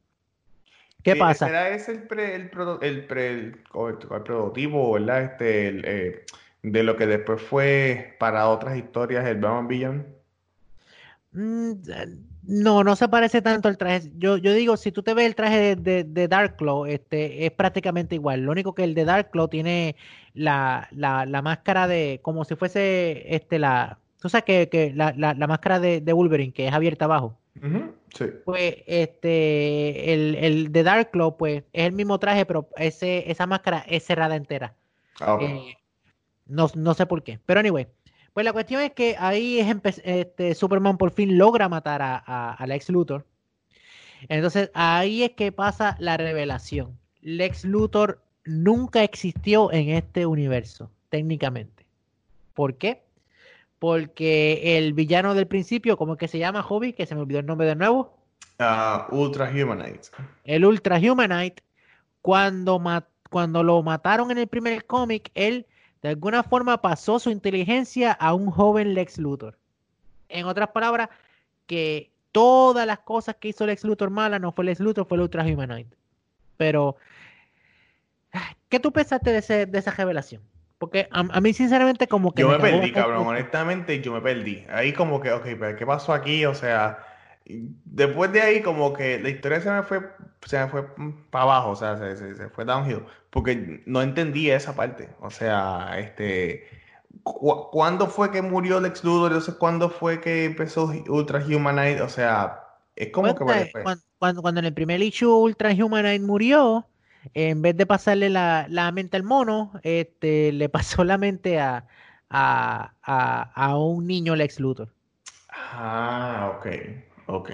¿Qué 1.04 1.16
pasa? 1.16 1.46
¿Será 1.46 1.70
ese 1.70 1.92
el, 1.92 2.04
pre, 2.04 2.36
el, 2.36 2.50
el, 2.82 2.98
el, 3.12 3.60
prototipo, 3.70 4.94
¿verdad? 4.94 5.24
Este, 5.24 6.08
eh, 6.08 6.26
de 6.64 6.84
lo 6.84 6.98
que 6.98 7.06
después 7.06 7.40
fue 7.44 8.16
para 8.20 8.50
otras 8.50 8.76
historias 8.76 9.24
el 9.28 9.38
Batman 9.38 9.68
Beyond? 9.68 10.06
Mm, 11.34 11.74
no, 12.48 12.84
no 12.84 12.96
se 12.96 13.08
parece 13.08 13.42
tanto 13.42 13.68
al 13.68 13.78
traje. 13.78 14.12
Yo, 14.18 14.38
yo 14.38 14.54
digo, 14.54 14.78
si 14.78 14.92
tú 14.92 15.04
te 15.04 15.14
ves 15.14 15.26
el 15.26 15.36
traje 15.36 15.76
de, 15.76 16.04
de, 16.04 16.28
Darkclaw, 16.28 16.86
este, 16.86 17.46
es 17.46 17.52
prácticamente 17.52 18.16
igual. 18.16 18.42
Lo 18.42 18.52
único 18.52 18.76
que 18.76 18.84
el 18.84 18.94
de 18.94 19.06
Darkclaw 19.06 19.48
tiene 19.48 19.96
la, 20.34 20.88
la, 20.92 21.26
la 21.26 21.42
máscara 21.42 21.88
de, 21.88 22.20
como 22.22 22.46
si 22.46 22.56
fuese 22.56 23.36
este 23.36 23.60
la, 23.60 24.00
tú 24.22 24.30
sabes 24.30 24.46
que, 24.46 24.70
que 24.70 24.94
la, 24.94 25.14
la, 25.18 25.34
la, 25.34 25.48
máscara 25.48 25.80
de, 25.80 26.02
de, 26.02 26.14
Wolverine, 26.14 26.54
que 26.54 26.68
es 26.68 26.74
abierta 26.74 27.06
abajo. 27.06 27.38
sí. 28.14 28.26
Pues 28.44 28.78
este, 28.86 30.14
el, 30.14 30.36
el 30.36 30.72
de 30.72 30.84
Dark 30.84 31.12
Claw, 31.12 31.38
pues 31.38 31.64
es 31.74 31.86
el 31.86 31.94
mismo 31.94 32.20
traje, 32.20 32.46
pero 32.46 32.70
ese, 32.78 33.30
esa 33.30 33.48
máscara 33.48 33.84
es 33.88 34.04
cerrada 34.04 34.36
entera. 34.36 34.74
Ah, 35.20 35.36
okay. 35.36 35.48
eh, 35.48 35.78
no, 36.48 36.68
no 36.76 36.94
sé 36.94 37.06
por 37.06 37.24
qué. 37.24 37.40
Pero 37.46 37.60
anyway, 37.60 37.88
pues 38.36 38.44
la 38.44 38.52
cuestión 38.52 38.82
es 38.82 38.92
que 38.92 39.16
ahí 39.18 39.62
es 39.62 40.02
este, 40.04 40.56
Superman 40.56 40.98
por 40.98 41.12
fin 41.12 41.38
logra 41.38 41.70
matar 41.70 42.02
a, 42.02 42.22
a, 42.28 42.54
a 42.54 42.68
Lex 42.68 42.90
Luthor. 42.90 43.26
Entonces 44.28 44.72
ahí 44.74 45.24
es 45.24 45.32
que 45.32 45.54
pasa 45.54 45.96
la 46.00 46.18
revelación. 46.18 47.00
Lex 47.22 47.64
Luthor 47.64 48.22
nunca 48.44 49.04
existió 49.04 49.72
en 49.72 49.88
este 49.88 50.26
universo, 50.26 50.92
técnicamente. 51.08 51.86
¿Por 52.54 52.76
qué? 52.76 53.04
Porque 53.80 54.78
el 54.78 54.92
villano 54.92 55.34
del 55.34 55.48
principio, 55.48 55.96
¿cómo 55.96 56.16
es 56.16 56.20
que 56.20 56.28
se 56.28 56.38
llama, 56.38 56.62
Hobby? 56.62 56.92
Que 56.92 57.06
se 57.06 57.16
me 57.16 57.22
olvidó 57.22 57.40
el 57.40 57.46
nombre 57.46 57.68
de 57.68 57.76
nuevo. 57.76 58.18
Uh, 58.60 59.16
Ultra 59.16 59.50
Humanite. 59.50 60.10
El 60.44 60.66
Ultra 60.66 60.98
Humanite, 61.00 61.64
cuando, 62.22 62.84
cuando 63.30 63.64
lo 63.64 63.82
mataron 63.82 64.30
en 64.30 64.40
el 64.40 64.48
primer 64.48 64.84
cómic, 64.84 65.32
él 65.36 65.66
de 66.06 66.12
alguna 66.12 66.44
forma 66.44 66.84
pasó 66.84 67.18
su 67.18 67.32
inteligencia 67.32 68.12
a 68.12 68.36
un 68.36 68.52
joven 68.52 68.94
Lex 68.94 69.18
Luthor. 69.18 69.58
En 70.30 70.46
otras 70.46 70.70
palabras, 70.70 71.10
que 71.66 72.12
todas 72.32 72.86
las 72.86 73.00
cosas 73.00 73.38
que 73.38 73.48
hizo 73.48 73.66
Lex 73.66 73.84
Luthor 73.84 74.12
mala 74.12 74.38
no 74.38 74.52
fue 74.52 74.66
Lex 74.66 74.80
Luthor, 74.82 75.08
fue 75.08 75.18
el 75.18 75.24
Ultra 75.24 75.44
Humanite. 75.44 75.98
Pero, 76.58 76.98
¿qué 78.70 78.80
tú 78.80 78.92
pensaste 78.92 79.32
de, 79.32 79.40
ese, 79.40 79.66
de 79.66 79.80
esa 79.80 79.90
revelación? 79.90 80.44
Porque 80.78 81.08
a, 81.10 81.22
a, 81.22 81.42
mí, 81.42 81.54
sinceramente, 81.54 82.08
como 82.08 82.36
que. 82.36 82.44
Yo 82.44 82.50
me, 82.50 82.60
me 82.60 82.70
perdí, 82.70 82.92
cabrón. 82.92 83.26
Honestamente, 83.26 84.00
yo 84.00 84.14
me 84.14 84.22
perdí. 84.22 84.64
Ahí, 84.70 84.94
como 84.94 85.20
que, 85.20 85.32
ok, 85.32 85.48
pero 85.60 85.76
¿qué 85.76 85.88
pasó 85.88 86.14
aquí? 86.14 86.46
O 86.46 86.54
sea, 86.54 87.00
después 87.46 88.32
de 88.32 88.42
ahí, 88.42 88.62
como 88.62 88.94
que 88.94 89.20
la 89.20 89.30
historia 89.30 89.62
se 89.62 89.72
me 89.72 89.84
fue, 89.84 90.02
se 90.46 90.60
me 90.60 90.68
fue 90.68 90.86
para 91.30 91.44
abajo, 91.44 91.70
o 91.72 91.76
sea, 91.76 91.98
se, 91.98 92.18
se, 92.18 92.36
se 92.36 92.50
fue 92.50 92.66
downhill. 92.66 93.04
Porque 93.30 93.84
no 93.86 94.02
entendí 94.02 94.50
esa 94.50 94.76
parte. 94.76 95.10
O 95.20 95.30
sea, 95.30 96.00
este. 96.00 96.68
¿cu 97.24 97.70
¿Cuándo 97.72 98.08
fue 98.08 98.32
que 98.32 98.42
murió 98.42 98.80
Lex 98.80 99.04
Luthor? 99.04 99.42
Sé 99.42 99.58
cuándo 99.58 99.90
fue 99.90 100.22
que 100.22 100.46
empezó 100.46 100.92
Ultra 101.10 101.44
Humanite. 101.46 102.02
O 102.02 102.10
sea, 102.10 102.64
es 102.96 103.12
como 103.12 103.36
que. 103.36 103.44
Bueno, 103.44 103.66
cuando, 103.84 104.04
cuando, 104.18 104.42
cuando 104.42 104.60
en 104.60 104.66
el 104.66 104.74
primer 104.74 105.02
issue 105.02 105.30
Ultra 105.30 105.72
Humanite 105.72 106.26
murió 106.26 106.88
en 107.34 107.62
vez 107.62 107.76
de 107.76 107.86
pasarle 107.86 108.30
la, 108.30 108.68
la, 108.70 108.92
mente 108.92 109.18
al 109.18 109.24
mono, 109.24 109.72
este, 109.84 110.52
le 110.52 110.70
pasó 110.70 111.04
la 111.04 111.18
mente 111.18 111.60
a, 111.60 111.88
a, 112.30 112.94
a, 113.02 113.52
a 113.54 113.78
un 113.78 114.08
niño 114.08 114.36
Lex 114.36 114.60
Luthor. 114.60 114.90
Ah, 115.50 116.54
ok, 116.58 116.68
ok. 117.28 117.52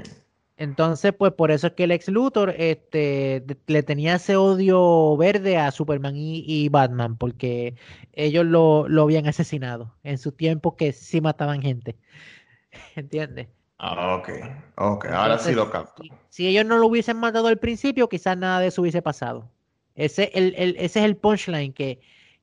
Entonces, 0.58 1.12
pues 1.18 1.34
por 1.34 1.50
eso 1.50 1.68
es 1.68 1.74
que 1.74 1.88
Lex 1.88 2.08
Luthor 2.08 2.54
este, 2.56 3.44
le 3.66 3.82
tenía 3.82 4.16
ese 4.16 4.36
odio 4.36 5.18
verde 5.18 5.58
a 5.58 5.72
Superman 5.72 6.16
y, 6.16 6.44
y 6.46 6.70
Batman, 6.70 7.18
porque 7.18 7.76
ellos 8.14 8.46
lo, 8.46 8.88
lo, 8.88 9.02
habían 9.02 9.28
asesinado 9.28 9.96
en 10.04 10.20
su 10.20 10.32
tiempo 10.32 10.78
que 10.78 10.94
sí 10.94 11.20
mataban 11.20 11.64
gente. 11.64 11.98
¿Entiendes? 12.96 13.48
Ah, 13.80 14.16
ok, 14.18 14.30
ok, 14.76 15.06
ahora 15.06 15.24
Entonces, 15.24 15.48
sí 15.48 15.56
lo 15.56 15.72
capto. 15.72 16.04
Si, 16.04 16.12
si 16.30 16.48
ellos 16.48 16.64
no 16.66 16.78
lo 16.78 16.86
hubiesen 16.86 17.18
matado 17.18 17.48
al 17.48 17.58
principio, 17.58 18.08
quizás 18.08 18.38
nada 18.38 18.60
de 18.60 18.68
eso 18.68 18.84
hubiese 18.84 19.02
pasado. 19.02 19.50
Ese, 19.96 20.30
el, 20.36 20.54
el, 20.58 20.76
ese 20.78 21.00
es 21.00 21.06
el 21.06 21.18
punchline, 21.18 21.74
que, 21.74 22.02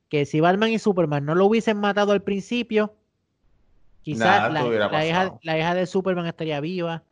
que 0.09 0.27
si 0.27 0.41
Batman 0.41 0.71
y 0.71 0.81
Superman 0.81 1.25
no 1.25 1.37
lo 1.37 1.47
hubiesen 1.47 1.79
matado 1.79 2.11
al 2.11 2.23
principio, 2.23 2.95
quizás 4.03 4.53
la, 4.53 4.63
la, 4.63 5.07
hija, 5.07 5.39
la, 5.43 5.59
hija, 5.59 5.75
de 5.75 5.87
Superman 5.87 6.27
estaría 6.27 6.61
viva, 6.61 7.05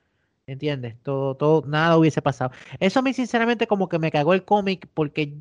¿entiendes? 0.46 0.96
Todo, 1.02 1.34
todo, 1.34 1.64
nada 1.66 1.96
hubiese 1.96 2.22
pasado. 2.22 2.52
Eso 2.80 3.00
a 3.00 3.02
mí 3.02 3.12
sinceramente 3.12 3.66
como 3.66 3.88
que 3.88 3.98
me 3.98 4.10
cagó 4.10 4.34
el 4.34 4.44
cómic 4.44 4.88
porque 4.94 5.34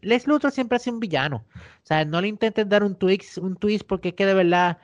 Les 0.00 0.26
Luthor 0.26 0.50
siempre 0.50 0.76
ha 0.76 0.78
sido 0.78 0.94
un 0.94 1.00
villano. 1.00 1.44
O 1.54 1.86
sea, 1.86 2.04
no 2.04 2.20
le 2.20 2.28
intentes 2.28 2.68
dar 2.68 2.82
un 2.82 2.96
twist, 2.96 3.38
un 3.38 3.56
twist 3.56 3.86
porque 3.86 4.08
es 4.10 4.14
que 4.14 4.26
de 4.26 4.34
verdad... 4.34 4.78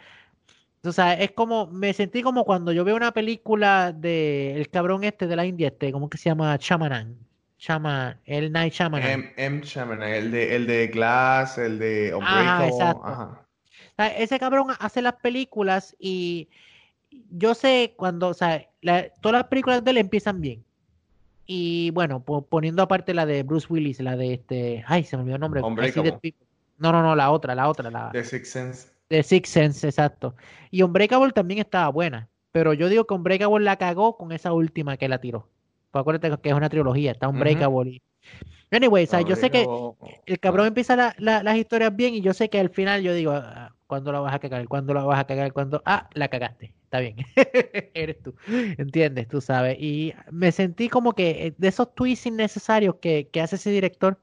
O 0.86 0.92
sea, 0.92 1.14
es 1.14 1.30
como, 1.30 1.66
me 1.68 1.94
sentí 1.94 2.22
como 2.22 2.44
cuando 2.44 2.70
yo 2.70 2.84
veo 2.84 2.94
una 2.94 3.12
película 3.12 3.92
de 3.92 4.54
el 4.54 4.68
cabrón 4.68 5.02
este 5.02 5.26
de 5.26 5.34
la 5.34 5.46
India, 5.46 5.68
este, 5.68 5.90
¿cómo 5.90 6.10
que 6.10 6.18
se 6.18 6.28
llama? 6.28 6.58
Chamanan. 6.58 7.16
Chama, 7.56 8.20
el 8.26 8.52
Night 8.52 8.74
Shyamalan. 8.74 9.10
M, 9.10 9.32
M 9.38 9.62
Shyamalan, 9.62 10.10
el 10.10 10.30
de, 10.30 10.56
el 10.56 10.66
de 10.66 10.88
Glass, 10.88 11.56
el 11.56 11.78
de 11.78 12.14
Ajá, 12.20 12.66
exacto. 12.66 13.06
Ajá. 13.06 13.46
O 13.92 13.94
sea, 13.96 14.08
ese 14.18 14.38
cabrón 14.38 14.66
hace 14.78 15.00
las 15.00 15.14
películas 15.14 15.96
y 15.98 16.50
yo 17.30 17.54
sé 17.54 17.94
cuando, 17.96 18.28
o 18.28 18.34
sea, 18.34 18.68
la, 18.80 19.08
todas 19.20 19.40
las 19.40 19.48
películas 19.48 19.84
de 19.84 19.90
él 19.90 19.98
empiezan 19.98 20.40
bien. 20.40 20.64
Y 21.46 21.90
bueno, 21.90 22.22
poniendo 22.22 22.82
aparte 22.82 23.12
la 23.12 23.26
de 23.26 23.42
Bruce 23.42 23.66
Willis, 23.68 24.00
la 24.00 24.16
de 24.16 24.34
este, 24.34 24.84
ay, 24.86 25.04
se 25.04 25.16
me 25.16 25.22
olvidó 25.22 25.36
el 25.36 25.40
nombre. 25.40 25.60
No, 26.78 26.90
no, 26.90 27.02
no, 27.02 27.14
la 27.14 27.30
otra, 27.30 27.54
la 27.54 27.68
otra, 27.68 27.90
la 27.90 28.10
The 28.12 28.24
Sixth 28.24 28.52
Sense. 28.52 28.88
The 29.08 29.22
Sixth 29.22 29.52
Sense, 29.52 29.86
exacto. 29.86 30.34
Y 30.70 30.82
Unbreakable 30.82 31.32
también 31.32 31.60
estaba 31.60 31.88
buena, 31.90 32.28
pero 32.50 32.72
yo 32.72 32.88
digo 32.88 33.06
que 33.06 33.14
Unbreakable 33.14 33.64
la 33.64 33.76
cagó 33.76 34.16
con 34.16 34.32
esa 34.32 34.52
última 34.52 34.96
que 34.96 35.08
la 35.08 35.18
tiró. 35.18 35.48
Pues 35.90 36.00
acuérdate 36.00 36.36
que 36.42 36.48
es 36.48 36.54
una 36.54 36.68
trilogía, 36.68 37.12
está 37.12 37.28
un 37.28 37.38
breakable. 37.38 37.90
Uh 37.90 37.94
-huh. 37.94 38.00
Anyway, 38.70 39.04
o 39.04 39.06
sea, 39.06 39.20
yo 39.20 39.36
sé 39.36 39.50
que 39.50 39.66
el 40.26 40.40
cabrón 40.40 40.66
empieza 40.66 40.96
la, 40.96 41.14
la, 41.18 41.42
las 41.42 41.56
historias 41.56 41.94
bien 41.94 42.14
y 42.14 42.20
yo 42.22 42.32
sé 42.34 42.48
que 42.48 42.58
al 42.58 42.70
final 42.70 43.02
yo 43.02 43.14
digo, 43.14 43.32
ah, 43.32 43.72
¿cuándo 43.87 44.12
la 44.12 44.20
vas 44.20 44.35
a 44.35 44.39
cagar? 44.39 44.66
¿Cuándo 44.68 44.95
la 44.95 45.05
vas 45.05 45.18
a 45.20 45.26
cagar? 45.26 45.53
¿Cuándo? 45.53 45.82
Ah, 45.85 46.09
la 46.14 46.28
cagaste. 46.28 46.74
Está 46.85 47.01
bien. 47.01 47.16
Eres 47.95 48.22
tú. 48.22 48.35
¿Entiendes? 48.47 49.28
Tú 49.28 49.41
sabes. 49.41 49.76
Y 49.80 50.14
me 50.30 50.53
sentí 50.53 50.89
como 50.89 51.12
que 51.14 51.55
de 51.57 51.68
esos 51.68 51.95
tweets 51.95 52.26
innecesarios 52.26 52.97
que, 52.97 53.28
que 53.32 53.41
hace 53.41 53.57
ese 53.57 53.70
director, 53.70 54.20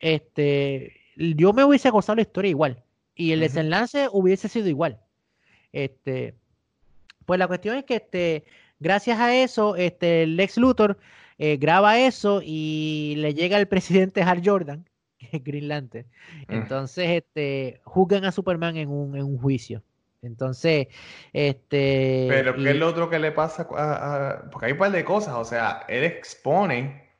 este, 0.00 0.94
yo 1.16 1.52
me 1.52 1.64
hubiese 1.64 1.90
gozado 1.90 2.16
la 2.16 2.22
historia 2.22 2.50
igual. 2.50 2.82
Y 3.14 3.32
el 3.32 3.38
uh 3.38 3.42
-huh. 3.42 3.46
desenlace 3.46 4.08
hubiese 4.10 4.48
sido 4.48 4.68
igual. 4.68 5.00
Este, 5.72 6.34
pues 7.26 7.38
la 7.38 7.46
cuestión 7.48 7.76
es 7.76 7.84
que 7.84 7.96
este 7.96 8.44
Gracias 8.82 9.20
a 9.20 9.32
eso, 9.32 9.76
este, 9.76 10.26
Lex 10.26 10.56
Luthor 10.56 10.98
eh, 11.38 11.56
graba 11.56 12.00
eso 12.00 12.40
y 12.44 13.14
le 13.18 13.32
llega 13.32 13.56
al 13.56 13.68
presidente 13.68 14.24
Hal 14.24 14.42
Jordan, 14.44 14.88
Green 15.32 15.68
Lantern. 15.68 16.06
Entonces, 16.48 17.08
este, 17.08 17.80
juzgan 17.84 18.24
a 18.24 18.32
Superman 18.32 18.76
en 18.76 18.88
un, 18.88 19.16
en 19.16 19.24
un 19.24 19.38
juicio. 19.38 19.82
Entonces, 20.22 20.88
este. 21.32 22.26
Pero, 22.28 22.54
¿qué 22.54 22.62
y... 22.62 22.68
es 22.68 22.76
lo 22.76 22.88
otro 22.88 23.10
que 23.10 23.18
le 23.18 23.32
pasa? 23.32 23.66
A, 23.76 24.28
a... 24.28 24.50
Porque 24.50 24.66
hay 24.66 24.72
un 24.72 24.78
par 24.78 24.92
de 24.92 25.04
cosas. 25.04 25.34
O 25.34 25.44
sea, 25.44 25.84
él 25.88 26.04
expone 26.04 27.10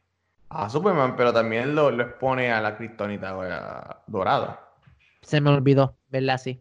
a 0.48 0.68
Superman, 0.68 1.16
pero 1.16 1.32
también 1.32 1.74
lo, 1.74 1.90
lo 1.90 2.02
expone 2.04 2.52
a 2.52 2.60
la 2.60 2.76
Kryptonita 2.76 4.02
dorada. 4.06 4.68
Se 5.22 5.40
me 5.40 5.50
olvidó, 5.50 5.96
¿verdad? 6.10 6.38
Sí 6.38 6.60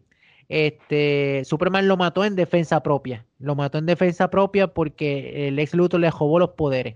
este, 0.52 1.42
Superman 1.46 1.88
lo 1.88 1.96
mató 1.96 2.26
en 2.26 2.36
defensa 2.36 2.82
propia. 2.82 3.24
Lo 3.38 3.54
mató 3.54 3.78
en 3.78 3.86
defensa 3.86 4.28
propia 4.28 4.68
porque 4.68 5.48
el 5.48 5.58
ex 5.58 5.72
Luthor 5.72 6.00
le 6.00 6.10
robó 6.10 6.38
los 6.38 6.50
poderes. 6.50 6.94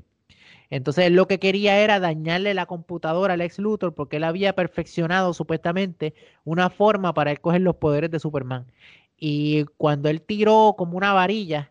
Entonces 0.71 1.07
él 1.07 1.15
lo 1.15 1.27
que 1.29 1.39
quería 1.39 1.79
era 1.79 2.01
dañarle 2.01 2.55
la 2.55 2.67
computadora 2.67 3.35
al 3.35 3.41
ex 3.41 3.59
Luthor 3.59 3.95
porque 3.95 4.17
él 4.17 4.25
había 4.25 4.55
perfeccionado 4.55 5.33
supuestamente 5.35 6.15
una 6.45 6.71
forma 6.71 7.15
para 7.15 7.31
él 7.31 7.41
coger 7.41 7.61
los 7.61 7.77
poderes 7.77 8.11
de 8.11 8.19
Superman. 8.19 8.67
Y 9.19 9.65
cuando 9.77 10.09
él 10.09 10.23
tiró 10.23 10.75
como 10.77 10.97
una 10.97 11.13
varilla 11.13 11.71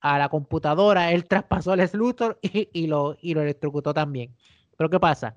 a 0.00 0.18
la 0.18 0.28
computadora, 0.28 1.12
él 1.12 1.24
traspasó 1.28 1.72
al 1.72 1.80
ex 1.80 1.94
Luthor 1.94 2.38
y, 2.42 2.68
y, 2.72 2.86
lo, 2.86 3.16
y 3.20 3.34
lo 3.34 3.42
electrocutó 3.42 3.94
también. 3.94 4.34
Pero 4.76 4.90
¿qué 4.90 5.00
pasa? 5.00 5.36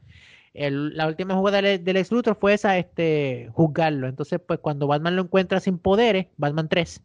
el, 0.53 0.95
la 0.95 1.07
última 1.07 1.35
jugada 1.35 1.61
del, 1.61 1.83
del 1.83 1.97
ex 1.97 2.11
Luthor 2.11 2.35
fue 2.35 2.53
esa, 2.53 2.77
este, 2.77 3.49
juzgarlo. 3.53 4.07
Entonces, 4.07 4.39
pues 4.45 4.59
cuando 4.59 4.87
Batman 4.87 5.15
lo 5.15 5.23
encuentra 5.23 5.59
sin 5.59 5.77
poderes, 5.77 6.27
Batman 6.37 6.67
3, 6.67 7.01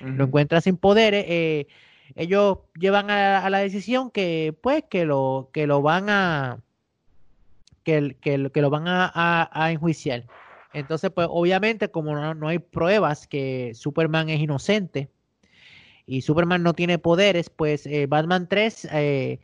uh 0.00 0.04
-huh. 0.04 0.16
lo 0.16 0.24
encuentra 0.24 0.60
sin 0.60 0.76
poderes, 0.76 1.24
eh, 1.28 1.66
ellos 2.14 2.58
llevan 2.78 3.10
a, 3.10 3.48
la 3.50 3.58
decisión 3.58 4.10
que, 4.10 4.54
pues, 4.60 4.84
que 4.88 5.04
lo, 5.04 5.50
que 5.52 5.66
lo 5.66 5.82
van 5.82 6.08
a, 6.10 6.58
que, 7.84 8.16
que, 8.20 8.50
que 8.52 8.62
lo 8.62 8.70
van 8.70 8.88
a, 8.88 9.10
a, 9.14 9.50
a, 9.52 9.72
enjuiciar. 9.72 10.24
Entonces, 10.72 11.10
pues, 11.10 11.28
obviamente, 11.30 11.90
como 11.90 12.14
no, 12.14 12.34
no 12.34 12.48
hay 12.48 12.58
pruebas 12.58 13.26
que 13.26 13.72
Superman 13.74 14.28
es 14.28 14.40
inocente 14.40 15.08
y 16.08 16.22
Superman 16.22 16.62
no 16.62 16.72
tiene 16.72 16.98
poderes, 16.98 17.50
pues 17.50 17.86
eh, 17.86 18.06
Batman 18.06 18.48
3 18.48 18.88
eh, 18.92 19.40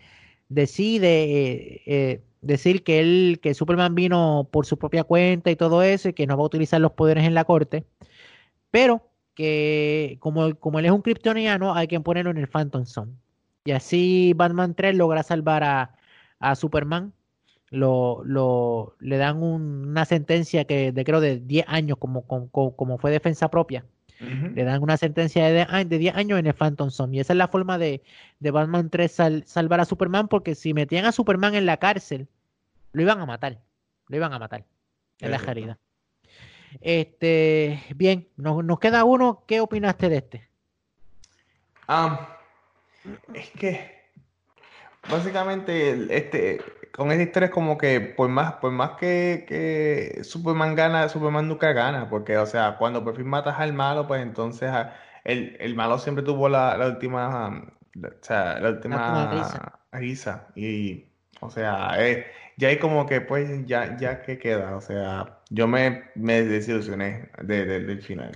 decide 0.48 1.82
eh, 1.84 2.22
decir 2.40 2.82
que 2.82 3.00
él, 3.00 3.38
que 3.42 3.52
Superman 3.52 3.94
vino 3.94 4.48
por 4.50 4.64
su 4.64 4.78
propia 4.78 5.04
cuenta 5.04 5.50
y 5.50 5.56
todo 5.56 5.82
eso, 5.82 6.08
y 6.08 6.14
que 6.14 6.26
no 6.26 6.38
va 6.38 6.42
a 6.42 6.46
utilizar 6.46 6.80
los 6.80 6.92
poderes 6.92 7.24
en 7.24 7.34
la 7.34 7.44
corte, 7.44 7.84
pero 8.70 9.02
que 9.34 10.16
como, 10.20 10.54
como 10.56 10.78
él 10.78 10.86
es 10.86 10.92
un 10.92 11.02
kryptoniano, 11.02 11.74
hay 11.74 11.88
que 11.88 12.00
ponerlo 12.00 12.30
en 12.30 12.38
el 12.38 12.48
Phantom 12.48 12.86
Zone. 12.86 13.12
Y 13.64 13.72
así 13.72 14.32
Batman 14.34 14.74
3 14.74 14.94
logra 14.96 15.22
salvar 15.22 15.64
a, 15.64 15.96
a 16.38 16.54
Superman. 16.54 17.12
Lo, 17.70 18.22
lo, 18.24 18.94
le 19.00 19.16
dan 19.16 19.42
un, 19.42 19.88
una 19.88 20.04
sentencia 20.04 20.64
que 20.64 20.92
de 20.92 21.04
creo 21.04 21.20
de 21.20 21.40
10 21.40 21.66
años 21.68 21.98
como, 21.98 22.26
como, 22.26 22.76
como 22.76 22.98
fue 22.98 23.10
defensa 23.10 23.50
propia. 23.50 23.84
Le 24.20 24.64
dan 24.64 24.82
una 24.82 24.96
sentencia 24.96 25.44
de, 25.46 25.84
de 25.84 25.98
10 25.98 26.14
años 26.14 26.38
en 26.38 26.46
el 26.46 26.54
Phantom 26.54 26.90
Zone. 26.90 27.16
Y 27.16 27.20
esa 27.20 27.34
es 27.34 27.36
la 27.36 27.48
forma 27.48 27.76
de, 27.76 28.02
de 28.38 28.50
Batman 28.50 28.88
3 28.88 29.44
salvar 29.44 29.80
a 29.80 29.84
Superman, 29.84 30.28
porque 30.28 30.54
si 30.54 30.72
metían 30.72 31.04
a 31.04 31.12
Superman 31.12 31.54
en 31.54 31.66
la 31.66 31.76
cárcel, 31.76 32.28
lo 32.92 33.02
iban 33.02 33.20
a 33.20 33.26
matar. 33.26 33.60
Lo 34.08 34.16
iban 34.16 34.32
a 34.32 34.38
matar. 34.38 34.64
En 35.20 35.30
la 35.30 35.36
herida. 35.36 35.78
Este, 36.80 37.82
bien, 37.94 38.28
nos, 38.36 38.64
nos, 38.64 38.78
queda 38.78 39.04
uno. 39.04 39.44
¿Qué 39.46 39.60
opinaste 39.60 40.08
de 40.08 40.16
este? 40.16 40.48
es 43.34 43.50
que 43.50 43.94
básicamente 45.10 46.06
este 46.16 46.60
con 46.94 47.10
esta 47.10 47.24
historia 47.24 47.46
es 47.46 47.52
como 47.52 47.76
que 47.76 48.00
por 48.00 48.28
más, 48.28 48.54
por 48.54 48.70
más 48.70 48.92
que, 48.92 49.44
que 49.48 50.22
Superman 50.22 50.76
gana, 50.76 51.08
Superman 51.08 51.48
nunca 51.48 51.72
gana, 51.72 52.08
porque 52.08 52.38
o 52.38 52.46
sea, 52.46 52.76
cuando 52.78 53.02
por 53.02 53.16
fin 53.16 53.26
matas 53.26 53.56
al 53.58 53.72
malo, 53.72 54.06
pues 54.06 54.22
entonces 54.22 54.70
ah, 54.70 54.94
el, 55.24 55.56
el 55.58 55.74
malo 55.74 55.98
siempre 55.98 56.24
tuvo 56.24 56.48
la, 56.48 56.76
la 56.76 56.86
última, 56.86 57.64
o 57.96 58.10
sea, 58.20 58.60
la 58.60 58.70
última 58.70 59.30
risa. 59.92 60.46
Y, 60.54 61.06
o 61.40 61.50
sea, 61.50 61.96
eh, 61.98 62.26
ya 62.56 62.68
hay 62.68 62.78
como 62.78 63.06
que 63.06 63.20
pues 63.20 63.66
ya, 63.66 63.96
ya 63.96 64.22
que 64.22 64.38
queda, 64.38 64.76
o 64.76 64.80
sea, 64.80 65.40
yo 65.54 65.68
me, 65.68 66.04
me 66.14 66.42
desilusioné 66.42 67.30
de, 67.42 67.64
del 67.64 68.02
final. 68.02 68.32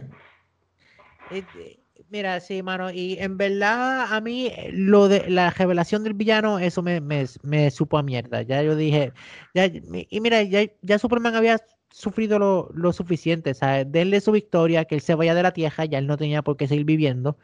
Este, 1.30 1.80
Mira, 2.10 2.40
sí, 2.40 2.62
mano, 2.62 2.90
y 2.90 3.18
en 3.18 3.36
verdad 3.36 4.14
a 4.14 4.20
mí 4.22 4.46
eh, 4.46 4.70
lo 4.72 5.08
de 5.08 5.28
la 5.28 5.50
revelación 5.50 6.04
del 6.04 6.14
villano, 6.14 6.58
eso 6.58 6.82
me, 6.82 7.00
me, 7.00 7.70
supo 7.70 7.98
a 7.98 8.02
mierda. 8.02 8.40
Ya 8.42 8.62
yo 8.62 8.76
dije, 8.76 9.12
ya, 9.54 9.66
y 9.66 10.20
mira, 10.20 10.42
ya, 10.42 10.62
ya 10.80 10.98
Superman 10.98 11.34
había 11.34 11.58
sufrido 11.90 12.38
lo, 12.38 12.70
lo 12.72 12.92
suficiente, 12.94 13.52
¿sabes? 13.52 13.90
Denle 13.92 14.20
su 14.22 14.32
victoria, 14.32 14.86
que 14.86 14.94
él 14.94 15.02
se 15.02 15.14
vaya 15.14 15.34
de 15.34 15.42
la 15.42 15.52
tierra, 15.52 15.84
ya 15.84 15.98
él 15.98 16.06
no 16.06 16.16
tenía 16.16 16.42
por 16.42 16.56
qué 16.56 16.66
seguir 16.66 16.86
viviendo. 16.86 17.36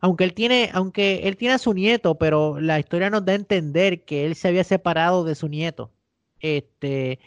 Aunque 0.00 0.24
él 0.24 0.34
tiene, 0.34 0.70
aunque 0.72 1.28
él 1.28 1.36
tiene 1.36 1.54
a 1.54 1.58
su 1.58 1.74
nieto, 1.74 2.16
pero 2.18 2.60
la 2.60 2.78
historia 2.78 3.10
nos 3.10 3.24
da 3.24 3.32
a 3.32 3.36
entender 3.36 4.04
que 4.04 4.26
él 4.26 4.34
se 4.36 4.48
había 4.48 4.64
separado 4.64 5.24
de 5.24 5.34
su 5.34 5.48
nieto. 5.48 5.92
Este, 6.40 7.18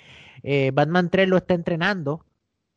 eh, 0.44 0.72
Batman 0.74 1.10
3 1.10 1.28
lo 1.28 1.38
está 1.38 1.54
entrenando 1.54 2.26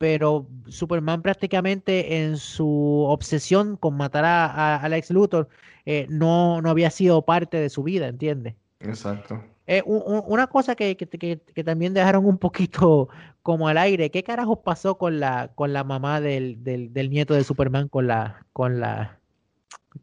pero 0.03 0.49
Superman 0.67 1.23
prácticamente 1.23 2.25
en 2.25 2.37
su 2.37 3.07
obsesión 3.09 3.77
con 3.77 3.97
matar 3.97 4.25
a, 4.25 4.79
Alex 4.79 5.13
Luthor 5.13 5.49
eh, 5.87 6.07
no, 6.09 6.61
no 6.61 6.71
había 6.71 6.91
sido 6.91 7.23
parte 7.23 7.59
de 7.59 7.71
su 7.71 7.85
vida, 7.85 8.09
¿entiendes? 8.09 8.57
Exacto. 8.81 9.41
Eh, 9.69 9.81
una 9.87 10.49
cosa 10.49 10.75
que, 10.75 10.97
que, 10.97 11.65
también 11.65 11.95
dejaron 11.95 12.27
un 12.27 12.37
poquito 12.37 13.11
como 13.43 13.69
al 13.69 13.79
aire, 13.79 14.11
¿qué 14.11 14.25
carajos 14.25 14.59
pasó 14.65 14.99
con 14.99 15.21
la, 15.21 15.53
con 15.55 15.73
la 15.73 15.85
mamá 15.85 16.21
del, 16.21 16.65
del, 16.65 16.93
del 16.93 17.09
nieto 17.09 17.35
de 17.35 17.45
Superman 17.45 17.87
con 17.87 18.09
la, 18.09 18.45
con 18.53 18.81
la, 18.81 19.21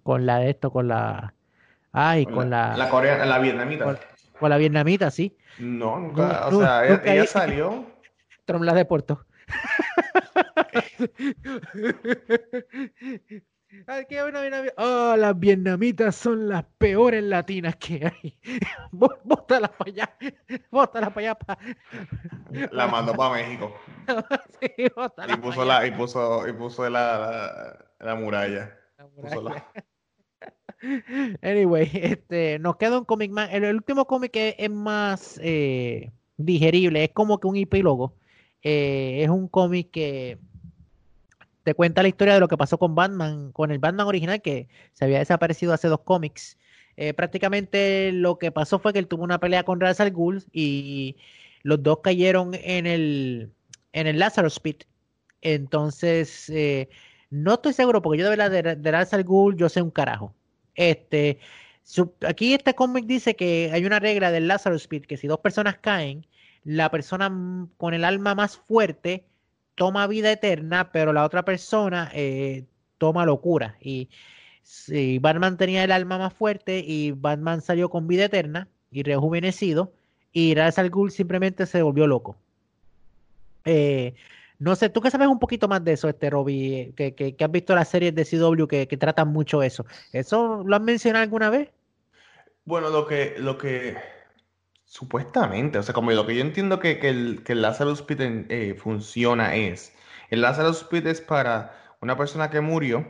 con 0.04 0.26
la 0.26 0.40
de 0.40 0.52
esto, 0.52 0.72
con 0.72 0.88
la, 0.88 1.34
ay, 1.92 2.26
con, 2.26 2.50
la, 2.50 2.78
la, 2.78 2.90
coreana, 2.90 3.26
la 3.26 3.40
vietnamita. 3.40 3.84
Con, 3.84 3.98
la 4.48 4.58
vietnamita, 4.58 5.12
sí. 5.12 5.36
No, 5.58 6.00
nunca, 6.00 6.48
o 6.48 6.60
sea, 6.62 6.86
ella, 6.86 7.02
ella 7.06 7.26
salió. 7.26 7.86
Tromlas 8.46 8.76
de 8.76 8.86
Puerto. 8.86 9.26
Oh, 14.78 15.16
las 15.16 15.40
vietnamitas 15.40 16.16
son 16.16 16.50
las 16.50 16.66
peores 16.78 17.24
latinas 17.24 17.76
que 17.76 18.06
hay. 18.06 18.38
Bótalas 18.92 19.72
para 19.72 19.92
allá. 19.92 20.18
Bótalas 20.72 21.14
para 21.14 21.32
allá. 21.32 21.38
La 22.72 22.88
mandó 22.88 23.14
para 23.14 23.36
México. 23.36 23.76
y, 24.78 24.90
puso 25.38 25.66
la, 25.66 25.86
y, 25.86 25.92
puso, 25.92 26.48
y 26.48 26.54
puso 26.54 26.90
la, 26.90 27.78
la, 28.00 28.16
muralla. 28.16 28.76
Anyway, 31.42 31.90
este, 31.94 32.60
nos 32.60 32.78
queda 32.78 33.00
un 33.00 33.06
cómic 33.06 33.32
más. 33.32 33.50
El, 33.52 33.66
último 33.76 34.06
cómic 34.06 34.32
es, 34.36 34.70
más 34.70 35.40
eh, 35.44 36.12
digerible. 36.38 37.04
Es 37.04 37.12
como 37.12 37.40
que 37.40 37.48
un 37.48 37.58
epílogo 37.58 38.16
eh, 38.64 39.22
es 39.24 39.30
un 39.30 39.48
cómic 39.48 39.92
que 39.92 40.38
te 41.64 41.74
cuenta 41.74 42.02
la 42.02 42.10
historia 42.10 42.34
de 42.34 42.40
lo 42.40 42.48
que 42.48 42.58
pasó 42.58 42.78
con 42.78 42.96
Batman, 42.96 43.52
con 43.52 43.72
el 43.72 43.80
Batman 43.80 44.08
original 44.08 44.42
que 44.42 44.68
se 44.94 45.06
había 45.06 45.20
desaparecido 45.20 45.74
hace 45.74 45.88
dos 45.88 46.02
cómics. 46.02 46.58
Eh, 46.98 47.14
prácticamente 47.14 48.12
lo 48.12 48.38
que 48.40 48.52
pasó 48.52 48.80
fue 48.80 48.92
que 48.92 49.00
él 49.00 49.08
tuvo 49.08 49.24
una 49.24 49.40
pelea 49.40 49.64
con 49.64 49.80
Ra's 49.80 50.02
al 50.02 50.14
y 50.52 51.16
los 51.64 51.82
dos 51.82 52.00
cayeron 52.02 52.54
en 52.56 52.86
el, 52.88 53.52
en 53.94 54.08
el 54.08 54.20
Lazarus 54.20 54.60
Pit. 54.60 54.84
Entonces, 55.42 56.52
no 57.30 57.56
estoy 57.56 57.74
seguro 57.74 58.02
porque 58.02 58.20
yo 58.20 58.30
de 58.30 58.36
verdad 58.36 58.52
de, 58.52 58.76
de 58.76 58.92
Ra's 58.92 59.14
al 59.14 59.24
Ghul 59.24 59.56
yo 59.56 59.70
sé 59.70 59.82
un 59.82 59.92
carajo. 59.92 60.34
Este, 60.76 61.40
aquí 62.28 62.54
este 62.54 62.76
cómic 62.76 63.06
dice 63.06 63.36
que 63.36 63.70
hay 63.74 63.86
una 63.86 64.00
regla 64.00 64.32
del 64.32 64.48
Lazarus 64.48 64.88
Pit 64.88 65.06
que 65.06 65.18
si 65.18 65.28
dos 65.28 65.40
personas 65.40 65.78
caen, 65.78 66.26
la 66.64 66.92
persona 66.92 67.68
con 67.78 67.94
el 67.94 68.04
alma 68.04 68.36
más 68.36 68.58
fuerte 68.58 69.26
toma 69.76 70.08
vida 70.08 70.32
eterna, 70.32 70.92
pero 70.92 71.14
la 71.14 71.24
otra 71.24 71.44
persona 71.46 72.12
eh, 72.14 72.66
toma 72.98 73.26
locura. 73.26 73.78
Y 73.82 74.10
si 74.62 75.20
Batman 75.20 75.58
tenía 75.58 75.84
el 75.84 75.92
alma 75.92 76.18
más 76.18 76.34
fuerte 76.34 76.84
y 76.86 77.12
Batman 77.12 77.62
salió 77.62 77.90
con 77.90 78.08
vida 78.08 78.26
eterna 78.26 78.68
y 78.92 79.04
rejuvenecido, 79.04 79.94
y 80.32 80.54
Ra's 80.54 80.78
al 80.78 80.92
simplemente 81.10 81.66
se 81.66 81.82
volvió 81.82 82.08
loco. 82.08 82.36
Eh, 83.66 84.14
no 84.60 84.76
sé, 84.76 84.90
tú 84.90 85.02
que 85.02 85.10
sabes 85.10 85.28
un 85.28 85.40
poquito 85.40 85.68
más 85.68 85.84
de 85.84 85.94
eso, 85.94 86.08
este 86.10 86.30
Robbie, 86.30 86.94
que, 86.96 87.16
que, 87.16 87.44
has 87.44 87.52
visto 87.52 87.74
las 87.74 87.90
series 87.90 88.14
de 88.14 88.26
CW 88.26 88.68
que, 88.68 88.88
que, 88.88 88.98
tratan 88.98 89.30
mucho 89.30 89.64
eso. 89.64 89.86
¿Eso 90.12 90.64
lo 90.66 90.76
has 90.76 90.82
mencionado 90.82 91.24
alguna 91.24 91.50
vez? 91.50 91.70
Bueno, 92.66 92.90
lo 92.90 93.08
que, 93.08 93.36
lo 93.40 93.58
que 93.58 93.98
Supuestamente, 94.90 95.78
o 95.78 95.84
sea, 95.84 95.94
como 95.94 96.10
lo 96.10 96.26
que 96.26 96.34
yo 96.36 96.42
entiendo 96.42 96.80
que, 96.80 96.98
que 96.98 97.10
el, 97.10 97.44
que 97.44 97.52
el 97.52 97.62
Lazarus 97.62 98.02
Pit 98.02 98.20
eh, 98.22 98.74
funciona 98.74 99.54
es, 99.56 99.96
el 100.32 100.42
Lazarus 100.42 100.84
Pit 100.84 101.06
es 101.06 101.22
para 101.22 101.96
una 102.02 102.18
persona 102.18 102.50
que 102.50 102.60
murió, 102.60 103.06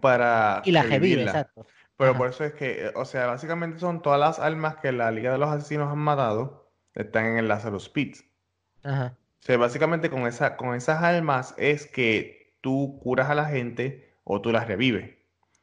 para... 0.00 0.62
Y 0.64 0.72
la 0.72 0.84
revive, 0.84 1.24
exacto. 1.24 1.66
Pero 1.98 2.16
por 2.16 2.30
eso 2.30 2.44
es 2.44 2.54
que, 2.54 2.90
o 2.94 3.04
sea, 3.04 3.26
básicamente 3.26 3.78
son 3.78 4.00
todas 4.00 4.18
las 4.18 4.38
almas 4.38 4.76
que 4.76 4.90
la 4.90 5.10
Liga 5.10 5.32
de 5.32 5.38
los 5.38 5.50
Asesinos 5.50 5.92
han 5.92 5.98
matado, 5.98 6.70
están 6.94 7.26
en 7.26 7.36
el 7.36 7.48
Lazarus 7.48 7.90
Pit. 7.90 8.16
Ajá. 8.82 9.18
Sea, 9.44 9.58
básicamente 9.58 10.08
con, 10.08 10.26
esa, 10.26 10.56
con 10.56 10.74
esas 10.74 11.02
almas 11.02 11.54
es 11.58 11.86
que 11.86 12.54
tú 12.62 12.98
curas 13.02 13.28
a 13.28 13.34
la 13.34 13.44
gente 13.44 14.14
o 14.24 14.40
tú 14.40 14.50
las 14.52 14.66
revives. 14.66 15.10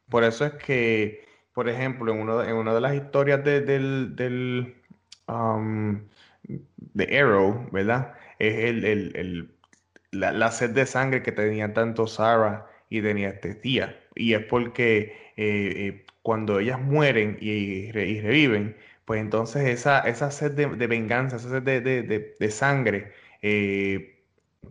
Por 0.08 0.24
eso 0.24 0.46
es 0.46 0.54
que, 0.54 1.26
por 1.54 1.68
ejemplo, 1.68 2.14
en, 2.14 2.20
uno, 2.20 2.44
en 2.44 2.56
una 2.56 2.76
de 2.76 2.82
las 2.82 2.94
historias 2.94 3.44
del, 3.44 4.16
del 4.16 4.76
um, 5.28 6.00
de 6.44 7.20
Arrow, 7.20 7.70
¿verdad? 7.72 8.14
Es 8.38 8.56
el, 8.56 9.52
la, 10.12 10.52
sed 10.52 10.72
de 10.72 10.86
sangre 10.86 11.24
que 11.24 11.32
tenía 11.32 11.74
tanto 11.74 12.06
Sarah 12.06 12.68
y 12.90 13.02
tenía 13.02 13.30
este 13.30 13.56
tía. 13.56 14.00
Y 14.14 14.34
es 14.36 14.46
porque 14.46 15.34
eh, 15.38 15.74
eh, 15.78 16.06
cuando 16.22 16.60
ellas 16.60 16.80
mueren 16.80 17.36
y, 17.42 17.92
reviven, 17.92 18.78
pues 19.06 19.22
entonces 19.22 19.68
esa, 19.68 20.02
esa 20.02 20.30
sed 20.30 20.52
de, 20.52 20.68
venganza, 20.88 21.38
esa 21.38 21.50
sed 21.50 21.64
de, 21.64 22.52
sangre, 22.52 23.12
eh, 23.42 24.26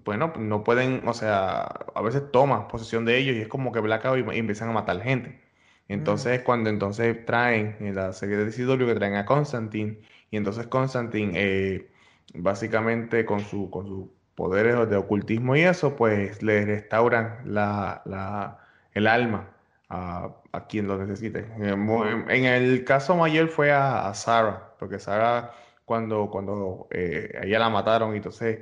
bueno, 0.05 0.33
no 0.39 0.65
pueden, 0.65 1.03
o 1.07 1.15
sea, 1.15 1.63
a 1.63 2.03
veces 2.03 2.31
toma 2.33 2.69
posesión 2.69 3.05
de 3.05 3.19
ellos 3.19 3.37
y 3.37 3.41
es 3.41 3.49
como 3.49 3.73
que 3.73 3.81
Blackout 3.81 4.19
y, 4.19 4.37
y 4.37 4.39
empiezan 4.39 4.69
a 4.71 4.73
matar 4.73 5.01
gente. 5.03 5.41
Entonces, 5.89 6.43
cuando 6.43 6.71
entonces 6.71 7.27
traen 7.27 7.77
en 7.81 7.97
la 7.97 8.13
serie 8.13 8.37
de 8.37 8.53
CW 8.53 8.87
que 8.87 8.95
traen 8.95 9.17
a 9.17 9.27
Constantine 9.27 9.99
y 10.31 10.37
entonces 10.37 10.69
Constantine, 10.69 11.33
eh, 11.35 11.91
básicamente 12.35 13.25
con, 13.27 13.41
su, 13.41 13.71
con 13.71 13.87
sus 13.89 14.07
poderes 14.37 14.89
de 14.89 14.97
ocultismo 14.97 15.57
y 15.57 15.63
eso, 15.63 15.97
pues 15.97 16.43
le 16.43 16.65
restauran 16.65 17.41
la, 17.45 18.03
la, 18.05 18.59
el 18.95 19.09
alma 19.09 19.51
a, 19.89 20.31
a, 20.53 20.67
quien 20.69 20.87
lo 20.87 20.97
necesite. 20.97 21.47
En, 21.59 22.45
el 22.45 22.85
caso 22.85 23.17
mayor 23.17 23.49
fue 23.49 23.73
a, 23.73 24.09
a 24.09 24.15
Sarah, 24.15 24.75
porque 24.79 25.01
Sarah 25.01 25.53
cuando, 25.91 26.31
cuando 26.31 26.87
eh, 26.93 27.37
ella 27.43 27.59
la 27.59 27.69
mataron 27.69 28.15
y 28.15 28.19
entonces 28.19 28.61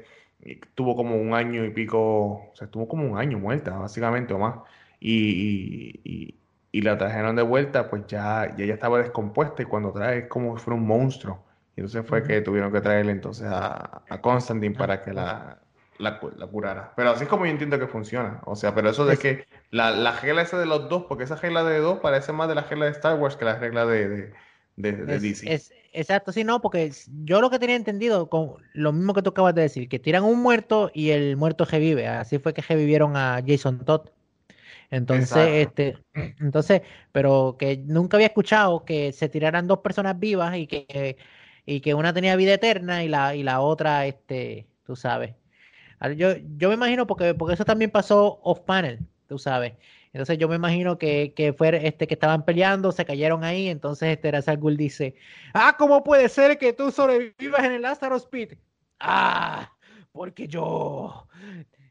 tuvo 0.75 0.97
como 0.97 1.15
un 1.17 1.35
año 1.35 1.63
y 1.63 1.69
pico, 1.69 2.01
o 2.01 2.53
sea, 2.55 2.65
estuvo 2.65 2.89
como 2.89 3.05
un 3.05 3.19
año 3.19 3.39
muerta, 3.39 3.77
básicamente, 3.77 4.33
o 4.33 4.39
más. 4.39 4.61
Y, 4.99 6.01
y, 6.05 6.35
y, 6.73 6.81
la 6.81 6.97
trajeron 6.97 7.37
de 7.37 7.43
vuelta, 7.43 7.91
pues 7.91 8.07
ya, 8.07 8.55
ya, 8.57 8.65
ya 8.65 8.73
estaba 8.73 8.97
descompuesta 8.97 9.61
y 9.61 9.67
cuando 9.67 9.93
trae 9.93 10.21
es 10.21 10.29
como 10.29 10.57
si 10.57 10.65
fuera 10.65 10.81
un 10.81 10.87
monstruo. 10.87 11.45
Y 11.77 11.81
entonces 11.81 12.07
fue 12.07 12.23
que 12.23 12.41
tuvieron 12.41 12.73
que 12.73 12.81
traerle 12.81 13.13
entonces 13.13 13.47
a, 13.47 14.01
a 14.09 14.21
Constantine 14.23 14.75
para 14.75 15.03
que 15.03 15.13
la, 15.13 15.59
la, 15.99 16.19
curara. 16.19 16.95
Pero 16.97 17.11
así 17.11 17.25
es 17.25 17.29
como 17.29 17.45
yo 17.45 17.51
entiendo 17.51 17.79
que 17.79 17.89
funciona. 17.89 18.41
O 18.47 18.57
sea, 18.57 18.75
pero 18.75 18.89
eso 18.89 19.05
de 19.05 19.19
que 19.19 19.45
la, 19.71 19.91
la 19.91 20.19
regla 20.19 20.41
esa 20.41 20.59
de 20.59 20.65
los 20.65 20.89
dos, 20.89 21.05
porque 21.05 21.25
esa 21.25 21.37
regla 21.37 21.63
de 21.63 21.79
dos 21.81 21.99
parece 21.99 22.33
más 22.33 22.49
de 22.49 22.55
la 22.55 22.63
regla 22.63 22.87
de 22.87 22.93
Star 22.93 23.19
Wars 23.19 23.37
que 23.37 23.45
la 23.45 23.57
regla 23.57 23.85
de, 23.85 24.33
de, 24.77 24.93
DC. 24.93 25.53
Es, 25.53 25.75
exacto, 25.93 26.33
sí, 26.33 26.45
no, 26.45 26.61
porque 26.61 26.93
yo 27.25 27.41
lo 27.41 27.51
que 27.51 27.59
tenía 27.59 27.77
entendido, 27.77 28.29
con 28.29 28.57
lo 28.73 28.93
mismo 28.93 29.15
que 29.15 29.23
tú 29.23 29.31
acabas 29.31 29.55
de 29.55 29.63
decir, 29.63 29.89
que 29.89 29.99
tiran 29.99 30.25
un 30.25 30.41
muerto 30.41 30.91
y 30.95 31.11
el 31.11 31.37
muerto 31.37 31.65
revive. 31.65 32.07
Así 32.09 32.39
fue 32.39 32.55
que 32.55 32.63
revivieron 32.63 33.17
a 33.17 33.43
Jason 33.47 33.85
Todd. 33.85 34.09
Entonces, 34.91 35.67
este, 35.67 35.99
entonces, 36.41 36.83
pero 37.13 37.57
que 37.59 37.79
nunca 37.79 38.17
había 38.17 38.29
escuchado 38.29 38.85
que 38.85 39.13
se 39.13 39.29
tiraran 39.29 39.67
dos 39.67 39.79
personas 39.81 40.19
vivas 40.19 40.57
y 40.57 40.67
que, 40.67 41.17
y 41.67 41.81
que 41.81 41.95
una 41.95 42.13
tenía 42.15 42.37
vida 42.37 42.55
eterna 42.55 43.05
y 43.05 43.09
la, 43.09 43.35
y 43.37 43.43
la 43.43 43.61
otra, 43.61 44.07
este, 44.07 44.69
tú 44.85 44.97
sabes. 44.97 45.35
Yo, 46.17 46.35
yo 46.57 46.69
me 46.69 46.75
imagino 46.75 47.07
porque, 47.07 47.35
porque 47.35 47.55
eso 47.55 47.65
también 47.65 47.91
pasó 47.91 48.41
off 48.43 48.61
panel, 48.61 49.01
tú 49.27 49.39
sabes. 49.39 49.75
Entonces 50.13 50.39
yo 50.39 50.49
me 50.49 50.57
imagino 50.57 50.99
que, 50.99 51.33
que 51.35 51.53
fue 51.53 51.87
este 51.87 52.07
que 52.07 52.15
estaban 52.15 52.45
peleando, 52.45 52.93
se 52.93 53.05
cayeron 53.05 53.45
ahí, 53.45 53.69
entonces 53.69 54.11
este 54.11 54.31
Razal 54.31 54.59
dice, 54.77 55.15
ah, 55.55 55.77
¿cómo 55.79 56.03
puede 56.03 56.29
ser 56.29 56.59
que 56.59 56.73
tú 56.73 56.91
sobrevivas 56.91 57.65
en 57.65 57.73
el 57.73 57.83
Lazarus 57.83 58.27
Pit? 58.27 58.55
Ah, 59.01 59.73
porque 60.13 60.49
yo, 60.49 61.29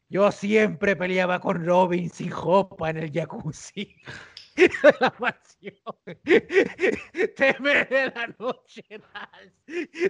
yo 0.08 0.30
siempre 0.32 0.96
peleaba 0.96 1.40
con 1.40 1.64
Robin 1.64 2.10
sin 2.10 2.30
jopa 2.30 2.90
en 2.90 2.98
el 2.98 3.12
jacuzzi 3.12 3.96
de 4.56 4.70
la 5.00 5.14
mansión. 5.18 5.96
Temele 7.36 8.12
la 8.14 8.34
noche, 8.38 8.82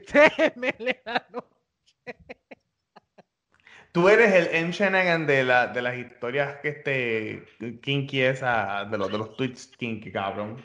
Temele 0.06 1.02
la 1.04 1.26
noche. 1.30 2.16
Tú 3.98 4.08
eres 4.08 4.32
el 4.32 4.54
M. 4.54 5.26
de, 5.26 5.42
la, 5.42 5.66
de 5.66 5.82
las 5.82 5.98
historias 5.98 6.54
que 6.62 6.68
este 6.68 7.44
kinky 7.82 8.20
esa, 8.20 8.84
de 8.84 8.96
los, 8.96 9.10
de 9.10 9.18
los 9.18 9.36
tweets 9.36 9.72
kinky, 9.76 10.12
cabrón. 10.12 10.62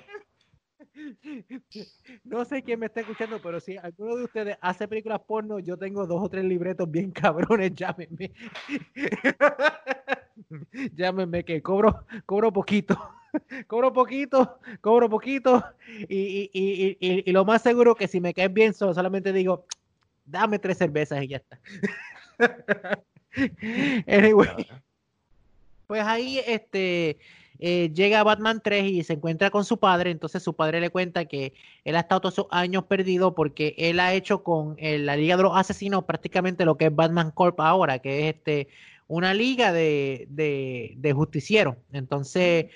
No 2.26 2.45
sé 2.45 2.61
quién 2.61 2.80
me 2.80 2.85
está 2.85 2.99
escuchando, 2.99 3.41
pero 3.41 3.60
si 3.60 3.76
alguno 3.76 4.18
de 4.18 4.26
ustedes 4.26 4.55
hace 4.61 4.88
películas 4.88 5.19
porno, 5.26 5.57
yo 5.57 5.77
tengo 5.77 6.05
dos 6.05 6.22
o 6.22 6.30
tres 6.30 6.45
libretos 6.45 6.91
bien 6.91 7.10
cabrones, 7.11 7.73
llámenme. 7.73 8.31
llámenme 10.93 11.43
que 11.43 11.60
cobro, 11.64 12.05
cobro 12.27 12.53
poquito. 12.53 13.15
cobro 13.65 13.91
poquito, 13.91 14.60
cobro 14.80 15.10
poquito. 15.10 15.65
Y, 16.07 16.51
y, 16.53 16.53
y, 16.53 17.23
y, 17.27 17.31
lo 17.31 17.45
más 17.45 17.64
seguro 17.64 17.95
que 17.95 18.07
si 18.07 18.22
me 18.22 18.31
caes 18.31 18.53
bien, 18.53 18.76
solamente 18.76 19.34
digo, 19.34 19.65
dame 20.23 20.60
tres 20.60 20.77
cervezas 20.77 21.23
y 21.23 21.30
ya 21.30 21.38
está. 21.38 21.60
anyway. 24.07 24.68
Pues 25.88 26.03
ahí, 26.03 26.39
este 26.45 27.18
eh, 27.60 27.91
llega 27.93 28.23
Batman 28.23 28.61
3 28.64 28.85
y 28.85 29.03
se 29.03 29.14
encuentra 29.14 29.49
con 29.49 29.64
su 29.64 29.77
padre, 29.80 30.11
entonces 30.11 30.43
su 30.43 30.55
padre 30.55 30.81
le 30.81 30.89
cuenta 30.89 31.26
que 31.26 31.53
él 31.85 31.95
ha 31.95 32.01
estado 32.01 32.22
todos 32.22 32.34
esos 32.35 32.47
años 32.51 32.85
perdido 32.85 33.35
porque 33.35 33.76
él 33.77 33.99
ha 33.99 34.14
hecho 34.14 34.43
con 34.43 34.76
eh, 34.80 34.97
la 34.97 35.15
Liga 35.15 35.38
de 35.38 35.43
los 35.43 35.55
Asesinos 35.55 36.03
prácticamente 36.05 36.65
lo 36.65 36.77
que 36.77 36.88
es 36.88 36.95
Batman 36.95 37.31
Corp 37.31 37.60
ahora, 37.60 37.99
que 37.99 38.27
es 38.27 38.35
este 38.35 38.68
una 39.07 39.34
liga 39.34 39.72
de, 39.72 40.27
de, 40.30 41.14
justicieros. 41.14 41.76
Entonces, 41.91 42.68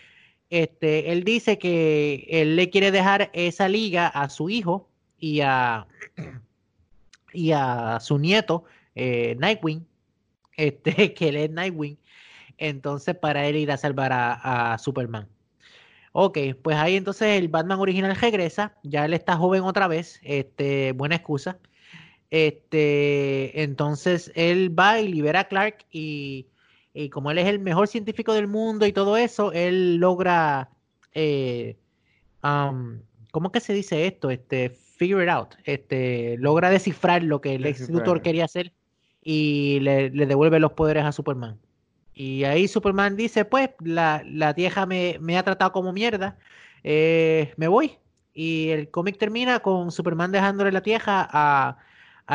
este, 0.49 1.11
él 1.11 1.23
dice 1.23 1.57
que 1.57 2.27
él 2.29 2.55
le 2.55 2.69
quiere 2.69 2.91
dejar 2.91 3.29
esa 3.33 3.67
liga 3.67 4.07
a 4.07 4.29
su 4.29 4.49
hijo 4.49 4.87
y 5.19 5.41
a, 5.41 5.87
y 7.33 7.51
a 7.51 7.99
su 7.99 8.19
nieto, 8.19 8.65
eh, 8.95 9.35
Nightwing, 9.39 9.85
este, 10.57 11.13
que 11.13 11.29
él 11.29 11.37
es 11.37 11.51
Nightwing, 11.51 11.97
entonces 12.57 13.15
para 13.15 13.45
él 13.47 13.55
ir 13.55 13.71
a 13.71 13.77
salvar 13.77 14.11
a, 14.13 14.77
Superman. 14.79 15.27
Ok, 16.11 16.39
pues 16.63 16.77
ahí 16.77 16.95
entonces 16.95 17.39
el 17.39 17.47
Batman 17.47 17.79
original 17.79 18.15
regresa, 18.15 18.75
ya 18.83 19.05
él 19.05 19.13
está 19.13 19.37
joven 19.37 19.63
otra 19.63 19.87
vez, 19.87 20.19
este, 20.23 20.91
buena 20.93 21.15
excusa. 21.15 21.59
Este, 22.29 23.63
entonces 23.63 24.31
él 24.35 24.77
va 24.77 24.99
y 24.99 25.07
libera 25.07 25.41
a 25.41 25.47
Clark 25.47 25.85
y, 25.91 26.47
como 27.11 27.29
él 27.29 27.37
es 27.37 27.47
el 27.47 27.59
mejor 27.59 27.87
científico 27.87 28.33
del 28.33 28.47
mundo 28.47 28.87
y 28.87 28.91
todo 28.91 29.15
eso, 29.15 29.51
él 29.53 29.97
logra, 29.97 30.71
eh, 31.13 31.77
um, 32.43 32.99
¿cómo 33.31 33.51
que 33.51 33.59
se 33.59 33.73
dice 33.73 34.07
esto? 34.07 34.31
Este, 34.31 34.71
figure 34.71 35.23
it 35.23 35.29
out, 35.29 35.53
este, 35.63 36.35
logra 36.39 36.71
descifrar 36.71 37.21
lo 37.21 37.39
que 37.39 37.55
el 37.55 37.65
ex 37.67 37.87
quería 38.23 38.45
hacer 38.45 38.73
y 39.29 39.81
le, 39.81 40.09
le 40.09 40.25
devuelve 40.25 40.57
los 40.57 40.71
poderes 40.71 41.03
a 41.03 41.11
Superman. 41.11 41.59
Y 42.13 42.45
ahí 42.45 42.69
Superman 42.69 43.17
dice, 43.17 43.43
pues, 43.43 43.71
la, 43.81 44.23
la 44.25 44.53
tierra 44.53 44.85
me, 44.85 45.17
ha 45.37 45.43
tratado 45.43 45.73
como 45.73 45.91
mierda, 45.91 46.37
eh, 46.81 47.53
me 47.57 47.67
voy. 47.67 47.97
Y 48.33 48.69
el 48.69 48.89
cómic 48.89 49.17
termina 49.17 49.59
con 49.59 49.91
Superman 49.91 50.31
dejándole 50.31 50.71
la 50.71 50.79
tierra 50.79 51.27
a, 51.29 51.77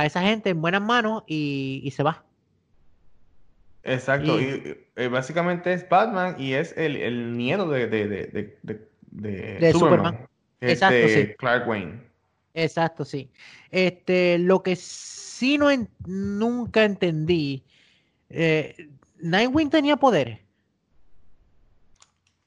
esa 0.04 0.20
gente 0.20 0.50
en 0.50 0.60
buenas 0.60 0.82
manos 0.82 1.22
y, 1.26 1.90
se 1.96 2.02
va. 2.02 2.22
Exacto, 3.84 4.38
y, 4.38 4.76
eh, 4.96 5.08
básicamente 5.08 5.72
es 5.72 5.88
Batman 5.88 6.36
y 6.38 6.52
es 6.52 6.74
el, 6.76 6.96
el 6.96 7.38
nieto 7.38 7.70
de, 7.70 7.86
de, 7.86 9.72
Superman. 9.72 10.28
Este, 10.60 10.72
Exacto, 10.72 11.08
sí. 11.08 11.34
Clark 11.38 11.66
Wayne. 11.66 12.11
Exacto, 12.54 13.04
sí. 13.04 13.30
Este, 13.70 14.38
lo 14.38 14.62
que 14.62 14.76
sí 14.76 15.58
no 15.58 15.68
nunca 16.06 16.84
entendí, 16.84 17.64
eh, 18.28 18.90
Nightwing 19.18 19.70
tenía 19.70 19.96
poderes. 19.96 20.40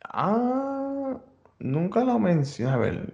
Ah, 0.03 1.17
nunca 1.59 2.03
lo 2.03 2.19
mencioné. 2.19 2.73
A 2.73 2.77
ver. 2.77 3.13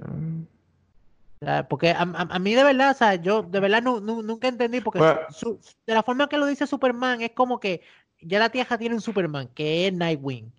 Porque 1.70 1.90
a, 1.90 2.06
mí 2.40 2.54
de 2.54 2.64
verdad, 2.64 2.92
o 2.92 2.94
sea, 2.94 3.16
yo 3.16 3.42
de 3.42 3.60
verdad 3.60 3.82
nunca 3.82 4.48
entendí, 4.48 4.80
porque 4.80 5.00
pues 5.00 5.60
de 5.88 5.94
la 5.94 6.04
forma 6.04 6.30
que 6.30 6.38
lo 6.38 6.46
dice 6.46 6.68
Superman 6.68 7.22
es 7.22 7.32
como 7.32 7.60
que 7.60 7.82
ya 8.20 8.38
la 8.38 8.50
tierra 8.50 8.78
tiene 8.78 8.94
un 8.94 9.02
Superman, 9.02 9.48
que 9.48 9.88
es 9.88 9.94
Nightwing, 9.94 10.52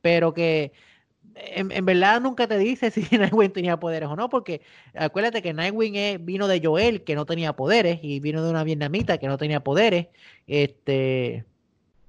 pero 0.00 0.32
que 0.32 0.72
en, 1.40 1.84
verdad 1.84 2.20
nunca 2.20 2.46
te 2.46 2.58
dice 2.58 2.90
si 2.90 3.02
Nightwing 3.16 3.52
tenía 3.52 3.78
poderes 3.78 4.08
o 4.08 4.16
no, 4.16 4.28
porque 4.28 4.60
acuérdate 4.94 5.42
que 5.42 5.52
Nightwing 5.52 6.24
vino 6.24 6.48
de 6.48 6.60
Joel, 6.62 7.04
que 7.04 7.14
no 7.14 7.26
tenía 7.26 7.54
poderes, 7.54 8.00
y 8.02 8.20
vino 8.20 8.42
de 8.42 8.50
una 8.50 8.64
vietnamita 8.64 9.18
que 9.18 9.28
no 9.28 9.38
tenía 9.38 9.60
poderes. 9.60 10.08
Este, 10.46 11.44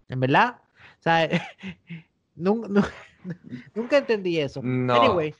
en 0.10 0.20
verdad. 0.20 0.58
O 1.00 1.04
sea, 1.04 1.30
nunca, 2.36 3.98
entendí 3.98 4.40
eso. 4.40 4.62
No. 4.64 5.02
Anyway. 5.02 5.36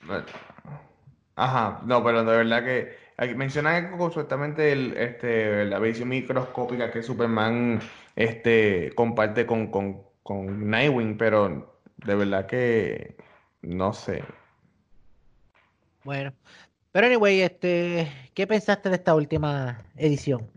Ajá, 1.36 1.82
no, 1.86 2.04
pero 2.04 2.24
de 2.24 2.38
verdad 2.38 2.64
que 2.64 3.36
mencionan 3.36 3.92
supuestamente 3.98 4.72
el, 4.72 4.96
este, 4.98 5.66
la 5.66 5.80
visión 5.80 6.10
microscópica 6.10 6.92
que 6.92 7.04
Superman 7.04 7.80
este, 8.16 8.92
comparte 8.96 9.46
con, 9.46 9.72
con, 9.72 10.02
con 10.24 10.70
Nightwing, 10.70 11.18
pero 11.18 11.80
de 11.98 12.16
verdad 12.16 12.46
que 12.46 13.16
no 13.62 13.94
sé. 13.94 14.24
Bueno, 16.04 16.34
pero 16.92 17.08
anyway, 17.08 17.42
este, 17.42 18.12
¿qué 18.34 18.48
pensaste 18.48 18.90
de 18.90 18.96
esta 18.96 19.16
última 19.16 19.84
edición? 19.96 20.50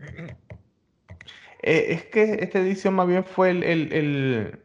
Eh, 1.65 1.93
es 1.93 2.05
que 2.07 2.39
esta 2.41 2.59
edición 2.59 2.93
más 2.93 3.07
bien 3.07 3.23
fue 3.23 3.51
el, 3.51 3.63
el, 3.63 4.59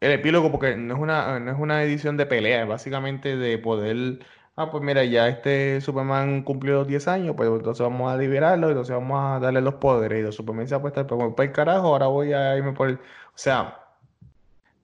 epílogo, 0.00 0.50
porque 0.50 0.76
no 0.76 0.94
es 0.94 1.00
una, 1.00 1.38
no 1.38 1.52
es 1.52 1.58
una 1.58 1.84
edición 1.84 2.16
de 2.16 2.26
pelea, 2.26 2.62
es 2.62 2.68
básicamente 2.68 3.36
de 3.36 3.56
poder. 3.58 4.18
Ah, 4.56 4.68
pues 4.70 4.82
mira, 4.82 5.04
ya 5.04 5.28
este 5.28 5.80
Superman 5.80 6.42
cumplió 6.42 6.74
los 6.74 6.88
10 6.88 7.06
años, 7.06 7.36
pues 7.36 7.48
entonces 7.48 7.82
vamos 7.82 8.12
a 8.12 8.16
liberarlo, 8.16 8.68
entonces 8.68 8.94
vamos 8.96 9.20
a 9.22 9.38
darle 9.38 9.60
los 9.60 9.74
poderes. 9.74 10.18
Y 10.18 10.22
los 10.22 10.34
Superman 10.34 10.66
se 10.66 10.74
ha 10.74 10.80
puesto 10.80 11.06
pues 11.06 11.34
para 11.34 11.48
el 11.48 11.52
carajo, 11.54 11.86
ahora 11.86 12.08
voy 12.08 12.32
a 12.32 12.56
irme 12.56 12.72
por 12.72 12.88
el. 12.88 12.94
O 12.96 12.98
sea. 13.36 13.78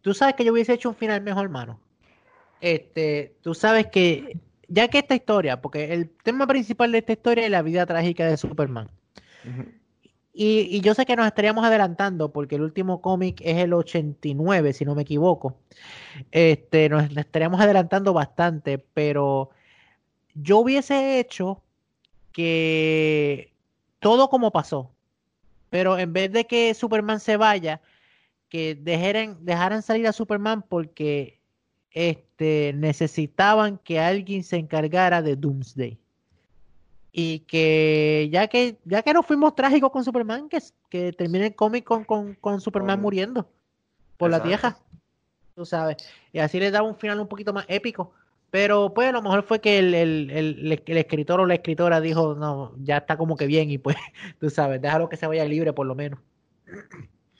Tú 0.03 0.15
sabes 0.15 0.37
que 0.37 0.45
yo 0.45 0.53
hubiese 0.53 0.73
hecho 0.73 0.91
un 0.91 0.95
final 0.95 1.21
mejor, 1.23 1.45
hermano. 1.45 1.81
Este, 2.61 3.37
tú 3.43 3.55
sabes 3.55 3.87
que, 3.89 4.39
ya 4.69 4.89
que 4.89 4.99
esta 4.99 5.15
historia, 5.15 5.61
porque 5.61 5.93
el 5.93 6.11
tema 6.11 6.47
principal 6.47 6.93
de 6.93 6.99
esta 6.99 7.13
historia 7.13 7.45
es 7.45 7.51
la 7.51 7.63
vida 7.63 7.87
trágica 7.87 8.27
de 8.27 8.37
Superman. 8.37 8.91
Y, 10.39 10.81
yo 10.83 10.95
sé 10.95 11.07
que 11.07 11.17
nos 11.17 11.27
estaríamos 11.27 11.65
adelantando 11.65 12.31
porque 12.31 12.57
el 12.57 12.63
último 12.63 13.01
cómic 13.01 13.41
es 13.43 13.57
el 13.57 13.73
89, 13.73 14.75
si 14.75 14.85
no 14.85 14.95
me 14.95 15.03
equivoco. 15.03 15.57
Este, 16.31 16.89
nos 16.91 17.05
estaríamos 17.17 17.61
adelantando 17.61 18.13
bastante, 18.13 18.79
pero 18.79 19.51
yo 20.35 20.59
hubiese 20.59 21.21
hecho 21.21 21.63
que 22.33 23.55
todo 23.99 24.29
como 24.29 24.51
pasó. 24.51 24.91
Pero 25.71 25.99
en 25.99 26.13
vez 26.13 26.31
de 26.33 26.47
que 26.47 26.75
Superman 26.75 27.21
se 27.21 27.39
vaya, 27.39 27.81
que 28.51 28.75
dejaran, 28.75 29.39
dejaran 29.45 29.83
salir 29.83 30.07
a 30.07 30.13
Superman 30.13 30.63
porque 30.63 31.41
este, 31.97 32.75
necesitaban 32.75 33.79
que 33.79 33.99
alguien 33.99 34.45
se 34.45 34.59
encargara 34.59 35.23
de 35.23 35.35
Doomsday 35.35 35.99
y 37.11 37.39
que 37.41 38.29
ya 38.31 38.49
que 38.49 38.77
ya 38.85 39.01
que 39.01 39.15
no 39.15 39.23
fuimos 39.23 39.55
trágicos 39.55 39.91
con 39.91 40.05
Superman, 40.05 40.51
que, 40.51 40.59
que 40.91 41.15
termine 41.15 41.47
el 41.47 41.55
cómic 41.55 41.85
con, 41.85 42.05
con, 42.05 42.61
Superman 42.61 43.01
muriendo 43.01 43.49
por 44.19 44.31
la 44.31 44.43
tierra, 44.43 44.77
tú 45.55 45.65
sabes, 45.65 45.97
y 46.35 46.39
así 46.39 46.61
le 46.61 46.71
daba 46.71 46.87
un 46.87 46.97
final 46.97 47.19
un 47.19 47.29
poquito 47.29 47.55
más 47.55 47.65
épico. 47.67 48.13
Pero 48.51 48.93
pues 48.93 49.09
a 49.09 49.13
lo 49.13 49.23
mejor 49.23 49.43
fue 49.43 49.61
que 49.61 49.79
el, 49.79 49.95
el, 49.95 50.31
el, 50.31 50.83
el, 50.87 50.97
escritor 50.99 51.41
o 51.41 51.47
la 51.47 51.55
escritora 51.55 52.01
dijo, 52.01 52.35
no, 52.35 52.75
ya 52.79 52.99
está 52.99 53.17
como 53.17 53.37
que 53.37 53.47
bien 53.47 53.71
y 53.71 53.79
pues, 53.79 53.97
tú 54.39 54.51
sabes, 54.51 54.83
déjalo 54.83 55.09
que 55.09 55.17
se 55.17 55.27
vaya 55.27 55.45
libre 55.47 55.73
por 55.73 55.87
lo 55.87 55.95
menos. 55.95 56.21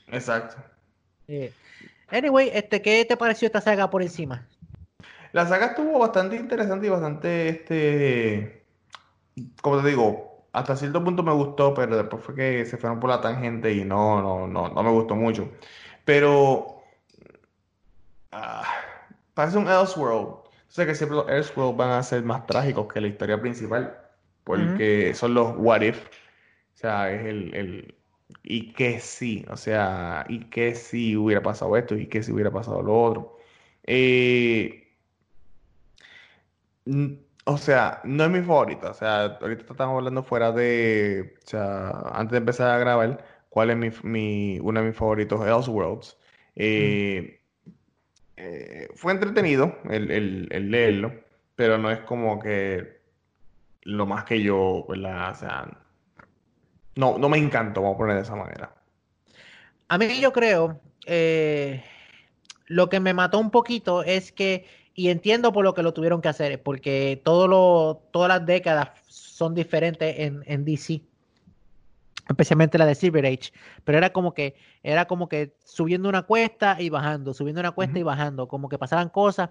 Exacto. 0.09 0.57
Anyway, 2.11 2.51
este, 2.53 2.83
¿qué 2.83 3.05
te 3.05 3.17
pareció 3.17 3.47
esta 3.47 3.61
saga 3.61 3.91
por 3.91 4.03
encima? 4.03 4.47
La 5.33 5.47
saga 5.47 5.67
estuvo 5.67 5.99
bastante 5.99 6.37
interesante 6.37 6.87
y 6.87 6.91
bastante, 6.91 7.49
este, 7.49 8.65
como 9.61 9.83
te 9.83 9.89
digo, 9.89 10.47
hasta 10.53 10.77
cierto 10.77 11.05
punto 11.05 11.23
me 11.23 11.33
gustó, 11.33 11.75
pero 11.75 11.97
después 11.97 12.23
fue 12.23 12.35
que 12.35 12.65
se 12.65 12.79
fueron 12.79 13.01
por 13.01 13.11
la 13.11 13.21
tangente 13.21 13.73
y 13.73 13.85
no, 13.85 14.23
no, 14.23 14.47
no, 14.47 14.69
no 14.69 14.83
me 14.83 14.91
gustó 14.91 15.15
mucho. 15.15 15.51
Pero 16.05 16.83
ah, 18.33 18.65
parece 19.35 19.59
un 19.59 19.69
Elseworld. 19.69 20.47
Sé 20.69 20.87
que 20.87 20.95
siempre 20.95 21.17
los 21.17 21.29
Elseworld 21.29 21.77
van 21.77 21.91
a 21.91 22.03
ser 22.03 22.23
más 22.23 22.47
trágicos 22.47 22.91
que 22.91 23.01
la 23.01 23.09
historia 23.09 23.41
principal, 23.41 23.99
porque 24.45 25.13
son 25.15 25.35
los 25.35 25.55
What 25.57 25.83
If. 25.83 26.07
O 26.07 26.79
sea, 26.79 27.11
es 27.11 27.27
el, 27.27 27.55
el 27.55 27.96
y 28.47 28.73
que 28.75 29.01
sí, 29.01 29.45
o 29.51 29.57
sea, 29.57 30.25
y 30.29 30.45
que 30.51 30.75
si 30.77 31.17
hubiera 31.17 31.43
pasado 31.43 31.77
esto, 31.77 31.97
y 31.97 32.07
que 32.07 32.23
si 32.23 32.33
hubiera 32.33 32.53
pasado 32.53 32.81
lo 32.81 33.03
otro. 33.03 33.39
Eh, 33.85 34.87
o 37.45 37.59
sea, 37.59 38.01
no 38.05 38.25
es 38.25 38.31
mi 38.31 38.41
favorita. 38.43 38.91
O 38.91 38.95
sea, 38.95 39.25
ahorita 39.41 39.63
estamos 39.73 39.97
hablando 39.97 40.23
fuera 40.23 40.53
de. 40.53 41.35
O 41.45 41.49
sea, 41.49 41.91
antes 42.13 42.33
de 42.33 42.39
empezar 42.39 42.71
a 42.71 42.79
grabar, 42.79 43.25
¿cuál 43.51 43.71
es 43.71 43.77
mi, 43.77 43.91
mi 44.05 44.61
uno 44.61 44.81
de 44.81 44.87
mis 44.89 44.97
favoritos? 44.97 45.41
Elseworlds. 45.47 46.17
Eh, 46.55 47.41
eh, 48.37 48.89
fue 48.95 49.13
entretenido 49.13 49.77
el, 49.91 50.11
el, 50.11 50.71
leerlo, 50.71 51.13
pero 51.57 51.79
no 51.79 51.91
es 51.91 52.01
como 52.01 52.39
que 52.41 53.01
lo 53.83 54.07
más 54.07 54.25
que 54.25 54.43
yo, 54.43 54.87
¿verdad? 54.89 55.33
O 55.33 55.35
sea, 55.35 55.86
no, 56.97 57.19
no 57.19 57.29
me 57.29 57.39
encantó, 57.39 57.83
vamos 57.83 57.95
a 57.95 57.99
poner 57.99 58.17
de 58.17 58.23
esa 58.23 58.35
manera. 58.35 58.75
A 59.89 59.99
mí 59.99 60.21
yo 60.21 60.33
creo, 60.33 60.81
eh, 61.07 61.85
lo 62.67 62.89
que 62.89 62.99
me 62.99 63.15
mató 63.15 63.39
un 63.39 63.51
poquito 63.51 64.03
es 64.03 64.33
que, 64.33 64.67
y 64.95 65.11
entiendo 65.11 65.53
por 65.53 65.65
lo 65.65 65.75
que 65.75 65.83
lo 65.83 65.95
tuvieron 65.95 66.21
que 66.21 66.29
hacer, 66.29 66.63
porque 66.63 67.21
todo 67.25 67.47
lo, 67.47 68.03
todas 68.11 68.29
las 68.29 68.45
décadas 68.45 68.91
son 69.07 69.55
diferentes 69.55 70.19
en, 70.19 70.43
en 70.47 70.65
DC 70.65 71.03
especialmente 72.29 72.79
la 72.79 72.87
de 72.87 72.95
Silver 72.95 73.25
Age, 73.25 73.53
pero 73.85 73.99
era 73.99 74.11
como 74.11 74.35
que 74.35 74.57
era 74.83 75.07
como 75.07 75.29
que 75.29 75.55
subiendo 75.65 76.09
una 76.09 76.23
cuesta 76.23 76.77
y 76.81 76.89
bajando, 76.89 77.35
subiendo 77.35 77.61
una 77.61 77.71
cuesta 77.71 77.99
y 77.99 78.03
bajando, 78.03 78.49
como 78.49 78.69
que 78.69 78.79
pasaban 78.79 79.11
cosas 79.11 79.51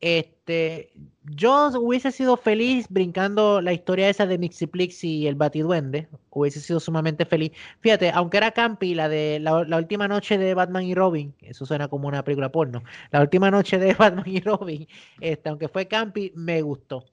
este, 0.00 0.92
yo 1.24 1.70
hubiese 1.78 2.10
sido 2.12 2.36
feliz 2.36 2.86
brincando 2.88 3.60
la 3.60 3.72
historia 3.72 4.08
esa 4.08 4.26
de 4.26 4.38
Mixiplix 4.38 5.04
y 5.04 5.26
el 5.26 5.34
Batiduende. 5.34 6.08
Hubiese 6.30 6.60
sido 6.60 6.80
sumamente 6.80 7.24
feliz. 7.24 7.52
Fíjate, 7.80 8.10
aunque 8.10 8.38
era 8.38 8.50
campi, 8.52 8.94
la 8.94 9.08
de 9.08 9.38
la, 9.40 9.76
última 9.76 10.08
noche 10.08 10.38
de 10.38 10.54
Batman 10.54 10.84
y 10.84 10.94
Robin, 10.94 11.34
eso 11.42 11.66
suena 11.66 11.88
como 11.88 12.08
una 12.08 12.24
película 12.24 12.50
porno. 12.50 12.82
La 13.10 13.20
última 13.20 13.50
noche 13.50 13.78
de 13.78 13.94
Batman 13.98 14.24
y 14.26 14.40
Robin, 14.40 14.86
este, 15.20 15.48
aunque 15.48 15.68
fue 15.68 15.86
campi, 15.86 16.32
me 16.34 16.62
gustó. 16.62 17.04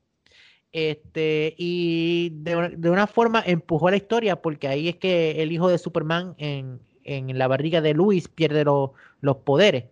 Este, 0.72 1.56
y 1.58 2.30
de, 2.34 2.56
una 2.90 3.08
forma 3.08 3.44
empujó 3.45 3.90
la 3.90 3.98
historia, 3.98 4.41
porque 4.41 4.68
ahí 4.68 4.90
es 4.90 4.95
que 4.98 5.41
el 5.41 5.52
hijo 5.52 5.70
de 5.70 5.78
Superman 5.78 6.36
en, 6.38 6.80
en 7.04 7.38
la 7.38 7.48
barriga 7.48 7.82
de 7.82 7.94
Luis 7.94 8.28
pierde 8.28 8.64
los 8.64 9.38
poderes. 9.38 9.86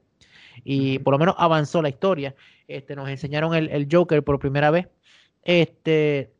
Y 0.64 1.00
por 1.00 1.14
lo 1.14 1.20
menos 1.20 1.36
avanzó 1.38 1.82
la 1.82 1.90
historia. 1.90 2.36
Este, 2.68 2.96
nos 2.96 3.10
enseñaron 3.10 3.54
el, 3.54 3.88
Joker 3.92 4.24
por 4.24 4.40
primera 4.40 4.72
vez. 4.72 4.88
Este, 5.44 6.34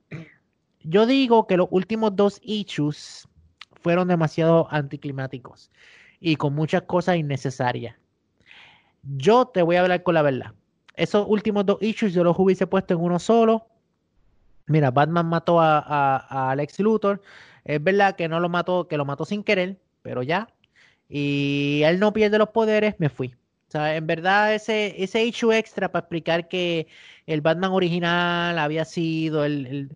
yo 0.82 1.06
digo 1.06 1.48
que 1.48 1.58
los 1.58 1.68
últimos 1.70 2.16
dos 2.16 2.40
issues 2.44 3.28
fueron 3.82 4.08
demasiado 4.08 4.68
anticlimáticos 4.72 5.72
y 6.20 6.36
con 6.36 6.56
muchas 6.56 6.84
cosas 6.84 7.18
innecesarias. 7.18 7.96
Yo 9.04 9.46
te 9.46 9.62
voy 9.62 9.76
a 9.76 9.82
hablar 9.82 10.02
con 10.02 10.16
la 10.16 10.24
verdad. 10.24 10.54
Esos 10.96 11.28
últimos 11.30 11.66
dos 11.66 11.78
issues 11.82 12.14
yo 12.14 12.24
los 12.24 12.40
hubiese 12.40 12.66
puesto 12.66 12.96
en 12.96 13.02
uno 13.02 13.20
solo. 13.20 13.68
Mira, 14.66 14.90
Batman 14.90 15.28
mató 15.28 15.62
a, 15.62 15.78
a 15.80 16.52
Alex 16.52 16.80
Luthor. 16.80 17.22
Es 17.66 17.84
verdad 17.84 18.16
que 18.16 18.28
no 18.28 18.40
lo 18.40 18.50
mató, 18.50 18.88
que 18.88 18.98
lo 18.98 19.06
mató 19.06 19.26
sin 19.26 19.44
querer, 19.44 19.80
pero 20.02 20.24
ya. 20.24 20.50
Y 21.08 21.82
él 21.84 22.00
no 22.00 22.14
pierde 22.14 22.40
los 22.40 22.50
poderes, 22.50 22.96
me 22.98 23.10
fui 23.10 23.36
en 23.76 24.08
verdad 24.08 24.54
ese, 24.54 25.04
ese 25.04 25.24
issue 25.26 25.52
extra 25.52 25.92
para 25.92 26.02
explicar 26.04 26.48
que 26.48 26.88
el 27.26 27.42
Batman 27.42 27.72
original 27.72 28.58
había 28.60 28.86
sido 28.86 29.46
el, 29.46 29.96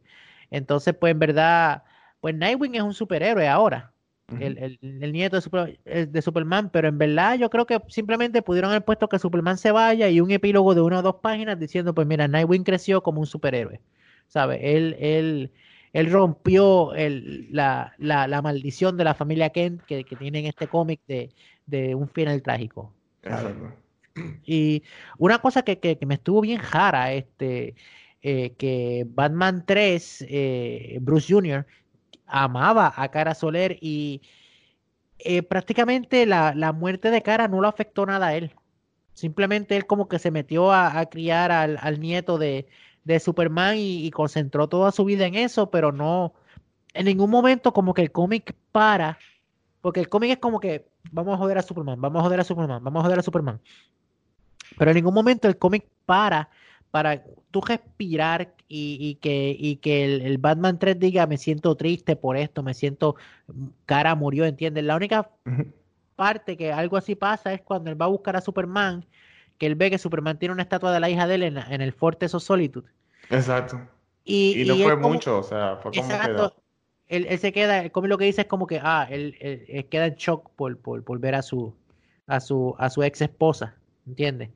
Entonces, 0.52 0.96
pues 1.00 1.12
en 1.12 1.20
verdad, 1.20 1.84
pues 2.22 2.36
Nightwing 2.36 2.76
es 2.76 2.82
un 2.82 2.94
superhéroe 2.94 3.48
ahora. 3.48 3.94
el, 4.40 4.78
nieto 5.12 5.40
de, 5.40 6.08
de, 6.08 6.22
Superman, 6.22 6.70
pero 6.72 6.88
en 6.88 6.98
verdad 7.00 7.38
yo 7.38 7.50
creo 7.50 7.66
que 7.66 7.82
simplemente 7.88 8.42
pudieron 8.44 8.70
haber 8.70 8.86
puesto 8.86 9.10
que 9.10 9.18
Superman 9.20 9.58
se 9.58 9.72
vaya 9.72 10.08
y 10.10 10.22
un 10.22 10.32
epílogo 10.32 10.76
de 10.76 10.82
una 10.82 11.00
o 11.00 11.02
dos 11.02 11.16
páginas 11.22 11.60
diciendo, 11.60 11.96
pues 11.96 12.06
mira, 12.08 12.28
Nightwing 12.28 12.64
creció 12.64 13.02
como 13.02 13.22
un 13.22 13.28
superhéroe, 13.28 13.82
¿sabes? 14.28 14.60
Él, 14.62 14.96
él, 15.00 15.52
él 15.94 16.12
rompió 16.12 16.92
la, 17.50 17.96
la, 17.98 18.42
maldición 18.42 18.98
de 18.98 19.04
la 19.04 19.16
familia 19.16 19.50
Kent 19.50 19.82
que, 19.84 20.04
que 20.04 20.16
tiene 20.16 20.40
en 20.40 20.46
este 20.46 20.68
cómic 20.68 21.02
de, 21.08 21.32
de 21.66 21.96
un 21.96 22.08
final 22.10 22.42
trágico. 22.44 22.94
Y 24.46 24.84
una 25.18 25.40
cosa 25.40 25.62
que, 25.64 25.98
me 26.06 26.16
estuvo 26.16 26.42
bien 26.42 26.60
jara, 26.60 27.14
este, 27.14 27.76
eh, 28.22 28.54
que 28.58 29.06
Batman 29.08 29.64
3, 29.66 30.26
eh, 30.28 30.98
Bruce 31.02 31.34
Jr., 31.34 31.66
amaba 32.26 32.94
a 32.96 33.10
Cara 33.10 33.34
Soler 33.34 33.78
y 33.82 34.22
eh, 35.20 35.42
prácticamente 35.44 36.26
la, 36.26 36.74
muerte 36.74 37.12
de 37.12 37.22
Cara 37.22 37.48
no 37.48 37.62
lo 37.62 37.68
afectó 37.68 38.06
nada 38.06 38.28
a 38.28 38.36
él. 38.36 38.54
Simplemente 39.14 39.76
él 39.76 39.86
como 39.86 40.08
que 40.08 40.20
se 40.20 40.32
metió 40.32 40.72
a, 40.72 41.06
criar 41.06 41.52
al, 41.52 42.00
nieto 42.00 42.38
de, 42.38 42.68
Superman 43.20 43.78
y, 43.78 44.06
y, 44.06 44.12
concentró 44.12 44.68
toda 44.70 44.92
su 44.92 45.04
vida 45.06 45.26
en 45.26 45.36
eso, 45.36 45.72
pero 45.72 45.92
no, 45.92 46.34
en 46.94 47.06
ningún 47.06 47.30
momento 47.30 47.74
como 47.74 47.94
que 47.94 48.02
el 48.02 48.12
cómic 48.12 48.56
para, 48.72 49.18
porque 49.82 50.00
el 50.00 50.10
cómic 50.10 50.32
es 50.32 50.38
como 50.38 50.60
que 50.60 50.88
vamos 51.12 51.34
a 51.34 51.38
joder 51.38 51.58
a 51.58 51.62
Superman, 51.62 52.00
vamos 52.00 52.20
a 52.20 52.24
joder 52.24 52.40
a 52.40 52.44
Superman, 52.44 52.84
vamos 52.84 53.00
a 53.02 53.04
joder 53.04 53.20
a 53.20 53.24
Superman. 53.24 53.60
Pero 54.78 54.92
en 54.92 54.96
ningún 54.96 55.14
momento 55.14 55.48
el 55.48 55.58
cómic 55.58 55.88
para 56.06 56.50
para 56.92 57.24
tú 57.52 57.62
respirar 57.62 58.54
y, 58.68 59.16
que, 59.16 59.56
y 59.58 59.78
que 59.78 60.06
el, 60.26 60.38
Batman 60.38 60.78
3 60.78 61.00
diga 61.00 61.26
me 61.28 61.38
siento 61.38 61.76
triste 61.76 62.16
por 62.16 62.38
esto, 62.38 62.62
me 62.64 62.74
siento 62.74 63.16
cara 63.86 64.16
murió, 64.16 64.46
¿entiendes? 64.46 64.84
La 64.84 64.96
única 64.96 65.30
parte 66.16 66.58
que 66.58 66.72
algo 66.72 66.98
así 66.98 67.16
pasa 67.16 67.54
es 67.54 67.62
cuando 67.62 67.90
él 67.90 68.00
va 68.00 68.06
a 68.06 68.10
buscar 68.10 68.36
a 68.36 68.42
Superman, 68.42 69.06
que 69.58 69.66
él 69.66 69.76
ve 69.76 69.90
que 69.90 69.98
Superman 69.98 70.38
tiene 70.38 70.54
una 70.54 70.64
estatua 70.64 70.92
de 70.92 71.00
la 71.00 71.10
hija 71.10 71.28
de 71.28 71.36
él 71.36 71.44
en, 71.44 71.82
el 71.82 71.94
Fortress 71.94 72.36
of 72.36 72.44
Solitude. 72.44 72.88
Exacto. 73.30 73.80
Y, 74.24 74.64
no 74.68 74.76
fue 74.76 74.96
mucho, 74.98 75.40
o 75.40 75.44
sea, 75.44 75.78
fue 75.78 75.92
como 75.92 76.04
exacto, 76.04 76.56
él, 77.10 77.40
se 77.40 77.52
queda, 77.52 77.90
cómic 77.90 78.10
lo 78.10 78.18
que 78.18 78.26
dice 78.26 78.42
es 78.42 78.48
como 78.48 78.68
que, 78.68 78.80
ah, 78.82 79.08
él, 79.10 79.36
queda 79.90 80.08
en 80.08 80.16
shock 80.16 80.50
por, 80.56 80.78
por, 80.78 81.20
ver 81.20 81.36
a 81.36 81.42
su, 81.42 81.74
a 82.28 82.40
su, 82.40 82.76
a 82.78 82.90
su 82.90 83.04
ex 83.04 83.22
esposa, 83.22 83.76
¿entiendes? 84.08 84.50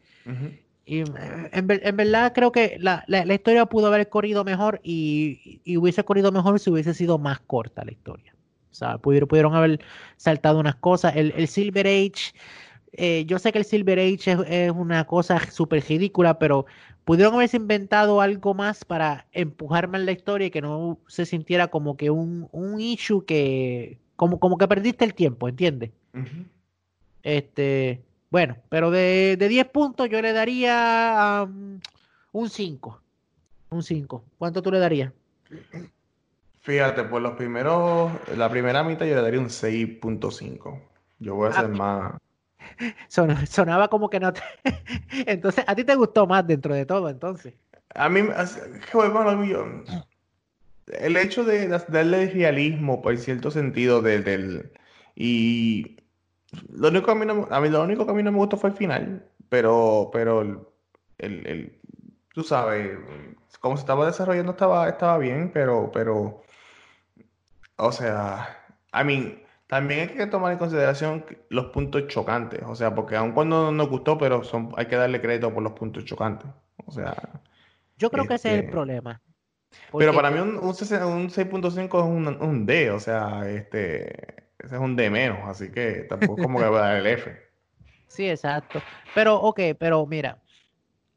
Y 0.85 0.99
en, 0.99 1.67
verdad 1.67 2.33
creo 2.33 2.51
que 2.51 2.77
la, 2.79 3.03
la, 3.07 3.33
historia 3.33 3.65
pudo 3.65 3.87
haber 3.87 4.07
corrido 4.09 4.43
mejor 4.43 4.79
y, 4.83 5.61
hubiese 5.77 6.03
corrido 6.03 6.31
mejor 6.31 6.59
si 6.59 6.69
hubiese 6.69 6.93
sido 6.93 7.17
más 7.17 7.39
corta 7.39 7.83
la 7.83 7.91
historia. 7.91 8.35
O 8.71 8.75
sea, 8.75 8.97
pudieron, 8.97 9.27
pudieron 9.27 9.55
haber 9.55 9.79
saltado 10.17 10.59
unas 10.59 10.75
cosas. 10.75 11.15
El, 11.15 11.33
el 11.37 11.47
Silver 11.47 11.87
Age, 11.87 12.33
eh, 12.93 13.25
yo 13.25 13.39
sé 13.39 13.51
que 13.51 13.57
el 13.57 13.65
Silver 13.65 13.97
Age 13.99 14.31
es, 14.31 14.39
es 14.47 14.71
una 14.71 15.05
cosa 15.05 15.39
súper 15.51 15.83
ridícula, 15.87 16.37
pero 16.37 16.67
pudieron 17.05 17.33
haberse 17.33 17.57
inventado 17.57 18.21
algo 18.21 18.53
más 18.53 18.85
para 18.85 19.25
empujar 19.31 19.87
más 19.87 20.01
la 20.01 20.11
historia 20.11 20.47
y 20.47 20.51
que 20.51 20.61
no 20.61 20.99
se 21.07 21.25
sintiera 21.25 21.67
como 21.67 21.97
que 21.97 22.11
un, 22.11 22.47
un 22.51 22.79
issue 22.79 23.25
que 23.25 23.97
como, 24.15 24.39
como 24.39 24.57
que 24.57 24.67
perdiste 24.67 25.05
el 25.05 25.15
tiempo, 25.15 25.49
¿entiendes? 25.49 25.89
Este, 27.23 28.03
bueno, 28.29 28.57
pero 28.69 28.91
de, 28.91 29.37
de 29.37 29.47
10 29.47 29.67
puntos 29.69 30.07
yo 30.09 30.21
le 30.21 30.31
daría 30.31 31.45
um, 31.47 31.79
un 32.31 32.49
5. 32.49 33.01
Un 33.71 33.81
5. 33.81 34.23
¿Cuánto 34.37 34.61
tú 34.61 34.71
le 34.71 34.77
darías? 34.77 35.11
Fíjate, 36.61 37.03
por 37.03 37.23
los 37.23 37.33
primeros, 37.33 38.11
la 38.37 38.49
primera 38.49 38.83
mitad 38.83 39.05
yo 39.07 39.15
le 39.15 39.21
daría 39.21 39.39
un 39.39 39.49
6.5. 39.49 40.79
Yo 41.19 41.35
voy 41.35 41.49
a 41.49 41.53
ser 41.53 41.65
ah, 41.65 41.67
más 41.69 42.22
sonaba 43.07 43.87
como 43.87 44.09
que 44.09 44.19
no 44.19 44.33
te... 44.33 44.41
entonces, 45.25 45.63
¿a 45.67 45.75
ti 45.75 45.83
te 45.83 45.95
gustó 45.95 46.27
más 46.27 46.45
dentro 46.45 46.73
de 46.73 46.85
todo, 46.85 47.09
entonces? 47.09 47.53
A 47.95 48.09
mí, 48.09 48.21
el 50.87 51.17
hecho 51.17 51.43
de 51.43 51.67
darle 51.67 52.29
realismo, 52.29 53.01
por 53.01 53.17
cierto 53.17 53.51
sentido, 53.51 54.01
del... 54.01 54.71
Y 55.15 55.97
lo 56.69 56.89
único 56.89 57.11
a 57.11 57.15
mí, 57.15 57.25
a 57.49 57.61
mí 57.61 57.69
lo 57.69 57.83
único 57.83 58.05
que 58.05 58.11
a 58.11 58.15
mí 58.15 58.23
no 58.23 58.31
me 58.31 58.37
gustó 58.37 58.57
fue 58.57 58.71
el 58.71 58.75
final, 58.75 59.25
pero, 59.49 60.09
pero 60.11 60.41
el, 61.19 61.47
el, 61.47 61.79
tú 62.33 62.43
sabes, 62.43 62.97
como 63.59 63.77
se 63.77 63.81
estaba 63.81 64.05
desarrollando 64.05 64.51
estaba, 64.53 64.89
estaba 64.89 65.17
bien, 65.17 65.51
pero, 65.53 65.91
pero, 65.91 66.43
o 67.77 67.91
sea, 67.91 68.57
I 68.93 69.03
mean, 69.03 69.42
también 69.73 70.01
hay 70.01 70.15
que 70.15 70.27
tomar 70.27 70.51
en 70.51 70.59
consideración 70.59 71.25
los 71.49 71.71
puntos 71.71 72.07
chocantes, 72.07 72.61
o 72.67 72.75
sea, 72.75 72.93
porque 72.93 73.15
aun 73.15 73.31
cuando 73.31 73.71
nos 73.71 73.89
gustó, 73.89 74.19
pero 74.19 74.43
son, 74.43 74.71
hay 74.77 74.85
que 74.85 74.95
darle 74.95 75.19
crédito 75.19 75.51
por 75.51 75.63
los 75.63 75.73
puntos 75.73 76.05
chocantes. 76.05 76.47
O 76.85 76.91
sea. 76.91 77.15
Yo 77.97 78.11
creo 78.11 78.27
que 78.27 78.35
ese 78.35 78.49
es 78.49 78.53
el 78.53 78.59
este, 78.59 78.71
problema. 78.71 79.19
Pero 79.97 80.13
para 80.13 80.29
mí 80.29 80.37
un, 80.37 80.57
un, 80.57 80.73
6.5 80.73 81.83
es 81.83 81.91
un, 81.91 82.27
un, 82.27 82.65
D, 82.67 82.91
o 82.91 82.99
sea, 82.99 83.49
este, 83.49 84.43
ese 84.59 84.75
es 84.75 84.79
un 84.79 84.95
D 84.95 85.09
menos, 85.09 85.39
así 85.45 85.71
que 85.71 86.05
tampoco 86.07 86.35
es 86.37 86.43
como 86.43 86.59
que 86.59 86.65
va 86.65 86.77
a 86.77 86.87
dar 86.89 86.97
el 86.97 87.07
F. 87.07 87.35
Sí, 88.07 88.29
exacto. 88.29 88.79
Pero, 89.15 89.37
ok, 89.37 89.59
pero 89.79 90.05
mira, 90.05 90.37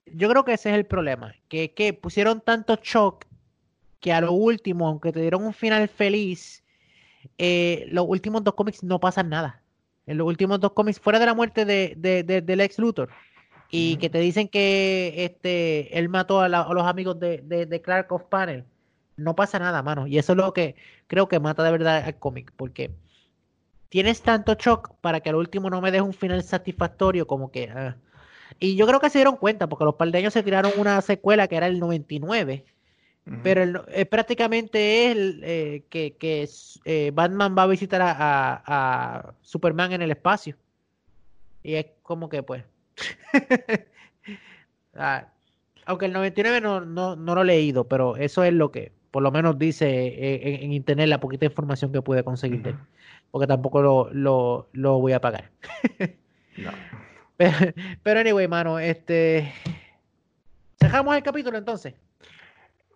yo 0.07 0.31
creo 0.31 0.47
que 0.47 0.55
ese 0.55 0.70
es 0.70 0.77
el 0.77 0.87
problema, 0.87 1.35
que, 1.51 1.74
que 1.74 1.93
pusieron 1.93 2.41
tanto 2.41 2.78
shock 2.83 3.27
que 4.01 4.15
a 4.15 4.23
lo 4.23 4.33
último, 4.33 4.89
aunque 4.89 5.12
te 5.12 5.20
dieron 5.20 5.45
un 5.45 5.53
final 5.53 5.89
feliz, 5.89 6.65
eh, 7.39 7.86
los 7.90 8.07
últimos 8.09 8.44
dos 8.44 8.55
cómics 8.55 8.82
no 8.82 9.01
pasan 9.01 9.28
nada. 9.28 9.62
En 10.07 10.19
los 10.19 10.27
últimos 10.27 10.61
dos 10.61 10.73
cómics, 10.73 11.01
fuera 11.01 11.19
de 11.19 11.27
la 11.27 11.35
muerte 11.35 11.65
de, 11.65 11.94
de, 11.97 12.23
de 12.23 12.40
del 12.40 12.61
ex 12.61 12.78
Luthor, 12.78 13.11
y 13.70 13.97
que 13.97 14.11
te 14.11 14.20
dicen 14.20 14.48
que 14.48 15.24
este 15.24 15.98
él 15.98 16.09
mató 16.09 16.40
a, 16.40 16.48
los 16.48 16.86
amigos 16.86 17.19
de, 17.19 17.39
de, 17.43 17.82
Clark 17.82 18.12
of 18.12 18.24
Panel, 18.24 18.65
no 19.16 19.35
pasa 19.35 19.59
nada, 19.59 19.82
mano. 19.82 20.07
Y 20.07 20.19
eso 20.19 20.32
es 20.32 20.39
lo 20.39 20.53
que 20.53 20.77
creo 21.07 21.28
que 21.28 21.40
mata 21.40 21.62
de 21.65 21.73
verdad 21.73 22.05
al 22.05 22.19
cómic, 22.19 22.53
porque 22.57 22.93
tienes 23.89 24.23
tanto 24.23 24.55
shock 24.55 24.94
para 25.01 25.20
que 25.20 25.31
al 25.31 25.36
último 25.36 25.70
no 25.70 25.81
me 25.81 25.90
deje 25.90 26.03
un 26.03 26.12
final 26.15 26.43
satisfactorio 26.43 27.27
como 27.27 27.51
que... 27.51 27.70
Ah. 27.70 27.97
Y 28.59 28.77
yo 28.77 28.86
creo 28.86 29.01
que 29.01 29.11
se 29.11 29.19
dieron 29.19 29.36
cuenta, 29.36 29.69
porque 29.69 29.85
los 29.85 29.97
paldeños 29.97 30.32
se 30.32 30.43
tiraron 30.43 30.73
una 30.78 31.01
secuela 31.03 31.48
que 31.48 31.57
era 31.57 31.66
el 31.66 31.81
99, 31.81 32.65
pero 33.43 33.85
eh, 33.89 34.07
prácticamente 34.07 35.11
es 35.11 35.16
eh, 35.43 35.85
que, 35.90 36.16
que 36.16 36.48
eh, 36.85 37.11
Batman 37.12 37.57
va 37.59 37.65
a 37.65 37.66
visitar 37.66 38.01
a, 38.01 38.15
a, 38.65 39.35
Superman 39.40 39.93
en 39.93 40.03
el 40.03 40.12
espacio. 40.12 40.57
Y 41.65 41.74
es 41.74 41.86
como 42.03 42.28
que, 42.28 42.43
pues. 42.43 42.65
Ah, 44.98 45.28
aunque 45.85 46.07
el 46.07 46.15
99 46.15 46.62
no, 46.62 46.81
no, 46.81 47.16
no, 47.16 47.35
lo 47.35 47.43
he 47.43 47.44
leído, 47.44 47.85
pero 47.85 48.16
eso 48.16 48.43
es 48.44 48.55
lo 48.55 48.73
que 48.73 48.93
por 49.11 49.23
lo 49.23 49.31
menos 49.31 49.59
dice 49.59 50.62
en, 50.65 50.73
internet 50.73 51.07
la 51.07 51.20
poquita 51.20 51.44
información 51.44 51.93
que 51.93 52.01
pude 52.01 52.24
conseguir 52.24 52.74
Porque 53.31 53.47
tampoco 53.47 53.82
lo, 53.82 54.09
lo, 54.11 54.70
lo 54.73 54.98
voy 55.01 55.12
a 55.12 55.20
pagar. 55.20 55.51
no. 56.57 56.70
pero, 57.36 57.74
pero, 58.03 58.20
anyway, 58.20 58.48
mano, 58.48 58.78
este. 58.78 59.53
Dejamos 60.81 61.15
el 61.15 61.23
capítulo 61.23 61.59
entonces. 61.59 61.93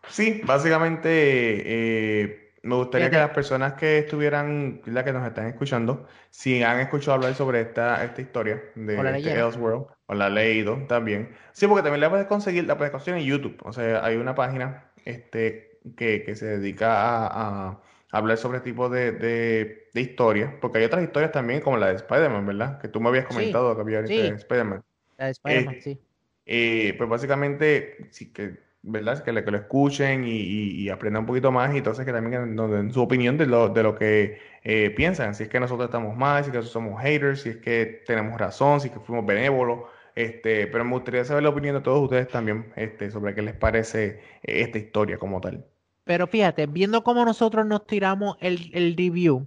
Sí, 0.09 0.40
básicamente 0.44 1.09
eh, 1.10 2.51
me 2.62 2.74
gustaría 2.74 3.10
que 3.10 3.16
las 3.16 3.31
personas 3.31 3.74
que 3.74 3.98
estuvieran, 3.98 4.82
la 4.85 5.05
que 5.05 5.12
nos 5.12 5.27
están 5.27 5.47
escuchando, 5.47 6.06
si 6.28 6.62
han 6.62 6.81
escuchado 6.81 7.14
hablar 7.14 7.35
sobre 7.35 7.62
esta, 7.62 8.05
esta 8.05 8.20
historia 8.20 8.62
de 8.74 8.97
este 9.16 9.39
Elseworld, 9.39 9.86
o 10.06 10.14
la 10.14 10.27
han 10.27 10.35
leído 10.35 10.77
también. 10.86 11.35
Sí, 11.52 11.66
porque 11.66 11.82
también 11.82 12.01
la 12.01 12.10
puedes 12.10 12.27
conseguir, 12.27 12.64
la 12.64 12.77
puedes 12.77 12.90
conseguir 12.93 13.20
en 13.20 13.27
YouTube. 13.27 13.56
O 13.64 13.72
sea, 13.72 14.05
hay 14.05 14.16
una 14.16 14.35
página 14.35 14.90
este, 15.05 15.78
que, 15.97 16.22
que 16.22 16.36
se 16.36 16.59
dedica 16.59 17.27
a, 17.27 17.81
hablar 18.12 18.36
sobre 18.36 18.59
este 18.59 18.70
tipo 18.70 18.89
de, 18.89 19.12
de, 19.12 19.89
de, 19.94 20.01
historias, 20.01 20.52
porque 20.60 20.78
hay 20.78 20.85
otras 20.85 21.05
historias 21.05 21.31
también, 21.32 21.60
como 21.60 21.77
la 21.77 21.89
de 21.89 21.94
Spider-Man, 21.94 22.44
¿verdad? 22.44 22.81
Que 22.81 22.89
tú 22.89 23.01
me 23.01 23.09
habías 23.09 23.27
comentado 23.27 23.74
que 23.74 23.81
había 23.81 24.02
de 24.02 24.28
Spider-Man. 24.35 24.82
La 25.16 25.27
de 25.27 25.31
Spider-Man, 25.31 25.74
eh, 25.77 25.81
sí. 25.81 26.01
Eh, 26.44 26.94
pues 26.98 27.09
básicamente, 27.09 28.09
sí 28.10 28.32
que 28.32 28.69
¿verdad? 28.82 29.23
Que, 29.23 29.32
que 29.44 29.51
lo 29.51 29.57
escuchen 29.59 30.24
y, 30.27 30.89
aprendan 30.89 31.23
un 31.23 31.27
poquito 31.27 31.52
más 31.52 31.74
y 31.74 31.78
entonces 31.78 32.05
que 32.05 32.12
también 32.12 32.57
den 32.57 32.93
su 32.93 33.02
opinión 33.02 33.36
de 33.36 33.47
lo, 33.47 33.69
de 33.69 33.82
lo 33.82 33.94
que 33.94 34.39
eh, 34.65 34.90
piensan, 34.90 35.35
si 35.35 35.44
es 35.44 35.48
que 35.48 35.61
nosotros 35.61 35.89
estamos 35.89 36.16
mal, 36.16 36.44
si 36.44 36.51
es 36.51 36.57
que 36.57 36.62
somos 36.62 37.01
haters, 37.02 37.43
si 37.43 37.51
es 37.51 37.57
que 37.59 38.02
tenemos 38.07 38.39
razón, 38.39 38.81
si 38.81 38.89
es 38.89 38.94
que 38.94 39.01
fuimos 39.01 39.27
benévolos, 39.27 39.81
este, 40.15 40.66
pero 40.66 40.85
me 40.85 40.93
gustaría 40.93 41.24
saber 41.24 41.43
la 41.43 41.51
opinión 41.51 41.77
de 41.77 41.82
todos 41.82 42.02
ustedes 42.02 42.28
también 42.28 42.73
este, 42.77 43.11
sobre 43.11 43.35
qué 43.35 43.43
les 43.43 43.55
parece 43.55 44.20
esta 44.43 44.78
historia 44.78 45.19
como 45.19 45.40
tal. 45.40 45.65
Pero 46.05 46.27
fíjate, 46.27 46.66
viendo 46.66 47.05
cómo 47.05 47.24
nosotros 47.24 47.66
nos 47.66 47.86
tiramos 47.86 48.36
el, 48.40 48.70
el 48.74 48.97
review, 48.97 49.47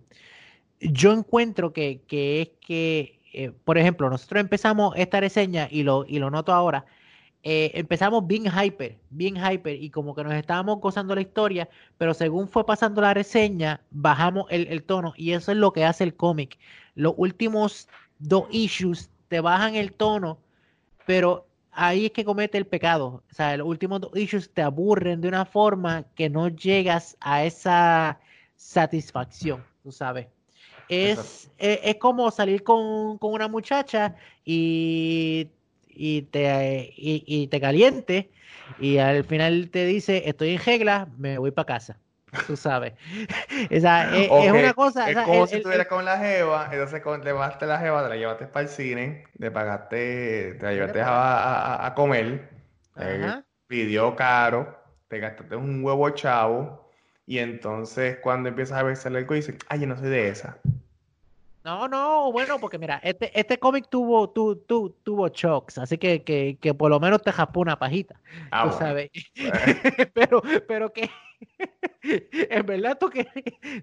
yo 0.80 1.12
encuentro 1.12 1.74
que, 1.74 2.02
que 2.08 2.42
es 2.42 2.50
que, 2.66 3.20
eh, 3.34 3.52
por 3.64 3.78
ejemplo, 3.78 4.10
nosotros 4.10 4.42
empezamos 4.42 4.94
esta 4.98 5.20
reseña 5.20 5.68
y 5.70 5.84
lo, 5.84 6.06
y 6.08 6.20
lo 6.20 6.30
noto 6.30 6.54
ahora, 6.54 6.86
eh, 7.46 7.72
empezamos 7.74 8.26
bien 8.26 8.46
hyper, 8.46 8.98
bien 9.10 9.36
hyper, 9.36 9.76
y 9.76 9.90
como 9.90 10.16
que 10.16 10.24
nos 10.24 10.34
estábamos 10.34 10.80
gozando 10.80 11.14
la 11.14 11.20
historia, 11.20 11.68
pero 11.98 12.14
según 12.14 12.48
fue 12.48 12.66
pasando 12.66 13.02
la 13.02 13.14
reseña, 13.14 13.82
bajamos 13.92 14.46
el, 14.50 14.82
tono, 14.84 15.14
y 15.18 15.34
eso 15.34 15.52
es 15.52 15.58
lo 15.58 15.74
que 15.74 15.84
hace 15.84 16.06
el 16.06 16.16
cómic. 16.16 16.58
Los 16.96 17.14
últimos 17.18 17.90
dos 18.18 18.46
issues 18.50 19.10
te 19.28 19.42
bajan 19.42 19.76
el 19.76 19.92
tono, 19.92 20.38
pero 21.06 21.46
ahí 21.74 22.06
es 22.06 22.12
que 22.12 22.24
comete 22.24 22.58
el 22.58 22.66
pecado. 22.66 23.24
O 23.30 23.34
sea, 23.34 23.58
los 23.58 23.68
últimos 23.68 24.00
dos 24.00 24.16
issues 24.16 24.50
te 24.54 24.62
aburren 24.62 25.20
de 25.20 25.28
una 25.28 25.44
forma 25.44 26.06
que 26.16 26.30
no 26.30 26.48
llegas 26.48 27.18
a 27.20 27.44
esa 27.44 28.22
satisfacción, 28.56 29.62
tú 29.84 29.92
sabes. 29.92 30.28
Es, 30.88 31.50
es, 31.58 31.80
es, 31.84 31.96
como 31.96 32.32
salir 32.32 32.64
con, 32.64 33.18
con 33.18 33.34
una 33.34 33.50
muchacha 33.50 34.16
y 34.46 35.50
y 35.96 36.24
te, 36.24 36.94
y, 36.96 37.48
te 37.48 37.62
caliente 37.62 38.30
y 38.80 38.98
al 38.98 39.24
final 39.24 39.70
te 39.70 39.86
dice 39.86 40.24
estoy 40.26 40.56
en 40.56 40.64
regla, 40.64 41.08
me 41.18 41.38
voy 41.38 41.52
para 41.52 41.66
casa. 41.66 41.98
Tú 42.48 42.58
sabes. 42.58 42.94
Esa, 43.70 44.16
es, 44.18 44.30
una 44.30 44.74
cosa. 44.74 45.10
Es 45.10 45.18
como 45.18 45.46
si 45.46 45.58
estuvieras 45.58 45.88
con 45.88 46.04
la 46.04 46.18
jeva, 46.18 46.70
entonces 46.72 47.02
te 47.04 47.26
llevaste 47.26 47.68
la 47.68 47.78
jeva, 47.78 48.04
te 48.04 48.10
la 48.10 48.16
llevaste 48.16 48.48
para 48.48 48.64
el 48.64 48.70
cine, 48.70 49.26
te 49.40 49.52
pagaste, 49.52 50.56
te 50.60 50.66
la 50.66 50.74
llevaste 50.74 51.02
a, 51.02 51.86
a, 51.86 51.94
comer, 51.94 52.50
pidió 53.68 54.16
caro, 54.16 54.80
te 55.08 55.20
gastaste 55.20 55.56
un 55.56 55.84
huevo 55.84 56.10
chavo, 56.10 56.90
y 57.26 57.38
entonces 57.38 58.18
cuando 58.18 58.50
empiezas 58.50 58.80
a 58.80 58.84
ver 58.84 58.98
algo 59.06 59.36
dices, 59.36 59.56
ay, 59.70 59.82
yo 59.82 59.88
no 59.88 59.96
soy 59.96 60.10
de 60.10 60.30
esa. 60.30 60.58
No, 61.64 61.88
no, 61.88 62.32
bueno, 62.32 62.60
porque 62.60 62.78
mira, 62.78 63.00
este, 63.04 63.38
este 63.40 63.58
cómic 63.58 63.88
tuvo, 63.90 64.30
tu, 64.30 64.58
tu, 64.58 64.90
tuvo 65.04 65.30
shocks, 65.30 65.78
así 65.78 65.98
que, 65.98 66.22
que, 66.24 66.58
que, 66.60 66.74
por 66.74 66.90
lo 66.90 67.00
menos 67.00 67.22
te 67.22 67.32
jaspó 67.32 67.62
una 67.62 67.80
pajita, 67.80 68.20
ah, 68.52 68.70
tú 68.70 68.78
sabes. 68.78 69.10
pero, 70.14 70.42
pero 70.68 70.92
que 70.92 71.10
en 72.02 72.66
verdad 72.66 72.98
tú, 73.00 73.10
que, 73.10 73.28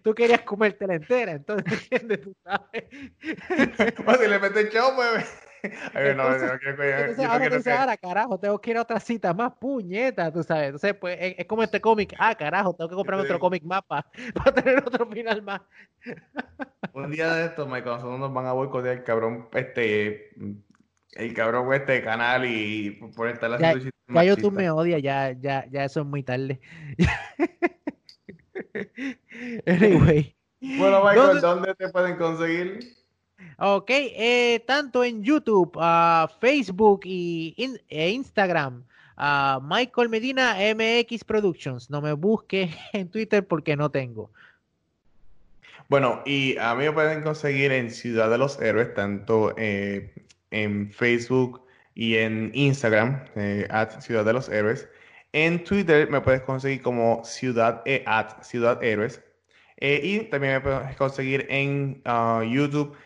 tú 0.03 0.15
querías 0.15 0.43
comértela 0.43 0.95
entera, 0.95 1.33
entonces, 1.33 1.73
¿entiendes? 1.91 2.21
Tú 2.21 2.35
sabes. 2.45 2.85
pues 4.05 4.21
si 4.21 4.29
le 4.29 4.39
metes 4.39 4.71
pues 5.93 6.07
entonces, 6.07 7.67
ahora 7.67 7.97
carajo, 7.97 8.39
tengo 8.39 8.61
que 8.61 8.71
ir 8.71 8.77
a 8.77 8.83
otra 8.83 9.01
cita 9.01 9.35
más, 9.35 9.53
puñeta, 9.61 10.33
tú 10.33 10.43
sabes. 10.43 10.67
Entonces, 10.67 10.95
pues, 10.95 11.19
es, 11.21 11.47
como 11.47 11.63
este 11.63 11.81
cómic, 11.81 12.15
ah, 12.19 12.35
carajo, 12.35 12.75
tengo 12.75 12.89
que 12.89 12.97
comprarme 12.97 13.25
otro 13.25 13.39
cómic 13.39 13.63
más 13.65 13.83
para, 13.83 14.07
tener 14.55 14.79
otro 14.79 15.07
final 15.07 15.43
más. 15.43 15.61
Un 16.93 17.11
día 17.11 17.33
de 17.35 17.47
estos, 17.47 17.67
Michael, 17.67 17.97
nosotros 17.97 18.19
nos 18.19 18.33
van 18.33 18.47
a 18.47 18.53
boicotear 18.53 18.99
el 18.99 19.05
cabrón, 19.05 19.49
este, 19.53 20.31
el 21.13 21.35
cabrón 21.35 21.73
este 21.73 22.03
canal 22.03 22.45
y 22.45 22.93
por 23.17 23.29
estar 23.29 23.59
Ya, 23.59 23.75
ya 24.09 24.25
YouTube 24.25 24.55
me 24.55 24.71
odia, 24.71 24.99
ya, 24.99 25.33
ya, 25.33 25.67
ya 25.71 25.85
eso 25.85 26.01
es 26.01 26.07
muy 26.07 26.23
tarde. 26.23 26.61
anyway. 29.67 30.35
Bueno, 30.61 31.05
Michael, 31.05 31.41
¿dónde 31.41 31.75
te 31.75 31.89
pueden 31.89 32.17
conseguir? 32.17 33.00
Ok, 33.59 33.91
eh, 33.91 34.63
tanto 34.67 35.05
en 35.05 35.23
YouTube, 35.23 35.77
uh, 35.77 36.29
Facebook 36.41 37.01
y 37.05 37.55
e 37.89 38.11
Instagram. 38.11 38.85
Uh, 39.17 39.61
Michael 39.63 40.09
Medina 40.09 40.57
MX 40.75 41.25
Productions. 41.25 41.91
No 41.91 42.01
me 42.01 42.15
busque 42.15 42.71
en 42.93 43.09
Twitter 43.11 43.47
porque 43.47 43.77
no 43.77 43.91
tengo. 43.91 44.31
Bueno, 45.91 46.23
y 46.25 46.57
a 46.59 46.75
mí 46.77 46.85
me 46.85 46.93
pueden 46.93 47.23
conseguir 47.23 47.73
en 47.73 47.91
Ciudad 47.91 48.31
de 48.31 48.39
los 48.39 48.61
Héroes, 48.63 48.95
tanto 48.95 49.53
eh, 49.59 50.15
en 50.53 50.93
Facebook 50.93 51.67
y 51.97 52.17
en 52.17 52.53
Instagram, 52.55 53.25
eh, 53.35 53.67
at 53.71 54.01
Ciudad 54.01 54.25
de 54.25 54.33
los 54.33 54.49
Héroes. 54.49 54.89
En 55.33 55.65
Twitter 55.65 56.09
me 56.09 56.21
puedes 56.21 56.43
conseguir 56.43 56.81
como 56.81 57.23
Ciudad, 57.25 57.83
e 57.87 58.05
at 58.07 58.43
Ciudad 58.43 58.83
Héroes. 58.85 59.21
Eh, 59.79 60.01
y 60.03 60.19
también 60.31 60.55
me 60.55 60.61
puedes 60.61 60.97
conseguir 60.97 61.47
en 61.51 62.03
uh, 62.07 62.43
YouTube 62.43 62.97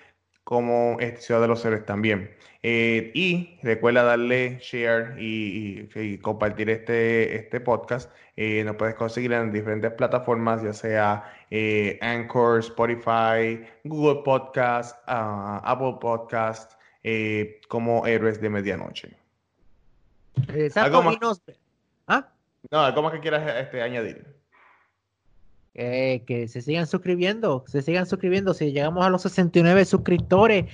como 0.44 0.98
este, 1.00 1.20
Ciudad 1.22 1.40
de 1.40 1.48
los 1.48 1.64
Héroes 1.64 1.84
también. 1.84 2.30
Eh, 2.62 3.10
y 3.14 3.58
recuerda 3.62 4.04
darle 4.04 4.58
share 4.60 5.16
y, 5.18 5.86
compartir 6.22 6.70
este, 6.70 7.36
este 7.36 7.60
podcast. 7.60 8.10
Eh, 8.36 8.64
nos 8.64 8.76
puedes 8.76 8.94
conseguir 8.94 9.32
en 9.32 9.52
diferentes 9.52 9.92
plataformas, 9.92 10.62
ya 10.62 10.72
sea 10.72 11.30
eh, 11.50 11.98
Anchor, 12.00 12.60
Spotify, 12.60 13.62
Google 13.84 14.22
Podcast, 14.24 14.98
ah, 15.06 15.60
Apple 15.64 15.96
Podcast, 16.00 16.72
como 17.68 18.06
Héroes 18.06 18.40
de 18.40 18.48
Medianoche. 18.48 19.16
¿Algo 20.74 21.02
más? 21.02 21.18
¿Ah? 22.06 22.28
No, 22.70 22.80
¿algo 22.80 23.02
más 23.02 23.12
que 23.12 23.20
quieras 23.20 23.60
este, 23.60 23.82
añadir? 23.82 24.33
Eh, 25.76 26.22
que 26.24 26.46
se 26.46 26.62
sigan 26.62 26.86
suscribiendo, 26.86 27.64
se 27.66 27.82
sigan 27.82 28.06
suscribiendo. 28.06 28.54
Si 28.54 28.70
llegamos 28.70 29.04
a 29.04 29.10
los 29.10 29.22
69 29.22 29.84
suscriptores, 29.84 30.66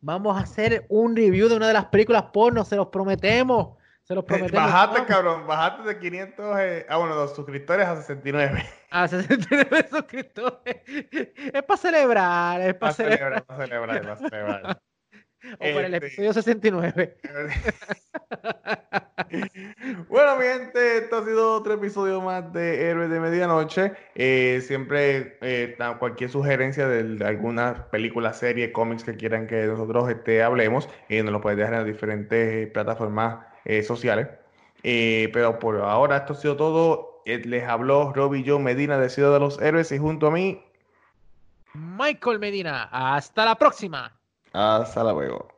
vamos 0.00 0.36
a 0.36 0.40
hacer 0.40 0.84
un 0.88 1.14
review 1.14 1.48
de 1.48 1.56
una 1.56 1.68
de 1.68 1.74
las 1.74 1.86
películas 1.86 2.24
porno, 2.32 2.64
se 2.64 2.74
los 2.74 2.88
prometemos. 2.88 3.78
Se 4.02 4.16
los 4.16 4.24
prometemos. 4.24 4.64
Bajaste, 4.64 5.04
cabrón, 5.06 5.46
bajaste 5.46 5.88
de 5.88 5.98
500, 6.00 6.58
eh, 6.58 6.86
ah, 6.88 6.96
bueno, 6.96 7.14
los 7.14 7.36
suscriptores 7.36 7.86
a 7.86 7.94
69. 8.02 8.64
A 8.90 9.06
69 9.06 9.86
suscriptores. 9.90 10.76
Es 10.86 11.62
para 11.62 11.76
celebrar, 11.78 12.60
es 12.62 12.74
para 12.74 12.92
celebrar. 12.92 13.44
Para 13.44 13.64
celebrar, 13.64 14.02
para 14.02 14.16
celebrar. 14.16 14.82
O 15.54 15.58
para 15.58 15.86
el 15.86 15.94
este, 15.94 16.06
episodio 16.06 16.32
69. 16.32 17.16
bueno, 20.08 20.36
mi 20.36 20.44
gente, 20.44 20.98
esto 20.98 21.16
ha 21.16 21.24
sido 21.24 21.54
otro 21.54 21.74
episodio 21.74 22.20
más 22.20 22.52
de 22.52 22.90
Héroes 22.90 23.10
de 23.10 23.18
Medianoche. 23.18 23.92
Eh, 24.14 24.62
siempre, 24.64 25.36
eh, 25.40 25.76
cualquier 25.98 26.30
sugerencia 26.30 26.86
de, 26.86 27.24
alguna 27.24 27.88
película, 27.90 28.32
serie, 28.32 28.72
cómics 28.72 29.02
que 29.04 29.16
quieran 29.16 29.46
que 29.48 29.66
nosotros 29.66 30.08
este, 30.10 30.42
hablemos, 30.42 30.88
eh, 31.08 31.22
nos 31.22 31.32
lo 31.32 31.40
pueden 31.40 31.58
dejar 31.58 31.74
en 31.74 31.80
las 31.80 31.86
diferentes 31.86 32.70
plataformas 32.70 33.46
sociales. 33.84 34.28
pero 34.82 35.58
por 35.58 35.76
ahora, 35.80 36.18
esto 36.18 36.34
ha 36.34 36.36
sido 36.36 36.56
todo. 36.56 37.22
les 37.24 37.64
habló 37.64 38.12
Robbie 38.12 38.44
Joe 38.46 38.60
Medina 38.60 38.98
de 38.98 39.08
Ciudad 39.08 39.32
de 39.32 39.40
los 39.40 39.60
Héroes 39.60 39.90
y 39.92 39.98
junto 39.98 40.28
a 40.28 40.30
mí, 40.30 40.62
Michael 41.74 42.38
Medina. 42.38 42.88
Hasta 42.92 43.44
la 43.44 43.54
próxima. 43.54 44.12
Hasta 44.52 45.02
luego. 45.12 45.51